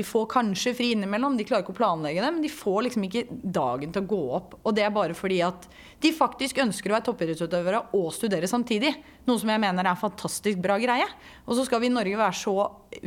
De 0.00 0.04
får 0.04 0.26
kanskje 0.32 0.72
fri 0.72 0.86
innimellom, 0.94 1.34
de 1.36 1.44
klarer 1.44 1.60
ikke 1.60 1.74
å 1.74 1.76
planlegge 1.76 2.22
det, 2.24 2.28
men 2.32 2.40
de 2.40 2.48
får 2.48 2.86
liksom 2.86 3.02
ikke 3.04 3.26
dagen 3.28 3.90
til 3.92 4.00
å 4.00 4.08
gå 4.08 4.20
opp. 4.38 4.54
Og 4.64 4.72
det 4.72 4.86
er 4.86 4.94
bare 4.94 5.16
fordi 5.16 5.42
at 5.44 5.66
de 6.00 6.12
faktisk 6.16 6.62
ønsker 6.64 6.88
å 6.88 6.94
være 6.96 7.04
toppidrettsutøvere 7.10 7.82
og 7.98 8.06
studere 8.16 8.48
samtidig. 8.48 8.94
Noe 9.28 9.42
som 9.42 9.52
jeg 9.52 9.60
mener 9.60 9.84
er 9.84 9.92
en 9.92 10.00
fantastisk 10.00 10.62
bra 10.64 10.78
greie. 10.80 11.04
Og 11.44 11.52
så 11.58 11.66
skal 11.68 11.82
vi 11.82 11.90
i 11.90 11.92
Norge 11.92 12.16
være 12.16 12.38
så 12.40 12.54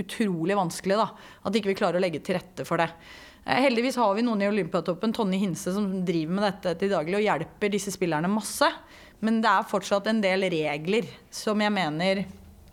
utrolig 0.03 0.59
vanskelig 0.59 0.99
da, 1.01 1.07
at 1.49 1.57
ikke 1.57 1.71
vi 1.71 1.77
klarer 1.81 1.97
å 1.97 2.03
legge 2.03 2.21
til 2.21 2.37
rette 2.37 2.67
for 2.69 2.83
det. 2.83 2.91
Eh, 3.41 3.63
heldigvis 3.65 3.97
har 4.03 4.13
vi 4.13 4.27
noen 4.27 4.45
i 4.45 4.51
Olympiatoppen, 4.51 5.17
Tonje 5.17 5.41
Hinse, 5.41 5.73
som 5.73 5.89
driver 6.05 6.37
med 6.37 6.47
dette 6.51 6.75
til 6.83 6.93
daglig 6.93 7.17
og 7.23 7.25
hjelper 7.25 7.73
disse 7.73 7.95
spillerne 7.97 8.29
masse. 8.29 8.69
Men 9.25 9.41
det 9.41 9.49
er 9.49 9.65
fortsatt 9.73 10.13
en 10.13 10.21
del 10.21 10.45
regler 10.53 11.09
som 11.33 11.57
jeg 11.65 11.73
mener 11.73 12.25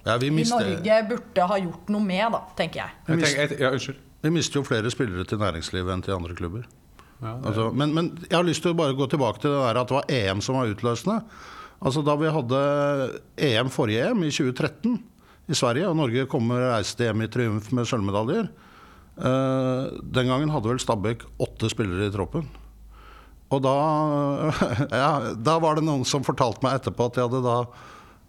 ja, 0.05 0.17
vi 0.21 0.31
mister... 0.31 0.61
Norge 0.61 1.03
burde 1.09 1.49
ha 1.51 1.59
gjort 1.61 1.91
noe 1.93 2.05
med, 2.05 2.25
da, 2.37 2.45
tenker 2.57 2.85
jeg. 2.85 3.01
jeg, 3.07 3.25
tenker, 3.25 3.57
jeg 3.57 3.89
ja, 3.89 3.99
vi 4.21 4.33
mister 4.35 4.61
jo 4.61 4.67
flere 4.67 4.93
spillere 4.93 5.25
til 5.29 5.41
næringslivet 5.41 5.95
enn 5.95 6.05
til 6.05 6.17
andre 6.17 6.37
klubber. 6.37 6.67
Ja, 7.21 7.35
altså, 7.45 7.69
men, 7.77 7.93
men, 7.97 8.13
jeg 8.27 8.37
har 8.39 8.47
lyst 8.47 8.65
til 8.65 8.73
å 8.73 8.79
bare 8.79 8.97
gå 8.97 9.07
tilbake 9.13 9.43
til 9.43 9.53
det 9.53 9.61
der 9.61 9.81
at 9.81 9.91
det 9.91 9.97
var 9.99 10.13
EM 10.17 10.41
som 10.45 10.57
var 10.57 10.73
utløsende. 10.73 11.19
Altså 11.81 12.03
Da 12.05 12.17
vi 12.21 12.33
hadde 12.33 12.61
EM 13.41 13.71
forrige 13.73 14.09
EM, 14.11 14.25
i 14.25 14.33
2013, 14.33 14.99
i 15.51 15.57
Sverige, 15.57 15.89
og 15.89 15.97
Norge 15.99 16.27
kommer 16.31 16.69
reiste 16.71 17.07
hjem 17.07 17.25
i 17.25 17.29
triumf 17.33 17.71
med 17.75 17.89
sølvmedaljer 17.89 18.45
uh, 18.47 19.89
Den 19.99 20.29
gangen 20.31 20.53
hadde 20.53 20.71
vel 20.71 20.81
Stabæk 20.81 21.25
åtte 21.43 21.71
spillere 21.73 22.09
i 22.09 22.15
troppen. 22.15 22.45
Og 23.51 23.63
da, 23.65 23.77
ja, 25.03 25.13
da 25.35 25.57
var 25.63 25.77
det 25.77 25.87
noen 25.89 26.05
som 26.07 26.25
fortalte 26.27 26.63
meg 26.65 26.79
etterpå 26.79 27.09
at 27.09 27.17
de 27.17 27.25
hadde 27.25 27.43
da 27.45 27.57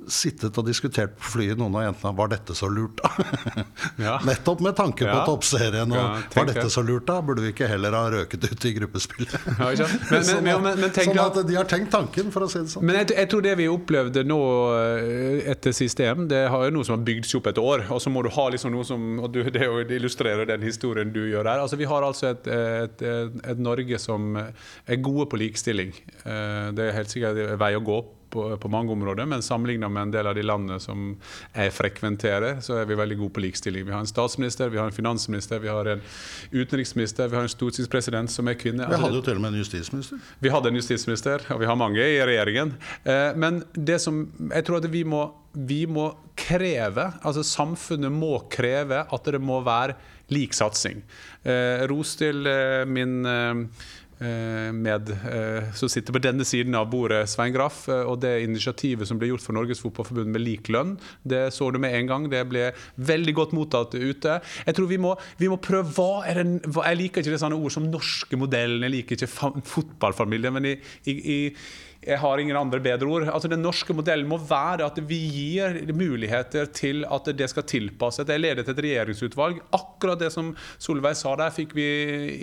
sittet 0.09 0.57
og 0.57 0.65
diskutert 0.65 1.13
på 1.19 1.29
flyet, 1.35 1.57
noen 1.59 1.75
av 1.77 1.83
jentene. 1.85 2.11
Var 2.17 2.31
dette 2.33 2.55
så 2.57 2.69
lurt, 2.71 3.01
da? 3.01 3.65
Ja. 4.01 4.15
Nettopp 4.29 4.61
med 4.65 4.75
tanke 4.77 5.05
på 5.05 5.11
Ja. 5.11 5.25
toppserien. 5.27 5.91
Og 5.91 5.97
Ja, 5.99 6.07
var 6.35 6.47
dette 6.49 6.65
så 6.73 6.81
lurt, 6.85 7.05
da? 7.09 7.19
Burde 7.21 7.43
vi 7.45 7.51
ikke 7.53 7.67
heller 7.69 7.93
ha 7.97 8.03
røket 8.13 8.47
ut 8.51 8.65
i 8.65 8.73
gruppespillet? 8.79 9.35
Ja. 9.61 9.87
Men, 10.09 10.09
men, 10.11 10.23
sånn, 10.25 10.65
men, 10.81 10.91
tenk 10.93 11.11
sånn 11.13 11.19
at 11.23 11.37
de 11.47 11.55
har 11.55 11.67
tenkt 11.69 11.91
tanken, 11.93 12.31
for 12.33 12.45
å 12.45 12.49
si 12.51 12.59
det 12.63 12.71
sånn. 12.73 12.85
Men 12.87 12.97
jeg, 13.01 13.11
jeg 13.19 13.29
tror 13.31 13.43
det 13.45 13.53
vi 13.59 13.67
opplevde 13.71 14.23
nå 14.27 14.39
eh, 14.77 15.49
etter 15.53 15.75
siste 15.75 16.05
EM, 16.09 16.25
det 16.31 16.41
har 16.51 16.65
jo 16.67 16.73
noe 16.75 16.87
som 16.87 16.97
har 16.97 17.05
bygd 17.07 17.27
seg 17.29 17.39
opp 17.41 17.51
et 17.53 17.61
år. 17.61 17.85
Og 17.93 18.01
så 18.03 18.11
må 18.13 18.23
du 18.25 18.31
ha 18.33 18.47
liksom 18.53 18.73
noe 18.75 18.87
som 18.87 19.19
og 19.21 19.29
du, 19.35 19.41
det 19.55 19.67
illustrerer 19.99 20.49
den 20.49 20.65
historien 20.65 21.11
du 21.13 21.21
gjør 21.29 21.45
her. 21.51 21.61
Altså 21.63 21.79
Vi 21.79 21.87
har 21.89 22.03
altså 22.07 22.31
et, 22.33 22.47
et, 22.51 23.05
et, 23.05 23.37
et 23.53 23.61
Norge 23.61 23.99
som 24.01 24.33
er 24.41 25.01
gode 25.03 25.27
på 25.31 25.39
likestilling. 25.41 25.93
Eh, 26.25 26.71
Det 26.75 26.89
er 26.89 26.97
helt 26.97 27.11
sikkert 27.13 27.37
en 27.45 27.59
vei 27.61 27.73
å 27.77 27.83
gå 27.85 27.99
på, 28.31 28.45
på 28.63 28.71
mange 28.71 28.91
områder, 28.95 29.27
men 29.29 29.43
sammenlignet 29.45 29.91
med 29.91 30.07
en 30.07 30.13
del 30.15 30.29
av 30.31 30.35
de 30.37 30.43
landene 30.45 30.79
som 30.81 31.11
jeg 31.55 31.73
frekventerer, 31.75 32.61
så 32.63 32.79
er 32.81 32.87
vi 32.89 32.97
veldig 32.99 33.17
gode 33.19 33.35
på 33.35 33.43
likestilling. 33.45 33.85
Vi 33.87 33.93
har 33.95 34.03
en 34.03 34.09
statsminister, 34.09 34.71
vi 34.73 34.79
har 34.81 34.89
en 34.89 34.95
finansminister, 34.95 35.59
vi 35.63 35.71
har 35.71 35.89
en 35.95 36.01
utenriksminister, 36.51 37.27
vi 37.31 37.35
har 37.39 37.43
en 37.47 37.51
stortingspresident 37.51 38.31
som 38.31 38.47
er 38.51 38.57
kvinne. 38.59 38.85
Vi 38.87 38.93
Altså, 38.95 39.05
hadde 39.07 39.19
jo 39.21 39.25
til 39.27 39.39
og 39.39 39.41
med 39.45 39.53
en 39.53 39.61
justisminister. 39.61 40.17
vi 40.39 40.49
hadde 40.53 40.71
en 40.71 40.79
justisminister, 40.81 41.45
og 41.53 41.59
vi 41.61 41.69
har 41.69 41.75
mange 41.79 41.99
i 42.01 42.19
regjeringen. 42.25 42.73
Eh, 43.05 43.31
Men 43.35 43.63
det 43.73 43.99
som 44.01 44.25
jeg 44.51 44.65
tror 44.65 44.77
at 44.81 44.89
vi 44.91 45.03
må, 45.03 45.25
vi 45.53 45.85
må 45.85 46.11
kreve, 46.37 47.09
altså 47.23 47.43
samfunnet 47.43 48.11
må 48.11 48.39
kreve 48.49 49.03
at 49.11 49.23
det 49.25 49.41
må 49.41 49.61
være 49.65 49.95
lik 50.31 50.53
satsing. 50.55 51.01
Eh, 51.43 51.83
Ros 51.91 52.15
til 52.15 52.45
eh, 52.47 52.85
min 52.87 53.25
eh, 53.25 53.65
med 54.21 55.09
eh, 55.09 55.71
som 55.73 55.89
sitter 55.89 56.13
på 56.13 56.21
denne 56.21 56.45
siden 56.47 56.75
av 56.77 56.89
bordet, 56.91 57.23
Svein 57.29 57.53
Graff, 57.55 57.83
eh, 57.89 58.03
og 58.05 58.19
det 58.21 58.35
initiativet 58.45 59.09
som 59.09 59.19
ble 59.21 59.31
gjort 59.31 59.45
for 59.45 59.57
Norges 59.57 59.81
Fotballforbund 59.81 60.31
med 60.33 60.43
lik 60.43 60.69
lønn. 60.73 60.95
Det 61.23 61.47
så 61.55 61.71
du 61.73 61.79
med 61.81 61.95
en 61.97 62.09
gang. 62.09 62.27
Det 62.31 62.43
ble 62.49 62.69
veldig 63.01 63.35
godt 63.37 63.55
mottatt 63.57 63.97
ute. 63.97 64.39
Jeg 64.67 64.77
tror 64.77 64.89
vi 64.91 64.99
må, 65.01 65.15
vi 65.41 65.49
må 65.51 65.57
prøve 65.61 65.89
hva 65.97 66.25
er 66.29 66.43
den, 66.43 66.59
Jeg 66.61 66.99
liker 66.99 67.23
ikke 67.23 67.33
det 67.33 67.41
sånne 67.41 67.57
ord 67.57 67.73
som 67.73 67.89
norske 67.89 68.37
modellen, 68.39 68.85
jeg 68.85 68.95
liker 68.99 69.17
ikke 69.17 69.31
fa 69.31 69.51
fotballfamilien, 69.71 70.53
men 70.53 70.69
i, 70.71 70.75
i, 71.09 71.13
i 71.13 71.39
jeg 72.01 72.17
har 72.17 72.39
ingen 72.41 72.57
andre 72.57 72.79
bedre 72.81 73.05
ord. 73.05 73.27
Altså 73.29 73.49
Den 73.51 73.61
norske 73.61 73.93
modellen 73.93 74.29
må 74.29 74.39
være 74.41 74.87
at 74.87 74.97
vi 75.05 75.19
gir 75.21 75.75
muligheter 75.93 76.65
til 76.73 77.03
at 77.05 77.27
det 77.37 77.49
skal 77.51 77.65
tilpasses. 77.69 78.25
Jeg 78.25 78.41
ledet 78.41 78.69
et 78.71 78.81
regjeringsutvalg. 78.81 79.59
Akkurat 79.77 80.17
det 80.21 80.31
som 80.33 80.49
Solveig 80.81 81.13
sa 81.19 81.35
der, 81.37 81.53
fikk 81.53 81.75
vi 81.77 81.85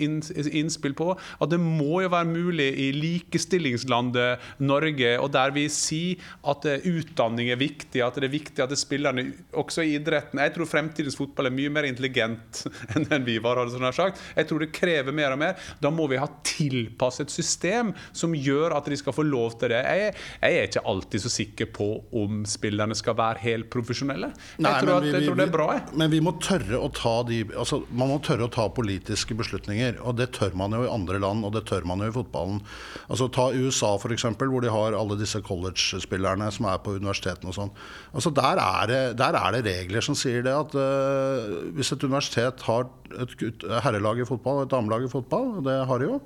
innspill 0.07 0.95
på. 0.95 1.11
At 1.43 1.51
det 1.51 1.59
må 1.59 1.99
jo 2.05 2.11
være 2.13 2.29
mulig 2.29 2.69
i 2.85 2.87
likestillingslandet 2.95 4.63
Norge, 4.63 5.11
og 5.19 5.33
der 5.35 5.51
vi 5.55 5.65
sier 5.73 6.23
at 6.47 6.63
eh, 6.69 6.87
utdanning 6.87 7.51
er 7.51 7.59
viktig, 7.59 7.99
at 8.05 8.15
det 8.15 8.29
er 8.29 8.35
viktig 8.37 8.63
at 8.63 8.77
spillerne 8.79 9.25
også 9.59 9.83
i 9.83 9.95
idretten 9.97 10.39
Jeg 10.39 10.53
tror 10.55 10.69
fremtidens 10.69 11.17
fotball 11.19 11.49
er 11.49 11.57
mye 11.57 11.73
mer 11.73 11.89
intelligent 11.89 12.63
enn 12.95 13.09
den 13.11 13.27
vi 13.27 13.35
var. 13.43 13.59
sånn 13.67 13.91
sagt. 13.91 14.23
Jeg 14.39 14.47
tror 14.47 14.63
det 14.63 14.71
krever 14.75 15.15
mer 15.15 15.35
og 15.35 15.43
mer. 15.43 15.69
Da 15.83 15.91
må 15.91 16.07
vi 16.07 16.21
ha 16.21 16.31
tilpasset 16.47 17.27
system 17.33 17.91
som 18.15 18.31
gjør 18.31 18.77
at 18.77 18.87
de 18.87 18.95
skal 18.99 19.15
få 19.15 19.27
lov 19.27 19.48
til 19.57 19.71
det. 19.73 19.79
Jeg, 19.85 20.13
jeg 20.43 20.57
er 20.59 20.67
ikke 20.69 20.83
alltid 20.91 21.23
så 21.25 21.31
sikker 21.33 21.69
på 21.73 21.87
om 22.21 22.43
spillerne 22.49 22.95
skal 22.95 23.15
være 23.17 23.41
helt 23.43 23.69
profesjonelle. 23.73 24.29
Jeg, 24.35 24.63
Nei, 24.65 24.73
tror, 24.83 24.91
at, 24.99 25.03
vi- 25.07 25.13
jeg 25.15 25.25
tror 25.27 25.39
det 25.41 25.47
er 25.47 25.53
bra. 25.55 25.67
Jeg. 25.77 25.83
Men 26.03 26.11
vi 26.13 26.19
må 26.25 26.35
tørre 26.43 26.77
å 26.79 26.91
ta 26.93 27.15
de 27.29 27.39
altså, 27.55 27.81
Man 27.89 28.11
må 28.13 28.19
tørre 28.25 28.45
å 28.47 28.51
ta 28.53 28.67
politiske 28.69 29.33
beslutninger. 29.39 29.97
Og 30.05 30.15
det 30.19 30.29
tør 30.37 30.53
man 30.59 30.71
jo 30.77 30.83
i 30.85 30.91
andre 30.93 31.19
land, 31.23 31.45
og 31.47 31.53
det 31.57 31.65
tør 31.69 31.87
man 31.89 31.99
jo 32.05 32.11
i 32.11 32.15
fotballen. 32.15 32.61
Altså 33.09 33.29
Ta 33.33 33.49
USA, 33.55 33.95
f.eks., 33.97 34.27
hvor 34.39 34.61
de 34.61 34.69
har 34.73 34.93
alle 34.97 35.17
disse 35.19 35.41
college-spillerne 35.45 36.51
som 36.53 36.65
er 36.69 36.77
på 36.83 36.95
universitetene 36.99 37.49
og 37.51 37.55
sånn. 37.57 37.73
Altså 38.13 38.31
der 38.35 38.59
er, 38.61 38.87
det, 38.89 39.01
der 39.19 39.37
er 39.39 39.55
det 39.57 39.63
regler 39.69 40.01
som 40.05 40.15
sier 40.17 40.43
det 40.45 40.53
at 40.53 40.75
uh, 40.77 41.71
hvis 41.77 41.91
et 41.95 42.03
universitet 42.05 42.61
har 42.67 42.87
et 43.19 43.65
herrelag 43.85 44.19
i 44.21 44.27
fotball 44.27 44.61
og 44.61 44.67
et 44.67 44.73
damelag 44.73 45.05
i 45.07 45.11
fotball, 45.11 45.51
og 45.59 45.65
det 45.65 45.75
har 45.89 46.01
de 46.01 46.09
jo, 46.11 46.19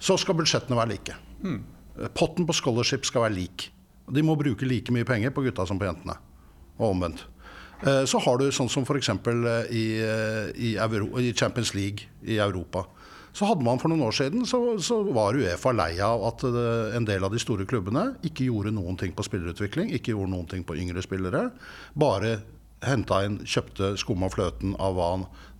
så 0.00 0.16
skal 0.20 0.36
budsjettene 0.38 0.78
være 0.78 0.92
like. 0.94 1.16
Potten 2.16 2.46
på 2.48 2.56
scholarship 2.56 3.04
skal 3.08 3.26
være 3.26 3.36
lik. 3.36 3.68
De 4.10 4.22
må 4.26 4.36
bruke 4.38 4.66
like 4.66 4.92
mye 4.94 5.06
penger 5.06 5.34
på 5.34 5.44
gutta 5.44 5.66
som 5.68 5.78
på 5.78 5.86
jentene, 5.86 6.16
og 6.78 6.94
omvendt. 6.94 7.26
Eh, 7.82 8.04
Så 8.04 8.20
har 8.20 8.38
du 8.38 8.50
sånn 8.52 8.68
som 8.68 8.84
f.eks. 8.84 9.08
I, 9.70 9.84
eh, 10.04 10.50
i, 10.56 10.74
i 10.76 11.32
Champions 11.32 11.74
League 11.74 12.08
i 12.22 12.38
Europa. 12.38 12.86
Så 13.32 13.46
hadde 13.46 13.62
man 13.62 13.78
For 13.78 13.88
noen 13.88 14.02
år 14.08 14.14
siden 14.16 14.46
så, 14.48 14.58
så 14.82 15.04
var 15.14 15.38
Uefa 15.38 15.70
lei 15.72 15.92
av 16.02 16.24
at 16.32 16.44
eh, 16.48 16.96
en 16.98 17.06
del 17.06 17.24
av 17.24 17.30
de 17.32 17.38
store 17.42 17.66
klubbene 17.68 18.16
ikke 18.26 18.48
gjorde 18.48 18.74
noen 18.74 18.98
ting 18.98 19.14
på 19.14 19.24
spillerutvikling, 19.26 19.92
ikke 19.94 20.16
gjorde 20.16 20.34
noen 20.34 20.48
ting 20.50 20.64
på 20.66 20.76
yngre 20.76 21.04
spillere. 21.04 21.46
Bare 21.94 22.40
henta 22.82 23.22
inn, 23.26 23.38
kjøpte 23.44 23.94
skum 24.00 24.24
og 24.26 24.34
fløten 24.34 24.74
av 24.80 24.96
hva 24.96 25.10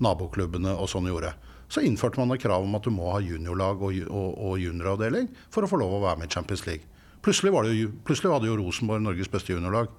naboklubbene 0.03 0.73
og 0.75 0.89
sånn 0.91 1.09
gjorde. 1.11 1.35
Så 1.71 1.85
innførte 1.87 2.19
man 2.19 2.35
et 2.35 2.43
krav 2.43 2.65
om 2.67 2.75
at 2.75 2.87
du 2.87 2.91
må 2.95 3.13
ha 3.15 3.21
juniorlag 3.23 3.83
og, 3.87 3.99
og, 4.11 4.31
og 4.35 4.57
junioravdeling 4.59 5.29
for 5.55 5.63
å 5.63 5.71
få 5.71 5.79
lov 5.79 5.99
å 5.99 6.05
være 6.05 6.23
med 6.23 6.31
i 6.31 6.35
Champions 6.35 6.65
League. 6.67 6.89
Plutselig, 7.23 7.53
jo, 7.77 7.91
plutselig 8.07 8.33
hadde 8.33 8.49
jo 8.49 8.57
Rosenborg 8.59 9.05
Norges 9.05 9.31
beste 9.31 9.55
juniorlag. 9.55 9.93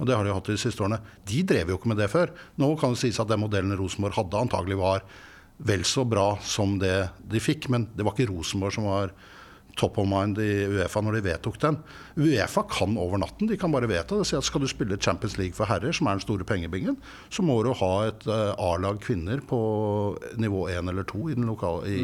Og 0.00 0.08
det 0.08 0.16
har 0.16 0.24
de 0.24 0.32
hatt 0.32 0.48
de 0.48 0.56
siste 0.60 0.80
årene. 0.80 1.02
De 1.28 1.42
drev 1.44 1.72
jo 1.72 1.76
ikke 1.76 1.90
med 1.92 2.00
det 2.00 2.08
før. 2.08 2.32
Nå 2.60 2.70
kan 2.80 2.94
det 2.94 3.02
sies 3.02 3.20
at 3.20 3.28
den 3.28 3.42
modellen 3.42 3.76
Rosenborg 3.76 4.16
hadde, 4.16 4.40
antagelig 4.40 4.78
var 4.80 5.04
vel 5.62 5.84
så 5.86 6.06
bra 6.08 6.38
som 6.42 6.78
det 6.80 6.96
de 7.28 7.42
fikk. 7.42 7.68
Men 7.72 7.90
det 7.92 8.06
var 8.06 8.16
ikke 8.16 8.30
Rosenborg 8.32 8.76
som 8.78 8.88
var 8.88 9.12
top 9.76 9.98
of 9.98 10.08
mind 10.08 10.38
i 10.42 10.50
Uefa 10.68 11.00
når 11.04 11.18
de 11.18 11.22
vedtok 11.26 11.58
den. 11.62 11.78
Uefa 12.20 12.64
kan 12.70 12.96
over 13.00 13.20
natten. 13.22 13.48
De 13.48 13.56
kan 13.60 13.72
bare 13.72 13.88
vedta 13.90 14.18
det. 14.18 14.26
Si 14.28 14.36
at 14.36 14.46
skal 14.46 14.64
du 14.64 14.68
spille 14.70 14.98
Champions 15.00 15.38
League 15.40 15.56
for 15.56 15.68
herrer, 15.70 15.94
som 15.96 16.08
er 16.10 16.18
den 16.18 16.24
store 16.24 16.46
pengebingen, 16.48 16.98
så 17.32 17.44
må 17.46 17.58
du 17.64 17.72
ha 17.80 17.92
et 18.10 18.26
eh, 18.28 18.52
A-lag 18.62 19.00
kvinner 19.02 19.40
på 19.48 19.60
nivå 20.40 20.66
1 20.72 20.92
eller 20.92 21.08
2 21.08 21.22
i, 21.32 21.38
lokale, 21.40 21.86
i, 21.88 22.00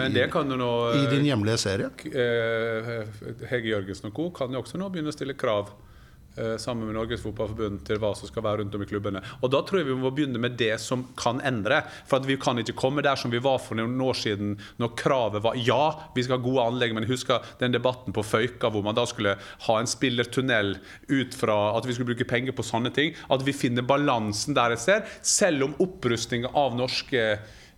nå 0.59 0.71
i 0.97 1.05
din 1.13 1.29
hjemlige 1.29 1.61
serie. 1.65 1.91
eh, 2.09 3.05
Hege 3.51 3.75
Jørgensen 3.75 4.11
og 4.11 4.17
co. 4.17 4.31
kan 4.41 4.55
jo 4.55 4.63
også 4.65 4.81
nå 4.81 4.89
begynne 4.93 5.13
å 5.13 5.17
stille 5.17 5.37
krav 5.39 5.75
sammen 6.61 6.87
med 6.87 6.97
Norges 6.97 7.23
Fotballforbund 7.25 7.83
til 7.89 8.01
hva 8.03 8.13
som 8.17 8.31
skal 8.31 8.45
være 8.45 8.63
rundt 8.63 8.75
om 8.77 8.85
i 8.85 8.89
klubbene. 8.89 9.23
Og 9.43 9.51
Da 9.53 9.63
tror 9.67 9.81
jeg 9.81 9.89
vi 9.89 9.99
må 9.99 10.13
begynne 10.15 10.41
med 10.43 10.57
det 10.61 10.75
som 10.83 11.05
kan 11.19 11.43
endre. 11.47 11.83
For 12.07 12.19
at 12.19 12.29
Vi 12.29 12.37
kan 12.41 12.59
ikke 12.59 12.77
komme 12.79 13.03
der 13.03 13.17
som 13.17 13.31
vi 13.31 13.41
var 13.43 13.59
for 13.63 13.79
noen 13.79 13.99
år 14.01 14.17
siden, 14.19 14.57
når 14.79 14.95
kravet 14.99 15.43
var 15.43 15.57
ja, 15.57 16.11
vi 16.15 16.23
skal 16.23 16.39
ha 16.39 16.45
gode 16.45 16.67
anlegg. 16.71 16.95
Men 16.95 17.07
jeg 17.07 17.17
husker 17.17 17.45
den 17.61 17.75
debatten 17.75 18.15
på 18.15 18.25
Føyka 18.27 18.71
hvor 18.71 18.85
man 18.85 18.97
da 18.97 19.07
skulle 19.09 19.37
ha 19.67 19.79
en 19.79 19.91
spillertunnel 19.91 20.77
ut 21.09 21.35
fra 21.35 21.59
at 21.77 21.87
vi 21.87 21.97
skulle 21.97 22.13
bruke 22.13 22.29
penger 22.29 22.57
på 22.57 22.67
sånne 22.67 22.93
ting. 22.95 23.15
At 23.33 23.45
vi 23.47 23.57
finner 23.57 23.87
balansen 23.87 24.57
der 24.57 24.75
et 24.75 24.83
sted, 24.83 25.07
selv 25.23 25.69
om 25.69 25.79
opprustning 25.83 26.47
av 26.53 26.77
norske 26.79 27.23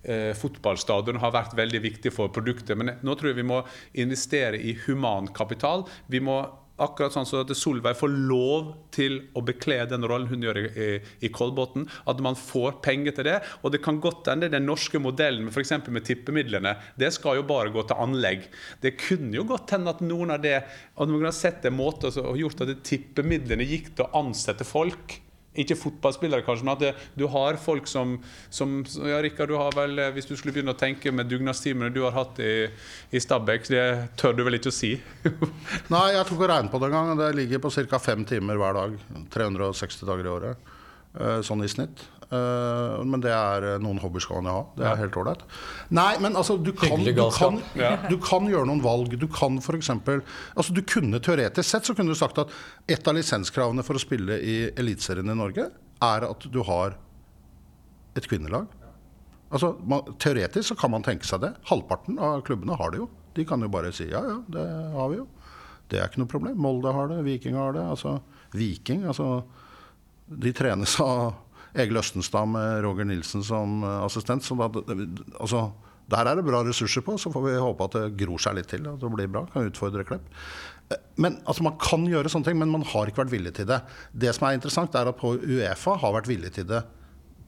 eh, 0.02 0.32
fotballstadion 0.36 1.20
har 1.22 1.34
vært 1.34 1.56
veldig 1.58 1.82
viktig 1.86 2.12
for 2.14 2.32
produktet. 2.34 2.78
Men 2.78 2.96
nå 3.00 3.16
tror 3.16 3.32
jeg 3.32 3.40
vi 3.40 3.50
må 3.50 3.62
investere 4.02 4.60
i 4.60 4.76
humankapital. 4.86 5.86
Vi 6.10 6.22
må 6.24 6.42
Akkurat 6.80 7.14
sånn 7.14 7.28
at 7.40 7.52
Solveig 7.56 7.98
får 7.98 8.12
lov 8.30 8.72
til 8.94 9.18
å 9.36 9.42
bekle 9.44 9.82
den 9.90 10.06
rollen 10.08 10.30
hun 10.30 10.44
gjør 10.46 10.60
i, 10.62 10.66
i, 10.70 10.88
i 11.26 11.32
Kolbotn. 11.32 11.86
At 12.10 12.22
man 12.24 12.38
får 12.38 12.80
penger 12.84 13.16
til 13.16 13.28
det. 13.30 13.38
Og 13.62 13.74
det 13.74 13.82
kan 13.84 14.00
godt 14.02 14.30
hende 14.32 14.50
den 14.52 14.68
norske 14.68 15.00
modellen 15.02 15.50
f.eks. 15.52 15.74
med 15.88 16.06
tippemidlene, 16.08 16.76
det 17.00 17.12
skal 17.16 17.40
jo 17.40 17.46
bare 17.48 17.72
gå 17.74 17.84
til 17.86 18.00
anlegg. 18.00 18.46
Det 18.82 18.96
kunne 19.00 19.36
jo 19.36 19.46
godt 19.48 19.76
hende 19.76 19.94
at 19.94 20.04
noen 20.04 20.36
av 20.36 20.44
det 20.44 20.58
at 20.60 21.08
noen 21.08 21.28
har 21.28 21.36
sett 21.36 21.66
en 21.68 21.76
måte 21.76 22.12
og 22.20 22.38
gjort 22.40 22.64
at 22.64 22.76
tippemidlene 22.86 23.66
gikk 23.68 23.94
til 23.94 24.06
å 24.06 24.24
ansette 24.24 24.66
folk. 24.68 25.20
Ikke 25.58 25.74
fotballspillere, 25.74 26.44
kanskje, 26.46 26.62
men 26.62 26.72
at 26.76 26.82
det, 26.84 26.90
du 27.18 27.24
har 27.32 27.56
folk 27.58 27.88
som, 27.90 28.12
som 28.54 28.76
ja, 29.02 29.16
Rikard, 29.24 29.50
du 29.50 29.56
har 29.58 29.74
vel, 29.74 29.98
eh, 29.98 30.12
Hvis 30.14 30.28
du 30.28 30.36
skulle 30.38 30.54
begynne 30.54 30.76
å 30.76 30.78
tenke 30.78 31.10
med 31.10 31.26
dugnadstimene 31.26 31.90
du 31.90 32.04
har 32.04 32.14
hatt 32.14 32.38
i, 32.38 32.68
i 33.10 33.18
Stabæk, 33.18 33.66
det 33.72 33.82
tør 34.20 34.36
du 34.38 34.44
vel 34.46 34.60
ikke 34.60 34.70
å 34.70 34.76
si? 34.76 34.92
Nei, 35.94 36.04
jeg 36.14 36.28
tok 36.28 36.44
og 36.44 36.52
regnet 36.52 36.70
på 36.70 36.78
det 36.78 36.90
en 36.92 36.94
gang. 36.94 37.10
Det 37.18 37.32
ligger 37.34 37.58
på 37.64 37.72
ca. 37.90 37.98
fem 37.98 38.22
timer 38.30 38.60
hver 38.62 38.78
dag. 38.78 38.94
360 39.34 40.06
dager 40.06 40.28
i 40.30 40.34
året. 40.36 40.72
eh, 41.18 41.40
Sånn 41.42 41.66
i 41.66 41.72
snitt. 41.74 42.06
Eh, 42.30 43.02
Men 43.04 43.22
det 43.24 43.32
er 43.34 43.64
eh, 43.72 43.78
noen 43.82 43.98
hobbyer 43.98 44.22
skal 44.22 44.38
man 44.40 44.50
jo 44.50 44.56
ha. 44.56 44.64
Det 44.78 44.86
er 44.86 44.98
helt 45.00 45.16
ålreit. 45.18 45.42
Nei, 45.98 46.12
men 46.22 46.38
altså, 46.38 46.54
du 46.62 46.70
kan, 46.78 47.02
du, 47.02 47.12
kan, 47.34 47.58
du 48.06 48.16
kan 48.22 48.46
gjøre 48.50 48.68
noen 48.70 48.82
valg. 48.84 49.16
Du 49.18 49.26
kan 49.34 49.58
f.eks. 49.58 49.90
Altså, 49.90 50.74
du 50.76 50.82
kunne 50.86 51.18
teoretisk 51.22 51.66
sett 51.66 51.90
så 51.90 51.96
kunne 51.98 52.14
du 52.14 52.18
sagt 52.18 52.38
at 52.38 52.52
et 52.90 53.10
av 53.10 53.18
lisenskravene 53.18 53.82
for 53.86 53.98
å 53.98 54.02
spille 54.02 54.38
i 54.38 54.58
Eliteserien 54.78 55.32
i 55.32 55.38
Norge 55.38 55.66
er 56.00 56.28
at 56.28 56.46
du 56.54 56.60
har 56.68 56.94
et 58.18 58.26
kvinnelag. 58.30 58.70
Altså, 59.50 59.72
man, 59.82 60.14
Teoretisk 60.22 60.70
så 60.70 60.78
kan 60.78 60.94
man 60.94 61.02
tenke 61.06 61.26
seg 61.26 61.42
det. 61.42 61.54
Halvparten 61.66 62.18
av 62.22 62.44
klubbene 62.46 62.78
har 62.78 62.94
det 62.94 63.02
jo. 63.02 63.10
De 63.34 63.42
kan 63.46 63.62
jo 63.62 63.70
bare 63.70 63.90
si 63.94 64.06
ja, 64.10 64.22
ja, 64.26 64.38
det 64.50 64.64
har 64.94 65.10
vi 65.10 65.18
jo. 65.18 65.26
Det 65.90 65.98
er 65.98 66.06
ikke 66.06 66.22
noe 66.22 66.30
problem. 66.30 66.58
Molde 66.62 66.94
har 66.94 67.10
det, 67.10 67.18
Viking 67.26 67.58
har 67.58 67.74
det. 67.74 67.82
Altså, 67.82 68.20
Viking, 68.54 69.02
altså 69.10 69.40
De 70.30 70.52
trenes 70.54 70.94
av 71.02 71.32
Egil 71.74 72.00
Østenstad 72.00 72.48
med 72.50 72.82
Roger 72.84 73.06
Nilsen 73.06 73.44
som 73.46 73.82
eh, 73.84 74.00
assistent. 74.06 74.44
Så 74.46 74.56
da, 74.58 74.68
altså, 75.40 75.70
Der 76.10 76.26
er 76.26 76.34
det 76.40 76.44
bra 76.44 76.64
ressurser 76.66 77.04
på, 77.06 77.14
så 77.22 77.30
får 77.30 77.44
vi 77.46 77.58
håpe 77.62 77.86
at 77.86 77.96
det 77.98 78.16
gror 78.24 78.38
seg 78.42 78.56
litt 78.58 78.70
til. 78.72 78.86
At 78.90 78.98
det 79.02 79.10
blir 79.14 79.30
bra, 79.30 79.44
kan 79.52 79.68
utfordre 79.70 80.04
Klepp. 80.08 80.26
Eh, 80.90 80.96
Men 81.22 81.38
altså, 81.44 81.62
Man 81.62 81.78
kan 81.78 82.06
gjøre 82.06 82.32
sånne 82.32 82.50
ting, 82.50 82.58
men 82.58 82.72
man 82.72 82.82
har 82.82 83.06
ikke 83.10 83.24
vært 83.24 83.34
villig 83.36 83.54
til 83.60 83.68
det. 83.70 83.82
Det 84.12 84.32
som 84.34 84.48
er 84.48 84.58
interessant, 84.58 84.94
er 84.98 85.06
at 85.12 85.20
på 85.20 85.36
Uefa 85.38 85.98
har 86.02 86.16
vært 86.18 86.30
villig 86.30 86.52
til 86.56 86.66
det 86.66 86.82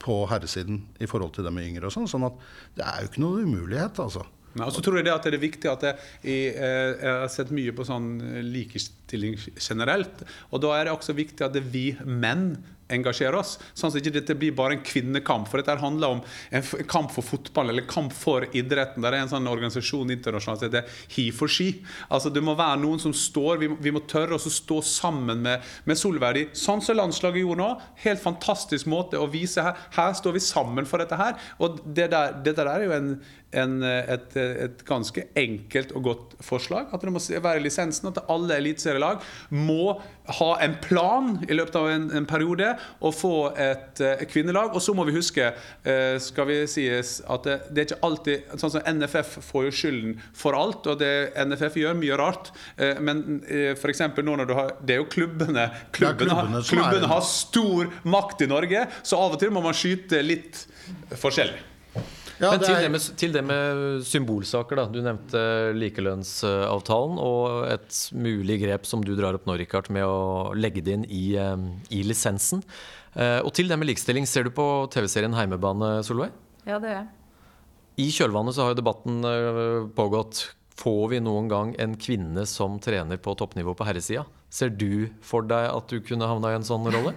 på 0.03 0.25
herresiden 0.27 0.81
i 0.99 1.07
forhold 1.07 1.31
til 1.35 1.45
det 1.45 1.51
med 1.55 1.63
yngre 1.67 1.87
og 1.87 1.93
sånn. 1.95 2.07
Sånn 2.11 2.25
at 2.27 2.39
det 2.75 2.83
er 2.87 3.03
jo 3.03 3.11
ikke 3.11 3.21
noe 3.23 3.43
umulighet, 3.43 3.99
altså. 4.03 4.23
Nei, 4.53 4.67
og 4.67 4.73
så 4.75 4.83
tror 4.85 4.99
jeg 4.99 5.07
det 5.07 5.13
at 5.15 5.25
det 5.25 5.33
er 5.33 5.41
viktig 5.41 5.69
at 5.71 5.83
jeg, 5.87 5.95
eh, 6.29 6.57
jeg 6.59 7.13
har 7.23 7.31
sett 7.31 7.49
mye 7.55 7.71
på 7.73 7.85
sånn 7.87 8.09
likestilling 8.53 9.37
generelt. 9.57 10.21
Og 10.51 10.61
da 10.61 10.75
er 10.77 10.85
det 10.85 10.93
også 10.93 11.15
viktig 11.17 11.41
at 11.47 11.55
vi 11.73 11.87
menn 12.05 12.51
engasjerer 12.91 13.37
oss. 13.39 13.55
Sånn 13.73 13.91
at 13.91 13.99
ikke 14.01 14.15
dette 14.17 14.35
blir 14.39 14.55
bare 14.55 14.77
en 14.77 14.83
kvinnekamp. 14.85 15.47
For 15.49 15.61
dette 15.61 15.77
handler 15.81 16.17
om 16.17 16.21
en 16.53 16.87
kamp 16.89 17.13
for 17.13 17.25
fotball 17.25 17.71
eller 17.71 17.87
kamp 17.89 18.13
for 18.15 18.45
idretten. 18.51 19.03
Der 19.05 19.15
er 19.15 19.23
en 19.23 19.31
sånn 19.31 19.49
organisasjon 19.49 20.13
internasjonalt 20.15 20.63
som 20.63 20.69
heter 20.69 20.89
He 21.15 21.29
for 21.35 21.51
Ski. 21.51 21.69
Altså 22.09 22.31
Det 22.33 22.43
må 22.43 22.57
være 22.59 22.81
noen 22.83 23.01
som 23.01 23.13
står 23.15 23.61
Vi 23.61 23.69
må, 23.71 23.77
vi 23.81 23.93
må 23.95 24.03
tørre 24.09 24.37
å 24.37 24.41
stå 24.41 24.81
sammen 24.85 25.43
med, 25.45 25.63
med 25.89 25.99
Solverdi. 25.99 26.47
Sånn 26.57 26.83
som 26.83 26.99
landslaget 26.99 27.43
gjorde 27.43 27.61
nå. 27.61 27.69
Helt 28.03 28.23
fantastisk 28.23 28.89
måte 28.91 29.21
å 29.21 29.29
vise 29.31 29.63
her. 29.63 29.79
Her 29.95 30.13
står 30.17 30.37
vi 30.37 30.43
sammen 30.43 30.89
for 30.89 31.03
dette 31.03 31.19
her. 31.19 31.39
Og 31.63 31.79
det 31.85 32.09
der, 32.13 32.37
dette 32.43 32.61
der 32.63 32.71
er 32.73 32.87
jo 32.87 32.95
en, 32.95 33.09
en, 33.59 33.79
et, 33.83 34.35
et 34.37 34.83
ganske 34.87 35.25
enkelt 35.39 35.93
og 35.97 36.07
godt 36.09 36.35
forslag. 36.43 36.89
At 36.93 37.03
det 37.03 37.13
må 37.13 37.19
være 37.19 37.63
lisensen. 37.63 38.11
At 38.11 38.23
alle 38.31 38.59
eliteserielag 38.61 39.23
må 39.49 39.97
ha 40.39 40.49
en 40.63 40.77
plan 40.83 41.33
i 41.49 41.55
løpet 41.55 41.75
av 41.75 41.89
en, 41.91 42.05
en 42.15 42.27
periode 42.29 42.69
og 43.03 43.15
få 43.15 43.33
et, 43.59 43.99
et, 43.99 44.25
kvinnelag. 44.31 44.71
Og 44.75 44.83
så 44.83 44.95
må 44.95 45.05
vi 45.09 45.15
huske, 45.17 45.51
eh, 45.83 46.15
skal 46.23 46.47
vi 46.49 46.61
sies, 46.69 47.17
at 47.27 47.47
det, 47.47 47.57
det 47.71 47.83
er 47.83 47.89
ikke 47.91 48.03
alltid 48.07 48.51
Sånn 48.59 48.71
som 48.75 48.85
NFF 48.87 49.37
får 49.43 49.65
jo 49.65 49.71
skylden 49.75 50.13
for 50.37 50.55
alt, 50.55 50.85
og 50.87 50.99
det 51.01 51.33
NFF 51.47 51.75
gjør 51.81 51.97
mye 51.99 52.17
rart. 52.19 52.51
Eh, 52.77 52.99
Men 53.03 53.41
f.eks. 53.43 53.81
for 53.81 53.91
eksempel 53.91 54.25
nå 54.27 54.37
når 54.39 54.49
du 54.49 54.55
har 54.57 54.73
Det 54.79 54.95
er 54.95 55.01
jo 55.01 55.09
klubbene. 55.11 55.67
Klubbene, 55.95 56.37
har, 56.37 56.47
klubbene 56.47 56.93
klubbene 56.93 57.11
har 57.11 57.21
stor 57.27 57.91
makt 58.03 58.45
i 58.45 58.49
Norge, 58.51 58.87
så 59.03 59.19
av 59.19 59.35
og 59.35 59.41
til 59.41 59.53
må 59.53 59.63
man 59.63 59.75
skyte 59.77 60.21
litt 60.23 60.65
forskjellig. 61.19 61.72
Ja, 62.43 62.51
Men 62.51 62.59
det 62.61 62.67
til 62.67 62.75
er- 62.75 62.81
det, 62.83 62.91
med, 62.91 63.05
til 63.23 63.33
det 63.33 63.43
med 63.47 64.03
symbolsaker, 64.05 64.75
da. 64.81 64.85
Du 64.91 64.99
nevnte 65.05 65.41
likelønnsavtalen 65.79 67.17
og 67.23 67.67
et 67.71 67.99
mulig 68.15 68.59
grep 68.63 68.85
som 68.89 69.03
du 69.05 69.13
drar 69.17 69.37
opp 69.37 69.45
nå, 69.47 69.55
Rikard, 69.59 69.89
med 69.93 70.03
å 70.05 70.51
legge 70.57 70.83
det 70.83 70.97
inn 70.99 71.05
i, 71.09 71.23
i 71.37 72.03
lisensen. 72.05 72.63
Eh, 73.15 73.39
Og 73.45 73.53
til 73.53 73.67
det 73.69 73.77
med 73.79 73.87
likestilling, 73.89 74.25
ser 74.27 74.43
du 74.47 74.51
på 74.55 74.65
TV-serien 74.93 75.33
Heimebane, 75.37 75.99
Solveig? 76.05 76.31
Ja, 76.65 76.79
det 76.79 76.89
gjør 76.91 76.99
jeg. 77.01 77.09
I 78.03 78.07
kjølvannet 78.09 78.55
så 78.55 78.63
har 78.65 78.73
jo 78.73 78.79
debatten 78.81 79.19
eh, 79.29 79.87
pågått. 79.95 80.47
Får 80.73 81.11
vi 81.11 81.19
noen 81.21 81.45
gang 81.51 81.75
en 81.77 81.93
kvinne 82.01 82.47
som 82.49 82.79
trener 82.81 83.19
på 83.21 83.35
toppnivå 83.37 83.75
på 83.77 83.85
herresida? 83.85 84.23
Ser 84.49 84.71
du 84.73 85.09
for 85.21 85.45
deg 85.45 85.67
at 85.69 85.91
du 85.93 85.99
kunne 86.01 86.25
havna 86.29 86.49
i 86.49 86.57
en 86.57 86.65
sånn 86.65 86.87
rolle? 86.89 87.13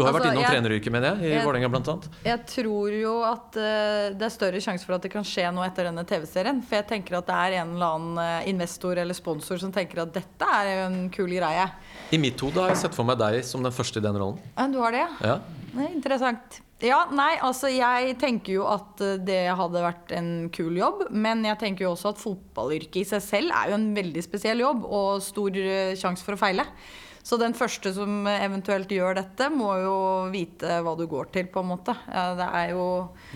Du 0.00 0.06
har 0.06 0.14
Altså, 0.14 0.20
vært 0.22 0.32
innom 0.32 0.44
jeg- 0.46 0.54
treneryrket, 0.56 0.92
mener 0.94 1.08
jeg, 1.10 1.20
i 1.20 1.34
jeg- 1.34 1.44
Vålerenga 1.44 1.68
annet. 1.76 2.08
Jeg 2.24 2.46
tror 2.48 2.94
jo 2.96 3.14
at 3.28 3.56
uh, 3.60 4.16
det 4.16 4.22
er 4.26 4.32
større 4.32 4.60
sjanse 4.64 4.86
for 4.86 4.94
at 4.96 5.02
det 5.04 5.10
kan 5.12 5.22
skje 5.28 5.44
noe 5.52 5.66
etter 5.68 5.84
denne 5.90 6.04
TV-serien. 6.08 6.62
For 6.64 6.76
jeg 6.80 6.86
tenker 6.88 7.18
at 7.18 7.26
det 7.28 7.36
er 7.36 7.58
en 7.60 7.74
eller 7.76 7.98
annen 7.98 8.18
eh, 8.24 8.48
investor 8.50 8.96
eller 8.96 9.14
sponsor 9.14 9.60
som 9.60 9.70
tenker 9.72 10.00
at 10.02 10.12
dette 10.16 10.48
er 10.48 10.86
en 10.86 11.10
kul 11.12 11.28
greie. 11.28 11.68
I 12.12 12.18
mitt 12.18 12.40
hode 12.40 12.56
har 12.62 12.72
jeg 12.72 12.80
sett 12.86 12.96
for 12.96 13.04
meg 13.04 13.18
deg 13.20 13.44
som 13.44 13.62
den 13.62 13.72
første 13.72 14.00
i 14.00 14.04
den 14.04 14.16
rollen. 14.16 14.40
Du 14.72 14.80
har 14.80 14.92
det, 14.96 15.04
ja? 15.04 15.36
Ja. 15.36 15.38
er 15.84 15.92
interessant. 15.92 16.60
Ja, 16.80 17.02
nei, 17.12 17.34
altså 17.44 17.68
jeg 17.68 18.16
tenker 18.18 18.54
jo 18.54 18.64
at 18.66 19.02
eh, 19.04 19.18
det 19.20 19.42
hadde 19.54 19.82
vært 19.84 20.14
en 20.16 20.48
kul 20.48 20.72
jobb. 20.80 21.10
Men 21.12 21.44
jeg 21.44 21.58
tenker 21.60 21.84
jo 21.84 21.92
også 21.92 22.14
at 22.14 22.22
fotballyrket 22.22 23.02
i 23.02 23.04
seg 23.04 23.20
selv 23.20 23.52
er 23.52 23.68
jo 23.74 23.76
en 23.76 23.90
veldig 23.94 24.24
spesiell 24.24 24.64
jobb 24.64 24.86
og 24.88 25.20
stor 25.20 25.50
sjanse 26.00 26.24
for 26.24 26.38
å 26.38 26.40
feile. 26.40 26.64
Så 27.22 27.36
den 27.40 27.52
første 27.56 27.92
som 27.94 28.24
eventuelt 28.30 28.90
gjør 28.90 29.18
dette, 29.20 29.50
må 29.52 29.74
jo 29.82 29.96
vite 30.32 30.80
hva 30.84 30.94
du 30.96 31.04
går 31.10 31.28
til, 31.34 31.50
på 31.52 31.62
en 31.62 31.68
måte. 31.74 31.94
Det 32.08 32.46
er 32.46 32.72
jo 32.72 32.86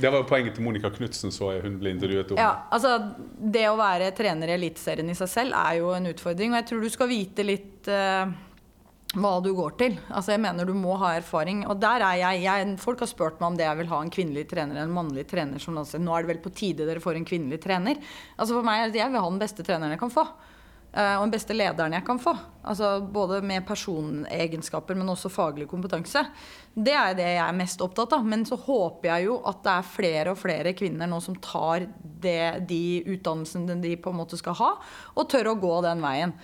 Det 0.01 0.09
var 0.09 0.23
jo 0.23 0.29
poenget 0.29 0.57
til 0.57 0.65
Monica 0.65 0.91
Knutsen, 0.95 1.35
så 1.35 1.53
jeg 1.55 1.67
hun 1.67 1.77
ble 1.83 1.93
intervjuet 1.95 2.33
om. 2.33 2.41
Ja, 2.41 2.65
altså 2.73 2.97
Det 3.37 3.67
å 3.69 3.77
være 3.79 4.11
trener 4.17 4.51
i 4.51 4.57
Eliteserien 4.57 5.13
i 5.13 5.19
seg 5.19 5.31
selv 5.31 5.61
er 5.61 5.79
jo 5.83 5.93
en 5.95 6.11
utfordring. 6.11 6.55
Og 6.55 6.61
jeg 6.63 6.69
tror 6.71 6.83
du 6.85 6.91
skal 6.93 7.11
vite 7.13 7.45
litt 7.47 7.93
eh, 7.93 8.33
hva 9.21 9.35
du 9.45 9.51
går 9.55 9.77
til. 9.81 9.99
Altså 10.09 10.35
jeg 10.35 10.43
mener 10.43 10.67
Du 10.67 10.75
må 10.77 10.97
ha 11.03 11.15
erfaring. 11.19 11.65
Og 11.69 11.79
der 11.83 12.03
er 12.07 12.19
jeg, 12.23 12.43
jeg 12.47 12.79
Folk 12.83 13.05
har 13.05 13.11
spurt 13.11 13.39
meg 13.41 13.53
om 13.53 13.59
det 13.61 13.69
jeg 13.69 13.81
vil 13.83 13.93
ha 13.93 14.01
en 14.03 14.15
kvinnelig 14.17 14.49
trener 14.51 14.79
eller 14.79 14.89
en 14.89 14.97
mannlig 14.97 15.27
trener. 15.31 15.63
Som 15.63 15.79
altså, 15.81 16.01
nå 16.03 16.17
er 16.17 16.25
det 16.25 16.35
vel 16.35 16.43
på 16.45 16.55
tide 16.55 16.89
dere 16.89 17.05
får 17.05 17.21
en 17.21 17.29
kvinnelig 17.29 17.61
trener. 17.65 18.01
Altså 18.39 18.57
For 18.57 18.67
meg 18.67 18.97
jeg 18.97 19.13
vil 19.13 19.21
ha 19.21 19.31
den 19.31 19.43
beste 19.43 19.67
treneren 19.67 19.95
jeg 19.95 20.03
kan 20.03 20.15
få. 20.15 20.27
Eh, 20.95 21.15
og 21.19 21.25
den 21.27 21.33
beste 21.35 21.55
lederen 21.57 21.97
jeg 21.97 22.07
kan 22.07 22.21
få. 22.23 22.33
Altså 22.65 23.01
Både 23.13 23.41
med 23.43 23.67
personegenskaper, 23.67 24.95
men 24.95 25.11
også 25.11 25.31
faglig 25.33 25.67
kompetanse. 25.69 26.23
Det 26.75 26.95
er 26.95 27.17
det 27.19 27.27
jeg 27.33 27.43
er 27.43 27.57
mest 27.57 27.83
opptatt 27.83 28.15
av. 28.15 28.27
Men 28.27 28.45
så 28.47 28.59
håper 28.61 29.11
jeg 29.11 29.27
jo 29.27 29.41
at 29.51 29.65
det 29.65 29.73
er 29.75 29.89
flere 29.97 30.35
og 30.35 30.39
flere 30.39 30.75
kvinner 30.79 31.11
nå 31.11 31.19
som 31.25 31.35
tar 31.43 31.89
det, 31.99 32.67
de 32.71 33.03
utdannelsene 33.17 33.81
de 33.83 33.97
på 34.01 34.13
en 34.15 34.21
måte 34.23 34.39
skal 34.39 34.57
ha, 34.61 34.71
og 35.19 35.27
tør 35.29 35.51
å 35.51 35.59
gå 35.61 35.75
den 35.85 36.01
veien. 36.05 36.35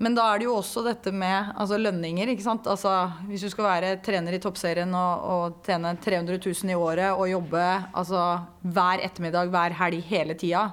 Men 0.00 0.16
da 0.16 0.26
er 0.26 0.40
det 0.40 0.48
jo 0.48 0.56
også 0.56 0.82
dette 0.84 1.12
med 1.12 1.52
altså 1.54 1.78
lønninger. 1.78 2.32
ikke 2.32 2.44
sant? 2.44 2.66
Altså, 2.66 2.92
hvis 3.28 3.44
du 3.44 3.50
skal 3.52 3.68
være 3.68 3.92
trener 4.04 4.34
i 4.34 4.40
toppserien 4.42 4.90
og, 4.96 5.28
og 5.34 5.60
tjene 5.66 5.94
300 6.02 6.40
000 6.40 6.72
i 6.74 6.78
året 6.78 7.12
og 7.12 7.30
jobbe 7.30 7.62
altså, 7.92 8.24
hver 8.64 9.04
ettermiddag, 9.06 9.52
hver 9.52 9.76
helg, 9.84 10.02
hele 10.10 10.36
tida, 10.40 10.70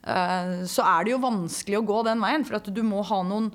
så 0.00 0.84
er 0.86 1.04
det 1.04 1.12
jo 1.12 1.22
vanskelig 1.22 1.78
å 1.80 1.86
gå 1.86 2.02
den 2.06 2.22
veien. 2.22 2.44
For 2.48 2.72
du 2.72 2.82
må 2.86 3.04
noen 3.04 3.50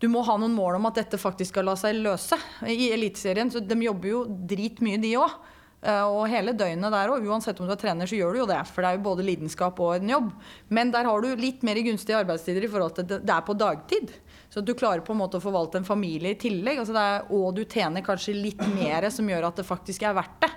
du 0.00 0.08
må 0.08 0.22
ha 0.24 0.34
noen 0.40 0.54
mål 0.56 0.78
om 0.78 0.88
at 0.88 0.96
dette 0.96 1.18
faktisk 1.20 1.52
skal 1.52 1.66
la 1.68 1.74
seg 1.76 1.98
løse. 2.00 2.38
I 2.64 2.88
Eliteserien 2.94 3.50
så 3.52 3.60
de 3.60 3.76
jobber 3.84 4.08
jo 4.08 4.20
dritmye, 4.48 5.00
de 5.00 5.10
òg. 5.20 5.34
Og 5.80 6.26
hele 6.28 6.52
døgnet 6.52 6.92
der 6.92 7.08
òg. 7.08 7.24
Uansett 7.24 7.60
om 7.62 7.68
du 7.68 7.72
er 7.72 7.80
trener, 7.80 8.08
så 8.08 8.18
gjør 8.18 8.34
du 8.34 8.40
jo 8.42 8.48
det. 8.50 8.58
For 8.68 8.84
det 8.84 8.90
er 8.90 8.98
jo 8.98 9.06
både 9.06 9.24
lidenskap 9.24 9.78
og 9.80 9.94
en 9.96 10.10
jobb. 10.12 10.26
Men 10.68 10.90
der 10.92 11.08
har 11.08 11.22
du 11.24 11.30
litt 11.40 11.62
mer 11.64 11.80
gunstige 11.86 12.18
arbeidstider 12.20 12.66
i 12.66 12.68
forhold 12.68 12.98
til 12.98 13.06
at 13.06 13.24
det 13.24 13.32
er 13.32 13.46
på 13.46 13.56
dagtid. 13.56 14.12
Så 14.50 14.60
du 14.66 14.74
klarer 14.74 15.00
på 15.06 15.14
en 15.14 15.20
måte 15.22 15.38
å 15.38 15.42
forvalte 15.44 15.78
en 15.78 15.86
familie 15.86 16.34
i 16.34 16.38
tillegg. 16.40 16.82
Altså 16.82 16.96
er, 16.98 17.26
og 17.32 17.54
du 17.56 17.62
tjener 17.64 18.04
kanskje 18.04 18.34
litt 18.36 18.60
mer 18.74 19.06
som 19.14 19.28
gjør 19.30 19.46
at 19.48 19.60
det 19.62 19.66
faktisk 19.68 20.04
er 20.04 20.16
verdt 20.18 20.40
det. 20.42 20.50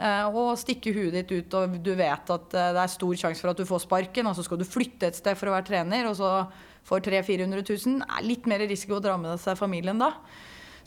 Eh, 0.00 0.28
Og 0.30 0.54
stikke 0.56 0.94
huet 0.96 1.16
ditt 1.18 1.32
ut, 1.34 1.56
og 1.58 1.74
du 1.82 1.90
vet 1.98 2.30
at 2.32 2.54
eh, 2.56 2.72
det 2.76 2.84
er 2.84 2.92
stor 2.94 3.18
sjanse 3.24 3.42
for 3.42 3.52
at 3.52 3.58
du 3.58 3.66
får 3.68 3.82
sparken, 3.84 4.30
og 4.30 4.38
så 4.38 4.46
skal 4.46 4.62
du 4.62 4.64
flytte 4.64 5.10
et 5.10 5.18
sted 5.18 5.36
for 5.36 5.50
å 5.50 5.56
være 5.58 5.66
trener, 5.66 6.06
og 6.08 6.16
så 6.16 6.30
får 6.88 7.02
300 7.10 7.26
000-400 7.26 7.66
000. 7.90 8.06
Er 8.06 8.24
litt 8.24 8.46
mer 8.48 8.62
risiko 8.64 8.96
å 8.96 9.02
dra 9.04 9.18
med 9.20 9.36
seg 9.42 9.58
familien 9.58 10.00
da. 10.00 10.14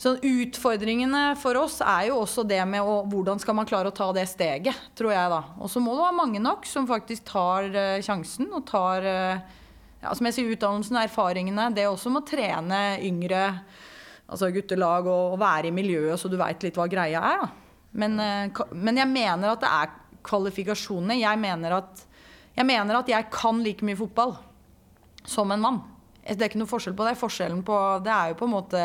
Så 0.00 0.16
utfordringene 0.18 1.22
for 1.38 1.56
oss 1.60 1.78
er 1.84 2.08
jo 2.10 2.18
også 2.24 2.44
det 2.48 2.60
med 2.68 2.82
å, 2.82 3.00
hvordan 3.08 3.40
skal 3.40 3.56
man 3.56 3.68
klare 3.68 3.92
å 3.92 3.94
ta 3.94 4.08
det 4.16 4.26
steget, 4.30 4.76
tror 4.98 5.14
jeg 5.14 5.32
da. 5.32 5.40
Og 5.62 5.70
så 5.70 5.82
må 5.82 5.94
det 5.94 6.04
være 6.04 6.18
mange 6.18 6.42
nok 6.42 6.66
som 6.68 6.88
faktisk 6.88 7.28
tar 7.30 7.68
uh, 7.70 8.02
sjansen 8.04 8.50
og 8.50 8.66
tar 8.68 9.06
uh, 9.06 9.60
ja, 10.02 10.12
som 10.12 10.26
jeg 10.28 10.36
sier, 10.36 10.54
utdannelsen, 10.56 10.98
og 10.98 11.06
erfaringene. 11.06 11.68
Det 11.76 11.86
også 11.88 12.12
med 12.12 12.24
å 12.24 12.28
trene 12.28 12.80
yngre 13.06 13.44
altså 14.24 14.48
guttelag 14.54 15.06
og, 15.06 15.36
og 15.36 15.40
være 15.42 15.70
i 15.70 15.74
miljøet 15.76 16.20
så 16.20 16.30
du 16.32 16.38
veit 16.40 16.64
litt 16.66 16.80
hva 16.80 16.88
greia 16.90 17.22
er. 17.30 17.44
Da. 17.44 17.52
Men, 18.02 18.18
uh, 18.18 18.64
men 18.74 18.98
jeg 18.98 19.12
mener 19.12 19.54
at 19.54 19.62
det 19.62 19.70
er 19.70 19.94
kvalifikasjonene. 20.24 21.20
Jeg 21.20 21.40
mener 21.40 21.78
at 21.78 22.04
jeg, 22.54 22.66
mener 22.66 22.98
at 22.98 23.08
jeg 23.10 23.30
kan 23.32 23.62
like 23.62 23.86
mye 23.86 23.98
fotball 23.98 24.34
som 25.24 25.54
en 25.54 25.62
mann. 25.62 25.80
Det 26.24 26.40
er 26.40 26.50
ikke 26.50 26.60
noe 26.62 26.70
forskjell 26.70 26.96
på 26.96 27.06
det. 27.06 27.16
Forskjellen 27.20 27.62
på 27.66 27.78
det 28.04 28.12
er 28.12 28.32
jo 28.32 28.38
på 28.40 28.46
en 28.48 28.54
måte 28.54 28.82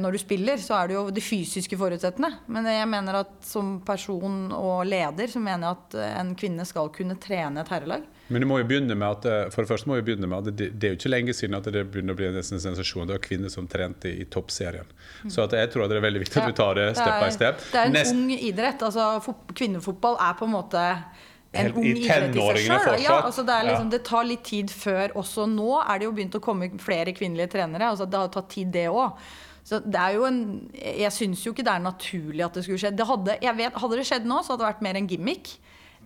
når 0.00 0.16
du 0.16 0.18
spiller, 0.18 0.58
så 0.58 0.74
er 0.80 0.88
det 0.90 0.94
jo 0.96 1.02
de 1.14 1.22
fysiske 1.22 1.76
forutsettende. 1.78 2.32
Men 2.50 2.66
jeg 2.66 2.86
mener 2.90 3.20
at 3.20 3.34
som 3.46 3.76
person 3.86 4.48
og 4.56 4.80
leder, 4.88 5.30
så 5.30 5.38
mener 5.42 5.68
jeg 5.68 5.76
at 5.78 5.98
eh, 6.02 6.14
en 6.18 6.32
kvinne 6.38 6.66
skal 6.66 6.90
kunne 6.94 7.14
trene 7.22 7.62
et 7.62 7.70
herrelag. 7.70 8.06
Men 8.28 8.42
du 8.44 8.48
må 8.50 8.58
jo 8.60 8.66
begynne 8.68 8.96
med 8.98 9.06
at, 9.08 9.28
eh, 9.30 9.52
for 9.54 9.62
det 9.62 9.70
første 9.70 9.88
må 9.88 10.00
jo 10.00 10.04
begynne 10.08 10.28
med 10.28 10.50
at 10.50 10.58
det, 10.58 10.72
det 10.74 10.88
er 10.88 10.96
jo 10.96 10.98
ikke 10.98 11.12
lenge 11.14 11.36
siden 11.36 11.56
at 11.60 11.70
det 11.72 11.84
begynner 11.92 12.16
å 12.16 12.18
bli 12.18 12.26
en 12.32 12.42
sensasjon. 12.42 13.06
Det 13.08 13.16
var 13.20 13.24
kvinner 13.24 13.54
som 13.54 13.70
trente 13.70 14.10
i 14.10 14.26
toppserien. 14.28 14.90
Så 15.30 15.46
at 15.46 15.54
jeg 15.56 15.70
tror 15.72 15.86
at 15.86 15.94
det 15.94 16.00
er 16.02 16.06
veldig 16.08 16.24
viktig 16.26 16.42
at 16.42 16.50
du 16.50 16.58
tar 16.58 16.74
det 16.80 16.90
step 16.98 17.14
by 17.22 17.32
step. 17.38 17.64
Det 17.70 17.80
er 17.80 17.88
en 17.88 17.98
Nest- 18.00 18.18
ung 18.18 18.28
idrett. 18.34 18.84
Altså, 18.90 19.34
kvinnefotball 19.54 20.18
er 20.26 20.36
på 20.42 20.48
en 20.50 20.56
måte 20.58 20.84
en 21.52 21.72
ung 21.72 21.86
idrett 21.88 22.34
i 22.36 22.66
seg 22.66 22.66
sjøl. 22.66 23.02
Ja, 23.06 23.22
altså 23.24 23.46
det, 23.46 23.56
liksom, 23.70 23.90
det 23.94 24.02
tar 24.04 24.26
litt 24.28 24.44
tid 24.44 24.72
før 24.74 25.14
også 25.22 25.46
nå 25.48 25.78
er 25.80 26.00
det 26.00 26.08
jo 26.10 26.16
begynt 26.18 26.36
å 26.36 26.42
komme 26.44 26.68
flere 26.82 27.14
kvinnelige 27.16 27.54
trenere. 27.56 27.94
Altså 27.94 28.04
det 28.10 28.20
har 28.20 28.34
tatt 28.34 28.50
tid, 28.52 28.68
det 28.74 28.88
òg. 28.92 29.14
Så 29.68 29.82
det 29.84 30.00
er 30.00 30.14
jo 30.16 30.24
en 30.24 30.38
Jeg 30.72 31.12
syns 31.12 31.42
jo 31.44 31.52
ikke 31.52 31.66
det 31.66 31.74
er 31.74 31.84
naturlig 31.84 32.44
at 32.46 32.56
det 32.56 32.64
skulle 32.64 32.80
skje. 32.80 32.94
Det 32.96 33.06
hadde, 33.08 33.36
jeg 33.44 33.56
vet, 33.58 33.76
hadde 33.82 34.00
det 34.00 34.06
skjedd 34.08 34.28
nå, 34.28 34.40
så 34.40 34.54
hadde 34.54 34.64
det 34.64 34.70
vært 34.72 34.86
mer 34.86 35.00
en 35.00 35.10
gimmick 35.10 35.52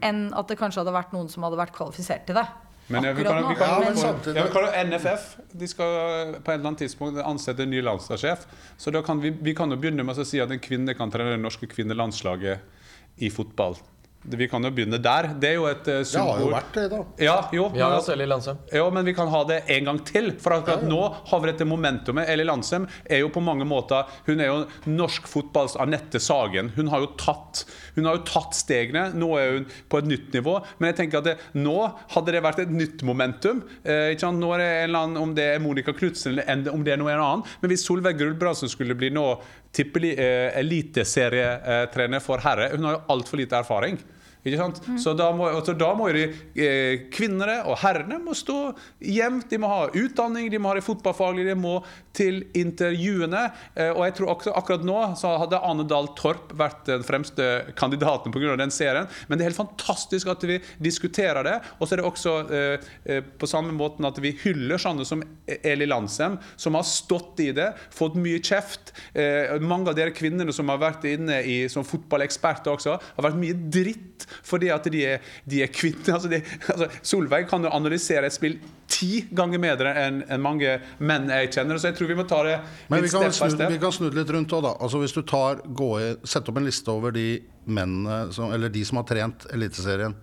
enn 0.03 0.25
at 0.35 0.49
det 0.51 0.57
kanskje 0.59 0.81
hadde 0.83 0.95
vært 0.97 1.13
noen 1.15 1.29
som 1.31 1.45
hadde 1.47 1.61
vært 1.61 1.75
kvalifisert 1.77 2.25
til 2.27 2.41
det. 2.41 2.47
Men 2.91 3.07
jeg, 3.07 3.17
vil 3.21 3.29
kan 3.29 4.67
NFF 4.89 5.27
de 5.55 5.69
skal 5.71 6.33
på 6.43 6.51
et 6.51 6.57
eller 6.57 6.73
annet 6.73 6.83
tidspunkt 6.83 7.21
ansette 7.23 7.63
en 7.65 7.71
ny 7.71 7.81
landslagssjef. 7.85 8.45
Så 8.81 8.91
da 8.95 9.05
kan 9.07 9.23
vi, 9.23 9.31
vi 9.31 9.55
kan 9.57 9.71
jo 9.71 9.79
begynne 9.81 10.05
med 10.05 10.19
å 10.19 10.27
si 10.27 10.43
at 10.43 10.51
en 10.53 10.63
kvinne 10.63 10.97
kan 10.99 11.13
trene 11.13 11.37
det 11.37 11.41
norske 11.45 11.69
kvinnelandslaget 11.71 13.23
i 13.23 13.31
fotball. 13.31 13.79
Vi 14.25 14.47
kan 14.49 14.63
jo 14.63 14.71
begynne 14.71 14.99
der. 15.03 15.33
Det 15.41 15.49
er 15.51 15.55
jo 15.59 15.65
et 15.67 15.89
symbol. 16.07 16.07
Det 16.07 16.21
har 16.23 16.41
jo 16.41 16.51
vært 16.53 16.73
det, 16.77 16.85
da. 16.93 16.99
Ja, 17.19 17.37
jo. 17.53 17.65
Ja, 17.75 17.89
men- 17.89 17.97
altså, 17.99 18.13
Eli 18.13 18.27
Landsem. 18.27 18.59
Ja, 18.73 18.89
men 18.91 19.05
vi 19.05 19.15
kan 19.15 19.29
ha 19.29 19.43
det 19.45 19.65
en 19.69 19.85
gang 19.85 19.99
til. 20.05 20.31
For 20.39 20.51
akkurat 20.53 20.85
nå 20.87 21.01
har 21.31 21.41
vi 21.41 21.51
dette 21.51 21.67
momentumet. 21.67 22.29
Eli 22.29 22.45
Landsem 22.45 22.87
er 23.11 23.19
jo 23.19 23.29
på 23.29 23.43
mange 23.43 23.65
måter 23.67 24.07
Hun 24.27 24.41
er 24.41 24.47
jo 24.47 24.67
norsk 24.87 25.27
fotballs 25.27 25.75
Anette 25.81 26.21
Sagen. 26.21 26.69
Hun 26.77 26.87
har 26.89 27.01
jo 27.01 27.07
tatt, 27.19 27.65
hun 27.97 28.05
har 28.05 28.17
jo 28.19 28.23
tatt 28.23 28.55
stegene. 28.55 29.13
Nå 29.15 29.33
er 29.39 29.53
hun 29.59 29.67
på 29.91 29.99
et 29.99 30.05
nytt 30.07 30.31
nivå. 30.33 30.65
Men 30.79 30.93
jeg 30.95 30.97
tenker 31.11 31.19
at 31.19 31.25
det, 31.25 31.39
nå 31.55 31.93
hadde 32.15 32.33
det 32.33 32.43
vært 32.43 32.59
et 32.61 32.71
nytt 32.71 33.03
momentum. 33.03 33.63
Eh, 33.85 34.13
ikke 34.15 34.21
sant? 34.21 34.39
Nå 34.39 34.55
er 34.55 34.59
det 34.59 34.69
en 34.69 34.89
eller 34.91 34.99
annen, 34.99 35.17
Om 35.23 35.35
det 35.35 35.45
er 35.57 35.59
Monica 35.59 35.93
Knutsen 35.93 36.39
eller 36.39 36.71
om 36.73 36.85
det 36.85 36.93
er 36.93 36.97
noe 36.99 37.11
annen. 37.13 37.43
Men 37.61 37.71
hvis 37.71 37.85
Solveig 37.85 38.17
Gulbrandsen 38.19 38.69
skulle 38.69 38.95
bli 38.95 39.11
nå 39.11 39.41
tippeli- 39.73 40.17
eh, 40.19 40.53
eliteserietrener 40.61 42.21
for 42.21 42.39
herre 42.39 42.71
Hun 42.77 42.85
har 42.85 42.93
jo 42.99 43.03
altfor 43.11 43.37
lite 43.41 43.57
erfaring. 43.59 43.99
Ikke 44.43 44.59
sant? 44.59 44.81
Så 44.99 45.15
da 45.15 45.29
må, 45.37 45.47
altså 45.53 45.75
da 45.79 45.93
må 45.95 46.09
de 46.15 46.25
eh, 46.59 47.05
kvinnene 47.15 47.61
og 47.71 47.77
herrene 47.83 48.19
må 48.23 48.35
stå 48.35 48.73
jevnt. 48.99 49.47
De 49.53 49.61
må 49.63 49.71
ha 49.71 49.85
utdanning, 49.89 50.49
de 50.51 50.59
må 50.59 50.73
ha 50.73 50.79
det 50.79 50.87
fotballfaglige, 50.87 51.53
de 51.53 51.59
må 51.59 51.77
til 52.17 52.43
intervjuene. 52.59 53.45
Eh, 53.77 53.93
og 53.93 54.03
jeg 54.07 54.17
tror 54.19 54.33
akkurat, 54.35 54.57
akkurat 54.59 54.87
nå 54.87 54.99
så 55.21 55.37
hadde 55.45 55.61
Ane 55.63 55.87
Dahl 55.89 56.11
Torp 56.19 56.51
vært 56.59 56.91
den 56.91 57.07
fremste 57.07 57.49
kandidaten 57.79 58.35
pga. 58.35 58.57
den 58.59 58.75
serien. 58.75 59.07
Men 59.29 59.39
det 59.39 59.47
er 59.47 59.53
helt 59.53 59.63
fantastisk 59.63 60.33
at 60.33 60.43
vi 60.49 60.59
diskuterer 60.83 61.47
det. 61.47 61.57
Og 61.79 61.87
så 61.87 61.95
er 61.95 62.03
det 62.03 62.09
også 62.11 62.35
eh, 62.51 62.91
eh, 63.07 63.23
på 63.23 63.51
samme 63.51 63.75
måten 63.77 64.09
at 64.09 64.19
vi 64.23 64.35
hyller 64.43 64.83
sånne 64.83 65.07
som 65.07 65.23
Eli 65.47 65.87
Landsem, 65.87 66.39
som 66.57 66.75
har 66.79 66.87
stått 66.89 67.41
i 67.47 67.53
det, 67.55 67.71
fått 67.95 68.19
mye 68.19 68.43
kjeft. 68.43 68.91
Eh, 69.15 69.55
mange 69.63 69.93
av 69.93 69.99
dere 69.99 70.15
kvinnene 70.17 70.55
som 70.55 70.71
har 70.73 70.83
vært 70.83 71.07
inne 71.09 71.41
i, 71.47 71.63
som 71.71 71.87
fotballeksperter 71.87 72.75
også, 72.75 72.99
har 72.99 73.31
vært 73.31 73.39
mye 73.39 73.57
dritt 73.73 74.27
fordi 74.47 74.71
at 74.75 74.87
de 74.93 75.03
er, 75.15 75.33
de 75.49 75.63
er 75.65 75.73
kvinner. 75.73 76.15
Altså 76.17 76.31
de, 76.33 76.41
altså 76.69 76.89
Solveig 77.03 77.49
kan 77.51 77.65
jo 77.65 77.73
analysere 77.75 78.29
et 78.29 78.37
spill 78.37 78.59
ti 78.93 79.23
ganger 79.33 79.63
bedre 79.63 79.93
enn 80.03 80.23
en 80.29 80.43
mange 80.43 80.77
menn 81.01 81.31
jeg 81.33 81.53
kjenner. 81.57 81.81
Så 81.81 81.91
jeg 81.91 81.99
tror 81.99 82.13
vi 82.13 82.19
må 82.19 82.27
ta 82.29 82.43
det 82.47 82.59
Men 82.93 83.05
vi 83.05 83.13
kan, 83.13 83.29
snu, 83.33 83.65
vi 83.69 83.81
kan 83.83 83.95
snu 83.95 84.09
det 84.11 84.21
litt 84.21 84.35
rundt 84.35 84.57
òg, 84.57 84.65
da. 84.67 84.75
Altså 84.83 85.01
hvis 85.03 85.17
du 85.17 85.23
tar, 85.27 85.63
gå 85.67 85.91
i, 86.01 86.11
Sett 86.29 86.49
opp 86.51 86.61
en 86.61 86.69
liste 86.69 86.93
over 86.93 87.15
de 87.15 87.27
mennene 87.65 88.27
som, 88.35 88.53
Eller 88.55 88.73
de 88.73 88.85
som 88.87 89.01
har 89.01 89.09
trent 89.09 89.49
Eliteserien 89.55 90.17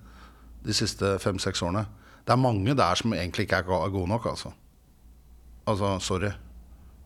de 0.59 0.75
siste 0.75 1.13
fem-seks 1.23 1.61
årene. 1.63 1.85
Det 2.27 2.33
er 2.35 2.41
mange 2.41 2.73
der 2.75 2.99
som 2.99 3.13
egentlig 3.15 3.45
ikke 3.47 3.61
er 3.63 3.89
gode 3.93 4.09
nok, 4.11 4.25
altså. 4.27 4.51
Altså, 5.69 5.93
sorry. 6.03 6.33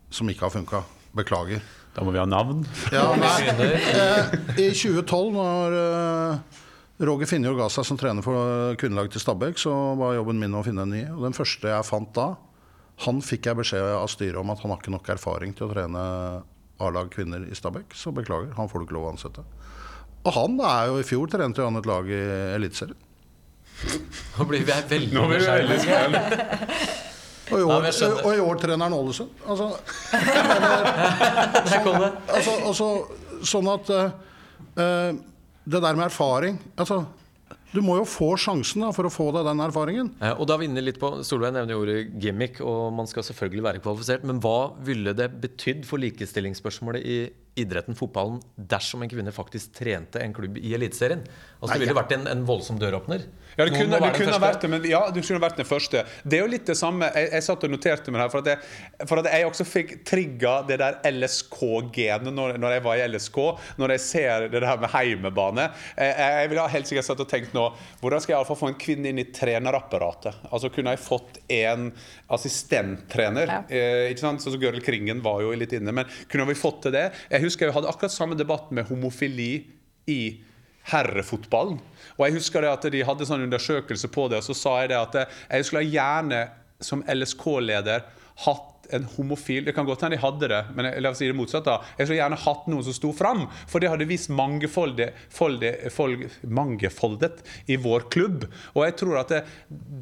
Som 0.09 0.29
ikke 0.29 0.47
har 0.47 0.53
funka. 0.55 0.81
Beklager. 1.13 1.61
Da 1.93 2.03
må 2.03 2.11
vi 2.11 2.17
ha 2.17 2.25
navn. 2.25 2.63
Ja, 2.93 3.05
nei. 3.21 3.35
Eh, 3.53 4.33
I 4.57 4.69
2012, 4.73 5.29
når 5.35 5.77
eh, 5.77 6.61
Roger 7.03 7.27
Finjord 7.27 7.57
ga 7.59 7.67
seg 7.73 7.85
som 7.87 7.99
trener 7.99 8.23
for 8.25 8.77
kvinnelaget 8.79 9.17
til 9.17 9.23
Stabæk, 9.23 9.59
så 9.59 9.73
var 9.99 10.15
jobben 10.15 10.39
min 10.39 10.55
å 10.55 10.63
finne 10.65 10.85
en 10.85 10.93
ny. 10.93 11.03
Og 11.11 11.25
den 11.25 11.35
første 11.35 11.71
jeg 11.71 11.87
fant 11.87 12.11
da, 12.15 12.33
han 13.03 13.21
fikk 13.25 13.49
jeg 13.49 13.59
beskjed 13.59 13.87
av 13.97 14.09
styret 14.11 14.39
om 14.39 14.51
at 14.53 14.61
han 14.63 14.71
har 14.71 14.79
ikke 14.79 14.93
nok 14.93 15.09
erfaring 15.15 15.55
til 15.57 15.67
å 15.67 15.73
trene 15.73 16.03
A-lag 16.83 17.09
kvinner 17.13 17.43
i 17.47 17.55
Stabæk, 17.57 17.95
så 17.97 18.13
beklager, 18.15 18.53
han 18.57 18.69
får 18.69 18.81
du 18.81 18.87
ikke 18.87 18.97
lov 18.97 19.07
å 19.07 19.13
ansette. 19.13 19.43
Og 20.23 20.35
han 20.37 20.55
er 20.63 20.91
jo 20.91 20.99
i 21.01 21.07
fjor 21.07 21.31
trente 21.31 21.59
jo 21.59 21.67
han 21.67 21.79
et 21.79 21.89
lag 21.89 22.07
i 22.07 22.21
Eliteserien. 22.55 23.09
Nå 24.37 24.45
blir 24.47 24.61
vi 24.63 24.69
veldig 24.69 25.15
Nå 25.17 25.25
blir 25.27 25.41
vi 25.43 25.47
veldig. 25.49 26.19
Og 27.51 27.59
i 27.59 27.65
år, 27.67 27.83
men 27.83 28.13
og 28.23 28.29
i 28.31 28.39
år 28.39 28.59
trener 28.61 28.87
han 28.87 28.95
Ålesund. 28.95 29.41
Altså, 29.51 29.65
Der 31.67 31.83
kom 31.83 31.99
det. 31.99 32.11
altså, 32.37 32.53
altså, 32.69 32.87
sånn 33.43 33.67
at 33.73 33.91
uh, 33.91 34.13
eh, 34.79 35.09
Det 35.63 35.79
der 35.79 35.95
med 35.95 36.09
erfaring 36.09 36.57
altså, 36.75 37.05
Du 37.73 37.79
må 37.81 37.95
jo 37.97 38.05
få 38.05 38.33
sjansen 38.37 38.83
da, 38.83 38.91
for 38.93 39.07
å 39.07 39.11
få 39.13 39.29
deg 39.33 39.47
den 39.47 39.61
erfaringen. 39.63 40.11
Ja, 40.21 40.35
Og 40.37 40.45
da 40.49 40.59
vinner 40.61 40.83
litt 40.85 40.99
på 41.01 41.09
Solveig 41.25 41.55
nevner 41.55 41.79
ordet 41.79 42.11
gimmick, 42.21 42.59
og 42.61 42.91
man 42.93 43.09
skal 43.09 43.25
selvfølgelig 43.25 43.65
være 43.65 43.81
kvalifisert. 43.81 44.27
Men 44.29 44.41
hva 44.43 44.73
ville 44.85 45.15
det 45.17 45.31
betydd 45.41 45.87
for 45.89 46.03
likestillingsspørsmålet 46.03 47.07
i 47.07 47.17
idretten, 47.59 47.95
fotballen, 47.95 48.39
dersom 48.57 49.03
en 49.03 49.11
kvinne 49.11 49.31
faktisk 49.35 49.75
trente 49.77 50.21
en 50.21 50.33
klubb 50.33 50.57
i 50.57 50.73
Eliteserien? 50.73 51.21
Altså, 51.59 51.73
Nei, 51.73 51.77
det 51.77 51.85
ville 51.85 51.93
ja. 51.93 52.01
vært 52.01 52.13
en, 52.17 52.27
en 52.31 52.45
voldsom 52.47 52.79
døråpner. 52.81 53.27
Ja, 53.53 53.67
det 53.67 53.75
kunne, 53.75 53.99
det 54.01 54.09
kunne 54.17 54.39
vært 54.41 54.63
det, 54.63 54.69
men 54.71 54.85
ja, 54.89 54.99
du 55.13 55.19
kunne 55.21 55.41
vært 55.43 55.59
den 55.61 55.67
første. 55.69 56.01
Det 56.25 56.39
er 56.39 56.41
jo 56.41 56.49
litt 56.49 56.65
det 56.65 56.75
samme 56.79 57.05
Jeg, 57.13 57.29
jeg 57.35 57.45
satt 57.45 57.65
og 57.67 57.71
noterte 57.73 58.13
meg 58.13 58.23
her, 58.23 58.31
for 58.33 58.41
at 58.41 58.49
jeg, 58.49 59.05
for 59.09 59.21
at 59.21 59.29
jeg 59.29 59.45
også 59.45 59.67
fikk 59.67 59.93
trigga 60.09 60.55
det 60.67 60.79
der 60.81 60.97
LSK-genet 61.11 62.33
når, 62.33 62.57
når 62.61 62.77
jeg 62.77 62.83
var 62.87 62.97
i 62.97 63.05
LSK. 63.11 63.39
Når 63.81 63.93
jeg 63.95 64.03
ser 64.07 64.47
det 64.53 64.63
der 64.63 64.81
med 64.81 64.89
heimebane. 64.93 65.67
Jeg, 65.93 66.15
jeg 66.17 66.51
ville 66.51 66.65
ha 66.65 66.73
helt 66.73 66.89
sikkert 66.89 67.09
satt 67.09 67.21
og 67.21 67.29
tenkt 67.29 67.53
nå 67.53 67.67
Hvordan 68.01 68.23
skal 68.23 68.33
jeg 68.33 68.39
iallfall 68.39 68.59
få 68.59 68.71
en 68.71 68.79
kvinne 68.79 69.11
inn 69.11 69.21
i 69.21 69.27
trenerapparatet? 69.35 70.49
Altså 70.49 70.71
Kunne 70.73 70.95
jeg 70.95 71.03
fått 71.03 71.39
en 71.53 71.91
assistenttrener? 72.33 73.53
Ja. 73.53 73.61
Eh, 73.69 74.09
ikke 74.11 74.25
sant? 74.25 74.43
Så 74.43 74.57
Gøril 74.57 74.81
Kringen 74.83 75.21
var 75.23 75.43
jo 75.45 75.53
litt 75.57 75.75
inne, 75.77 75.93
men 75.93 76.09
kunne 76.31 76.49
vi 76.49 76.57
fått 76.57 76.83
til 76.87 76.95
det? 76.95 77.05
Jeg 77.29 77.42
husker 77.45 77.69
jeg 77.69 77.75
hadde 77.75 77.91
akkurat 77.91 78.13
samme 78.13 78.37
debatt 78.39 78.71
med 78.75 78.87
homofili 78.89 79.51
i 80.09 80.21
herrefotballen. 80.91 81.79
Og 82.17 82.25
jeg 82.27 82.37
husker 82.37 82.63
det 82.63 82.73
at 82.73 82.89
de 82.91 83.05
hadde 83.07 83.27
sånn 83.27 83.45
undersøkelse 83.45 84.09
på 84.11 84.27
det, 84.31 84.41
og 84.41 84.47
så 84.49 84.57
sa 84.57 84.75
jeg 84.81 84.91
det 84.91 84.99
at 84.99 85.17
jeg 85.23 85.67
skulle 85.69 85.87
gjerne 85.87 86.43
som 86.83 87.03
LSK-leder 87.07 88.03
hatt 88.43 88.72
en 88.91 89.05
homofil 89.15 89.65
Det 89.65 89.73
kan 89.75 89.85
godt 89.85 90.01
hende 90.03 90.17
de 90.17 90.21
hadde 90.21 90.49
det, 90.51 90.61
men 90.75 90.89
la 91.01 91.11
oss 91.13 91.21
si 91.21 91.27
det 91.29 91.35
motsatt. 91.37 91.65
da 91.65 91.79
Jeg 91.97 92.07
skulle 92.07 92.19
gjerne 92.19 92.39
hatt 92.43 92.67
noen 92.71 92.85
som 92.85 92.95
sto 92.95 93.11
fram, 93.15 93.45
for 93.69 93.83
det 93.83 93.89
hadde 93.91 94.07
vist 94.09 94.31
mangefoldet, 94.33 95.13
mangefoldet 96.43 97.43
i 97.71 97.77
vår 97.81 98.07
klubb. 98.13 98.45
Og 98.75 98.83
jeg 98.85 98.97
tror 98.99 99.19
at 99.23 99.31
det, 99.33 99.41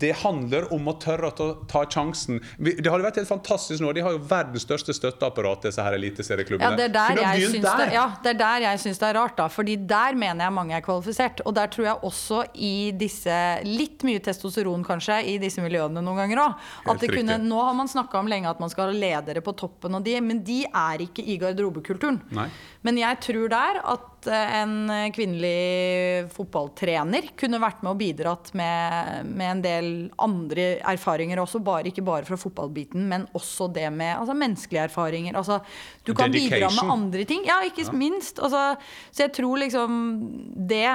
det 0.01 0.13
handler 0.23 0.67
om 0.73 0.89
å 0.91 0.95
tørre 1.01 1.29
å 1.29 1.35
ta, 1.37 1.49
ta 1.71 1.83
sjansen. 1.85 2.41
Det 2.57 2.87
hadde 2.87 3.05
vært 3.05 3.21
helt 3.21 3.31
fantastisk 3.31 3.83
nå. 3.83 3.93
De 3.95 4.03
har 4.05 4.15
jo 4.17 4.23
verdens 4.27 4.65
største 4.65 4.95
støtteapparat, 4.97 5.67
disse 5.67 5.85
her 5.85 5.97
eliteserieklubbene. 5.97 6.73
Ja, 6.73 6.79
det 6.79 6.89
er 6.89 6.95
der 6.97 7.21
jeg 7.21 7.53
syns 7.55 7.67
det, 7.67 7.87
ja, 7.95 8.07
det 8.23 8.33
er 8.33 8.41
der 8.41 8.67
jeg 8.67 8.83
syns 8.85 9.01
det 9.01 9.09
er 9.11 9.17
rart, 9.19 9.37
da. 9.39 9.47
Fordi 9.51 9.77
der 9.89 10.17
mener 10.17 10.47
jeg 10.47 10.57
mange 10.57 10.77
er 10.77 10.85
kvalifisert. 10.85 11.43
Og 11.45 11.55
der 11.57 11.71
tror 11.71 11.89
jeg 11.91 12.11
også 12.11 12.43
i 12.55 12.75
disse 12.97 13.39
Litt 13.65 14.03
mye 14.05 14.21
testosteron, 14.23 14.83
kanskje, 14.85 15.19
i 15.33 15.37
disse 15.41 15.61
miljøene 15.63 16.01
noen 16.03 16.23
ganger 16.23 16.41
òg. 16.43 17.41
Nå 17.41 17.59
har 17.61 17.75
man 17.77 17.89
snakka 17.89 18.19
om 18.21 18.29
lenge 18.31 18.49
at 18.49 18.59
man 18.61 18.70
skal 18.71 18.89
ha 18.89 18.95
ledere 18.95 19.43
på 19.43 19.53
toppen, 19.57 19.97
og 19.97 20.05
de, 20.05 20.15
men 20.23 20.41
de 20.45 20.63
er 20.67 21.03
ikke 21.05 21.25
i 21.25 21.37
garderobekulturen. 21.41 22.19
Nei. 22.35 22.47
Men 22.87 22.97
jeg 22.97 23.19
tror 23.27 23.51
der 23.51 23.79
at 23.93 24.29
eh, 24.31 24.55
en 24.61 24.75
kvinnelig 25.13 26.31
fotballtrener 26.33 27.31
kunne 27.39 27.61
vært 27.61 27.83
med 27.85 27.91
og 27.93 28.01
bidratt 28.01 28.51
med, 28.57 29.29
med 29.29 29.47
en 29.51 29.63
del 29.65 29.93
andre 30.21 30.67
erfaringer 30.93 31.43
også, 31.43 31.61
bare, 31.65 31.91
ikke 31.91 32.05
bare 32.07 32.27
fra 32.27 32.39
fotballbiten, 32.41 33.05
men 33.11 33.27
også 33.37 33.69
det 33.75 33.87
med 33.93 34.15
altså, 34.17 34.37
menneskelige 34.37 34.89
erfaringer. 34.89 35.37
Altså, 35.37 35.61
du 36.07 36.15
kan 36.17 36.33
bidra 36.33 36.71
med 36.73 36.93
andre 36.97 37.25
ting. 37.29 37.45
Ja, 37.49 37.61
ikke 37.67 37.87
minst. 37.93 38.41
Altså, 38.41 38.75
så 39.11 39.27
jeg 39.27 39.35
tror 39.37 39.61
liksom 39.61 39.97
det 40.55 40.85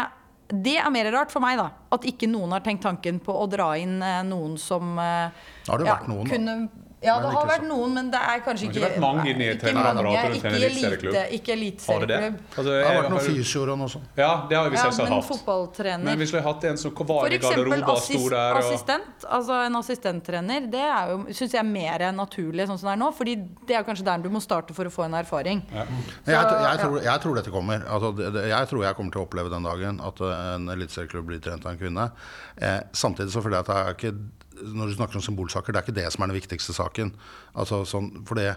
det 0.47 0.77
er 0.79 0.91
mer 0.95 1.09
rart 1.11 1.33
for 1.35 1.43
meg, 1.43 1.59
da. 1.59 1.71
At 1.95 2.07
ikke 2.07 2.29
noen 2.31 2.55
har 2.55 2.63
tenkt 2.65 2.85
tanken 2.87 3.19
på 3.23 3.35
å 3.35 3.47
dra 3.51 3.73
inn 3.81 3.99
eh, 4.05 4.23
noen 4.27 4.55
som 4.61 4.95
eh, 5.03 5.47
har 5.67 5.83
det 5.83 5.89
vært 5.89 6.11
noen, 6.11 6.47
da. 6.47 6.85
Ja, 7.03 7.19
det 7.21 7.31
har 7.31 7.47
vært 7.47 7.61
så- 7.61 7.69
noen, 7.69 7.93
men 7.95 8.11
det 8.11 8.21
er 8.21 8.41
kanskje 8.41 8.67
Det 8.67 8.77
ikke 8.77 8.81
har 8.81 8.91
ikke 8.91 8.97
vært 8.97 9.01
mange 9.01 9.29
inn 9.31 9.41
i 9.41 9.47
ikke 9.53 9.75
mange, 9.75 10.03
ikke 10.37 10.51
elite- 10.57 11.31
Ikke 11.37 11.53
Har 11.87 12.01
det 12.01 12.09
det? 12.09 12.17
eliteserieklubb. 12.17 12.39
Altså, 12.57 12.65
Det 12.65 12.87
har 12.87 12.95
vært 13.03 13.11
noen 13.11 13.21
fysioer 13.27 13.69
og 13.73 13.79
noe 13.79 13.89
sånt. 13.89 14.05
Ja, 14.17 14.47
det 14.49 14.57
har 14.57 14.71
vi 14.71 14.77
selvsagt 14.77 14.99
Ja, 14.99 15.05
men 15.05 15.13
hatt. 15.13 15.29
fotballtrener 15.31 16.05
Men 16.05 16.19
hvis 16.19 16.33
vi 16.33 16.39
hadde 16.41 16.55
hatt 16.55 16.65
en 16.65 16.77
som 16.77 16.91
var 16.95 17.07
For 17.07 17.27
i 17.29 17.39
eksempel 17.39 17.65
garderoben 17.65 17.89
og 17.89 17.99
sto 17.99 18.29
der 18.29 18.55
og 18.55 18.63
assistent. 18.63 19.25
Altså 19.31 19.67
en 19.67 19.77
assistenttrener. 19.77 20.71
Det 20.71 20.81
er 20.81 21.09
jo, 21.11 21.19
synes 21.31 21.53
jeg 21.53 21.61
er 21.61 21.63
mer 21.65 21.99
naturlig 22.13 22.67
sånn 22.67 22.79
som 22.79 22.89
det 22.89 22.95
er 22.97 23.03
nå. 23.05 23.13
Fordi 23.15 23.35
det 23.67 23.77
er 23.77 23.85
kanskje 23.85 24.05
der 24.05 24.19
du 24.19 24.29
må 24.31 24.41
starte 24.41 24.73
for 24.75 24.85
å 24.85 24.91
få 24.93 25.05
en 25.05 25.13
erfaring. 25.15 25.63
Men 25.71 25.87
Jeg, 26.25 26.35
jeg, 26.35 26.79
tror, 26.81 27.03
jeg 27.03 27.21
tror 27.21 27.35
dette 27.35 27.51
kommer. 27.51 27.85
Altså, 27.87 28.17
det, 28.17 28.33
det- 28.33 28.49
jeg 28.49 28.69
tror 28.69 28.83
jeg 28.83 28.95
kommer 28.97 29.13
til 29.13 29.21
å 29.23 29.29
oppleve 29.29 29.51
den 29.51 29.63
dagen 29.63 30.01
at 30.01 30.21
eh, 30.21 30.55
en 30.55 30.67
eliteserieklubb 30.69 31.27
blir 31.27 31.41
trent 31.41 31.65
av 31.67 31.73
en 31.73 31.79
kvinne. 31.79 32.11
Eh, 32.59 32.81
samtidig 32.93 33.31
så 33.31 33.43
føler 33.43 33.61
jeg 33.63 33.67
at 33.67 33.67
det 33.67 33.77
er 33.77 33.95
ikke 33.95 34.19
Når 34.57 34.89
du 34.89 34.97
snakker 34.97 35.19
om 35.19 35.25
symbolsaker, 35.25 35.73
det 35.73 35.81
er 35.81 35.87
ikke 35.87 35.99
det 36.01 36.09
som 36.15 36.25
er 36.25 36.33
den 36.33 36.39
viktigste 36.39 36.75
saken. 36.77 37.13
Altså, 37.55 37.83
sånn, 37.89 38.11
for 38.29 38.39
det, 38.41 38.55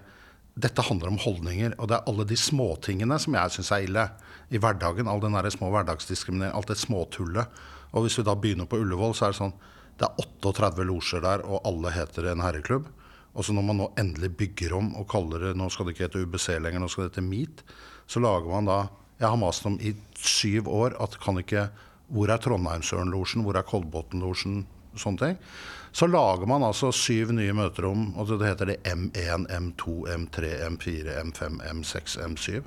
dette 0.59 0.85
handler 0.85 1.11
om 1.11 1.19
holdninger, 1.21 1.75
og 1.77 1.89
det 1.89 1.97
er 1.97 2.07
alle 2.09 2.25
de 2.27 2.37
småtingene 2.39 3.19
som 3.21 3.35
jeg 3.37 3.55
syns 3.55 3.73
er 3.75 3.87
ille 3.87 4.05
i 4.49 4.61
hverdagen. 4.61 5.09
All 5.11 5.21
den 5.23 5.37
små 5.53 5.71
hverdagsdiskriminering, 5.73 6.55
alt 6.55 6.71
det 6.71 6.79
småtullet. 6.81 7.59
Og 7.93 8.05
hvis 8.05 8.19
vi 8.19 8.25
da 8.27 8.35
begynner 8.37 8.69
på 8.69 8.79
Ullevål, 8.81 9.15
så 9.17 9.27
er 9.27 9.33
det 9.35 9.41
sånn 9.41 9.59
Det 9.99 10.07
er 10.07 10.21
38 10.23 10.85
losjer 10.87 11.23
der, 11.25 11.43
og 11.43 11.65
alle 11.67 11.91
heter 11.91 12.31
en 12.31 12.43
herreklubb. 12.43 12.87
Og 13.35 13.45
så 13.45 13.53
når 13.53 13.65
man 13.67 13.79
nå 13.81 13.87
endelig 13.99 14.31
bygger 14.39 14.73
om 14.77 14.93
og 14.99 15.07
kaller 15.11 15.49
det 15.49 15.57
Nå 15.59 15.69
skal 15.71 15.87
det 15.87 15.95
ikke 15.95 16.07
hete 16.07 16.23
UBC 16.25 16.47
lenger, 16.59 16.81
nå 16.81 16.89
skal 16.89 17.05
det 17.05 17.11
hete 17.13 17.25
Meet. 17.25 17.63
Så 18.09 18.23
lager 18.23 18.49
man 18.49 18.69
da 18.69 18.79
Jeg 19.19 19.27
har 19.27 19.39
mast 19.39 19.65
om 19.67 19.75
i 19.83 19.93
syv 20.15 20.69
år 20.71 20.95
at 21.03 21.19
kan 21.21 21.39
ikke 21.41 21.67
Hvor 22.09 22.31
er 22.31 22.41
Trondheimsørnlosjen? 22.41 23.43
Hvor 23.45 23.59
er 23.59 23.67
Kolbotn-losjen? 23.67 24.63
Sånne 24.99 25.23
ting. 25.23 25.43
Så 25.91 26.07
lager 26.07 26.45
man 26.49 26.63
altså 26.63 26.91
syv 26.93 27.31
nye 27.33 27.53
møterom, 27.57 28.11
og 28.19 28.29
det 28.29 28.51
heter 28.51 28.73
det 28.73 28.79
M1, 28.85 29.47
M2, 29.49 29.95
M3, 30.13 30.51
M4, 30.67 31.15
M5, 31.23 31.61
M6, 31.71 32.19
M7. 32.27 32.61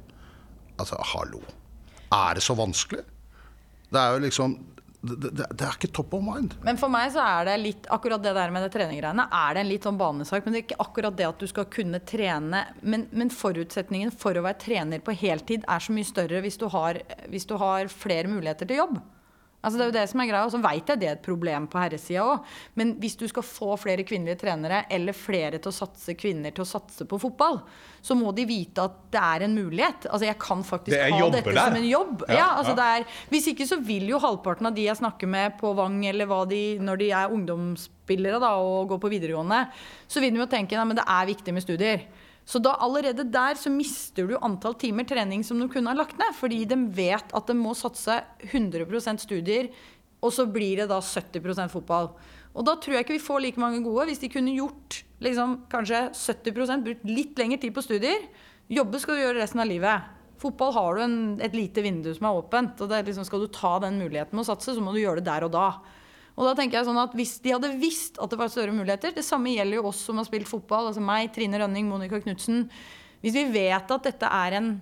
Altså, 0.80 0.98
hallo. 1.12 1.42
Er 2.12 2.34
det 2.34 2.42
så 2.44 2.56
vanskelig? 2.58 3.04
Det 3.92 4.00
er 4.00 4.14
jo 4.16 4.22
liksom 4.26 4.60
Det, 5.02 5.16
det, 5.34 5.46
det 5.58 5.64
er 5.66 5.72
ikke 5.74 5.88
top 5.90 6.12
of 6.14 6.20
mind. 6.22 6.52
Men 6.62 6.76
for 6.78 6.86
meg 6.86 7.08
så 7.10 7.24
er 7.26 7.48
det 7.48 7.56
litt 7.58 7.86
akkurat 7.90 8.22
det 8.22 8.36
der 8.36 8.52
med 8.54 8.62
det 8.62 8.68
treninggreiene 8.70 9.24
er 9.34 9.56
det 9.56 9.64
en 9.64 9.66
litt 9.72 9.88
sånn 9.88 9.96
banesak. 9.98 10.44
Men 10.44 10.54
det 10.54 10.60
er 10.60 10.66
ikke 10.68 10.84
akkurat 10.84 11.16
det 11.18 11.26
at 11.26 11.40
du 11.42 11.48
skal 11.50 11.66
kunne 11.74 11.98
trene. 12.06 12.60
Men, 12.86 13.08
men 13.10 13.32
forutsetningen 13.34 14.14
for 14.14 14.38
å 14.38 14.44
være 14.46 14.60
trener 14.62 15.02
på 15.02 15.16
heltid 15.24 15.66
er 15.66 15.82
så 15.82 15.96
mye 15.96 16.06
større 16.06 16.44
hvis 16.44 16.60
du 16.60 16.68
har, 16.70 17.00
hvis 17.34 17.48
du 17.50 17.56
har 17.58 17.90
flere 17.90 18.30
muligheter 18.30 18.70
til 18.70 18.78
jobb. 18.78 19.00
Altså 19.62 19.78
det 19.78 19.84
er 19.84 19.90
jo 19.90 19.94
det 19.94 20.04
som 20.10 20.20
er 20.22 20.28
greia, 20.28 20.42
og 20.46 20.50
så 20.50 20.58
vet 20.62 20.90
jeg 20.90 20.98
det 20.98 21.08
er 21.08 21.14
et 21.14 21.24
problem 21.24 21.68
på 21.70 21.78
herresida 21.78 22.24
òg. 22.26 22.48
Men 22.78 22.96
hvis 23.02 23.14
du 23.20 23.24
skal 23.30 23.44
få 23.46 23.76
flere 23.78 24.02
kvinnelige 24.06 24.40
trenere, 24.40 24.82
eller 24.90 25.14
flere 25.14 25.60
til 25.62 25.70
å 25.70 25.76
satse 25.76 26.16
kvinner 26.18 26.54
til 26.54 26.64
å 26.64 26.68
satse 26.68 27.06
på 27.06 27.20
fotball, 27.22 27.60
så 28.02 28.16
må 28.18 28.32
de 28.34 28.46
vite 28.48 28.82
at 28.82 28.96
det 29.14 29.22
er 29.22 29.44
en 29.46 29.54
mulighet. 29.54 30.08
Altså 30.10 30.26
jeg 30.26 30.38
kan 30.42 30.64
faktisk 30.66 30.96
Det 30.96 31.12
ha 31.14 31.28
dette 31.30 31.54
der. 31.54 31.60
som 31.62 31.78
en 31.78 31.86
jobb. 31.88 32.24
Ja, 32.26 32.40
Ja, 32.42 32.48
altså 32.58 32.74
ja. 32.74 32.88
er, 32.98 33.06
hvis 33.30 33.46
ikke 33.52 33.68
så 33.70 33.78
vil 33.78 34.10
jo 34.10 34.18
halvparten 34.18 34.66
av 34.66 34.74
de 34.74 34.88
jeg 34.88 34.98
snakker 34.98 35.30
med 35.30 35.54
på 35.60 35.70
Vang, 35.78 36.00
eller 36.10 36.26
hva 36.26 36.42
de, 36.48 36.62
når 36.82 36.98
de 36.98 37.10
er 37.14 37.36
ungdomsspillere 37.36 38.42
da, 38.42 38.56
og 38.58 38.90
går 38.90 38.98
på 38.98 39.12
videregående, 39.14 39.68
så 40.10 40.20
vil 40.20 40.34
de 40.34 40.42
jo 40.42 40.50
tenke 40.50 40.74
at 40.74 40.96
det 40.98 41.06
er 41.06 41.30
viktig 41.30 41.54
med 41.54 41.62
studier. 41.62 42.02
Så 42.48 42.58
da 42.62 42.74
allerede 42.82 43.24
der 43.30 43.56
så 43.58 43.70
mister 43.70 44.26
du 44.28 44.36
antall 44.42 44.74
timer 44.80 45.06
trening 45.08 45.44
som 45.46 45.60
de 45.62 45.68
kunne 45.70 45.92
ha 45.92 45.96
lagt 45.96 46.18
ned. 46.18 46.34
Fordi 46.36 46.64
de 46.68 46.78
vet 46.94 47.34
at 47.34 47.48
de 47.48 47.56
må 47.58 47.74
satse 47.78 48.18
100% 48.50 49.22
studier, 49.22 49.70
og 50.22 50.34
så 50.34 50.46
blir 50.46 50.82
det 50.82 50.88
da 50.90 51.00
70% 51.02 51.72
fotball. 51.72 52.12
Og 52.52 52.66
da 52.66 52.76
tror 52.76 52.98
jeg 52.98 53.06
ikke 53.06 53.16
vi 53.16 53.24
får 53.24 53.42
like 53.42 53.62
mange 53.62 53.80
gode 53.84 54.06
hvis 54.10 54.20
de 54.22 54.30
kunne 54.30 54.54
gjort 54.54 55.00
liksom, 55.24 55.62
kanskje 55.72 56.08
70% 56.14 56.84
brukt 56.86 57.06
litt 57.08 57.38
lengre 57.40 57.60
tid 57.62 57.74
på 57.74 57.84
studier. 57.84 58.26
Jobbe 58.72 59.00
skal 59.02 59.16
du 59.16 59.24
gjøre 59.24 59.40
resten 59.40 59.62
av 59.62 59.70
livet. 59.70 60.10
Fotball 60.42 60.74
har 60.74 60.94
du 60.94 61.02
en, 61.04 61.18
et 61.42 61.54
lite 61.54 61.82
vindu 61.84 62.10
som 62.14 62.28
er 62.28 62.38
åpent. 62.38 62.80
og 62.82 62.92
liksom, 62.92 63.26
Skal 63.26 63.44
du 63.44 63.50
ta 63.54 63.76
den 63.82 63.98
muligheten 64.02 64.36
med 64.36 64.44
å 64.44 64.50
satse, 64.50 64.74
så 64.74 64.84
må 64.84 64.94
du 64.94 65.02
gjøre 65.02 65.22
det 65.22 65.30
der 65.30 65.46
og 65.46 65.54
da. 65.54 65.66
Og 66.32 66.48
da 66.48 66.54
tenker 66.56 66.78
jeg 66.78 66.88
sånn 66.88 67.00
at 67.02 67.14
Hvis 67.16 67.36
de 67.44 67.52
hadde 67.52 67.74
visst 67.80 68.16
at 68.22 68.32
det 68.32 68.38
var 68.40 68.48
større 68.52 68.72
muligheter 68.72 69.12
Det 69.12 69.24
samme 69.26 69.52
gjelder 69.52 69.80
jo 69.80 69.88
oss 69.90 70.00
som 70.06 70.16
har 70.20 70.28
spilt 70.28 70.48
fotball. 70.48 70.88
altså 70.88 71.04
meg, 71.04 71.32
Trine 71.34 71.60
Rønning, 71.60 71.88
Monica 71.90 72.20
Knutsen. 72.22 72.64
Hvis 73.22 73.36
vi 73.36 73.44
vet 73.52 73.90
at 73.92 74.08
dette 74.08 74.28
er 74.28 74.58
en 74.58 74.74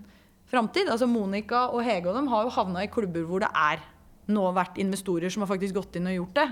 framtid 0.50 0.88
altså 0.90 1.06
Monica 1.06 1.68
og 1.70 1.84
Hege 1.86 2.10
og 2.10 2.16
dem 2.18 2.30
har 2.32 2.46
jo 2.46 2.54
havna 2.54 2.84
i 2.84 2.90
klubber 2.90 3.26
hvor 3.26 3.42
det 3.44 3.50
er 3.54 3.82
nå 4.30 4.46
vært 4.54 4.78
investorer 4.82 5.30
som 5.32 5.44
har 5.44 5.50
faktisk 5.50 5.76
gått 5.76 5.98
inn 5.98 6.08
og 6.10 6.16
gjort 6.16 6.38
det. 6.38 6.46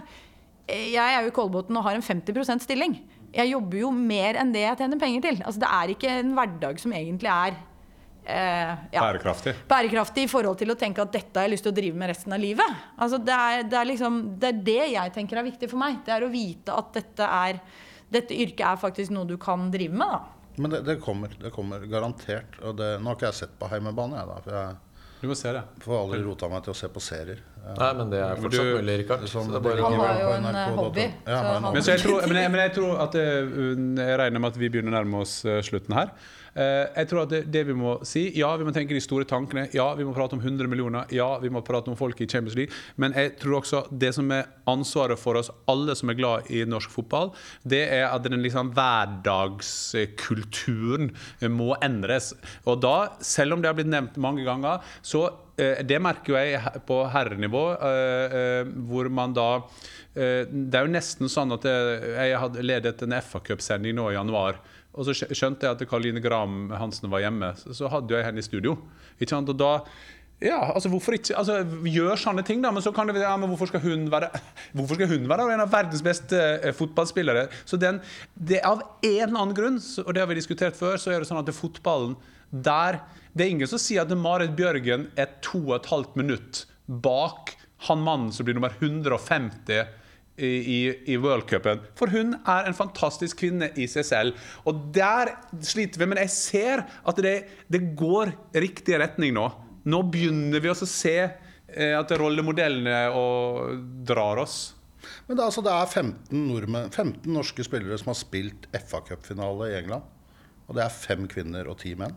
Jeg 0.68 1.00
er 1.00 1.22
jo 1.24 1.30
i 1.30 1.34
Kolbotn 1.34 1.78
og 1.78 1.86
har 1.86 1.96
en 1.96 2.04
50% 2.04 2.66
stilling. 2.66 2.98
Jeg 3.32 3.52
jobber 3.52 3.80
jo 3.80 3.90
mer 3.94 4.38
enn 4.40 4.52
det 4.52 4.64
jeg 4.64 4.80
tjener 4.82 5.00
penger 5.00 5.24
til. 5.24 5.40
Altså 5.44 5.62
Det 5.62 5.70
er 5.78 5.92
ikke 5.94 6.14
en 6.20 6.34
hverdag 6.36 6.80
som 6.82 6.94
egentlig 6.96 7.30
er 7.32 7.58
eh, 8.28 8.72
ja, 8.92 9.00
Bærekraftig. 9.02 9.54
bærekraftig 9.70 10.24
i 10.26 10.30
forhold 10.30 10.58
til 10.60 10.70
å 10.74 10.76
tenke 10.78 11.02
at 11.02 11.12
dette 11.16 11.40
har 11.40 11.48
jeg 11.48 11.54
lyst 11.56 11.64
til 11.66 11.72
å 11.72 11.78
drive 11.80 11.96
med 11.98 12.12
resten 12.12 12.36
av 12.36 12.42
livet. 12.42 12.80
Altså 13.00 13.18
det, 13.24 13.34
er, 13.34 13.62
det, 13.68 13.78
er 13.80 13.88
liksom, 13.92 14.18
det 14.38 14.50
er 14.52 14.58
det 14.70 14.80
jeg 14.94 15.14
tenker 15.16 15.40
er 15.40 15.48
viktig 15.48 15.70
for 15.72 15.80
meg. 15.82 16.02
Det 16.06 16.14
er 16.16 16.26
å 16.26 16.32
vite 16.32 16.74
at 16.76 16.92
dette, 16.98 17.28
er, 17.42 17.60
dette 18.18 18.36
yrket 18.36 18.66
er 18.68 18.82
faktisk 18.84 19.14
noe 19.16 19.28
du 19.28 19.36
kan 19.40 19.70
drive 19.74 19.94
med. 19.96 20.12
da. 20.18 20.20
Men 20.58 20.72
det, 20.74 20.84
det 20.88 20.98
kommer. 21.00 21.30
Det 21.38 21.52
kommer 21.54 21.84
garantert. 21.86 22.56
Og 22.66 22.76
det, 22.80 22.96
nå 23.00 23.12
har 23.12 23.16
ikke 23.18 23.28
jeg 23.30 23.40
sett 23.44 23.58
på 23.60 23.68
heimebane, 23.70 24.18
jeg 24.18 24.26
da. 24.32 24.38
For 24.42 24.56
jeg 24.58 24.76
Du 25.20 25.26
må 25.30 25.34
se 25.38 25.52
det. 25.54 25.62
får 25.82 25.94
aldri 25.98 26.18
rota 26.22 26.48
meg 26.50 26.64
til 26.66 26.72
å 26.74 26.76
se 26.78 26.88
på 26.94 27.00
serier. 27.02 27.38
Nei, 27.68 27.88
men 27.98 28.10
det 28.10 28.18
er 28.22 28.38
fortsatt 28.40 28.64
du- 28.64 28.76
mulig, 28.78 28.94
Rikard. 29.02 29.24
Sånn, 29.28 29.48
Han 29.52 29.64
har 30.00 30.20
jo 30.22 30.28
en 30.32 30.46
eh, 30.46 30.76
hobby. 30.78 31.04
Ja, 31.04 31.12
så 31.26 31.36
han 31.36 31.56
en 31.56 31.64
han- 31.64 31.72
Men, 31.74 31.82
så 31.82 31.90
jeg, 31.94 32.00
tror, 32.04 32.20
men, 32.26 32.36
jeg, 32.42 32.50
men 32.54 32.60
jeg 32.62 32.72
tror 32.78 33.00
at 33.02 33.12
det, 33.12 33.24
Jeg 34.06 34.18
regner 34.22 34.40
med 34.40 34.48
at 34.54 34.56
vi 34.62 34.68
begynner 34.70 34.92
å 34.94 34.96
nærme 34.98 35.20
oss 35.22 35.44
eh, 35.44 35.58
slutten 35.62 35.94
her. 35.98 36.10
Eh, 36.58 36.86
Jeg 36.98 37.06
tror 37.10 37.20
at 37.22 37.30
det, 37.30 37.40
det 37.54 37.62
vi 37.68 37.74
må 37.78 37.92
si 38.08 38.24
Ja, 38.38 38.48
vi 38.58 38.64
må 38.66 38.72
tenke 38.74 38.94
de 38.96 39.00
store 39.04 39.24
tankene. 39.28 39.68
Ja, 39.76 39.86
vi 39.98 40.04
må 40.06 40.12
prate 40.16 40.34
om 40.36 40.42
100 40.42 40.66
millioner. 40.70 41.02
Ja, 41.14 41.30
vi 41.42 41.50
må 41.54 41.60
prate 41.66 41.90
om 41.92 41.96
folk 41.98 42.16
i 42.20 42.26
Champions 42.26 42.56
League. 42.58 42.72
Men 42.96 43.12
jeg 43.16 43.36
tror 43.40 43.54
også 43.60 43.78
det 43.90 44.12
som 44.16 44.30
er 44.34 44.44
ansvaret 44.68 45.18
for 45.20 45.34
oss 45.40 45.50
alle 45.70 45.94
som 45.98 46.08
er 46.10 46.14
glad 46.18 46.38
i 46.52 46.64
norsk 46.68 46.90
fotball, 46.92 47.28
det 47.68 47.84
er 47.94 48.04
at 48.08 48.22
den 48.26 48.42
liksom 48.44 48.72
hverdagskulturen 48.76 51.04
må 51.54 51.68
endres. 51.84 52.26
Og 52.66 52.74
da, 52.82 52.96
selv 53.24 53.52
om 53.56 53.60
det 53.62 53.68
har 53.70 53.76
blitt 53.78 53.92
nevnt 53.92 54.16
mange 54.20 54.44
ganger, 54.46 54.76
så 55.02 55.20
eh, 55.60 55.78
det 55.86 56.00
merker 56.04 56.28
jo 56.34 56.38
jeg 56.40 56.60
på 56.88 56.96
herrenivå, 57.14 57.64
eh, 57.78 58.62
hvor 58.90 59.06
man 59.12 59.34
da 59.36 59.48
Det 60.18 60.74
er 60.74 60.82
jo 60.82 60.90
nesten 60.90 61.28
sånn 61.30 61.52
at 61.54 61.62
jeg 61.68 62.38
hadde 62.42 62.62
ledet 62.64 63.02
en 63.04 63.12
FA-cupsending 63.20 63.94
nå 63.94 64.08
i 64.10 64.16
januar. 64.16 64.54
Og 64.96 65.06
så 65.06 65.14
skjønte 65.14 65.66
jeg 65.66 65.76
at 65.76 65.82
Karoline 65.88 66.22
Graham 66.22 66.70
Hansen 66.74 67.10
var 67.12 67.22
hjemme. 67.22 67.52
Så, 67.60 67.90
hadde 67.92 68.16
jeg 68.16 68.26
henne 68.26 68.40
i 68.40 68.46
studio. 68.46 68.76
Ikke 69.18 69.34
sant? 69.34 69.50
Og 69.52 69.58
da 69.58 69.72
ja, 70.38 70.58
altså 70.70 70.86
hvorfor 70.92 71.16
ikke 71.16 71.34
altså, 71.34 71.64
Gjør 71.90 72.20
sånne 72.20 72.44
ting, 72.46 72.60
da. 72.62 72.70
Men 72.70 72.84
så 72.84 72.92
kan 72.94 73.10
det 73.10 73.18
ja, 73.18 73.34
men 73.40 73.50
hvorfor 73.50 73.70
skal 73.72 73.82
hun 73.82 74.06
være 74.12 74.30
Hvorfor 74.76 74.94
skal 74.94 75.10
hun 75.10 75.26
være 75.30 75.48
en 75.54 75.64
av 75.64 75.72
verdens 75.72 76.04
beste 76.06 76.38
eh, 76.38 76.74
fotballspillere? 76.78 77.48
Så 77.66 77.78
den, 77.80 77.98
det 78.38 78.60
er 78.60 78.68
Av 78.70 78.84
en 78.86 79.16
eller 79.26 79.34
annen 79.34 79.56
grunn, 79.56 79.80
og 80.04 80.12
det 80.14 80.22
har 80.22 80.30
vi 80.30 80.38
diskutert 80.38 80.78
før, 80.78 80.94
så 80.94 81.10
er 81.10 81.18
det 81.18 81.30
sånn 81.30 81.42
at 81.42 81.48
det 81.48 81.58
fotballen 81.58 82.14
der 82.50 83.02
Det 83.34 83.44
er 83.44 83.50
ingen 83.50 83.70
som 83.70 83.82
sier 83.82 84.06
at 84.06 84.14
Marit 84.18 84.54
Bjørgen 84.56 85.08
er 85.18 85.34
to 85.44 85.58
og 85.66 85.80
et 85.80 85.90
halvt 85.90 86.14
minutt 86.18 86.64
bak 86.88 87.56
han 87.86 88.00
mannen 88.02 88.30
som 88.34 88.46
blir 88.46 88.56
nummer 88.56 88.72
150 88.78 89.90
i, 90.38 90.78
i, 91.12 91.16
worldcupen. 91.20 91.82
For 91.98 92.10
hun 92.12 92.36
er 92.38 92.68
en 92.68 92.76
fantastisk 92.76 93.40
kvinne 93.42 93.70
i 93.78 93.88
seg 93.90 94.06
selv. 94.06 94.48
Og 94.68 94.88
der 94.94 95.34
sliter 95.64 96.02
vi. 96.02 96.08
Men 96.10 96.22
jeg 96.22 96.34
ser 96.34 96.84
at 96.86 97.22
det, 97.24 97.36
det 97.70 97.82
går 97.98 98.32
riktig 98.54 98.98
retning 99.02 99.34
nå. 99.36 99.48
Nå 99.88 100.02
begynner 100.12 100.62
vi 100.62 100.70
også 100.72 100.88
å 100.88 100.92
se 100.92 101.16
eh, 101.24 101.94
at 101.96 102.12
rollemodellene 102.20 102.98
drar 104.08 104.42
oss. 104.44 104.58
Men 105.26 105.36
det, 105.36 105.42
er 105.42 105.48
altså, 105.48 105.64
det 105.64 105.72
er 105.72 105.90
15, 105.90 106.44
nordmenn, 106.48 106.92
15 106.92 107.32
norske 107.32 107.64
spillere 107.66 107.98
som 108.00 108.12
har 108.12 108.18
spilt 108.18 108.68
FA-cupfinale 108.76 109.72
i 109.72 109.76
England. 109.80 110.06
Og 110.68 110.76
det 110.76 110.84
er 110.84 110.94
fem 110.94 111.28
kvinner 111.30 111.68
og 111.70 111.78
ti 111.82 111.94
menn. 111.98 112.16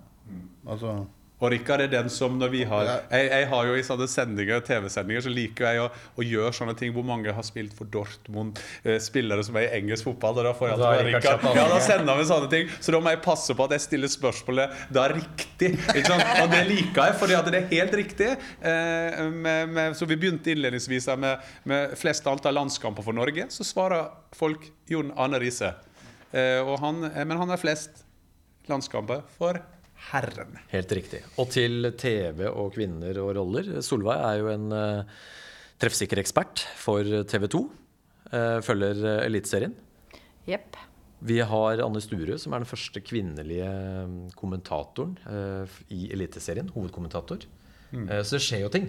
Altså, 0.68 1.02
Og 1.42 1.52
Rikard 1.54 1.82
er 1.82 1.90
den 1.92 2.10
som 2.14 2.38
når 2.38 2.52
vi 2.54 2.62
har 2.70 2.88
Jeg, 3.10 3.28
jeg 3.32 3.48
har 3.50 3.68
jo 3.68 3.78
i 3.78 3.84
sånne 3.86 4.08
sendinger, 4.12 4.62
TV-sendinger 4.66 5.26
så 5.26 5.34
liker 5.34 5.68
jeg 5.68 5.82
å, 5.84 5.88
å 5.92 6.26
gjøre 6.26 6.54
sånne 6.56 6.76
ting 6.78 6.94
hvor 6.96 7.06
mange 7.08 7.34
har 7.34 7.46
spilt 7.46 7.74
for 7.78 7.90
Dortmund, 7.92 8.62
eh, 8.86 9.00
spillere 9.02 9.44
som 9.46 9.58
er 9.58 9.68
i 9.68 9.80
engelsk 9.80 10.06
fotball. 10.12 10.38
Og 10.42 10.48
da 10.50 10.54
får 10.58 10.70
jeg 10.70 10.78
alltid 10.78 11.10
Rikard. 11.10 11.48
Ja, 11.58 11.66
da 11.72 11.82
sender 11.84 12.20
vi 12.20 12.28
sånne 12.30 12.52
ting. 12.52 12.72
Så 12.80 12.94
da 12.94 13.02
må 13.02 13.14
jeg 13.14 13.22
passe 13.26 13.58
på 13.58 13.68
at 13.68 13.76
jeg 13.78 13.86
stiller 13.88 14.12
spørsmålet 14.12 14.86
da 14.94 15.08
riktig. 15.12 15.74
Ikke 15.96 16.06
sant? 16.08 16.26
Og 16.44 16.54
det 16.54 16.64
liker 16.70 17.10
jeg, 17.10 17.18
fordi 17.24 17.38
at 17.40 17.52
det 17.52 17.62
er 17.62 17.70
helt 17.74 17.98
riktig. 18.04 18.32
Eh, 18.62 19.22
med, 19.34 19.74
med, 19.74 19.98
så 19.98 20.08
vi 20.10 20.20
begynte 20.22 20.54
innledningsvis 20.54 21.10
med, 21.22 21.52
med 21.68 21.98
flest 22.00 22.28
antall 22.30 22.60
landskamper 22.60 23.06
for 23.06 23.18
Norge. 23.18 23.50
Så 23.54 23.66
svarer 23.68 24.12
folk 24.38 24.70
Jon 24.92 25.14
Arne 25.18 25.42
Riise. 25.42 25.74
Eh, 26.32 26.78
han, 26.80 27.04
eh, 27.04 27.26
men 27.26 27.38
han 27.38 27.50
har 27.50 27.58
flest 27.62 28.06
landskamper 28.70 29.26
for 29.38 29.60
herren. 30.10 30.58
Helt 30.72 30.92
riktig. 30.98 31.22
Og 31.40 31.52
til 31.54 31.92
TV 32.00 32.48
og 32.50 32.74
kvinner 32.76 33.18
og 33.24 33.36
roller. 33.38 33.70
Solveig 33.86 34.18
er 34.28 34.40
jo 34.42 34.50
en 34.54 34.72
eh, 34.76 35.04
treffsikker 35.82 36.22
ekspert 36.22 36.66
for 36.80 37.06
TV 37.30 37.48
2. 37.54 37.62
eh, 38.32 38.58
følger 38.66 39.04
eh, 39.06 39.26
Eliteserien. 39.28 39.76
Jepp. 40.50 40.76
Vi 41.22 41.38
har 41.46 41.84
Anne 41.86 42.02
Sture, 42.02 42.40
som 42.42 42.54
er 42.58 42.64
den 42.64 42.70
første 42.72 42.98
kvinnelige 43.06 43.68
kommentatoren 44.34 45.12
i 45.94 46.08
Eliteserien. 46.16 46.72
Hovedkommentator. 46.74 47.46
Eh, 47.94 48.22
så 48.26 48.40
det 48.40 48.42
skjer 48.48 48.64
jo 48.66 48.72
ting. 48.74 48.88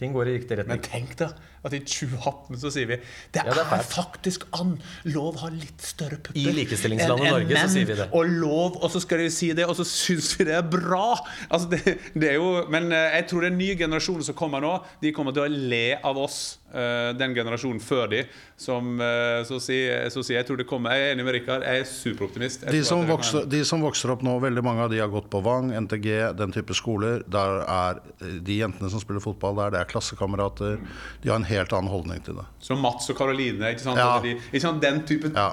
Ting 0.00 0.10
går 0.16 0.26
i 0.26 0.34
riktig 0.40 0.58
retning. 0.58 0.80
Men 0.80 0.88
tenk 0.88 1.14
da, 1.20 1.28
at 1.64 1.74
i 1.76 1.80
2018 1.86 2.58
så 2.58 2.70
sier 2.74 2.88
vi 2.90 2.96
det, 2.98 3.38
Ja, 3.38 3.44
det 3.46 3.62
er 3.62 3.74
er, 3.78 3.84
faktisk 3.86 4.46
an 4.58 4.72
lov 5.04 5.36
har 5.42 5.50
litt 5.54 5.82
større 5.86 6.18
pupper. 6.18 6.38
I 6.40 6.54
likestillingslandet 6.56 7.26
enn- 7.26 7.36
enn 7.36 7.48
Norge 7.48 7.60
så 7.62 7.72
sier 7.76 7.86
vi 7.86 7.98
det. 8.00 8.08
Og 8.12 8.26
lov, 8.26 8.80
og 8.82 8.90
så 8.90 9.02
skal 9.04 9.22
de 9.22 9.28
si 9.30 9.52
det, 9.54 9.66
og 9.68 9.76
så 9.78 9.86
syns 9.86 10.32
vi 10.38 10.48
det 10.48 10.56
er 10.58 10.66
bra! 10.66 11.12
Altså 11.50 11.68
det, 11.70 11.98
det 12.14 12.32
er 12.32 12.40
jo, 12.40 12.64
men 12.72 12.90
eh, 12.92 13.14
jeg 13.20 13.28
tror 13.30 13.46
den 13.46 13.58
nye 13.60 13.76
generasjonen 13.78 14.26
som 14.26 14.34
kommer 14.38 14.60
nå, 14.64 14.74
de 15.02 15.12
kommer 15.14 15.32
til 15.36 15.46
å 15.46 15.52
le 15.52 15.84
av 16.02 16.18
oss. 16.18 16.58
eh, 16.74 17.12
Den 17.18 17.34
generasjonen 17.36 17.80
før 17.84 18.08
de, 18.10 18.24
som 18.58 18.98
eh, 19.00 19.42
så 19.46 19.58
sier 19.62 20.08
så 20.10 20.22
sier 20.24 20.40
jeg 20.40 20.46
tror 20.48 20.58
det 20.58 20.66
kommer 20.70 20.94
Jeg 20.96 21.08
er 21.10 21.14
enig 21.14 21.24
med 21.26 21.34
Rikard, 21.36 21.62
jeg 21.66 21.82
er 21.82 21.88
superoptimist. 21.88 22.62
Jeg 22.66 22.72
de, 22.74 22.82
som 22.86 23.06
vokser, 23.06 23.46
de 23.50 23.62
som 23.68 23.82
vokser 23.84 24.10
opp 24.14 24.22
nå, 24.26 24.34
veldig 24.42 24.62
mange 24.66 24.82
av 24.86 24.90
de 24.90 24.98
har 25.02 25.10
gått 25.12 25.28
på 25.30 25.40
Vang, 25.44 25.70
NTG, 25.86 26.08
den 26.38 26.52
type 26.54 26.74
skoler. 26.74 27.22
Der 27.30 27.62
er 27.62 28.00
de 28.20 28.58
jentene 28.58 28.90
som 28.90 29.02
spiller 29.02 29.22
fotball 29.22 29.56
der, 29.62 29.74
det 29.76 29.80
er 29.84 29.90
klassekamerater. 29.92 30.78
De 31.22 31.30
har 31.30 31.38
en 31.38 31.48
helt 31.52 31.72
annen 31.78 31.92
holdning 31.92 32.20
til 32.26 32.34
det. 32.40 32.46
Som 32.64 32.76
Mats 32.84 33.04
og 33.12 33.16
Karoline. 33.18 33.64
Ikke 33.74 33.84
sant? 33.84 33.98
Ja. 34.00 34.14
De, 34.24 34.30
ikke 34.52 34.64
sant? 34.64 34.80
Den 34.82 34.96
type 35.08 35.26
Ja. 35.34 35.50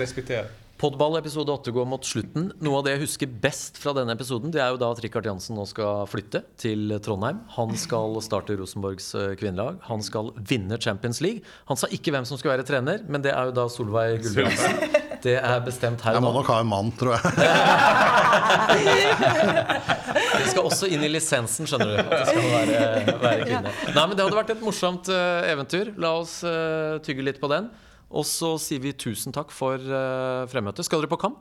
respekterer. 0.00 0.46
Podball 0.80 1.18
episode 1.18 1.52
8 1.52 1.72
går 1.76 1.84
mot 1.84 2.00
slutten. 2.08 2.46
Noe 2.64 2.78
av 2.78 2.84
det 2.86 2.92
jeg 2.94 3.02
husker 3.02 3.28
best 3.42 3.76
fra 3.76 3.92
denne 3.92 4.14
episoden, 4.16 4.48
det 4.54 4.62
er 4.64 4.70
jo 4.72 4.78
da 4.80 4.88
at 4.94 5.00
Rikard 5.04 5.26
Jansen 5.28 5.52
nå 5.58 5.66
skal 5.68 6.06
flytte 6.08 6.40
til 6.56 6.94
Trondheim. 7.04 7.42
Han 7.58 7.74
skal 7.76 8.16
starte 8.24 8.56
Rosenborgs 8.56 9.10
eh, 9.14 9.34
kvinnelag. 9.36 9.76
Han 9.90 10.00
skal 10.00 10.32
vinne 10.40 10.80
Champions 10.80 11.20
League. 11.20 11.44
Han 11.68 11.76
sa 11.76 11.84
ikke 11.92 12.10
hvem 12.16 12.24
som 12.24 12.40
skal 12.40 12.54
være 12.54 12.64
trener, 12.64 13.04
men 13.12 13.20
det 13.20 13.34
er 13.36 13.44
jo 13.50 13.52
da 13.60 13.68
Solveig 13.68 14.22
Gulbrandsen. 14.24 14.72
Det 15.20 15.36
er 15.36 15.60
bestemt 15.66 16.00
her 16.00 16.16
Jeg 16.16 16.24
må 16.24 16.32
nok 16.32 16.48
ha 16.48 16.62
en 16.64 16.70
mann, 16.72 16.88
tror 16.96 17.12
jeg. 17.18 17.28
Det 20.30 20.46
skal 20.52 20.62
også 20.68 20.86
inn 20.92 21.02
i 21.04 21.08
lisensen, 21.10 21.66
skjønner 21.68 21.88
du. 21.90 21.94
At 22.00 22.10
det 22.12 22.26
skal 22.30 22.44
være, 22.54 22.78
være 23.22 23.42
kvinne. 23.46 23.70
Nei, 23.96 24.04
men 24.04 24.14
Det 24.16 24.22
hadde 24.24 24.38
vært 24.38 24.52
et 24.54 24.62
morsomt 24.64 25.06
eh, 25.12 25.52
eventyr. 25.52 25.86
La 26.00 26.10
oss 26.20 26.34
eh, 26.46 26.94
tygge 27.06 27.22
litt 27.26 27.40
på 27.42 27.48
den. 27.52 27.64
Og 28.10 28.24
så 28.26 28.48
sier 28.58 28.80
vi 28.82 28.92
tusen 28.98 29.32
takk 29.34 29.50
for 29.54 29.76
uh, 29.78 30.46
fremmøtet. 30.50 30.84
Skal 30.86 30.98
dere 31.02 31.12
på 31.12 31.22
kamp? 31.22 31.40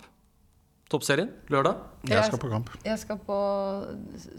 Toppserien 0.89 1.29
lørdag? 1.49 1.75
Jeg 2.09 2.23
skal 2.27 2.39
på 2.41 2.49
kamp. 2.49 2.69
Jeg 2.85 2.97
skal 3.01 3.17
på 3.25 3.37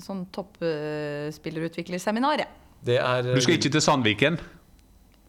sånn 0.03 0.27
toppspillerutviklerseminar, 0.35 2.39
jeg. 2.45 2.51
Det 2.87 2.99
er 3.03 3.23
Du 3.35 3.41
skal 3.43 3.55
ikke 3.59 3.71
til 3.75 3.83
Sandviken? 3.83 4.39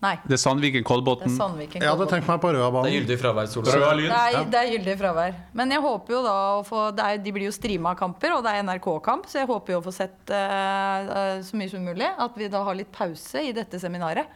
Nei. 0.01 0.15
Det 0.25 0.33
er 0.33 0.41
Sandviken 0.41 0.85
Kolbotn. 0.85 1.29
Jeg 1.29 1.85
hadde 1.85 2.07
tenkt 2.09 2.25
meg 2.25 2.39
på 2.41 2.49
Det 2.55 2.61
er 2.61 2.95
gyldig 2.95 3.17
fravær, 3.21 3.49
Solveig. 3.51 4.07
Det 4.09 4.17
er, 4.17 4.47
det 4.49 4.61
er 4.61 4.69
gyldig 4.73 4.95
fravær. 4.97 5.35
Men 5.53 5.73
jeg 5.75 5.83
håper 5.83 6.15
jo 6.15 6.21
da 6.25 6.35
å 6.55 6.63
få 6.65 6.87
det 6.97 7.05
er, 7.05 7.19
De 7.21 7.33
blir 7.35 7.45
jo 7.45 7.53
streama 7.53 7.93
kamper, 7.99 8.33
og 8.33 8.41
det 8.45 8.55
er 8.55 8.65
NRK-kamp, 8.65 9.29
så 9.29 9.43
jeg 9.43 9.49
håper 9.51 9.75
jo 9.75 9.81
å 9.83 9.85
få 9.85 9.93
sett 9.93 10.33
eh, 10.33 11.11
eh, 11.21 11.35
så 11.45 11.59
mye 11.59 11.69
som 11.69 11.85
mulig. 11.85 12.09
At 12.25 12.39
vi 12.39 12.49
da 12.49 12.63
har 12.65 12.79
litt 12.79 12.89
pause 12.95 13.45
i 13.45 13.53
dette 13.53 13.77
seminaret. 13.81 14.33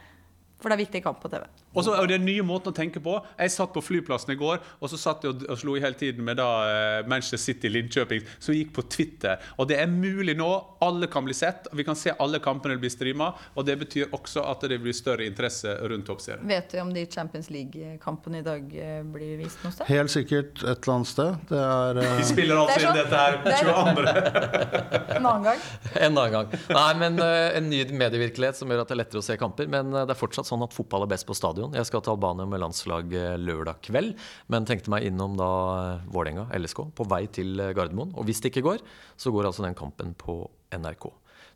For 0.62 0.70
det 0.70 0.78
er 0.78 0.86
viktig 0.86 1.02
kamp 1.08 1.18
på 1.24 1.34
TV. 1.34 1.48
Og 1.76 1.84
så 1.86 1.94
er 2.00 2.08
det 2.08 2.22
nye 2.24 2.44
måten 2.46 2.72
å 2.72 2.76
tenke 2.76 3.02
på. 3.04 3.18
Jeg 3.40 3.52
satt 3.54 3.74
på 3.76 3.84
flyplassen 3.84 4.32
i 4.34 4.40
går 4.40 4.62
og 4.80 4.90
så 4.92 4.98
satt 5.00 5.24
jeg 5.26 5.34
og, 5.36 5.44
og 5.52 5.60
slo 5.60 5.76
i 5.78 5.82
hele 5.84 5.98
tiden 6.00 6.24
med 6.26 6.38
da 6.40 6.48
eh, 6.70 7.08
Manchester 7.10 7.38
City 7.42 7.70
Linköping, 7.72 8.24
som 8.40 8.56
gikk 8.56 8.72
på 8.76 8.84
Twitter. 8.92 9.42
Og 9.60 9.68
det 9.70 9.78
er 9.82 9.88
mulig 9.92 10.36
nå. 10.40 10.50
Alle 10.86 11.08
kan 11.12 11.26
bli 11.26 11.34
sett. 11.36 11.68
Vi 11.76 11.84
kan 11.88 11.98
se 11.98 12.14
alle 12.22 12.40
kampene 12.44 12.78
bli 12.82 12.90
streama. 12.94 13.32
Og 13.56 13.66
det 13.68 13.78
betyr 13.82 14.14
også 14.16 14.44
at 14.48 14.64
det 14.70 14.80
blir 14.84 14.96
større 14.96 15.26
interesse 15.28 15.72
rundt 15.90 16.08
toppserien. 16.08 16.46
Vet 16.50 16.72
du 16.74 16.80
om 16.82 16.92
de 16.96 17.06
Champions 17.12 17.50
League-kampene 17.54 18.42
i 18.42 18.46
dag 18.46 18.76
eh, 18.80 19.02
blir 19.16 19.36
vist 19.42 19.62
noe 19.66 19.74
sted? 19.76 19.90
Helt 19.92 20.14
sikkert 20.14 20.62
et 20.64 20.70
eller 20.86 20.94
annet 20.96 21.12
sted. 21.12 21.40
Det 21.52 21.62
er 21.66 22.02
uh... 22.02 22.12
Vi 22.20 22.28
spiller 22.30 22.62
altså 22.62 22.76
Det 22.76 22.86
sånn. 22.86 22.86
inn 22.86 22.96
sånn- 22.96 23.02
dette 23.02 23.24
her 23.24 23.40
det 23.44 23.56
er- 23.56 25.16
En 25.16 25.26
annen 25.26 25.48
gang? 25.50 25.66
En 26.06 26.12
annen 26.12 26.34
gang. 26.36 26.54
Nei, 26.76 26.90
men 27.02 27.20
uh, 27.22 27.58
En 27.58 27.70
ny 27.72 27.82
medievirkelighet 27.96 28.60
som 28.60 28.70
gjør 28.72 28.84
at 28.86 28.92
det 28.92 28.98
er 28.98 29.02
lettere 29.04 29.22
å 29.24 29.26
se 29.26 29.38
kamper. 29.40 29.70
Men 29.72 29.92
det 29.96 30.06
er 30.12 30.20
fortsatt 30.20 30.48
sånn 30.50 30.64
at 30.66 30.76
fotball 30.76 31.06
er 31.08 31.12
best 31.16 31.28
på 31.28 31.36
stadion. 31.38 31.65
Jeg 31.74 31.88
skal 31.90 32.04
til 32.06 32.14
Albania 32.14 32.46
med 32.50 32.62
landslag 32.62 33.14
eh, 33.16 33.36
lørdag 33.42 33.82
kveld, 33.88 34.14
men 34.52 34.68
tenkte 34.70 34.92
meg 34.94 35.08
innom 35.08 35.38
da 35.40 35.50
eh, 35.76 36.06
Vålerenga, 36.14 36.48
LSK, 36.54 36.84
på 36.98 37.08
vei 37.10 37.24
til 37.34 37.58
eh, 37.64 37.74
Gardermoen. 37.78 38.14
Og 38.14 38.28
hvis 38.28 38.44
det 38.44 38.52
ikke 38.52 38.66
går, 38.68 38.84
så 39.18 39.34
går 39.34 39.50
altså 39.50 39.66
den 39.66 39.78
kampen 39.78 40.14
på 40.20 40.44
NRK. 40.76 41.10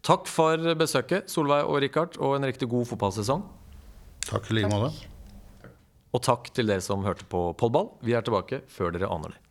Takk 0.05 0.29
for 0.31 0.73
besøket, 0.79 1.29
Solveig 1.29 1.67
og 1.67 1.81
Rikard, 1.83 2.17
og 2.23 2.37
en 2.37 2.47
riktig 2.49 2.69
god 2.71 2.87
fotballsesong. 2.89 3.43
Takk 4.29 4.49
i 4.49 4.59
like 4.59 4.71
måte. 4.71 4.93
Og 6.15 6.23
takk 6.25 6.49
til 6.55 6.71
dere 6.71 6.81
som 6.81 7.05
hørte 7.05 7.27
på 7.29 7.51
Podball. 7.59 7.91
Vi 8.05 8.15
er 8.17 8.25
tilbake 8.25 8.63
før 8.71 8.95
dere 8.95 9.11
aner 9.11 9.35
det. 9.35 9.48